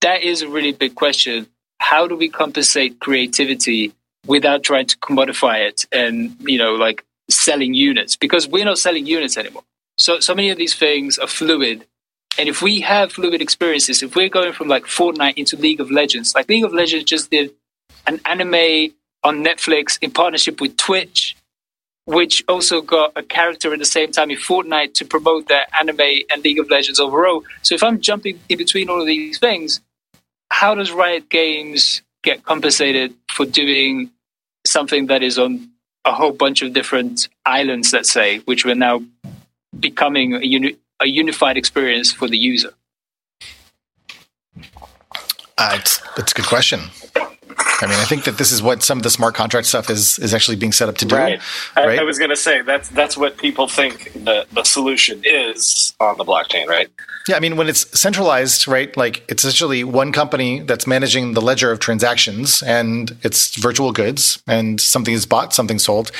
that 0.01 0.21
is 0.23 0.41
a 0.41 0.49
really 0.49 0.71
big 0.71 0.95
question. 0.95 1.47
How 1.79 2.07
do 2.07 2.15
we 2.15 2.29
compensate 2.29 2.99
creativity 2.99 3.93
without 4.27 4.63
trying 4.63 4.87
to 4.87 4.97
commodify 4.97 5.67
it 5.67 5.85
and, 5.91 6.35
you 6.41 6.57
know, 6.57 6.75
like 6.75 7.05
selling 7.29 7.73
units? 7.73 8.15
Because 8.15 8.47
we're 8.47 8.65
not 8.65 8.77
selling 8.77 9.05
units 9.05 9.37
anymore. 9.37 9.63
So, 9.97 10.19
so 10.19 10.33
many 10.33 10.49
of 10.49 10.57
these 10.57 10.75
things 10.75 11.17
are 11.17 11.27
fluid 11.27 11.85
and 12.39 12.47
if 12.47 12.61
we 12.61 12.79
have 12.79 13.11
fluid 13.11 13.41
experiences, 13.41 14.01
if 14.01 14.15
we're 14.15 14.29
going 14.29 14.53
from 14.53 14.69
like 14.69 14.85
Fortnite 14.85 15.33
into 15.35 15.57
League 15.57 15.81
of 15.81 15.91
Legends, 15.91 16.33
like 16.33 16.47
League 16.47 16.63
of 16.63 16.73
Legends 16.73 17.03
just 17.03 17.29
did 17.29 17.51
an 18.07 18.21
anime 18.25 18.93
on 19.25 19.43
Netflix 19.43 19.97
in 20.01 20.11
partnership 20.11 20.61
with 20.61 20.77
Twitch, 20.77 21.35
which 22.05 22.41
also 22.47 22.81
got 22.81 23.11
a 23.17 23.23
character 23.23 23.73
at 23.73 23.79
the 23.79 23.85
same 23.85 24.13
time 24.13 24.31
in 24.31 24.37
Fortnite 24.37 24.93
to 24.93 25.05
promote 25.05 25.49
their 25.49 25.65
anime 25.77 26.23
and 26.31 26.41
League 26.41 26.59
of 26.59 26.69
Legends 26.69 26.97
overall. 26.97 27.43
So 27.61 27.75
if 27.75 27.83
I'm 27.83 27.99
jumping 27.99 28.39
in 28.47 28.57
between 28.57 28.89
all 28.89 29.01
of 29.01 29.07
these 29.07 29.37
things, 29.37 29.81
how 30.51 30.75
does 30.75 30.91
Riot 30.91 31.29
Games 31.29 32.01
get 32.23 32.43
compensated 32.43 33.13
for 33.31 33.45
doing 33.45 34.11
something 34.65 35.07
that 35.07 35.23
is 35.23 35.39
on 35.39 35.69
a 36.05 36.11
whole 36.11 36.31
bunch 36.31 36.61
of 36.61 36.73
different 36.73 37.29
islands, 37.45 37.93
let's 37.93 38.11
say, 38.11 38.39
which 38.39 38.65
we're 38.65 38.75
now 38.75 39.01
becoming 39.79 40.33
a, 40.33 40.45
uni- 40.45 40.77
a 40.99 41.07
unified 41.07 41.57
experience 41.57 42.11
for 42.11 42.27
the 42.27 42.37
user? 42.37 42.73
Uh, 45.57 45.71
it's, 45.73 46.01
it's 46.17 46.31
a 46.31 46.35
good 46.35 46.45
question. 46.45 46.79
I 47.81 47.87
mean, 47.87 47.99
I 47.99 48.05
think 48.05 48.25
that 48.25 48.37
this 48.37 48.51
is 48.51 48.61
what 48.61 48.83
some 48.83 48.99
of 48.99 49.03
the 49.03 49.09
smart 49.09 49.35
contract 49.35 49.67
stuff 49.67 49.89
is 49.89 50.19
is 50.19 50.33
actually 50.33 50.57
being 50.57 50.71
set 50.71 50.89
up 50.89 50.95
to 50.97 51.05
do. 51.05 51.15
Right. 51.15 51.39
right? 51.75 51.99
I, 51.99 52.01
I, 52.01 52.03
was 52.03 52.17
going 52.17 52.29
to 52.29 52.35
say 52.35 52.61
that's 52.61 52.89
that's 52.89 53.17
what 53.17 53.37
people 53.37 53.67
think 53.67 54.11
the 54.13 54.45
the 54.51 54.63
solution 54.63 55.21
is 55.23 55.93
on 55.99 56.17
the 56.17 56.25
blockchain, 56.25 56.67
right? 56.67 56.89
Yeah, 57.27 57.35
I 57.35 57.39
mean, 57.39 57.57
when 57.57 57.67
it's 57.67 57.99
centralized, 57.99 58.67
right? 58.67 58.95
Like 58.97 59.23
it's 59.29 59.43
essentially 59.43 59.83
one 59.83 60.11
company 60.11 60.61
that's 60.61 60.87
managing 60.87 61.33
the 61.33 61.41
ledger 61.41 61.71
of 61.71 61.79
transactions, 61.79 62.63
and 62.63 63.15
it's 63.23 63.55
virtual 63.55 63.91
goods, 63.91 64.41
and 64.47 64.81
something 64.81 65.13
is 65.13 65.25
bought, 65.25 65.53
something 65.53 65.79
sold. 65.79 66.11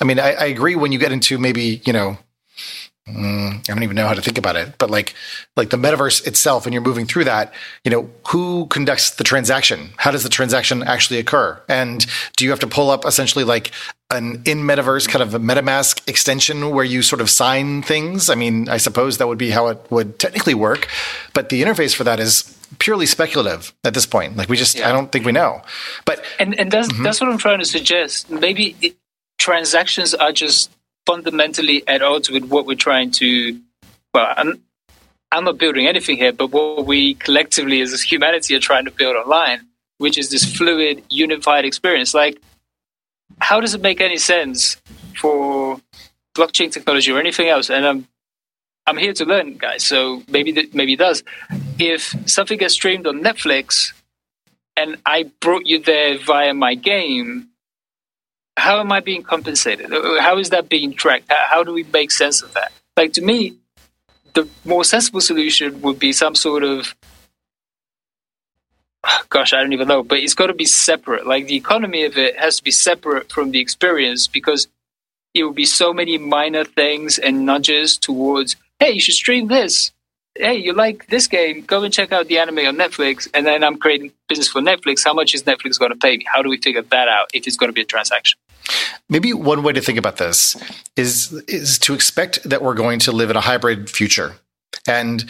I 0.00 0.04
mean, 0.04 0.18
I, 0.18 0.32
I 0.32 0.44
agree 0.46 0.74
when 0.74 0.90
you 0.90 0.98
get 0.98 1.12
into 1.12 1.38
maybe 1.38 1.82
you 1.84 1.92
know 1.92 2.18
Mm, 3.08 3.58
I 3.58 3.74
don't 3.74 3.82
even 3.82 3.96
know 3.96 4.06
how 4.06 4.14
to 4.14 4.22
think 4.22 4.38
about 4.38 4.56
it, 4.56 4.78
but 4.78 4.90
like, 4.90 5.14
like 5.56 5.68
the 5.68 5.76
metaverse 5.76 6.26
itself, 6.26 6.64
and 6.64 6.72
you're 6.72 6.82
moving 6.82 7.04
through 7.04 7.24
that, 7.24 7.52
you 7.84 7.90
know, 7.90 8.08
who 8.28 8.66
conducts 8.68 9.10
the 9.10 9.24
transaction? 9.24 9.90
How 9.98 10.10
does 10.10 10.22
the 10.22 10.30
transaction 10.30 10.82
actually 10.82 11.18
occur? 11.18 11.60
And 11.68 12.06
do 12.36 12.46
you 12.46 12.50
have 12.50 12.60
to 12.60 12.66
pull 12.66 12.90
up 12.90 13.04
essentially 13.04 13.44
like 13.44 13.72
an 14.10 14.40
in 14.46 14.60
metaverse 14.60 15.06
kind 15.06 15.22
of 15.22 15.34
a 15.34 15.38
MetaMask 15.38 16.08
extension 16.08 16.70
where 16.70 16.84
you 16.84 17.02
sort 17.02 17.20
of 17.20 17.28
sign 17.28 17.82
things? 17.82 18.30
I 18.30 18.36
mean, 18.36 18.70
I 18.70 18.78
suppose 18.78 19.18
that 19.18 19.28
would 19.28 19.38
be 19.38 19.50
how 19.50 19.66
it 19.66 19.84
would 19.90 20.18
technically 20.18 20.54
work, 20.54 20.88
but 21.34 21.50
the 21.50 21.62
interface 21.62 21.94
for 21.94 22.04
that 22.04 22.20
is 22.20 22.58
purely 22.78 23.04
speculative 23.04 23.74
at 23.84 23.92
this 23.92 24.06
point. 24.06 24.38
Like 24.38 24.48
we 24.48 24.56
just, 24.56 24.78
yeah. 24.78 24.88
I 24.88 24.92
don't 24.92 25.12
think 25.12 25.26
we 25.26 25.32
know. 25.32 25.60
But 26.06 26.24
and 26.38 26.58
and 26.58 26.70
that's 26.70 26.88
mm-hmm. 26.88 27.02
that's 27.02 27.20
what 27.20 27.28
I'm 27.28 27.38
trying 27.38 27.58
to 27.58 27.66
suggest. 27.66 28.30
Maybe 28.30 28.76
it, 28.80 28.96
transactions 29.36 30.14
are 30.14 30.32
just 30.32 30.70
fundamentally 31.06 31.86
at 31.86 32.02
odds 32.02 32.30
with 32.30 32.44
what 32.44 32.66
we're 32.66 32.76
trying 32.76 33.10
to. 33.12 33.60
Well, 34.12 34.32
I'm, 34.36 34.62
I'm 35.32 35.44
not 35.44 35.58
building 35.58 35.86
anything 35.86 36.16
here, 36.16 36.32
but 36.32 36.52
what 36.52 36.86
we 36.86 37.14
collectively 37.14 37.80
as 37.80 38.00
humanity 38.02 38.54
are 38.54 38.60
trying 38.60 38.84
to 38.84 38.90
build 38.90 39.16
online, 39.16 39.66
which 39.98 40.16
is 40.16 40.30
this 40.30 40.44
fluid, 40.44 41.02
unified 41.10 41.64
experience. 41.64 42.14
Like, 42.14 42.40
how 43.40 43.60
does 43.60 43.74
it 43.74 43.80
make 43.80 44.00
any 44.00 44.16
sense 44.16 44.80
for 45.16 45.80
blockchain 46.36 46.70
technology 46.70 47.10
or 47.10 47.18
anything 47.18 47.48
else? 47.48 47.70
And 47.70 47.86
I'm 47.86 48.08
I'm 48.86 48.98
here 48.98 49.14
to 49.14 49.24
learn, 49.24 49.56
guys. 49.56 49.84
So 49.84 50.22
maybe 50.28 50.68
maybe 50.72 50.92
it 50.92 50.98
does. 50.98 51.22
If 51.78 52.14
something 52.26 52.58
gets 52.58 52.74
streamed 52.74 53.06
on 53.06 53.22
Netflix, 53.22 53.92
and 54.76 54.98
I 55.06 55.30
brought 55.40 55.66
you 55.66 55.78
there 55.78 56.18
via 56.18 56.52
my 56.54 56.74
game, 56.74 57.48
how 58.56 58.80
am 58.80 58.92
I 58.92 59.00
being 59.00 59.22
compensated? 59.22 59.92
Uh, 59.92 60.20
how 60.20 60.38
is 60.38 60.50
that 60.50 60.68
being 60.68 60.92
tracked? 60.94 61.30
How 61.30 61.64
do 61.64 61.72
we 61.72 61.84
make 61.84 62.10
sense 62.10 62.42
of 62.42 62.52
that? 62.54 62.72
Like 62.96 63.12
to 63.14 63.22
me, 63.22 63.56
the 64.34 64.48
more 64.64 64.84
sensible 64.84 65.20
solution 65.20 65.80
would 65.82 65.98
be 65.98 66.12
some 66.12 66.34
sort 66.34 66.64
of 66.64 66.94
gosh, 69.28 69.52
I 69.52 69.60
don't 69.60 69.72
even 69.72 69.88
know, 69.88 70.02
but 70.02 70.18
it's 70.18 70.34
got 70.34 70.46
to 70.46 70.54
be 70.54 70.64
separate. 70.64 71.26
Like 71.26 71.46
the 71.46 71.56
economy 71.56 72.04
of 72.04 72.16
it 72.16 72.38
has 72.38 72.58
to 72.58 72.64
be 72.64 72.70
separate 72.70 73.30
from 73.30 73.50
the 73.50 73.60
experience 73.60 74.26
because 74.26 74.68
it 75.34 75.44
will 75.44 75.52
be 75.52 75.64
so 75.64 75.92
many 75.92 76.16
minor 76.16 76.64
things 76.64 77.18
and 77.18 77.44
nudges 77.44 77.98
towards, 77.98 78.56
hey, 78.78 78.92
you 78.92 79.00
should 79.00 79.14
stream 79.14 79.48
this 79.48 79.92
hey, 80.36 80.54
you 80.54 80.72
like 80.72 81.06
this 81.08 81.26
game? 81.26 81.62
Go 81.62 81.82
and 81.82 81.92
check 81.92 82.12
out 82.12 82.28
the 82.28 82.38
anime 82.38 82.58
on 82.58 82.76
Netflix. 82.76 83.28
And 83.32 83.46
then 83.46 83.62
I'm 83.62 83.78
creating 83.78 84.12
business 84.28 84.48
for 84.48 84.60
Netflix. 84.60 85.04
How 85.04 85.14
much 85.14 85.34
is 85.34 85.44
Netflix 85.44 85.78
going 85.78 85.92
to 85.92 85.96
pay 85.96 86.16
me? 86.16 86.24
How 86.30 86.42
do 86.42 86.48
we 86.48 86.58
figure 86.58 86.82
that 86.82 87.08
out 87.08 87.28
if 87.32 87.46
it's 87.46 87.56
going 87.56 87.68
to 87.68 87.72
be 87.72 87.82
a 87.82 87.84
transaction? 87.84 88.38
Maybe 89.08 89.32
one 89.32 89.62
way 89.62 89.72
to 89.72 89.80
think 89.80 89.98
about 89.98 90.16
this 90.16 90.56
is 90.96 91.32
is 91.46 91.78
to 91.80 91.94
expect 91.94 92.42
that 92.44 92.62
we're 92.62 92.74
going 92.74 92.98
to 93.00 93.12
live 93.12 93.30
in 93.30 93.36
a 93.36 93.40
hybrid 93.40 93.90
future. 93.90 94.36
And 94.88 95.24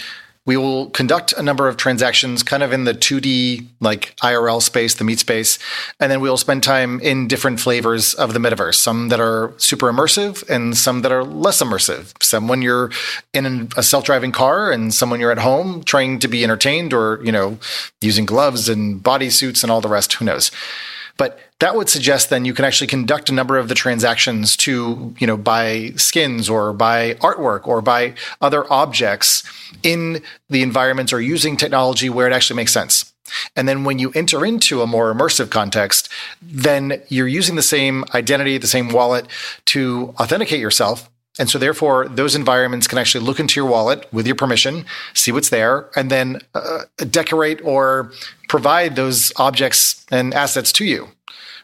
we 0.46 0.56
will 0.56 0.90
conduct 0.90 1.32
a 1.32 1.42
number 1.42 1.68
of 1.68 1.76
transactions 1.76 2.42
kind 2.42 2.62
of 2.62 2.72
in 2.72 2.84
the 2.84 2.92
2D, 2.92 3.66
like 3.80 4.14
IRL 4.16 4.60
space, 4.60 4.94
the 4.94 5.04
meat 5.04 5.18
space. 5.18 5.58
And 5.98 6.12
then 6.12 6.20
we'll 6.20 6.36
spend 6.36 6.62
time 6.62 7.00
in 7.00 7.26
different 7.26 7.60
flavors 7.60 8.12
of 8.14 8.34
the 8.34 8.38
metaverse, 8.38 8.74
some 8.74 9.08
that 9.08 9.20
are 9.20 9.54
super 9.56 9.90
immersive 9.90 10.46
and 10.50 10.76
some 10.76 11.00
that 11.02 11.12
are 11.12 11.24
less 11.24 11.62
immersive. 11.62 12.12
Some 12.22 12.46
when 12.46 12.60
you're 12.60 12.90
in 13.32 13.70
a 13.76 13.82
self 13.82 14.04
driving 14.04 14.32
car 14.32 14.70
and 14.70 14.92
some 14.92 15.08
when 15.08 15.20
you're 15.20 15.32
at 15.32 15.38
home 15.38 15.82
trying 15.82 16.18
to 16.18 16.28
be 16.28 16.44
entertained 16.44 16.92
or, 16.92 17.20
you 17.24 17.32
know, 17.32 17.58
using 18.02 18.26
gloves 18.26 18.68
and 18.68 19.02
body 19.02 19.30
suits 19.30 19.62
and 19.62 19.72
all 19.72 19.80
the 19.80 19.88
rest. 19.88 20.12
Who 20.14 20.26
knows? 20.26 20.50
But 21.16 21.38
that 21.60 21.76
would 21.76 21.88
suggest 21.88 22.30
then 22.30 22.44
you 22.44 22.54
can 22.54 22.64
actually 22.64 22.88
conduct 22.88 23.30
a 23.30 23.32
number 23.32 23.56
of 23.56 23.68
the 23.68 23.74
transactions 23.74 24.56
to, 24.58 25.14
you 25.18 25.26
know, 25.26 25.36
buy 25.36 25.92
skins 25.96 26.48
or 26.48 26.72
buy 26.72 27.14
artwork 27.14 27.66
or 27.66 27.80
buy 27.80 28.14
other 28.40 28.70
objects 28.72 29.42
in 29.82 30.22
the 30.48 30.62
environments 30.62 31.12
or 31.12 31.20
using 31.20 31.56
technology 31.56 32.10
where 32.10 32.26
it 32.26 32.32
actually 32.32 32.56
makes 32.56 32.72
sense. 32.72 33.12
And 33.56 33.68
then 33.68 33.84
when 33.84 33.98
you 33.98 34.10
enter 34.14 34.44
into 34.44 34.82
a 34.82 34.86
more 34.86 35.12
immersive 35.12 35.50
context, 35.50 36.08
then 36.42 37.00
you're 37.08 37.28
using 37.28 37.56
the 37.56 37.62
same 37.62 38.04
identity, 38.14 38.58
the 38.58 38.66
same 38.66 38.90
wallet 38.90 39.26
to 39.66 40.14
authenticate 40.20 40.60
yourself. 40.60 41.08
And 41.38 41.50
so 41.50 41.58
therefore 41.58 42.08
those 42.08 42.34
environments 42.34 42.86
can 42.86 42.98
actually 42.98 43.24
look 43.24 43.40
into 43.40 43.60
your 43.60 43.68
wallet 43.68 44.06
with 44.12 44.26
your 44.26 44.36
permission, 44.36 44.84
see 45.14 45.32
what's 45.32 45.48
there, 45.48 45.88
and 45.96 46.10
then 46.10 46.40
uh, 46.54 46.82
decorate 47.10 47.60
or 47.64 48.12
provide 48.48 48.96
those 48.96 49.32
objects 49.36 50.06
and 50.10 50.32
assets 50.34 50.72
to 50.72 50.84
you 50.84 51.08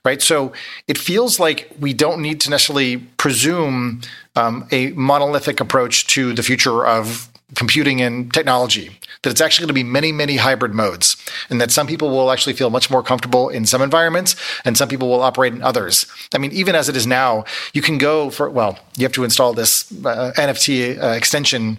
right? 0.04 0.22
So 0.22 0.52
it 0.88 0.98
feels 0.98 1.38
like 1.38 1.70
we 1.78 1.92
don't 1.92 2.22
need 2.22 2.40
to 2.42 2.50
necessarily 2.50 2.96
presume 2.96 4.00
um, 4.36 4.66
a 4.70 4.92
monolithic 4.92 5.60
approach 5.60 6.06
to 6.08 6.32
the 6.32 6.42
future 6.42 6.86
of 6.86 7.29
computing 7.54 8.00
and 8.00 8.32
technology 8.32 8.90
that 9.22 9.30
it's 9.30 9.40
actually 9.40 9.64
going 9.64 9.68
to 9.68 9.74
be 9.74 9.82
many, 9.82 10.12
many 10.12 10.36
hybrid 10.36 10.72
modes, 10.72 11.16
and 11.50 11.60
that 11.60 11.70
some 11.70 11.86
people 11.86 12.08
will 12.10 12.30
actually 12.30 12.54
feel 12.54 12.70
much 12.70 12.90
more 12.90 13.02
comfortable 13.02 13.48
in 13.48 13.66
some 13.66 13.82
environments, 13.82 14.34
and 14.64 14.78
some 14.78 14.88
people 14.88 15.08
will 15.08 15.22
operate 15.22 15.52
in 15.52 15.62
others. 15.62 16.06
I 16.34 16.38
mean, 16.38 16.52
even 16.52 16.74
as 16.74 16.88
it 16.88 16.96
is 16.96 17.06
now, 17.06 17.44
you 17.74 17.82
can 17.82 17.98
go 17.98 18.30
for 18.30 18.48
well, 18.48 18.78
you 18.96 19.04
have 19.04 19.12
to 19.12 19.24
install 19.24 19.52
this 19.52 19.90
uh, 20.04 20.32
NFT 20.36 21.02
uh, 21.02 21.08
extension 21.08 21.78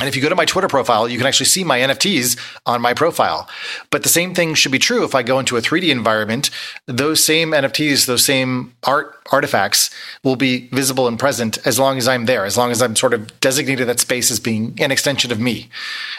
and 0.00 0.08
if 0.08 0.16
you 0.16 0.22
go 0.22 0.28
to 0.28 0.34
my 0.34 0.44
Twitter 0.44 0.68
profile, 0.68 1.08
you 1.08 1.18
can 1.18 1.26
actually 1.26 1.46
see 1.46 1.62
my 1.62 1.78
NFTs 1.78 2.38
on 2.66 2.80
my 2.80 2.94
profile. 2.94 3.48
But 3.90 4.02
the 4.02 4.08
same 4.08 4.34
thing 4.34 4.54
should 4.54 4.72
be 4.72 4.78
true 4.78 5.04
if 5.04 5.14
I 5.14 5.22
go 5.22 5.38
into 5.38 5.56
a 5.56 5.60
3D 5.60 5.88
environment. 5.90 6.50
Those 6.86 7.22
same 7.22 7.52
NFTs, 7.52 8.06
those 8.06 8.24
same 8.24 8.74
art 8.82 9.16
artifacts 9.30 9.90
will 10.22 10.36
be 10.36 10.68
visible 10.68 11.06
and 11.06 11.18
present 11.18 11.64
as 11.66 11.78
long 11.78 11.96
as 11.96 12.08
I'm 12.08 12.26
there, 12.26 12.44
as 12.44 12.58
long 12.58 12.70
as 12.70 12.82
I'm 12.82 12.96
sort 12.96 13.14
of 13.14 13.40
designated 13.40 13.88
that 13.88 14.00
space 14.00 14.30
as 14.30 14.40
being 14.40 14.76
an 14.80 14.90
extension 14.90 15.30
of 15.30 15.38
me. 15.38 15.68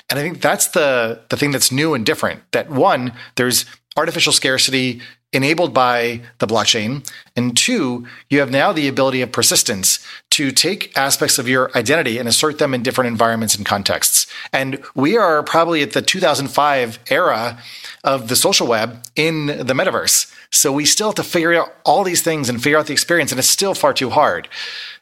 And 0.09 0.17
I 0.19 0.21
think 0.21 0.41
that's 0.41 0.67
the 0.67 1.21
the 1.29 1.37
thing 1.37 1.51
that's 1.51 1.71
new 1.71 1.93
and 1.93 2.05
different. 2.05 2.49
That 2.51 2.69
one, 2.69 3.13
there's 3.35 3.65
artificial 3.97 4.33
scarcity 4.33 5.01
enabled 5.35 5.73
by 5.73 6.21
the 6.39 6.47
blockchain. 6.47 7.07
And 7.35 7.55
two, 7.55 8.07
you 8.29 8.39
have 8.39 8.49
now 8.49 8.71
the 8.71 8.87
ability 8.87 9.21
of 9.21 9.31
persistence 9.31 9.99
to 10.31 10.51
take 10.51 10.97
aspects 10.97 11.37
of 11.37 11.47
your 11.47 11.69
identity 11.77 12.17
and 12.17 12.27
assert 12.27 12.57
them 12.57 12.73
in 12.73 12.81
different 12.81 13.09
environments 13.09 13.55
and 13.55 13.65
contexts. 13.65 14.27
And 14.53 14.83
we 14.95 15.17
are 15.17 15.43
probably 15.43 15.83
at 15.83 15.91
the 15.91 16.01
2005 16.01 16.99
era 17.09 17.59
of 18.03 18.29
the 18.29 18.35
social 18.35 18.67
web 18.67 19.03
in 19.15 19.47
the 19.47 19.73
metaverse. 19.73 20.33
So 20.51 20.71
we 20.71 20.85
still 20.85 21.09
have 21.09 21.15
to 21.15 21.23
figure 21.23 21.53
out 21.53 21.75
all 21.83 22.03
these 22.03 22.21
things 22.21 22.47
and 22.47 22.63
figure 22.63 22.77
out 22.77 22.87
the 22.87 22.93
experience, 22.93 23.31
and 23.31 23.39
it's 23.39 23.49
still 23.49 23.73
far 23.73 23.93
too 23.93 24.09
hard. 24.09 24.47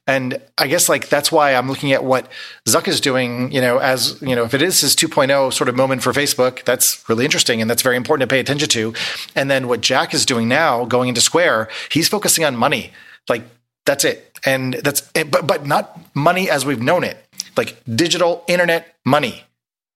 And 0.05 0.41
I 0.57 0.67
guess 0.67 0.89
like 0.89 1.07
that's 1.07 1.31
why 1.31 1.55
I'm 1.55 1.69
looking 1.69 1.93
at 1.93 2.03
what 2.03 2.29
Zuck 2.67 2.87
is 2.87 2.99
doing, 2.99 3.51
you 3.51 3.61
know, 3.61 3.77
as, 3.77 4.21
you 4.21 4.35
know, 4.35 4.43
if 4.43 4.53
it 4.53 4.61
is 4.61 4.81
his 4.81 4.95
2.0 4.95 5.53
sort 5.53 5.69
of 5.69 5.75
moment 5.75 6.03
for 6.03 6.11
Facebook, 6.11 6.63
that's 6.65 7.07
really 7.07 7.23
interesting 7.23 7.61
and 7.61 7.69
that's 7.69 7.81
very 7.81 7.95
important 7.95 8.29
to 8.29 8.33
pay 8.33 8.41
attention 8.41 8.67
to. 8.69 8.93
And 9.33 9.49
then 9.49 9.67
what 9.69 9.79
Jack 9.79 10.13
is 10.13 10.25
doing 10.25 10.49
now 10.49 10.83
going 10.83 11.07
into 11.07 11.21
Square, 11.21 11.69
he's 11.89 12.09
focusing 12.09 12.43
on 12.43 12.57
money. 12.57 12.91
Like 13.29 13.43
that's 13.85 14.03
it. 14.03 14.37
And 14.45 14.73
that's 14.73 15.01
but 15.23 15.47
but 15.47 15.65
not 15.65 15.97
money 16.13 16.49
as 16.49 16.65
we've 16.65 16.81
known 16.81 17.05
it. 17.05 17.17
Like 17.55 17.77
digital 17.95 18.43
internet 18.47 18.95
money. 19.05 19.43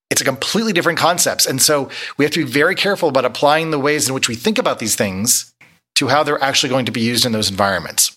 It's 0.10 0.22
a 0.22 0.26
completely 0.26 0.72
different 0.72 1.00
concepts. 1.00 1.46
And 1.46 1.62
so 1.62 1.90
we 2.18 2.24
have 2.24 2.32
to 2.32 2.46
be 2.46 2.50
very 2.50 2.76
careful 2.76 3.10
about 3.10 3.26
applying 3.26 3.72
the 3.72 3.80
ways 3.80 4.08
in 4.08 4.14
which 4.14 4.30
we 4.30 4.36
think 4.36 4.58
about 4.58 4.80
these 4.80 4.96
things 4.96 5.54
to 5.96 6.08
how 6.08 6.24
they're 6.24 6.42
actually 6.42 6.70
going 6.70 6.86
to 6.86 6.92
be 6.94 7.02
used 7.02 7.26
in 7.26 7.34
those 7.34 7.50
environments. 7.50 8.17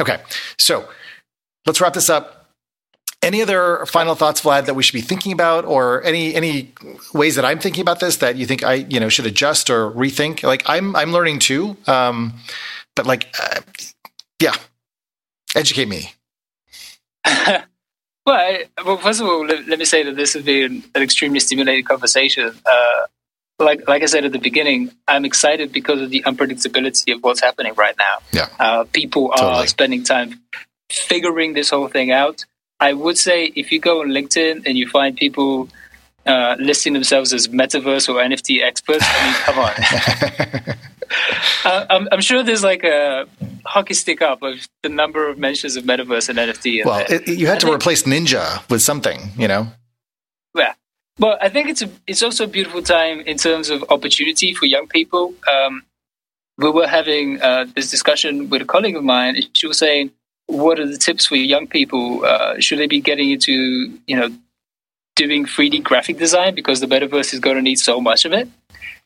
Okay, 0.00 0.18
so 0.58 0.88
let's 1.66 1.80
wrap 1.80 1.94
this 1.94 2.10
up. 2.10 2.34
Any 3.20 3.42
other 3.42 3.84
final 3.86 4.14
thoughts, 4.14 4.42
Vlad, 4.42 4.66
that 4.66 4.74
we 4.74 4.82
should 4.84 4.94
be 4.94 5.00
thinking 5.00 5.32
about, 5.32 5.64
or 5.64 6.04
any 6.04 6.34
any 6.34 6.72
ways 7.12 7.34
that 7.34 7.44
I'm 7.44 7.58
thinking 7.58 7.82
about 7.82 7.98
this 7.98 8.18
that 8.18 8.36
you 8.36 8.46
think 8.46 8.62
I 8.62 8.74
you 8.74 9.00
know 9.00 9.08
should 9.08 9.26
adjust 9.26 9.70
or 9.70 9.90
rethink? 9.90 10.44
Like 10.44 10.62
I'm 10.66 10.94
I'm 10.94 11.12
learning 11.12 11.40
too, 11.40 11.76
um, 11.88 12.34
but 12.94 13.06
like 13.06 13.26
uh, 13.42 13.60
yeah, 14.40 14.54
educate 15.56 15.88
me. 15.88 16.12
well, 17.26 17.64
I, 18.26 18.66
well, 18.84 18.98
first 18.98 19.20
of 19.20 19.26
all, 19.26 19.44
let, 19.44 19.66
let, 19.66 19.78
me 19.78 19.84
say 19.84 20.04
that 20.04 20.14
this 20.14 20.34
has 20.34 20.44
been 20.44 20.84
an 20.94 21.02
extremely 21.02 21.40
stimulating 21.40 21.84
conversation. 21.84 22.54
Uh, 22.64 23.06
like 23.58 23.88
like 23.88 24.02
I 24.02 24.06
said 24.06 24.24
at 24.24 24.32
the 24.32 24.38
beginning, 24.38 24.92
I'm 25.06 25.24
excited 25.24 25.72
because 25.72 26.00
of 26.00 26.10
the 26.10 26.22
unpredictability 26.22 27.14
of 27.14 27.22
what's 27.22 27.40
happening 27.40 27.74
right 27.74 27.96
now. 27.98 28.18
Yeah, 28.32 28.48
uh, 28.58 28.84
people 28.92 29.32
are 29.36 29.66
spending 29.66 30.04
time 30.04 30.40
figuring 30.90 31.54
this 31.54 31.70
whole 31.70 31.88
thing 31.88 32.10
out. 32.10 32.44
I 32.80 32.92
would 32.92 33.18
say 33.18 33.46
if 33.56 33.72
you 33.72 33.80
go 33.80 34.02
on 34.02 34.08
LinkedIn 34.08 34.62
and 34.64 34.78
you 34.78 34.88
find 34.88 35.16
people 35.16 35.68
uh, 36.26 36.56
listing 36.58 36.92
themselves 36.92 37.32
as 37.32 37.48
metaverse 37.48 38.08
or 38.08 38.20
NFT 38.20 38.62
experts, 38.62 39.04
I 39.06 39.24
mean, 39.24 39.34
come 39.34 39.58
on. 39.58 40.78
uh, 41.64 41.86
I'm, 41.90 42.08
I'm, 42.12 42.20
sure 42.20 42.42
there's 42.42 42.62
like 42.62 42.84
a 42.84 43.26
hockey 43.64 43.94
stick 43.94 44.22
up 44.22 44.42
of 44.42 44.68
the 44.82 44.88
number 44.88 45.28
of 45.28 45.38
mentions 45.38 45.76
of 45.76 45.84
metaverse 45.84 46.28
and 46.28 46.38
NFT. 46.38 46.84
Well, 46.84 47.04
it, 47.08 47.26
you 47.26 47.46
had 47.46 47.56
I 47.56 47.60
to 47.60 47.66
think, 47.66 47.76
replace 47.76 48.02
Ninja 48.04 48.68
with 48.70 48.82
something, 48.82 49.30
you 49.36 49.48
know. 49.48 49.68
Well, 51.18 51.36
I 51.40 51.48
think 51.48 51.68
it's 51.68 51.82
a, 51.82 51.90
it's 52.06 52.22
also 52.22 52.44
a 52.44 52.46
beautiful 52.46 52.82
time 52.82 53.20
in 53.20 53.36
terms 53.36 53.70
of 53.70 53.84
opportunity 53.90 54.54
for 54.54 54.66
young 54.66 54.86
people. 54.86 55.34
Um, 55.52 55.82
we 56.58 56.70
were 56.70 56.86
having 56.86 57.42
uh, 57.42 57.66
this 57.74 57.90
discussion 57.90 58.48
with 58.50 58.62
a 58.62 58.64
colleague 58.64 58.96
of 58.96 59.02
mine. 59.02 59.36
She 59.54 59.66
was 59.66 59.78
saying, 59.78 60.12
"What 60.46 60.78
are 60.78 60.86
the 60.86 60.96
tips 60.96 61.26
for 61.26 61.36
young 61.36 61.66
people? 61.66 62.24
Uh, 62.24 62.60
should 62.60 62.78
they 62.78 62.86
be 62.86 63.00
getting 63.00 63.30
into 63.30 63.52
you 64.06 64.16
know 64.16 64.30
doing 65.16 65.44
3D 65.44 65.82
graphic 65.82 66.18
design 66.18 66.54
because 66.54 66.78
the 66.80 66.86
metaverse 66.86 67.34
is 67.34 67.40
going 67.40 67.56
to 67.56 67.62
need 67.62 67.80
so 67.80 68.00
much 68.00 68.24
of 68.24 68.32
it?" 68.32 68.48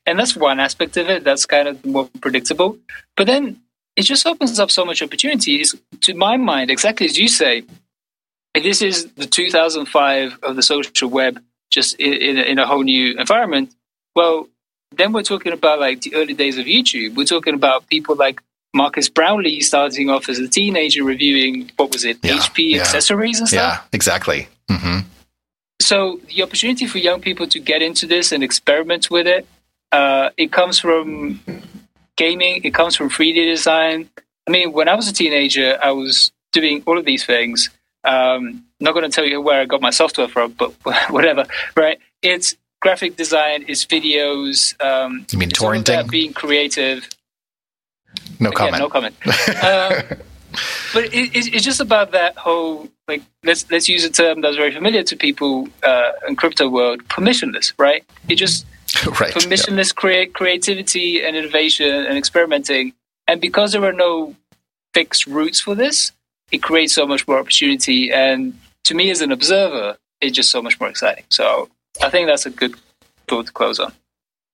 And 0.05 0.19
that's 0.19 0.37
one 0.37 0.61
aspect 0.61 0.97
of 0.99 1.09
it. 1.09 1.25
That's 1.25 1.47
kind 1.47 1.69
of 1.69 1.85
more 1.87 2.11
predictable. 2.21 2.77
But 3.17 3.27
then 3.27 3.61
it 3.97 4.03
just 4.03 4.27
opens 4.27 4.59
up 4.59 4.71
so 4.71 4.85
much 4.85 5.01
opportunities. 5.03 5.75
To 6.03 6.15
my 6.15 6.37
mind, 6.37 6.71
exactly 6.71 7.07
as 7.07 7.17
you 7.19 7.29
say, 7.29 7.63
this 8.55 8.83
is 8.83 9.07
the 9.13 9.27
2005 9.27 10.39
of 10.43 10.57
the 10.57 10.63
social 10.63 11.09
web 11.09 11.41
just 11.73 11.95
in, 11.99 12.13
in, 12.13 12.39
in 12.39 12.59
a 12.59 12.67
whole 12.67 12.83
new 12.83 13.19
environment. 13.19 13.75
Well, 14.15 14.49
then 14.97 15.13
we're 15.13 15.23
talking 15.23 15.53
about 15.53 15.81
like 15.81 16.03
the 16.03 16.15
early 16.15 16.35
days 16.35 16.59
of 16.59 16.67
YouTube. 16.67 17.17
We're 17.17 17.25
talking 17.25 17.55
about 17.55 17.89
people 17.89 18.15
like 18.15 18.41
Marques 18.75 19.09
Brownlee 19.09 19.61
starting 19.61 20.11
off 20.11 20.29
as 20.29 20.39
a 20.39 20.49
teenager 20.49 21.03
reviewing 21.03 21.71
what 21.77 21.93
was 21.93 22.05
it, 22.05 22.19
yeah, 22.23 22.35
HP 22.35 22.71
yeah. 22.71 22.81
accessories 22.81 23.39
and 23.39 23.49
stuff. 23.49 23.59
Yeah, 23.59 23.81
exactly. 23.93 24.49
Mm-hmm. 24.71 25.01
So 25.81 26.21
the 26.29 26.43
opportunity 26.43 26.87
for 26.87 26.99
young 26.99 27.21
people 27.21 27.47
to 27.49 27.59
get 27.59 27.83
into 27.83 28.07
this 28.07 28.33
and 28.33 28.45
experiment 28.45 29.11
with 29.11 29.27
it, 29.27 29.47
uh, 29.91 30.31
it 30.37 30.53
comes 30.53 30.79
from 30.79 31.41
gaming. 32.17 32.61
It 32.65 32.73
comes 32.73 32.95
from 32.97 33.11
3D 33.11 33.47
design. 33.47 34.09
I 34.47 34.51
mean, 34.51 34.73
when 34.73 34.89
I 34.89 34.95
was 34.95 35.09
a 35.09 35.13
teenager, 35.13 35.79
I 35.83 35.93
was 35.93 36.33
doing 36.53 36.83
all 36.87 36.99
of 36.99 37.05
these 37.05 37.25
things. 37.25 37.71
Um, 38.05 38.65
not 38.83 38.93
going 38.93 39.09
to 39.09 39.15
tell 39.15 39.25
you 39.25 39.41
where 39.41 39.61
I 39.61 39.65
got 39.65 39.81
my 39.81 39.91
software 39.91 40.29
from, 40.29 40.53
but 40.53 40.73
whatever, 41.11 41.47
right? 41.77 41.99
It's 42.23 42.57
graphic 42.81 43.17
design, 43.17 43.65
it's 43.69 43.85
videos. 43.87 44.81
Um, 44.83 45.27
you 45.31 45.39
mean 45.39 45.51
torrenting? 45.51 46.11
Being 46.11 46.33
creative. 46.33 47.09
No 48.41 48.51
comment. 48.51 48.79
no 48.79 48.89
comment. 48.89 49.15
uh, 49.63 50.03
but 50.93 51.05
it, 51.05 51.31
it's 51.35 51.65
just 51.65 51.81
about 51.81 52.13
that 52.13 52.37
whole 52.37 52.89
like 53.09 53.23
let's 53.45 53.71
let's 53.71 53.89
use 53.89 54.05
a 54.05 54.11
term 54.11 54.41
that's 54.41 54.57
very 54.57 54.73
familiar 54.73 55.03
to 55.03 55.17
people 55.17 55.69
uh, 55.83 56.13
in 56.29 56.37
crypto 56.37 56.69
world, 56.69 57.05
permissionless, 57.09 57.73
right? 57.79 58.05
It 58.29 58.37
just 58.37 58.67
right, 59.21 59.33
permissionless 59.33 59.95
create 59.95 60.35
creativity 60.35 61.23
and 61.23 61.37
innovation 61.37 62.07
and 62.07 62.19
experimenting, 62.19 62.93
and 63.27 63.41
because 63.41 63.73
there 63.73 63.85
are 63.85 63.93
no 63.93 64.37
fixed 64.93 65.27
routes 65.27 65.61
for 65.61 65.75
this, 65.75 66.13
it 66.51 66.63
creates 66.63 66.93
so 66.93 67.07
much 67.07 67.27
more 67.27 67.39
opportunity. 67.39 68.13
And 68.13 68.59
to 68.85 68.95
me, 68.95 69.11
as 69.11 69.21
an 69.21 69.33
observer, 69.33 69.97
it's 70.21 70.35
just 70.35 70.51
so 70.51 70.63
much 70.63 70.79
more 70.81 70.89
exciting. 70.89 71.25
So 71.31 71.69
I 72.03 72.11
think 72.11 72.29
that's 72.29 72.47
a 72.47 72.51
good 72.51 72.75
thought 73.29 73.47
to 73.47 73.53
close 73.53 73.79
on. 73.79 73.93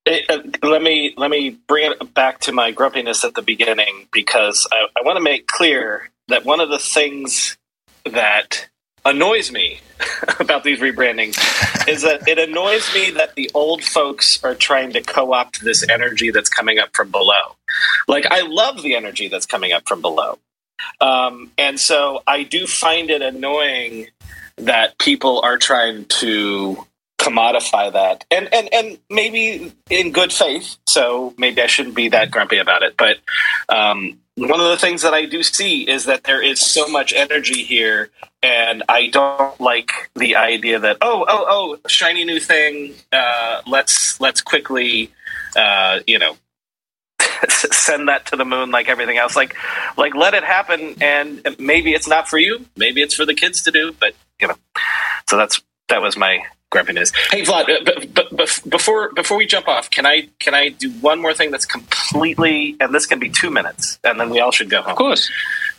It, 0.07 0.25
uh, 0.31 0.67
let 0.67 0.83
me 0.83 1.13
let 1.17 1.31
me 1.31 1.51
bring 1.67 1.93
it 1.93 2.15
back 2.15 2.41
to 2.41 2.53
my 2.53 2.73
grumpiness 2.73 3.25
at 3.25 3.35
the 3.35 3.43
beginning 3.43 4.09
because 4.13 4.67
I, 4.73 4.87
I 4.97 5.03
want 5.05 5.17
to 5.17 5.23
make 5.23 5.47
clear 5.47 6.11
that 6.29 6.45
one 6.45 6.61
of 6.61 6.71
the 6.71 6.79
things 6.79 7.59
that 8.05 8.69
annoys 9.05 9.53
me 9.53 9.81
about 10.41 10.65
these 10.65 10.81
rebrandings 10.81 11.37
is 11.89 12.03
that 12.03 12.27
it 12.27 12.39
annoys 12.39 12.93
me 12.95 13.11
that 13.11 13.35
the 13.35 13.51
old 13.55 13.85
folks 13.85 14.43
are 14.43 14.55
trying 14.55 14.93
to 14.93 15.03
co-opt 15.03 15.63
this 15.63 15.87
energy 15.89 16.31
that's 16.31 16.49
coming 16.49 16.79
up 16.79 16.91
from 16.95 17.11
below. 17.11 17.57
Like 18.07 18.27
I 18.27 18.43
love 18.43 18.83
the 18.83 18.95
energy 18.95 19.29
that's 19.29 19.47
coming 19.47 19.73
up 19.73 19.87
from 19.87 20.01
below. 20.01 20.39
Um, 21.01 21.53
and 21.59 21.79
so 21.79 22.23
I 22.27 22.43
do 22.43 22.67
find 22.67 23.11
it 23.11 23.23
annoying 23.23 24.09
that 24.57 24.99
people 24.99 25.41
are 25.43 25.59
trying 25.59 26.05
to 26.07 26.85
commodify 27.19 27.93
that. 27.93 28.25
And 28.31 28.49
and 28.53 28.69
and 28.73 28.99
maybe 29.11 29.73
in 29.91 30.13
good 30.13 30.33
faith 30.33 30.77
so 30.87 31.35
maybe 31.37 31.61
i 31.61 31.67
shouldn't 31.67 31.97
be 31.97 32.09
that 32.09 32.31
grumpy 32.31 32.59
about 32.59 32.83
it. 32.83 32.97
But 32.97 33.19
um, 33.69 34.19
one 34.39 34.61
of 34.61 34.69
the 34.69 34.77
things 34.77 35.03
that 35.03 35.15
i 35.15 35.25
do 35.27 35.43
see 35.43 35.89
is 35.89 36.05
that 36.05 36.25
there 36.25 36.43
is 36.43 36.61
so 36.61 36.87
much 36.87 37.13
energy 37.13 37.65
here 37.65 38.11
and 38.41 38.85
i 38.89 39.09
don't 39.09 39.61
like 39.61 39.91
the 40.15 40.37
idea 40.37 40.79
that 40.79 40.97
oh 41.03 41.25
oh 41.29 41.45
oh 41.49 41.89
shiny 41.89 42.25
new 42.25 42.39
thing 42.39 42.95
uh, 43.13 43.63
let's 43.67 44.21
let's 44.21 44.41
quickly 44.41 45.11
uh, 45.57 45.99
you 46.07 46.19
know 46.19 46.37
send 47.49 48.09
that 48.09 48.27
to 48.27 48.37
the 48.37 48.45
moon 48.45 48.71
like 48.71 48.89
everything 48.89 49.19
else. 49.19 49.37
Like, 49.37 49.57
like 49.97 50.15
let 50.15 50.35
it 50.35 50.45
happen, 50.45 50.97
and 51.01 51.57
maybe 51.59 51.93
it's 51.95 52.09
not 52.09 52.29
for 52.29 52.39
you. 52.39 52.65
Maybe 52.77 53.03
it's 53.03 53.15
for 53.15 53.27
the 53.27 53.35
kids 53.35 53.63
to 53.63 53.71
do. 53.71 53.93
But 53.99 54.15
you 54.41 54.49
know, 54.49 54.57
so 55.29 55.37
that's 55.37 55.61
that 55.89 56.03
was 56.03 56.17
my 56.17 56.43
grumpiness. 56.71 57.13
Hey 57.31 57.43
Vlad, 57.43 57.69
uh, 57.69 57.95
but, 58.13 58.37
but, 58.37 58.63
before 58.69 59.13
before 59.13 59.37
we 59.37 59.47
jump 59.47 59.69
off, 59.69 59.91
can 59.91 60.07
I 60.07 60.29
can 60.39 60.55
I 60.55 60.69
do 60.69 60.91
one 60.91 61.21
more 61.21 61.35
thing 61.35 61.51
that's 61.51 61.67
completely 61.67 62.77
and 62.81 62.95
this 62.95 63.07
can 63.07 63.19
be 63.19 63.29
two 63.29 63.51
minutes, 63.51 63.99
and 64.05 64.19
then 64.21 64.31
we 64.31 64.41
all 64.41 64.53
should 64.53 64.71
go 64.71 64.83
home. 64.83 64.91
Of 64.93 64.97
course. 64.97 65.31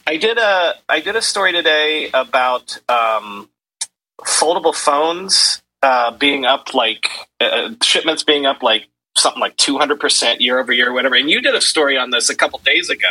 I 0.08 0.18
did 0.18 0.38
a 0.38 0.74
I 0.88 1.02
did 1.02 1.16
a 1.16 1.22
story 1.22 1.52
today 1.52 2.10
about 2.14 2.80
um, 2.90 3.50
foldable 4.22 4.74
phones 4.74 5.62
uh, 5.84 6.12
being 6.12 6.46
up 6.46 6.74
like 6.74 7.10
uh, 7.40 7.72
shipments 7.84 8.24
being 8.24 8.46
up 8.46 8.64
like 8.64 8.88
something 9.20 9.42
like 9.42 9.58
200% 9.58 10.40
year 10.40 10.60
over 10.60 10.72
year, 10.72 10.92
whatever. 10.94 11.16
And 11.16 11.30
you 11.30 11.42
did 11.42 11.56
a 11.56 11.62
story 11.62 11.98
on 11.98 12.10
this 12.12 12.30
a 12.30 12.36
couple 12.36 12.60
days 12.60 12.90
ago 12.90 13.08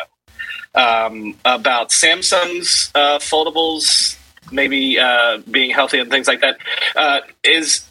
um, 0.75 1.37
about 1.45 1.91
Samsung's 1.91 2.91
uh, 2.95 3.19
foldables 3.19 4.19
maybe 4.53 4.99
uh, 4.99 5.39
being 5.51 5.71
healthy 5.71 5.99
and 5.99 6.11
things 6.11 6.27
like 6.27 6.41
that. 6.41 6.59
Uh, 6.97 7.21
is 7.45 7.91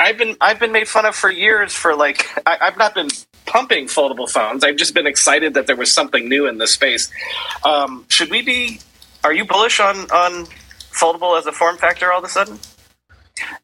I've 0.00 0.18
been 0.18 0.36
I've 0.40 0.58
been 0.58 0.72
made 0.72 0.88
fun 0.88 1.06
of 1.06 1.14
for 1.14 1.30
years 1.30 1.72
for 1.72 1.94
like 1.94 2.26
I, 2.46 2.58
I've 2.62 2.78
not 2.78 2.94
been 2.94 3.08
pumping 3.46 3.86
foldable 3.86 4.28
phones. 4.28 4.64
I've 4.64 4.76
just 4.76 4.94
been 4.94 5.06
excited 5.06 5.54
that 5.54 5.66
there 5.66 5.76
was 5.76 5.92
something 5.92 6.28
new 6.28 6.46
in 6.46 6.58
this 6.58 6.72
space. 6.72 7.10
Um, 7.64 8.04
should 8.08 8.30
we 8.30 8.42
be? 8.42 8.80
Are 9.24 9.32
you 9.32 9.44
bullish 9.44 9.80
on 9.80 9.96
on 10.10 10.46
foldable 10.92 11.38
as 11.38 11.46
a 11.46 11.52
form 11.52 11.76
factor 11.76 12.12
all 12.12 12.18
of 12.18 12.24
a 12.24 12.28
sudden? 12.28 12.58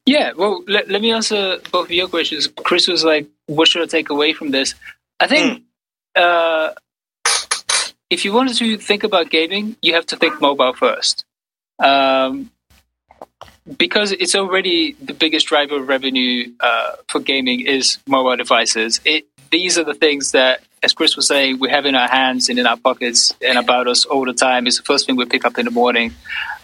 Yeah, 0.05 0.33
well, 0.35 0.63
let, 0.67 0.89
let 0.89 1.01
me 1.01 1.11
answer 1.11 1.57
both 1.71 1.85
of 1.85 1.91
your 1.91 2.07
questions. 2.07 2.47
Chris 2.47 2.87
was 2.87 3.03
like, 3.03 3.27
what 3.47 3.67
should 3.67 3.81
I 3.81 3.87
take 3.87 4.09
away 4.09 4.33
from 4.33 4.51
this? 4.51 4.75
I 5.19 5.27
think 5.27 5.63
mm. 6.15 6.21
uh, 6.21 6.73
if 8.09 8.25
you 8.25 8.33
wanted 8.33 8.55
to 8.57 8.77
think 8.77 9.03
about 9.03 9.29
gaming, 9.29 9.75
you 9.81 9.93
have 9.93 10.05
to 10.07 10.15
think 10.15 10.39
mobile 10.39 10.73
first. 10.73 11.25
Um, 11.79 12.51
because 13.77 14.11
it's 14.11 14.35
already 14.35 14.93
the 14.93 15.13
biggest 15.13 15.47
driver 15.47 15.77
of 15.77 15.87
revenue 15.87 16.51
uh, 16.59 16.93
for 17.07 17.19
gaming 17.19 17.61
is 17.61 17.97
mobile 18.07 18.35
devices. 18.35 18.99
It, 19.05 19.25
these 19.51 19.77
are 19.77 19.83
the 19.83 19.93
things 19.93 20.31
that, 20.33 20.61
as 20.81 20.93
Chris 20.93 21.15
was 21.15 21.27
saying, 21.27 21.59
we 21.59 21.69
have 21.69 21.85
in 21.85 21.95
our 21.95 22.07
hands 22.07 22.49
and 22.49 22.59
in 22.59 22.67
our 22.67 22.77
pockets 22.77 23.33
and 23.41 23.57
about 23.57 23.87
us 23.87 24.05
all 24.05 24.25
the 24.25 24.33
time. 24.33 24.67
It's 24.67 24.77
the 24.77 24.83
first 24.83 25.05
thing 25.05 25.15
we 25.15 25.25
pick 25.25 25.45
up 25.45 25.57
in 25.57 25.65
the 25.65 25.71
morning, 25.71 26.13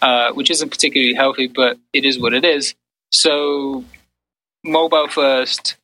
uh, 0.01 0.33
which 0.33 0.51
isn't 0.51 0.69
particularly 0.69 1.13
healthy, 1.13 1.47
but 1.47 1.77
it 1.93 2.03
is 2.03 2.19
what 2.19 2.33
it 2.33 2.43
is. 2.43 2.75
So, 3.11 3.83
mobile 4.63 5.07
first, 5.07 5.77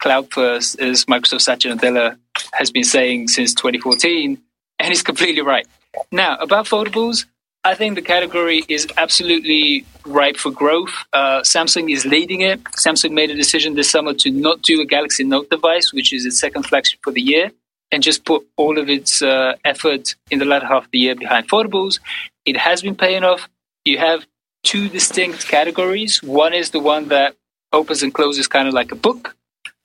cloud 0.00 0.30
first, 0.32 0.80
as 0.80 1.04
Microsoft 1.06 1.42
Satya 1.42 1.74
Nadella 1.74 2.18
has 2.54 2.70
been 2.70 2.84
saying 2.84 3.28
since 3.28 3.54
2014, 3.54 4.40
and 4.78 4.88
he's 4.88 5.02
completely 5.02 5.42
right. 5.42 5.66
Now, 6.10 6.36
about 6.36 6.66
foldables, 6.66 7.26
I 7.64 7.74
think 7.74 7.94
the 7.94 8.02
category 8.02 8.64
is 8.68 8.88
absolutely 8.96 9.86
ripe 10.04 10.36
for 10.36 10.50
growth. 10.50 10.92
Uh, 11.12 11.42
Samsung 11.42 11.92
is 11.92 12.04
leading 12.04 12.40
it. 12.40 12.62
Samsung 12.64 13.12
made 13.12 13.30
a 13.30 13.36
decision 13.36 13.74
this 13.74 13.88
summer 13.88 14.14
to 14.14 14.30
not 14.32 14.62
do 14.62 14.80
a 14.80 14.84
Galaxy 14.84 15.22
Note 15.22 15.48
device, 15.48 15.92
which 15.92 16.12
is 16.12 16.26
its 16.26 16.40
second 16.40 16.64
flagship 16.64 16.98
for 17.04 17.12
the 17.12 17.22
year, 17.22 17.52
and 17.92 18.02
just 18.02 18.24
put 18.24 18.44
all 18.56 18.78
of 18.78 18.88
its 18.88 19.22
uh, 19.22 19.54
effort 19.64 20.16
in 20.30 20.40
the 20.40 20.44
latter 20.44 20.66
half 20.66 20.86
of 20.86 20.90
the 20.90 20.98
year 20.98 21.14
behind 21.14 21.48
foldables. 21.48 22.00
It 22.44 22.56
has 22.56 22.82
been 22.82 22.96
paying 22.96 23.22
off. 23.22 23.48
You 23.84 23.98
have 23.98 24.26
two 24.62 24.88
distinct 24.88 25.48
categories. 25.48 26.22
One 26.22 26.54
is 26.54 26.70
the 26.70 26.80
one 26.80 27.08
that 27.08 27.36
opens 27.72 28.02
and 28.02 28.12
closes 28.12 28.46
kind 28.48 28.68
of 28.68 28.74
like 28.74 28.92
a 28.92 28.96
book. 28.96 29.36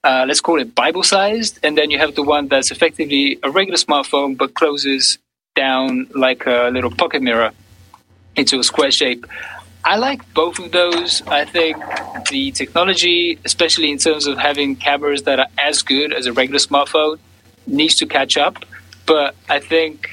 Uh, 0.04 0.26
let's 0.28 0.42
call 0.42 0.60
it 0.60 0.76
Bible 0.76 1.04
sized. 1.04 1.60
And 1.64 1.78
then 1.78 1.92
you 1.92 1.98
have 1.98 2.16
the 2.16 2.24
one 2.24 2.48
that's 2.48 2.72
effectively 2.72 3.40
a 3.44 3.50
regular 3.50 3.78
smartphone 3.78 4.38
but 4.38 4.54
closes 4.54 5.18
down 5.56 6.08
like 6.14 6.46
a 6.46 6.70
little 6.72 6.92
pocket 6.92 7.22
mirror 7.22 7.52
into 8.36 8.60
a 8.60 8.64
square 8.64 8.92
shape. 8.92 9.26
I 9.84 9.96
like 9.98 10.22
both 10.34 10.60
of 10.60 10.72
those. 10.72 11.22
I 11.28 11.46
think 11.46 11.78
the 12.30 12.52
technology, 12.52 13.40
especially 13.46 13.90
in 13.90 13.98
terms 13.98 14.28
of 14.28 14.38
having 14.38 14.76
cameras 14.76 15.24
that 15.24 15.40
are 15.40 15.48
as 15.58 15.82
good 15.82 16.14
as 16.14 16.26
a 16.26 16.34
regular 16.34 16.60
smartphone, 16.60 17.20
needs 17.66 17.96
to 17.96 18.06
catch 18.06 18.38
up. 18.38 18.66
But 19.06 19.36
I 19.48 19.60
think, 19.60 20.10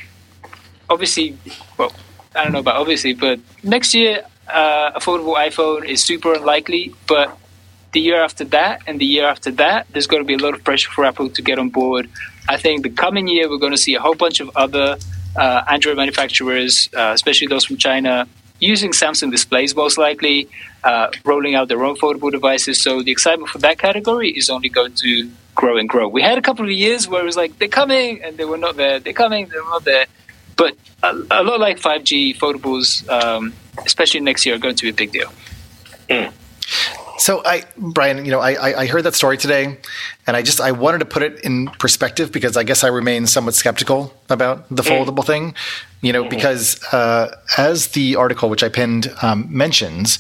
obviously, 0.89 1.37
well, 1.77 1.93
I 2.35 2.45
don't 2.45 2.53
know 2.53 2.61
about 2.61 2.77
obviously, 2.77 3.15
but 3.15 3.41
next 3.63 3.95
year 3.95 4.23
uh, 4.49 4.93
affordable 4.93 5.37
iPhone 5.37 5.87
is 5.87 6.03
super 6.03 6.35
unlikely, 6.35 6.95
but 7.07 7.39
the 7.93 8.01
year 8.01 8.23
after 8.23 8.45
that 8.45 8.83
and 8.87 9.01
the 9.01 9.07
year 9.07 9.27
after 9.27 9.51
that, 9.53 9.87
there's 9.91 10.07
going 10.07 10.23
to 10.23 10.27
be 10.27 10.35
a 10.35 10.39
lot 10.39 10.55
of 10.55 10.65
pressure 10.65 10.91
for 10.91 11.05
Apple 11.05 11.31
to 11.31 11.43
get 11.43 11.59
on 11.59 11.71
board. 11.71 12.09
I 12.49 12.57
think 12.57 12.83
the 12.83 12.91
coming 12.91 13.29
year, 13.29 13.49
we're 13.49 13.59
going 13.59 13.73
to 13.73 13.79
see 13.79 13.95
a 13.95 14.01
whole 14.01 14.15
bunch 14.15 14.41
of 14.41 14.51
other 14.57 14.99
uh, 15.37 15.63
Android 15.69 15.97
manufacturers, 15.97 16.89
uh, 16.95 17.13
especially 17.15 17.47
those 17.47 17.65
from 17.65 17.77
China, 17.77 18.27
using 18.61 18.93
Samsung 18.93 19.31
displays 19.31 19.75
most 19.75 19.97
likely, 19.97 20.49
uh, 20.83 21.11
rolling 21.25 21.55
out 21.55 21.69
their 21.69 21.85
own 21.85 21.97
foldable 21.97 22.31
devices. 22.31 22.81
So 22.81 23.03
the 23.03 23.11
excitement 23.11 23.51
for 23.51 23.59
that 23.59 23.79
category 23.79 24.31
is 24.31 24.51
only 24.51 24.69
going 24.69 24.95
to 24.95 25.31
grow 25.55 25.77
and 25.79 25.89
grow. 25.89 26.09
We 26.09 26.23
had 26.23 26.37
a 26.37 26.43
couple 26.43 26.65
of 26.65 26.71
years 26.73 27.09
where 27.09 27.23
it 27.23 27.25
was 27.25 27.37
like, 27.37 27.59
they're 27.59 27.69
coming 27.69 28.23
and 28.23 28.37
they 28.37 28.45
were 28.45 28.59
not 28.59 28.77
there, 28.77 29.01
they're 29.01 29.13
coming, 29.13 29.47
they're 29.47 29.65
not 29.65 29.85
there. 29.85 30.07
But 30.57 30.77
a, 31.03 31.11
a 31.31 31.43
lot 31.43 31.61
like 31.61 31.79
5G, 31.79 32.37
foldables, 32.37 33.09
um, 33.09 33.53
especially 33.85 34.21
next 34.21 34.47
year, 34.47 34.55
are 34.55 34.59
going 34.59 34.77
to 34.77 34.83
be 34.85 34.91
a 34.91 34.95
big 34.95 35.13
deal. 35.13 35.33
Mm. 36.09 36.33
So 37.19 37.43
I, 37.45 37.65
Brian, 37.77 38.25
you 38.25 38.31
know, 38.31 38.41
I, 38.41 38.81
I 38.81 38.87
heard 38.87 39.05
that 39.05 39.15
story 39.15 39.39
today, 39.39 39.79
and 40.27 40.37
I 40.37 40.43
just 40.43 40.61
I 40.61 40.73
wanted 40.73 40.99
to 40.99 41.05
put 41.05 41.23
it 41.23 41.41
in 41.45 41.69
perspective 41.79 42.33
because 42.33 42.57
I 42.57 42.65
guess 42.65 42.83
I 42.83 42.89
remain 42.89 43.27
somewhat 43.27 43.55
skeptical 43.55 44.13
about 44.29 44.69
the 44.69 44.83
mm. 44.83 44.91
foldable 44.91 45.23
mm. 45.23 45.27
thing, 45.27 45.55
you 46.01 46.13
know, 46.13 46.25
mm. 46.25 46.31
because 46.31 46.83
uh, 46.93 47.35
as 47.57 47.89
the 47.89 48.17
article 48.17 48.51
which 48.51 48.63
I 48.63 48.69
pinned 48.69 49.13
um, 49.23 49.47
mentions, 49.49 50.19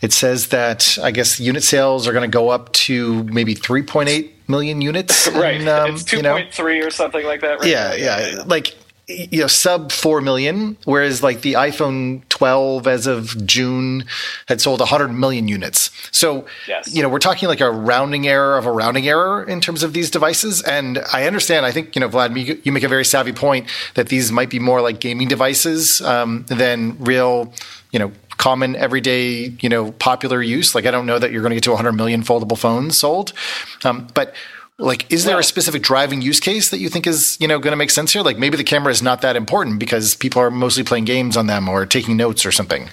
it 0.00 0.12
says 0.12 0.48
that 0.48 0.98
I 1.02 1.10
guess 1.10 1.40
unit 1.40 1.64
sales 1.64 2.06
are 2.06 2.12
going 2.12 2.30
to 2.30 2.32
go 2.32 2.48
up 2.50 2.72
to 2.74 3.24
maybe 3.24 3.54
3.8 3.54 4.30
million 4.46 4.80
units. 4.80 5.28
right, 5.32 5.60
and, 5.60 5.68
um, 5.68 5.94
it's 5.94 6.04
2.3 6.04 6.16
you 6.16 6.22
know, 6.22 6.86
or 6.86 6.90
something 6.90 7.26
like 7.26 7.40
that. 7.40 7.60
Right 7.60 7.68
yeah, 7.68 7.94
yeah, 7.94 8.26
yeah, 8.28 8.42
like 8.46 8.76
you 9.08 9.40
know 9.40 9.46
sub 9.46 9.92
4 9.92 10.20
million 10.20 10.76
whereas 10.84 11.22
like 11.22 11.42
the 11.42 11.52
iphone 11.52 12.28
12 12.28 12.88
as 12.88 13.06
of 13.06 13.46
june 13.46 14.04
had 14.48 14.60
sold 14.60 14.80
100 14.80 15.08
million 15.08 15.46
units. 15.46 15.90
So 16.10 16.46
yes. 16.66 16.92
you 16.92 17.02
know 17.02 17.08
we're 17.08 17.20
talking 17.20 17.48
like 17.48 17.60
a 17.60 17.70
rounding 17.70 18.26
error 18.26 18.58
of 18.58 18.66
a 18.66 18.72
rounding 18.72 19.06
error 19.06 19.44
in 19.44 19.60
terms 19.60 19.82
of 19.84 19.92
these 19.92 20.10
devices. 20.10 20.60
And 20.62 20.98
i 21.12 21.26
understand 21.26 21.64
i 21.64 21.70
think 21.70 21.94
you 21.94 22.00
know 22.00 22.08
vlad 22.08 22.64
you 22.64 22.72
make 22.72 22.82
a 22.82 22.88
very 22.88 23.04
savvy 23.04 23.32
point 23.32 23.68
that 23.94 24.08
these 24.08 24.32
might 24.32 24.50
be 24.50 24.58
more 24.58 24.80
like 24.80 24.98
gaming 24.98 25.28
devices 25.28 26.00
um, 26.00 26.44
than 26.48 26.96
real 26.98 27.52
you 27.92 28.00
know 28.00 28.10
common 28.38 28.74
everyday 28.76 29.54
you 29.60 29.68
know 29.68 29.92
popular 29.92 30.42
use. 30.42 30.74
Like 30.74 30.84
i 30.84 30.90
don't 30.90 31.06
know 31.06 31.18
that 31.18 31.30
you're 31.30 31.42
going 31.42 31.50
to 31.50 31.56
get 31.56 31.64
to 31.64 31.70
100 31.70 31.92
million 31.92 32.22
foldable 32.22 32.58
phones 32.58 32.98
sold. 32.98 33.32
Um, 33.84 34.08
but 34.14 34.34
like, 34.78 35.10
is 35.10 35.24
there 35.24 35.34
well, 35.34 35.40
a 35.40 35.44
specific 35.44 35.82
driving 35.82 36.20
use 36.20 36.40
case 36.40 36.70
that 36.70 36.78
you 36.78 36.88
think 36.88 37.06
is, 37.06 37.38
you 37.40 37.48
know, 37.48 37.58
going 37.58 37.72
to 37.72 37.76
make 37.76 37.90
sense 37.90 38.12
here? 38.12 38.22
Like, 38.22 38.38
maybe 38.38 38.56
the 38.56 38.64
camera 38.64 38.90
is 38.90 39.02
not 39.02 39.22
that 39.22 39.36
important 39.36 39.78
because 39.78 40.14
people 40.14 40.42
are 40.42 40.50
mostly 40.50 40.84
playing 40.84 41.06
games 41.06 41.36
on 41.36 41.46
them 41.46 41.68
or 41.68 41.86
taking 41.86 42.16
notes 42.16 42.44
or 42.44 42.52
something. 42.52 42.90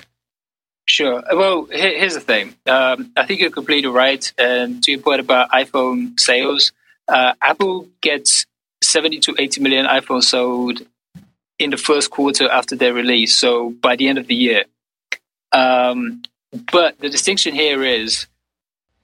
Sure. 0.87 1.23
Well, 1.31 1.67
here's 1.71 2.13
the 2.13 2.19
thing. 2.19 2.55
Um, 2.67 3.11
I 3.15 3.25
think 3.25 3.39
you're 3.39 3.49
completely 3.49 3.89
right. 3.89 4.31
And 4.37 4.83
to 4.83 4.91
your 4.91 5.01
point 5.01 5.19
about 5.19 5.49
iPhone 5.51 6.19
sales, 6.19 6.71
uh, 7.07 7.33
Apple 7.41 7.87
gets 8.01 8.45
70 8.83 9.19
to 9.21 9.35
80 9.37 9.61
million 9.61 9.85
iPhones 9.85 10.23
sold 10.23 10.81
in 11.59 11.69
the 11.69 11.77
first 11.77 12.11
quarter 12.11 12.49
after 12.49 12.75
their 12.75 12.93
release. 12.93 13.37
So 13.37 13.71
by 13.71 13.95
the 13.95 14.07
end 14.07 14.17
of 14.17 14.27
the 14.27 14.35
year. 14.35 14.65
Um, 15.51 16.23
but 16.71 16.99
the 16.99 17.09
distinction 17.09 17.55
here 17.55 17.83
is 17.83 18.27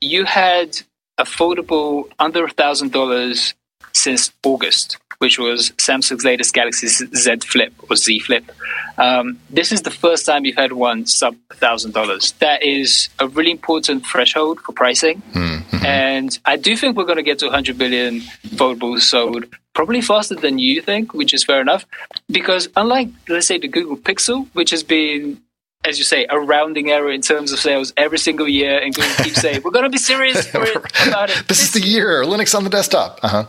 you 0.01 0.25
had 0.25 0.81
affordable 1.19 2.09
under 2.17 2.45
a 2.45 2.49
thousand 2.49 2.91
dollars 2.91 3.53
since 3.93 4.31
August, 4.43 4.97
which 5.19 5.37
was 5.37 5.71
Samsung's 5.71 6.23
latest 6.23 6.53
Galaxy 6.53 6.87
Z 6.87 7.37
Flip 7.37 7.73
or 7.89 7.95
Z 7.95 8.19
Flip. 8.19 8.49
Um, 8.97 9.39
this 9.49 9.71
is 9.71 9.83
the 9.83 9.91
first 9.91 10.25
time 10.25 10.45
you've 10.45 10.55
had 10.55 10.73
one 10.73 11.05
sub 11.05 11.35
thousand 11.53 11.93
dollars. 11.93 12.33
That 12.39 12.63
is 12.63 13.09
a 13.19 13.27
really 13.27 13.51
important 13.51 14.05
threshold 14.05 14.59
for 14.61 14.71
pricing, 14.73 15.21
mm-hmm. 15.33 15.85
and 15.85 16.37
I 16.45 16.55
do 16.57 16.75
think 16.75 16.97
we're 16.97 17.05
going 17.05 17.17
to 17.17 17.23
get 17.23 17.39
to 17.39 17.45
100 17.45 17.77
billion 17.77 18.21
foldables 18.57 19.01
sold 19.01 19.45
probably 19.73 20.01
faster 20.01 20.35
than 20.35 20.59
you 20.59 20.81
think, 20.81 21.13
which 21.13 21.33
is 21.33 21.43
fair 21.43 21.61
enough. 21.61 21.85
Because 22.29 22.69
unlike 22.75 23.09
let's 23.27 23.47
say 23.47 23.57
the 23.57 23.67
Google 23.67 23.97
Pixel, 23.97 24.47
which 24.53 24.71
has 24.71 24.83
been 24.83 25.41
as 25.85 25.97
you 25.97 26.03
say, 26.03 26.25
a 26.29 26.39
rounding 26.39 26.89
error 26.89 27.11
in 27.11 27.21
terms 27.21 27.51
of 27.51 27.59
sales 27.59 27.93
every 27.95 28.17
single 28.17 28.47
year, 28.47 28.79
and 28.79 28.93
going 28.93 29.09
to 29.15 29.23
keep 29.23 29.33
saying 29.33 29.61
we're 29.63 29.71
going 29.71 29.85
to 29.85 29.89
be 29.89 29.97
serious 29.97 30.49
about 30.53 31.29
it. 31.29 31.47
this, 31.47 31.63
is 31.63 31.71
the 31.71 31.81
year 31.81 32.23
Linux 32.23 32.55
on 32.55 32.63
the 32.63 32.69
desktop. 32.69 33.19
Uh-huh. 33.23 33.45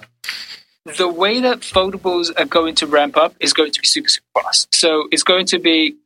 The 0.96 1.08
way 1.08 1.40
that 1.40 1.60
foldables 1.60 2.30
are 2.38 2.46
going 2.46 2.74
to 2.76 2.86
ramp 2.86 3.16
up 3.16 3.34
is 3.40 3.52
going 3.52 3.72
to 3.72 3.80
be 3.80 3.86
super 3.86 4.08
super 4.08 4.42
fast. 4.42 4.74
So 4.74 5.08
it's 5.10 5.24
going 5.24 5.46
to 5.46 5.58
be 5.58 5.96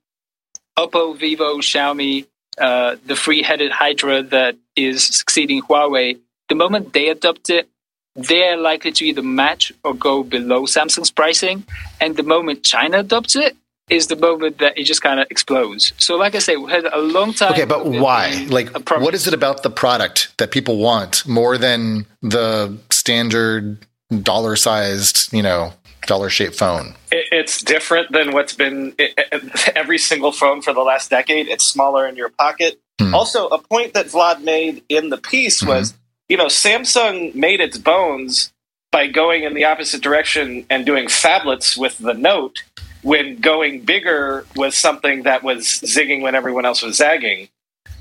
Oppo, 0.79 1.17
Vivo, 1.17 1.59
Xiaomi, 1.59 2.27
uh, 2.59 2.97
the 3.07 3.15
three-headed 3.15 3.71
Hydra 3.71 4.23
that 4.25 4.57
is 4.75 5.05
succeeding 5.05 5.63
Huawei. 5.63 6.19
The 6.49 6.55
moment 6.55 6.93
they 6.93 7.09
adopt 7.09 7.51
it, 7.51 7.69
they're 8.17 8.57
likely 8.57 8.93
to 8.93 9.05
either 9.05 9.23
match 9.23 9.73
or 9.83 9.95
go 9.95 10.23
below 10.23 10.63
Samsung's 10.63 11.11
pricing. 11.11 11.65
And 12.01 12.17
the 12.17 12.23
moment 12.23 12.65
China 12.65 13.01
adopts 13.01 13.37
it, 13.37 13.57
is 13.91 14.07
the 14.07 14.17
moment 14.17 14.59
that 14.59 14.79
it 14.79 14.85
just 14.85 15.03
kind 15.03 15.21
of 15.21 15.27
explodes. 15.31 15.93
So, 15.99 16.17
like 16.17 16.35
I 16.35 16.39
say, 16.39 16.57
we 16.57 16.71
had 16.71 16.87
a 16.87 17.01
long 17.01 17.35
time. 17.35 17.53
Okay, 17.53 17.65
but 17.65 17.87
why? 17.87 18.47
Like, 18.49 18.71
what 18.89 19.15
is 19.15 19.27
it 19.27 19.35
about 19.35 19.63
the 19.63 19.71
product 19.71 20.33
that 20.39 20.51
people 20.51 20.79
want 20.79 21.27
more 21.27 21.59
than 21.59 22.07
the 22.23 22.79
standard 22.91 23.79
dollar 24.23 24.57
sized, 24.57 25.33
you 25.33 25.43
know, 25.43 25.73
dollar 26.07 26.31
shaped 26.31 26.57
phone. 26.57 26.95
It's 27.11 27.63
different 27.63 28.13
than 28.13 28.33
what's 28.33 28.55
been 28.55 28.95
it, 28.99 29.15
it, 29.17 29.69
every 29.77 29.99
single 29.99 30.33
phone 30.33 30.63
for 30.63 30.73
the 30.73 30.81
last 30.81 31.11
decade. 31.11 31.49
It's 31.49 31.65
smaller 31.65 32.07
in 32.07 32.17
your 32.17 32.29
pocket. 32.31 32.81
Hmm. 33.01 33.15
Also, 33.15 33.49
a 33.49 33.59
point 33.59 33.95
that 33.95 34.07
Vlad 34.07 34.43
made 34.43 34.83
in 34.89 35.11
the 35.11 35.17
piece 35.17 35.63
was, 35.63 35.95
you 36.29 36.37
know, 36.37 36.47
Samsung 36.47 37.35
made 37.35 37.61
its 37.61 37.79
bones 37.79 38.53
by 38.93 39.09
going 39.09 39.43
in 39.43 39.55
the 39.55 39.65
opposite 39.65 40.03
direction 40.03 40.65
and 40.71 40.87
doing 40.87 41.07
phablets 41.07 41.77
with 41.77 41.99
the 41.99 42.15
Note 42.15 42.63
when 43.05 43.37
going 43.37 43.81
bigger 43.83 44.45
was 44.57 44.75
something 44.77 45.23
that 45.23 45.43
was 45.45 45.65
zigging 45.67 46.21
when 46.23 46.35
everyone 46.35 46.65
else 46.65 46.83
was 46.83 46.97
zagging. 46.97 47.49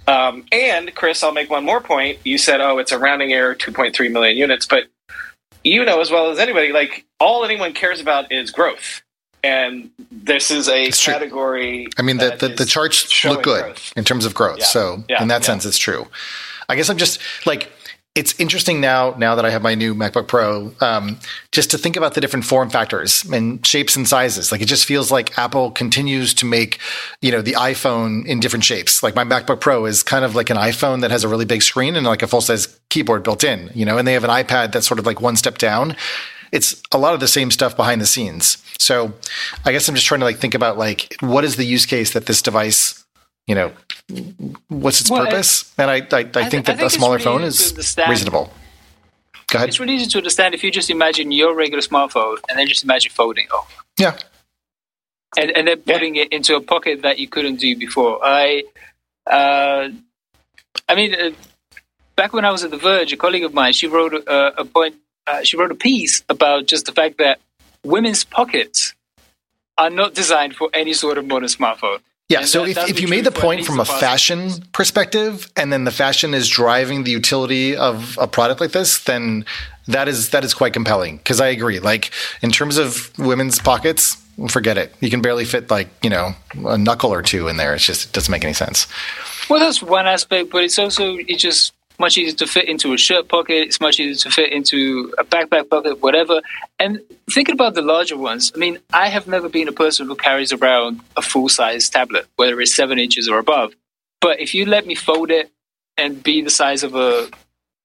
Um, 0.08 0.46
and 0.52 0.94
Chris, 0.96 1.24
I'll 1.24 1.32
make 1.32 1.50
one 1.50 1.64
more 1.64 1.80
point. 1.80 2.18
You 2.26 2.38
said, 2.38 2.60
"Oh, 2.60 2.78
it's 2.80 2.92
a 2.92 2.98
rounding 2.98 3.32
error, 3.32 3.54
2.3 3.56 4.10
million 4.12 4.36
units," 4.38 4.66
but 4.66 4.86
you 5.64 5.86
know 5.86 6.02
as 6.02 6.10
well 6.12 6.30
as 6.32 6.40
anybody, 6.40 6.74
like 6.74 7.06
all 7.20 7.46
anyone 7.46 7.74
cares 7.74 8.02
about 8.02 8.32
is 8.32 8.52
growth, 8.52 9.02
and 9.44 9.90
this 10.12 10.52
is 10.52 10.68
a 10.68 10.86
It's 10.86 11.00
true. 11.02 11.14
category. 11.14 11.88
I 11.98 12.02
mean, 12.02 12.18
the, 12.18 12.36
the, 12.38 12.50
the 12.50 12.66
charts 12.66 13.24
look 13.24 13.44
good 13.44 13.62
growth. 13.64 13.94
in 13.96 14.04
terms 14.04 14.26
of 14.26 14.34
growth. 14.34 14.60
Yeah. 14.60 14.66
So 14.66 15.04
Yeah. 15.10 15.22
in 15.22 15.28
that 15.30 15.42
Yeah. 15.42 15.46
sense, 15.48 15.66
it's 15.66 15.78
true. 15.78 16.08
I 16.68 16.76
guess 16.76 16.90
I'm 16.90 16.98
just 16.98 17.20
like, 17.46 17.72
it's 18.16 18.40
interesting 18.40 18.80
now, 18.80 19.16
now 19.18 19.34
that 19.34 19.44
I 19.44 19.50
have 19.50 19.64
my 19.64 19.74
new 19.74 19.96
MacBook 19.96 20.28
Pro, 20.28 20.72
um, 20.82 21.20
just 21.52 21.72
to 21.72 21.80
think 21.80 21.96
about 21.96 22.14
the 22.14 22.22
different 22.22 22.46
form 22.46 22.70
factors 22.70 23.24
and 23.26 23.66
shapes 23.66 23.96
and 23.96 24.08
sizes. 24.08 24.52
Like 24.52 24.62
it 24.62 24.68
just 24.68 24.86
feels 24.86 25.10
like 25.10 25.36
Apple 25.38 25.72
continues 25.72 26.36
to 26.36 26.46
make, 26.46 26.80
you 27.22 27.32
know, 27.32 27.42
the 27.42 27.54
iPhone 27.54 28.24
in 28.28 28.40
different 28.40 28.66
shapes. 28.66 29.02
Like 29.02 29.16
my 29.16 29.24
MacBook 29.24 29.62
Pro 29.62 29.86
is 29.86 30.04
kind 30.04 30.24
of 30.24 30.36
like 30.36 30.52
an 30.52 30.58
iPhone 30.58 31.02
that 31.02 31.10
has 31.10 31.24
a 31.24 31.28
really 31.28 31.46
big 31.46 31.64
screen 31.64 31.96
and 31.96 32.06
like 32.06 32.22
a 32.22 32.28
full 32.28 32.42
size 32.42 32.80
keyboard 32.90 33.24
built 33.24 33.44
in, 33.44 33.72
you 33.74 33.84
know, 33.84 33.98
and 33.98 34.08
they 34.08 34.14
have 34.14 34.24
an 34.24 34.30
iPad 34.30 34.72
that's 34.74 34.88
sort 34.88 35.00
of 35.00 35.08
like 35.08 35.20
one 35.20 35.36
step 35.36 35.58
down. 35.58 35.96
It's 36.52 36.80
a 36.92 37.00
lot 37.00 37.16
of 37.16 37.20
the 37.20 37.28
same 37.28 37.50
stuff 37.50 37.76
behind 37.76 38.00
the 38.00 38.06
scenes. 38.06 38.64
So 38.78 39.14
I 39.66 39.72
guess 39.72 39.90
I'm 39.90 39.96
just 39.96 40.06
trying 40.06 40.20
to 40.20 40.26
like 40.26 40.38
think 40.38 40.54
about 40.54 40.78
like 40.78 41.16
what 41.22 41.44
is 41.44 41.56
the 41.56 41.66
use 41.66 41.88
case 41.88 42.14
that 42.14 42.28
this 42.28 42.44
device, 42.44 43.03
you 43.48 43.56
know, 43.56 43.72
what's 44.70 45.02
its 45.02 45.10
Well, 45.10 45.26
purpose? 45.26 45.74
and 45.78 45.90
I, 45.90 45.96
I, 45.96 46.20
I, 46.36 46.50
think 46.50 46.70
I 46.70 46.74
that 46.74 46.84
a 46.84 46.90
smaller 46.90 47.14
really 47.18 47.24
phone 47.24 47.44
is 47.44 47.98
reasonable. 48.08 48.52
Go 49.48 49.58
ahead. 49.58 49.70
It's 49.70 49.80
really 49.80 49.96
easy 49.96 50.08
to 50.12 50.18
understand 50.20 50.54
if 50.56 50.64
you 50.64 50.72
just 50.72 50.90
imagine 50.90 51.32
your 51.32 51.54
regular 51.56 51.82
smartphone 51.82 52.38
and 52.50 52.58
then 52.58 52.68
just 52.68 52.84
imagine 52.84 53.12
folding 53.12 53.46
it. 53.46 53.76
Yeah. 54.00 54.18
and, 55.38 55.52
and 55.52 55.68
then 55.68 55.82
Yeah. 55.86 55.94
putting 55.94 56.16
it 56.16 56.32
into 56.32 56.56
a 56.56 56.62
pocket 56.62 57.02
that 57.02 57.20
you 57.20 57.28
couldn't 57.28 57.58
do 57.58 57.76
before. 57.76 58.20
I, 58.24 58.64
uh, 59.28 59.90
I 60.88 60.96
mean, 60.96 61.14
uh, 61.14 61.32
back 62.16 62.34
when 62.34 62.46
I 62.46 62.52
was 62.52 62.64
at 62.64 62.72
The 62.72 62.78
Verge, 62.78 63.12
a 63.14 63.18
colleague 63.18 63.44
of 63.44 63.54
mine, 63.54 63.74
she 63.74 63.88
wrote 63.88 64.14
a, 64.14 64.62
a 64.62 64.66
point. 64.66 64.96
Uh, 65.28 65.44
she 65.44 65.56
wrote 65.58 65.72
a 65.72 65.76
piece 65.76 66.24
about 66.30 66.66
just 66.66 66.86
the 66.86 66.92
fact 66.92 67.18
that 67.18 67.40
women's 67.84 68.24
pockets 68.24 68.94
are 69.78 69.90
not 69.90 70.14
designed 70.14 70.56
for 70.56 70.70
any 70.74 70.94
sort 70.94 71.18
of 71.18 71.26
modern 71.26 71.48
smartphone. 71.50 72.00
Yeah. 72.34 72.40
And 72.42 72.48
So 72.50 72.66
that- 72.66 72.90
if, 72.90 72.90
if 72.92 73.00
you 73.02 73.08
made 73.08 73.24
the 73.26 73.32
point 73.32 73.66
from 73.66 73.80
a 73.80 73.86
past- 73.86 74.00
fashion 74.00 74.52
perspective, 74.72 75.50
and 75.56 75.72
then 75.72 75.84
the 75.86 75.92
fashion 75.92 76.34
is 76.34 76.48
driving 76.50 77.04
the 77.04 77.12
utility 77.12 77.76
of 77.76 78.18
a 78.22 78.28
product 78.28 78.60
like 78.62 78.72
this, 78.72 79.00
then 79.00 79.46
that 79.88 80.08
is 80.08 80.30
that 80.30 80.44
is 80.44 80.54
quite 80.54 80.74
compelling. 80.74 81.18
Because 81.18 81.40
I 81.42 81.48
agree. 81.48 81.80
Like 81.80 82.12
in 82.42 82.52
terms 82.52 82.78
of 82.78 83.12
women's 83.18 83.60
pockets, 83.60 84.18
forget 84.50 84.78
it. 84.78 84.94
You 85.00 85.10
can 85.10 85.22
barely 85.22 85.46
fit 85.46 85.70
like 85.70 85.90
you 86.04 86.10
know 86.10 86.34
a 86.66 86.78
knuckle 86.78 87.14
or 87.14 87.22
two 87.22 87.48
in 87.48 87.58
there. 87.58 87.74
It's 87.76 87.86
just 87.86 88.08
it 88.08 88.12
doesn't 88.14 88.32
make 88.32 88.44
any 88.44 88.54
sense. 88.54 88.88
Well, 89.50 89.60
that's 89.60 89.82
one 89.84 90.08
aspect, 90.08 90.52
but 90.52 90.64
it's 90.64 90.80
also 90.80 91.18
it's 91.28 91.42
just 91.42 91.74
much 92.00 92.18
easier 92.18 92.36
to 92.36 92.48
fit 92.48 92.68
into 92.68 92.94
a 92.94 92.98
shirt 92.98 93.28
pocket. 93.28 93.68
It's 93.68 93.80
much 93.80 94.00
easier 94.00 94.30
to 94.30 94.32
fit 94.32 94.52
into 94.52 95.14
a 95.18 95.24
backpack 95.24 95.70
pocket, 95.70 96.02
whatever. 96.02 96.42
And 96.80 97.00
thinking 97.32 97.54
about 97.54 97.76
the 97.76 97.82
larger 97.82 98.18
ones, 98.18 98.52
I 98.56 98.58
mean, 98.58 98.80
I 98.92 99.10
have 99.10 99.28
never 99.28 99.50
been 99.50 99.68
a 99.68 99.74
person 99.74 100.08
who 100.08 100.16
carries 100.16 100.52
around 100.52 101.02
a 101.16 101.22
full 101.22 101.50
size 101.50 101.90
tablet, 101.90 102.26
whether 102.36 102.60
it's 102.62 102.76
seven 102.76 103.00
inches 103.00 103.30
or 103.30 103.38
above. 103.40 103.74
But 104.22 104.40
if 104.40 104.54
you 104.56 104.66
let 104.66 104.86
me 104.86 104.96
fold 104.96 105.32
it 105.32 105.52
and 105.98 106.22
be 106.24 106.42
the 106.42 106.50
size 106.50 106.84
of 106.84 106.96
a 106.96 107.30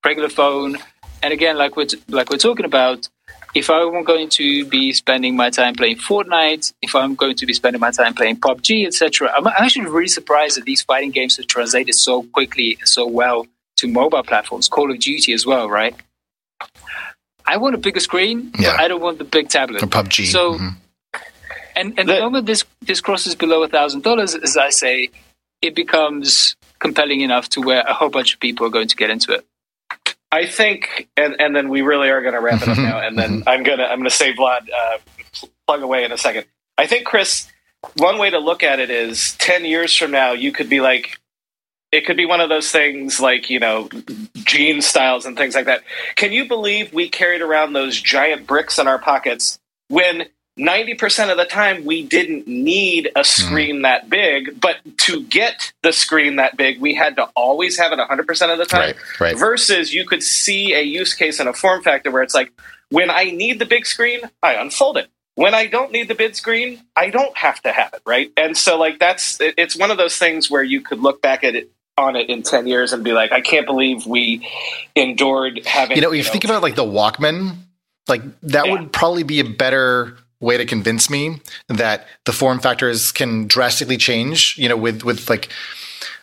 regular 0.05 0.29
phone, 0.29 0.79
and 1.23 1.33
again, 1.33 1.57
like 1.59 1.77
we're 1.77 1.87
t- 1.87 2.01
like 2.09 2.31
we're 2.31 2.39
talking 2.39 2.65
about, 2.65 3.09
if 3.55 3.69
I'm 3.71 4.05
going 4.05 4.29
to 4.31 4.65
be 4.67 4.93
spending 4.93 5.35
my 5.35 5.51
time 5.51 5.75
playing 5.75 5.97
Fortnite, 5.97 6.73
if 6.81 6.95
I'm 6.95 7.15
going 7.15 7.35
to 7.37 7.47
be 7.47 7.55
spending 7.55 7.81
my 7.81 7.91
time 7.91 8.15
playing 8.15 8.37
PUBG, 8.37 8.87
etc., 8.87 9.33
I'm 9.37 9.47
actually 9.49 9.87
really 9.87 10.09
surprised 10.09 10.57
that 10.57 10.65
these 10.65 10.83
fighting 10.83 11.11
games 11.11 11.37
have 11.39 11.47
translated 11.47 11.95
so 11.95 12.23
quickly 12.23 12.77
and 12.79 12.89
so 12.89 13.07
well 13.07 13.47
to 13.79 13.89
mobile 13.89 14.23
platforms. 14.23 14.69
Call 14.69 14.91
of 14.91 14.99
Duty 14.99 15.33
as 15.33 15.45
well, 15.47 15.69
right? 15.69 15.95
I 17.47 17.57
want 17.57 17.75
a 17.75 17.79
bigger 17.79 18.01
screen, 18.01 18.53
Yeah. 18.59 18.73
but 18.73 18.81
I 18.81 18.89
don't 18.89 19.01
want 19.01 19.19
the 19.19 19.25
big 19.25 19.49
tablet. 19.49 19.83
Or 19.83 19.87
PUBG. 19.87 20.27
So, 20.27 20.55
Mhm. 20.55 20.77
and, 21.77 21.99
and 21.99 22.09
The- 22.09 22.15
the 22.15 22.21
moment 22.21 22.47
this 22.47 22.65
this 22.83 23.01
crosses 23.01 23.35
below 23.35 23.63
a 23.63 23.69
thousand 23.69 24.03
dollars, 24.03 24.35
as 24.35 24.57
I 24.57 24.71
say, 24.71 25.09
it 25.63 25.75
becomes 25.75 26.57
compelling 26.79 27.21
enough 27.23 27.49
to 27.51 27.61
where 27.61 27.83
a 27.83 27.93
whole 27.95 28.11
bunch 28.11 28.35
of 28.35 28.41
people 28.41 28.67
are 28.67 28.71
going 28.71 28.89
to 28.89 28.97
get 28.97 29.11
into 29.11 29.33
it. 29.33 29.45
I 30.31 30.47
think, 30.47 31.09
and, 31.17 31.41
and 31.41 31.57
then 31.57 31.71
we 31.71 31.81
really 31.81 32.11
are 32.11 32.21
going 32.21 32.35
to 32.35 32.41
wrap 32.41 32.61
it 32.63 32.69
up 32.69 32.77
now, 32.77 32.99
and 33.01 33.19
then 33.19 33.43
I'm 33.47 33.63
gonna 33.63 33.85
I'm 33.85 33.99
gonna 33.99 34.11
say 34.11 34.35
Vlad 34.35 34.69
uh, 34.71 34.99
plug 35.67 35.83
away 35.83 36.05
in 36.05 36.13
a 36.13 36.19
second. 36.19 36.45
I 36.77 36.87
think 36.87 37.07
Chris, 37.07 37.49
one 37.97 38.19
way 38.19 38.29
to 38.31 38.39
look 38.39 38.63
at 38.63 38.79
it 38.79 38.91
is 38.91 39.35
ten 39.39 39.65
years 39.65 39.97
from 39.97 40.11
now, 40.11 40.33
you 40.33 40.53
could 40.53 40.69
be 40.69 40.81
like, 40.81 41.18
it 41.91 42.05
could 42.05 42.17
be 42.17 42.27
one 42.27 42.41
of 42.41 42.49
those 42.49 42.71
things 42.71 43.21
like 43.21 43.51
you 43.51 43.61
know, 43.61 43.89
jean 44.35 44.83
styles 44.83 45.27
and 45.27 45.37
things 45.37 45.55
like 45.55 45.67
that. 45.67 45.83
Can 46.17 46.33
you 46.33 46.47
believe 46.47 46.93
we 46.93 47.09
carried 47.09 47.43
around 47.43 47.73
those 47.73 48.01
giant 48.01 48.47
bricks 48.47 48.79
in 48.79 48.87
our 48.87 48.99
pockets 48.99 49.59
when? 49.89 50.27
90% 50.59 51.31
of 51.31 51.37
the 51.37 51.45
time 51.45 51.85
we 51.85 52.03
didn't 52.03 52.49
need 52.49 53.13
a 53.15 53.21
hmm. 53.21 53.23
screen 53.23 53.83
that 53.83 54.11
big, 54.11 54.61
but 54.61 54.79
to 54.97 55.23
get 55.23 55.73
the 55.85 55.93
screen 55.93 56.35
that 56.35 56.57
big, 56.57 56.81
we 56.81 56.95
had 56.95 57.15
to 57.15 57.29
always 57.37 57.79
have 57.79 57.93
it 57.93 58.01
100% 58.01 58.53
of 58.53 58.59
the 58.59 58.65
time 58.65 58.81
right, 58.81 59.21
right. 59.21 59.39
versus 59.39 59.95
you 59.95 60.05
could 60.05 60.21
see 60.21 60.75
a 60.75 60.83
use 60.83 61.15
case 61.15 61.39
in 61.39 61.47
a 61.47 61.53
form 61.53 61.81
factor 61.81 62.11
where 62.11 62.25
it's 62.25 62.35
like 62.35 62.51
when 62.91 63.11
i 63.11 63.25
need 63.25 63.59
the 63.59 63.67
big 63.67 63.87
screen 63.87 64.21
i 64.43 64.55
unfold 64.55 64.97
it 64.97 65.09
when 65.35 65.55
i 65.55 65.67
don't 65.67 65.93
need 65.93 66.09
the 66.09 66.15
big 66.15 66.35
screen 66.35 66.83
i 66.97 67.11
don't 67.11 67.37
have 67.37 67.61
to 67.63 67.73
have 67.73 67.93
it 67.93 68.03
right 68.07 68.33
and 68.37 68.57
so 68.57 68.79
like 68.79 68.99
that's 68.99 69.39
it's 69.41 69.77
one 69.77 69.91
of 69.91 69.99
those 69.99 70.17
things 70.17 70.51
where 70.51 70.63
you 70.63 70.81
could 70.81 71.01
look 71.01 71.21
back 71.23 71.45
at 71.45 71.55
it 71.55 71.71
on 71.99 72.17
it 72.17 72.31
in 72.31 72.43
10 72.43 72.67
years 72.67 72.93
and 72.93 73.03
be 73.05 73.13
like 73.13 73.33
i 73.33 73.41
can't 73.41 73.67
believe 73.67 74.07
we 74.07 74.49
endured 74.95 75.61
having 75.67 75.97
You 75.97 76.03
know, 76.03 76.13
if 76.13 76.19
you 76.27 76.33
think 76.33 76.45
about 76.45 76.63
like 76.63 76.77
the 76.77 76.85
Walkman, 76.85 77.57
like 78.09 78.23
that 78.43 78.67
Yeah. 78.67 78.73
would 78.73 78.93
probably 78.93 79.23
be 79.25 79.41
a 79.41 79.45
better 79.45 80.17
way 80.41 80.57
to 80.57 80.65
convince 80.65 81.11
me 81.11 81.41
that 81.69 82.07
the 82.25 82.33
form 82.33 82.61
factors 82.61 83.11
can 83.13 83.47
drastically 83.49 83.97
change, 83.97 84.57
you 84.57 84.69
know, 84.69 84.77
with 84.77 85.03
with 85.03 85.29
like 85.29 85.49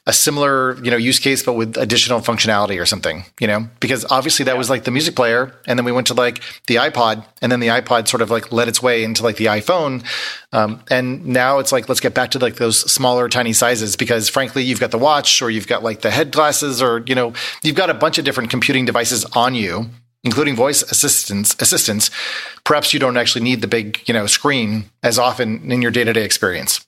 a 0.07 0.13
similar, 0.13 0.75
you 0.83 0.91
know, 0.91 0.97
use 0.97 1.17
case 1.19 1.41
but 1.41 1.53
with 1.53 1.77
additional 1.77 2.19
functionality 2.19 2.79
or 2.79 2.85
something, 2.85 3.25
you 3.39 3.47
know? 3.47 3.67
Because 3.79 4.05
obviously 4.11 4.45
that 4.45 4.57
was 4.57 4.69
like 4.69 4.83
the 4.83 4.91
music 4.91 5.15
player 5.15 5.53
and 5.65 5.79
then 5.79 5.85
we 5.85 5.91
went 5.91 6.07
to 6.07 6.13
like 6.13 6.41
the 6.67 6.75
iPod 6.75 7.25
and 7.41 7.51
then 7.51 7.59
the 7.59 7.67
iPod 7.67 8.07
sort 8.07 8.21
of 8.21 8.29
like 8.29 8.51
led 8.51 8.67
its 8.67 8.83
way 8.83 9.03
into 9.03 9.23
like 9.23 9.37
the 9.37 9.45
iPhone. 9.45 10.05
Um, 10.53 10.81
and 10.91 11.25
now 11.25 11.59
it's 11.59 11.71
like 11.71 11.89
let's 11.89 11.99
get 11.99 12.13
back 12.13 12.31
to 12.31 12.39
like 12.39 12.55
those 12.55 12.79
smaller 12.91 13.27
tiny 13.29 13.53
sizes 13.53 13.95
because 13.95 14.29
frankly 14.29 14.63
you've 14.63 14.79
got 14.79 14.91
the 14.91 14.97
watch 14.97 15.41
or 15.41 15.49
you've 15.49 15.67
got 15.67 15.83
like 15.83 16.01
the 16.01 16.11
head 16.11 16.31
glasses 16.31 16.81
or 16.81 17.03
you 17.07 17.15
know 17.15 17.33
you've 17.63 17.75
got 17.75 17.89
a 17.89 17.93
bunch 17.93 18.17
of 18.17 18.25
different 18.25 18.49
computing 18.49 18.85
devices 18.85 19.25
on 19.33 19.55
you 19.55 19.89
including 20.23 20.55
voice 20.55 20.81
assistants 20.83 21.55
assistants 21.59 22.09
perhaps 22.63 22.93
you 22.93 22.99
don't 22.99 23.17
actually 23.17 23.43
need 23.43 23.61
the 23.61 23.67
big 23.67 24.01
you 24.07 24.13
know 24.13 24.27
screen 24.27 24.85
as 25.03 25.19
often 25.19 25.71
in 25.71 25.81
your 25.81 25.91
day-to-day 25.91 26.23
experience 26.23 26.85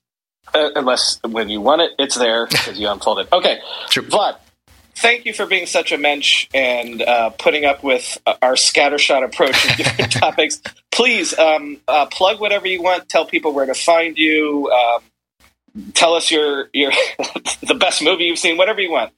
uh, 0.54 0.70
unless 0.76 1.20
when 1.24 1.50
you 1.50 1.62
want 1.62 1.82
it 1.82 1.92
it's 2.00 2.16
there 2.16 2.48
because 2.48 2.80
you 2.80 2.88
unfold 2.88 3.20
it 3.20 3.28
okay 3.32 3.60
True. 3.90 4.04
vlad 4.04 4.38
thank 4.98 5.26
you 5.26 5.34
for 5.34 5.46
being 5.46 5.66
such 5.66 5.92
a 5.92 5.98
mensch 5.98 6.48
and 6.54 7.02
uh, 7.02 7.30
putting 7.32 7.66
up 7.66 7.84
with 7.84 8.18
uh, 8.26 8.36
our 8.42 8.54
scattershot 8.54 9.24
approach 9.24 9.70
of 9.70 9.78
different 9.78 10.12
topics. 10.24 10.62
Please 10.92 11.38
um, 11.38 11.78
uh, 11.88 12.08
plug 12.08 12.40
whatever 12.40 12.68
you 12.68 12.82
want. 12.82 13.08
Tell 13.08 13.26
people 13.26 13.54
where 13.54 13.66
to 13.66 13.76
find 13.76 14.18
you. 14.18 14.72
Um, 14.72 15.92
tell 15.94 16.16
us 16.16 16.32
your 16.32 16.70
your 16.74 16.92
the 17.62 17.76
best 17.80 18.02
movie 18.02 18.26
you've 18.26 18.40
seen. 18.40 18.58
Whatever 18.58 18.82
you 18.82 18.92
want. 18.92 19.14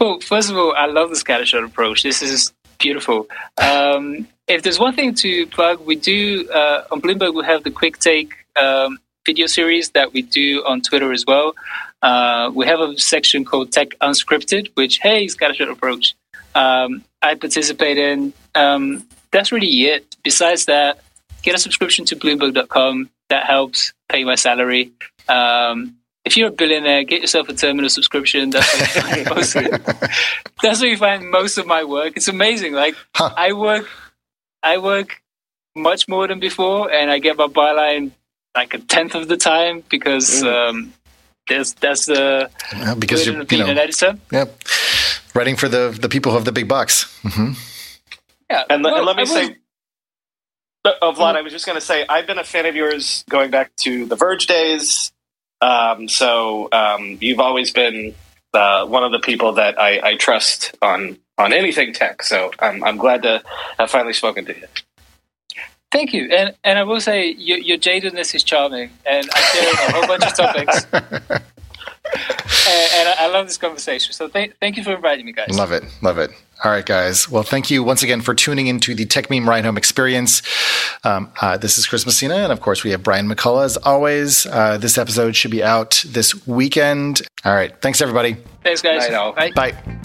Well, 0.00 0.18
first 0.20 0.50
of 0.50 0.56
all, 0.56 0.74
I 0.74 0.86
love 0.86 1.10
the 1.10 1.16
scattershot 1.16 1.64
approach. 1.64 2.02
This 2.02 2.22
is 2.22 2.52
beautiful. 2.78 3.28
Um, 3.58 4.26
if 4.48 4.62
there's 4.62 4.78
one 4.78 4.94
thing 4.94 5.14
to 5.16 5.46
plug, 5.48 5.84
we 5.84 5.96
do 5.96 6.48
uh, 6.50 6.84
on 6.90 7.02
Bloomberg. 7.02 7.34
We 7.34 7.44
have 7.44 7.64
the 7.64 7.70
quick 7.70 7.98
take 7.98 8.32
um, 8.56 8.98
video 9.30 9.46
series 9.46 9.90
that 9.90 10.12
we 10.12 10.22
do 10.22 10.64
on 10.66 10.80
Twitter 10.80 11.12
as 11.12 11.24
well. 11.24 11.54
Uh, 12.02 12.50
we 12.52 12.66
have 12.66 12.80
a 12.80 12.98
section 12.98 13.44
called 13.44 13.70
Tech 13.70 13.90
Unscripted, 14.00 14.70
which 14.74 14.98
hey, 14.98 15.26
scattershot 15.26 15.70
approach. 15.70 16.14
Um, 16.56 17.04
I 17.22 17.36
participate 17.36 17.96
in. 17.96 18.32
Um, 18.56 19.06
that's 19.30 19.52
really 19.52 19.84
it. 19.94 20.16
Besides 20.24 20.64
that, 20.64 20.98
get 21.44 21.54
a 21.54 21.58
subscription 21.58 22.04
to 22.06 22.16
Bloomberg.com. 22.16 23.08
That 23.28 23.44
helps 23.46 23.92
pay 24.08 24.24
my 24.24 24.34
salary. 24.34 24.90
Um, 25.28 25.94
if 26.24 26.36
you're 26.36 26.48
a 26.48 26.56
billionaire, 26.62 27.04
get 27.04 27.20
yourself 27.20 27.48
a 27.48 27.54
terminal 27.54 27.88
subscription. 27.88 28.50
That's 28.50 28.66
where 28.96 29.18
you 29.18 29.24
find 29.24 29.28
most 29.36 29.54
of. 29.54 30.10
That's 30.62 30.80
where 30.80 30.90
you 30.90 30.96
find 30.96 31.30
most 31.30 31.56
of 31.56 31.66
my 31.68 31.84
work. 31.84 32.14
It's 32.16 32.26
amazing. 32.26 32.72
Like 32.72 32.96
Huh. 33.14 33.32
I 33.36 33.52
work 33.52 33.86
I 34.62 34.78
work 34.78 35.22
much 35.76 36.08
more 36.08 36.26
than 36.26 36.40
before, 36.40 36.90
and 36.90 37.12
I 37.12 37.20
get 37.20 37.36
my 37.36 37.46
byline 37.46 38.10
like 38.56 38.74
a 38.74 38.78
tenth 38.78 39.14
of 39.14 39.28
the 39.28 39.36
time 39.36 39.82
because 39.88 40.42
um, 40.42 40.92
there's 41.48 41.74
that's 41.74 42.06
the 42.06 42.50
Yeah, 42.72 42.94
because 42.94 43.26
you're, 43.26 43.40
of 43.40 43.52
you 43.52 43.58
know, 43.58 43.66
an 43.66 43.78
editor. 43.78 44.16
yep, 44.32 44.56
writing 45.34 45.56
for 45.56 45.68
the 45.68 45.96
the 46.00 46.08
people 46.08 46.32
who 46.32 46.36
have 46.38 46.44
the 46.44 46.52
big 46.52 46.68
bucks. 46.68 47.04
hmm 47.22 47.52
Yeah, 48.50 48.64
And, 48.68 48.82
well, 48.84 48.96
and 48.96 49.06
let 49.06 49.16
me 49.16 49.22
was- 49.22 49.30
say, 49.32 49.56
oh, 50.84 51.12
Vlad, 51.16 51.36
I 51.36 51.42
was 51.42 51.52
just 51.52 51.66
going 51.66 51.76
to 51.78 51.84
say, 51.84 52.04
I've 52.08 52.26
been 52.26 52.38
a 52.38 52.44
fan 52.44 52.66
of 52.66 52.74
yours 52.74 53.24
going 53.28 53.50
back 53.50 53.74
to 53.76 54.06
the 54.06 54.16
Verge 54.16 54.46
days. 54.46 55.12
Um, 55.60 56.08
so 56.08 56.68
um, 56.72 57.18
you've 57.20 57.38
always 57.40 57.70
been 57.72 58.14
uh, 58.54 58.86
one 58.86 59.04
of 59.04 59.12
the 59.12 59.18
people 59.20 59.52
that 59.52 59.78
I, 59.78 60.00
I 60.10 60.16
trust 60.16 60.74
on 60.82 61.18
on 61.38 61.52
anything 61.54 61.92
tech. 61.94 62.22
So 62.22 62.50
I'm, 62.58 62.82
I'm 62.84 62.96
glad 62.98 63.22
to 63.22 63.42
have 63.78 63.90
finally 63.90 64.12
spoken 64.12 64.44
to 64.46 64.54
you. 64.58 64.66
Thank 65.92 66.12
you, 66.12 66.30
and 66.30 66.54
and 66.62 66.78
I 66.78 66.84
will 66.84 67.00
say 67.00 67.32
your, 67.32 67.58
your 67.58 67.76
jadedness 67.76 68.34
is 68.34 68.44
charming, 68.44 68.90
and 69.04 69.28
I 69.34 69.40
share 69.40 69.72
a 69.72 69.92
whole 69.92 70.06
bunch 70.06 70.24
of 70.24 70.34
topics, 70.34 70.86
and, 70.92 71.42
and 72.94 73.08
I, 73.08 73.14
I 73.20 73.26
love 73.26 73.48
this 73.48 73.58
conversation. 73.58 74.12
So 74.12 74.28
thank 74.28 74.56
thank 74.60 74.76
you 74.76 74.84
for 74.84 74.94
inviting 74.94 75.26
me, 75.26 75.32
guys. 75.32 75.50
Love 75.50 75.72
it. 75.72 75.82
Love 76.00 76.18
it. 76.18 76.30
All 76.62 76.70
right, 76.70 76.84
guys. 76.86 77.28
Well, 77.28 77.42
thank 77.42 77.70
you 77.70 77.82
once 77.82 78.02
again 78.02 78.20
for 78.20 78.34
tuning 78.34 78.66
into 78.66 78.94
the 78.94 79.06
Techmeme 79.06 79.46
Ride 79.46 79.64
Home 79.64 79.78
experience. 79.78 80.42
Um, 81.04 81.32
uh, 81.40 81.56
this 81.56 81.78
is 81.78 81.86
Chris 81.86 82.04
Messina, 82.06 82.36
and 82.36 82.52
of 82.52 82.60
course, 82.60 82.84
we 82.84 82.90
have 82.90 83.02
Brian 83.02 83.26
McCullough 83.28 83.64
as 83.64 83.76
always. 83.78 84.46
Uh, 84.46 84.78
this 84.78 84.96
episode 84.98 85.34
should 85.34 85.50
be 85.50 85.64
out 85.64 86.04
this 86.06 86.46
weekend. 86.46 87.22
All 87.44 87.54
right. 87.54 87.74
Thanks, 87.80 88.00
everybody. 88.00 88.36
Thanks, 88.62 88.82
guys. 88.82 89.08
I. 89.08 89.32
Bye. 89.32 89.72
Bye. 89.72 90.00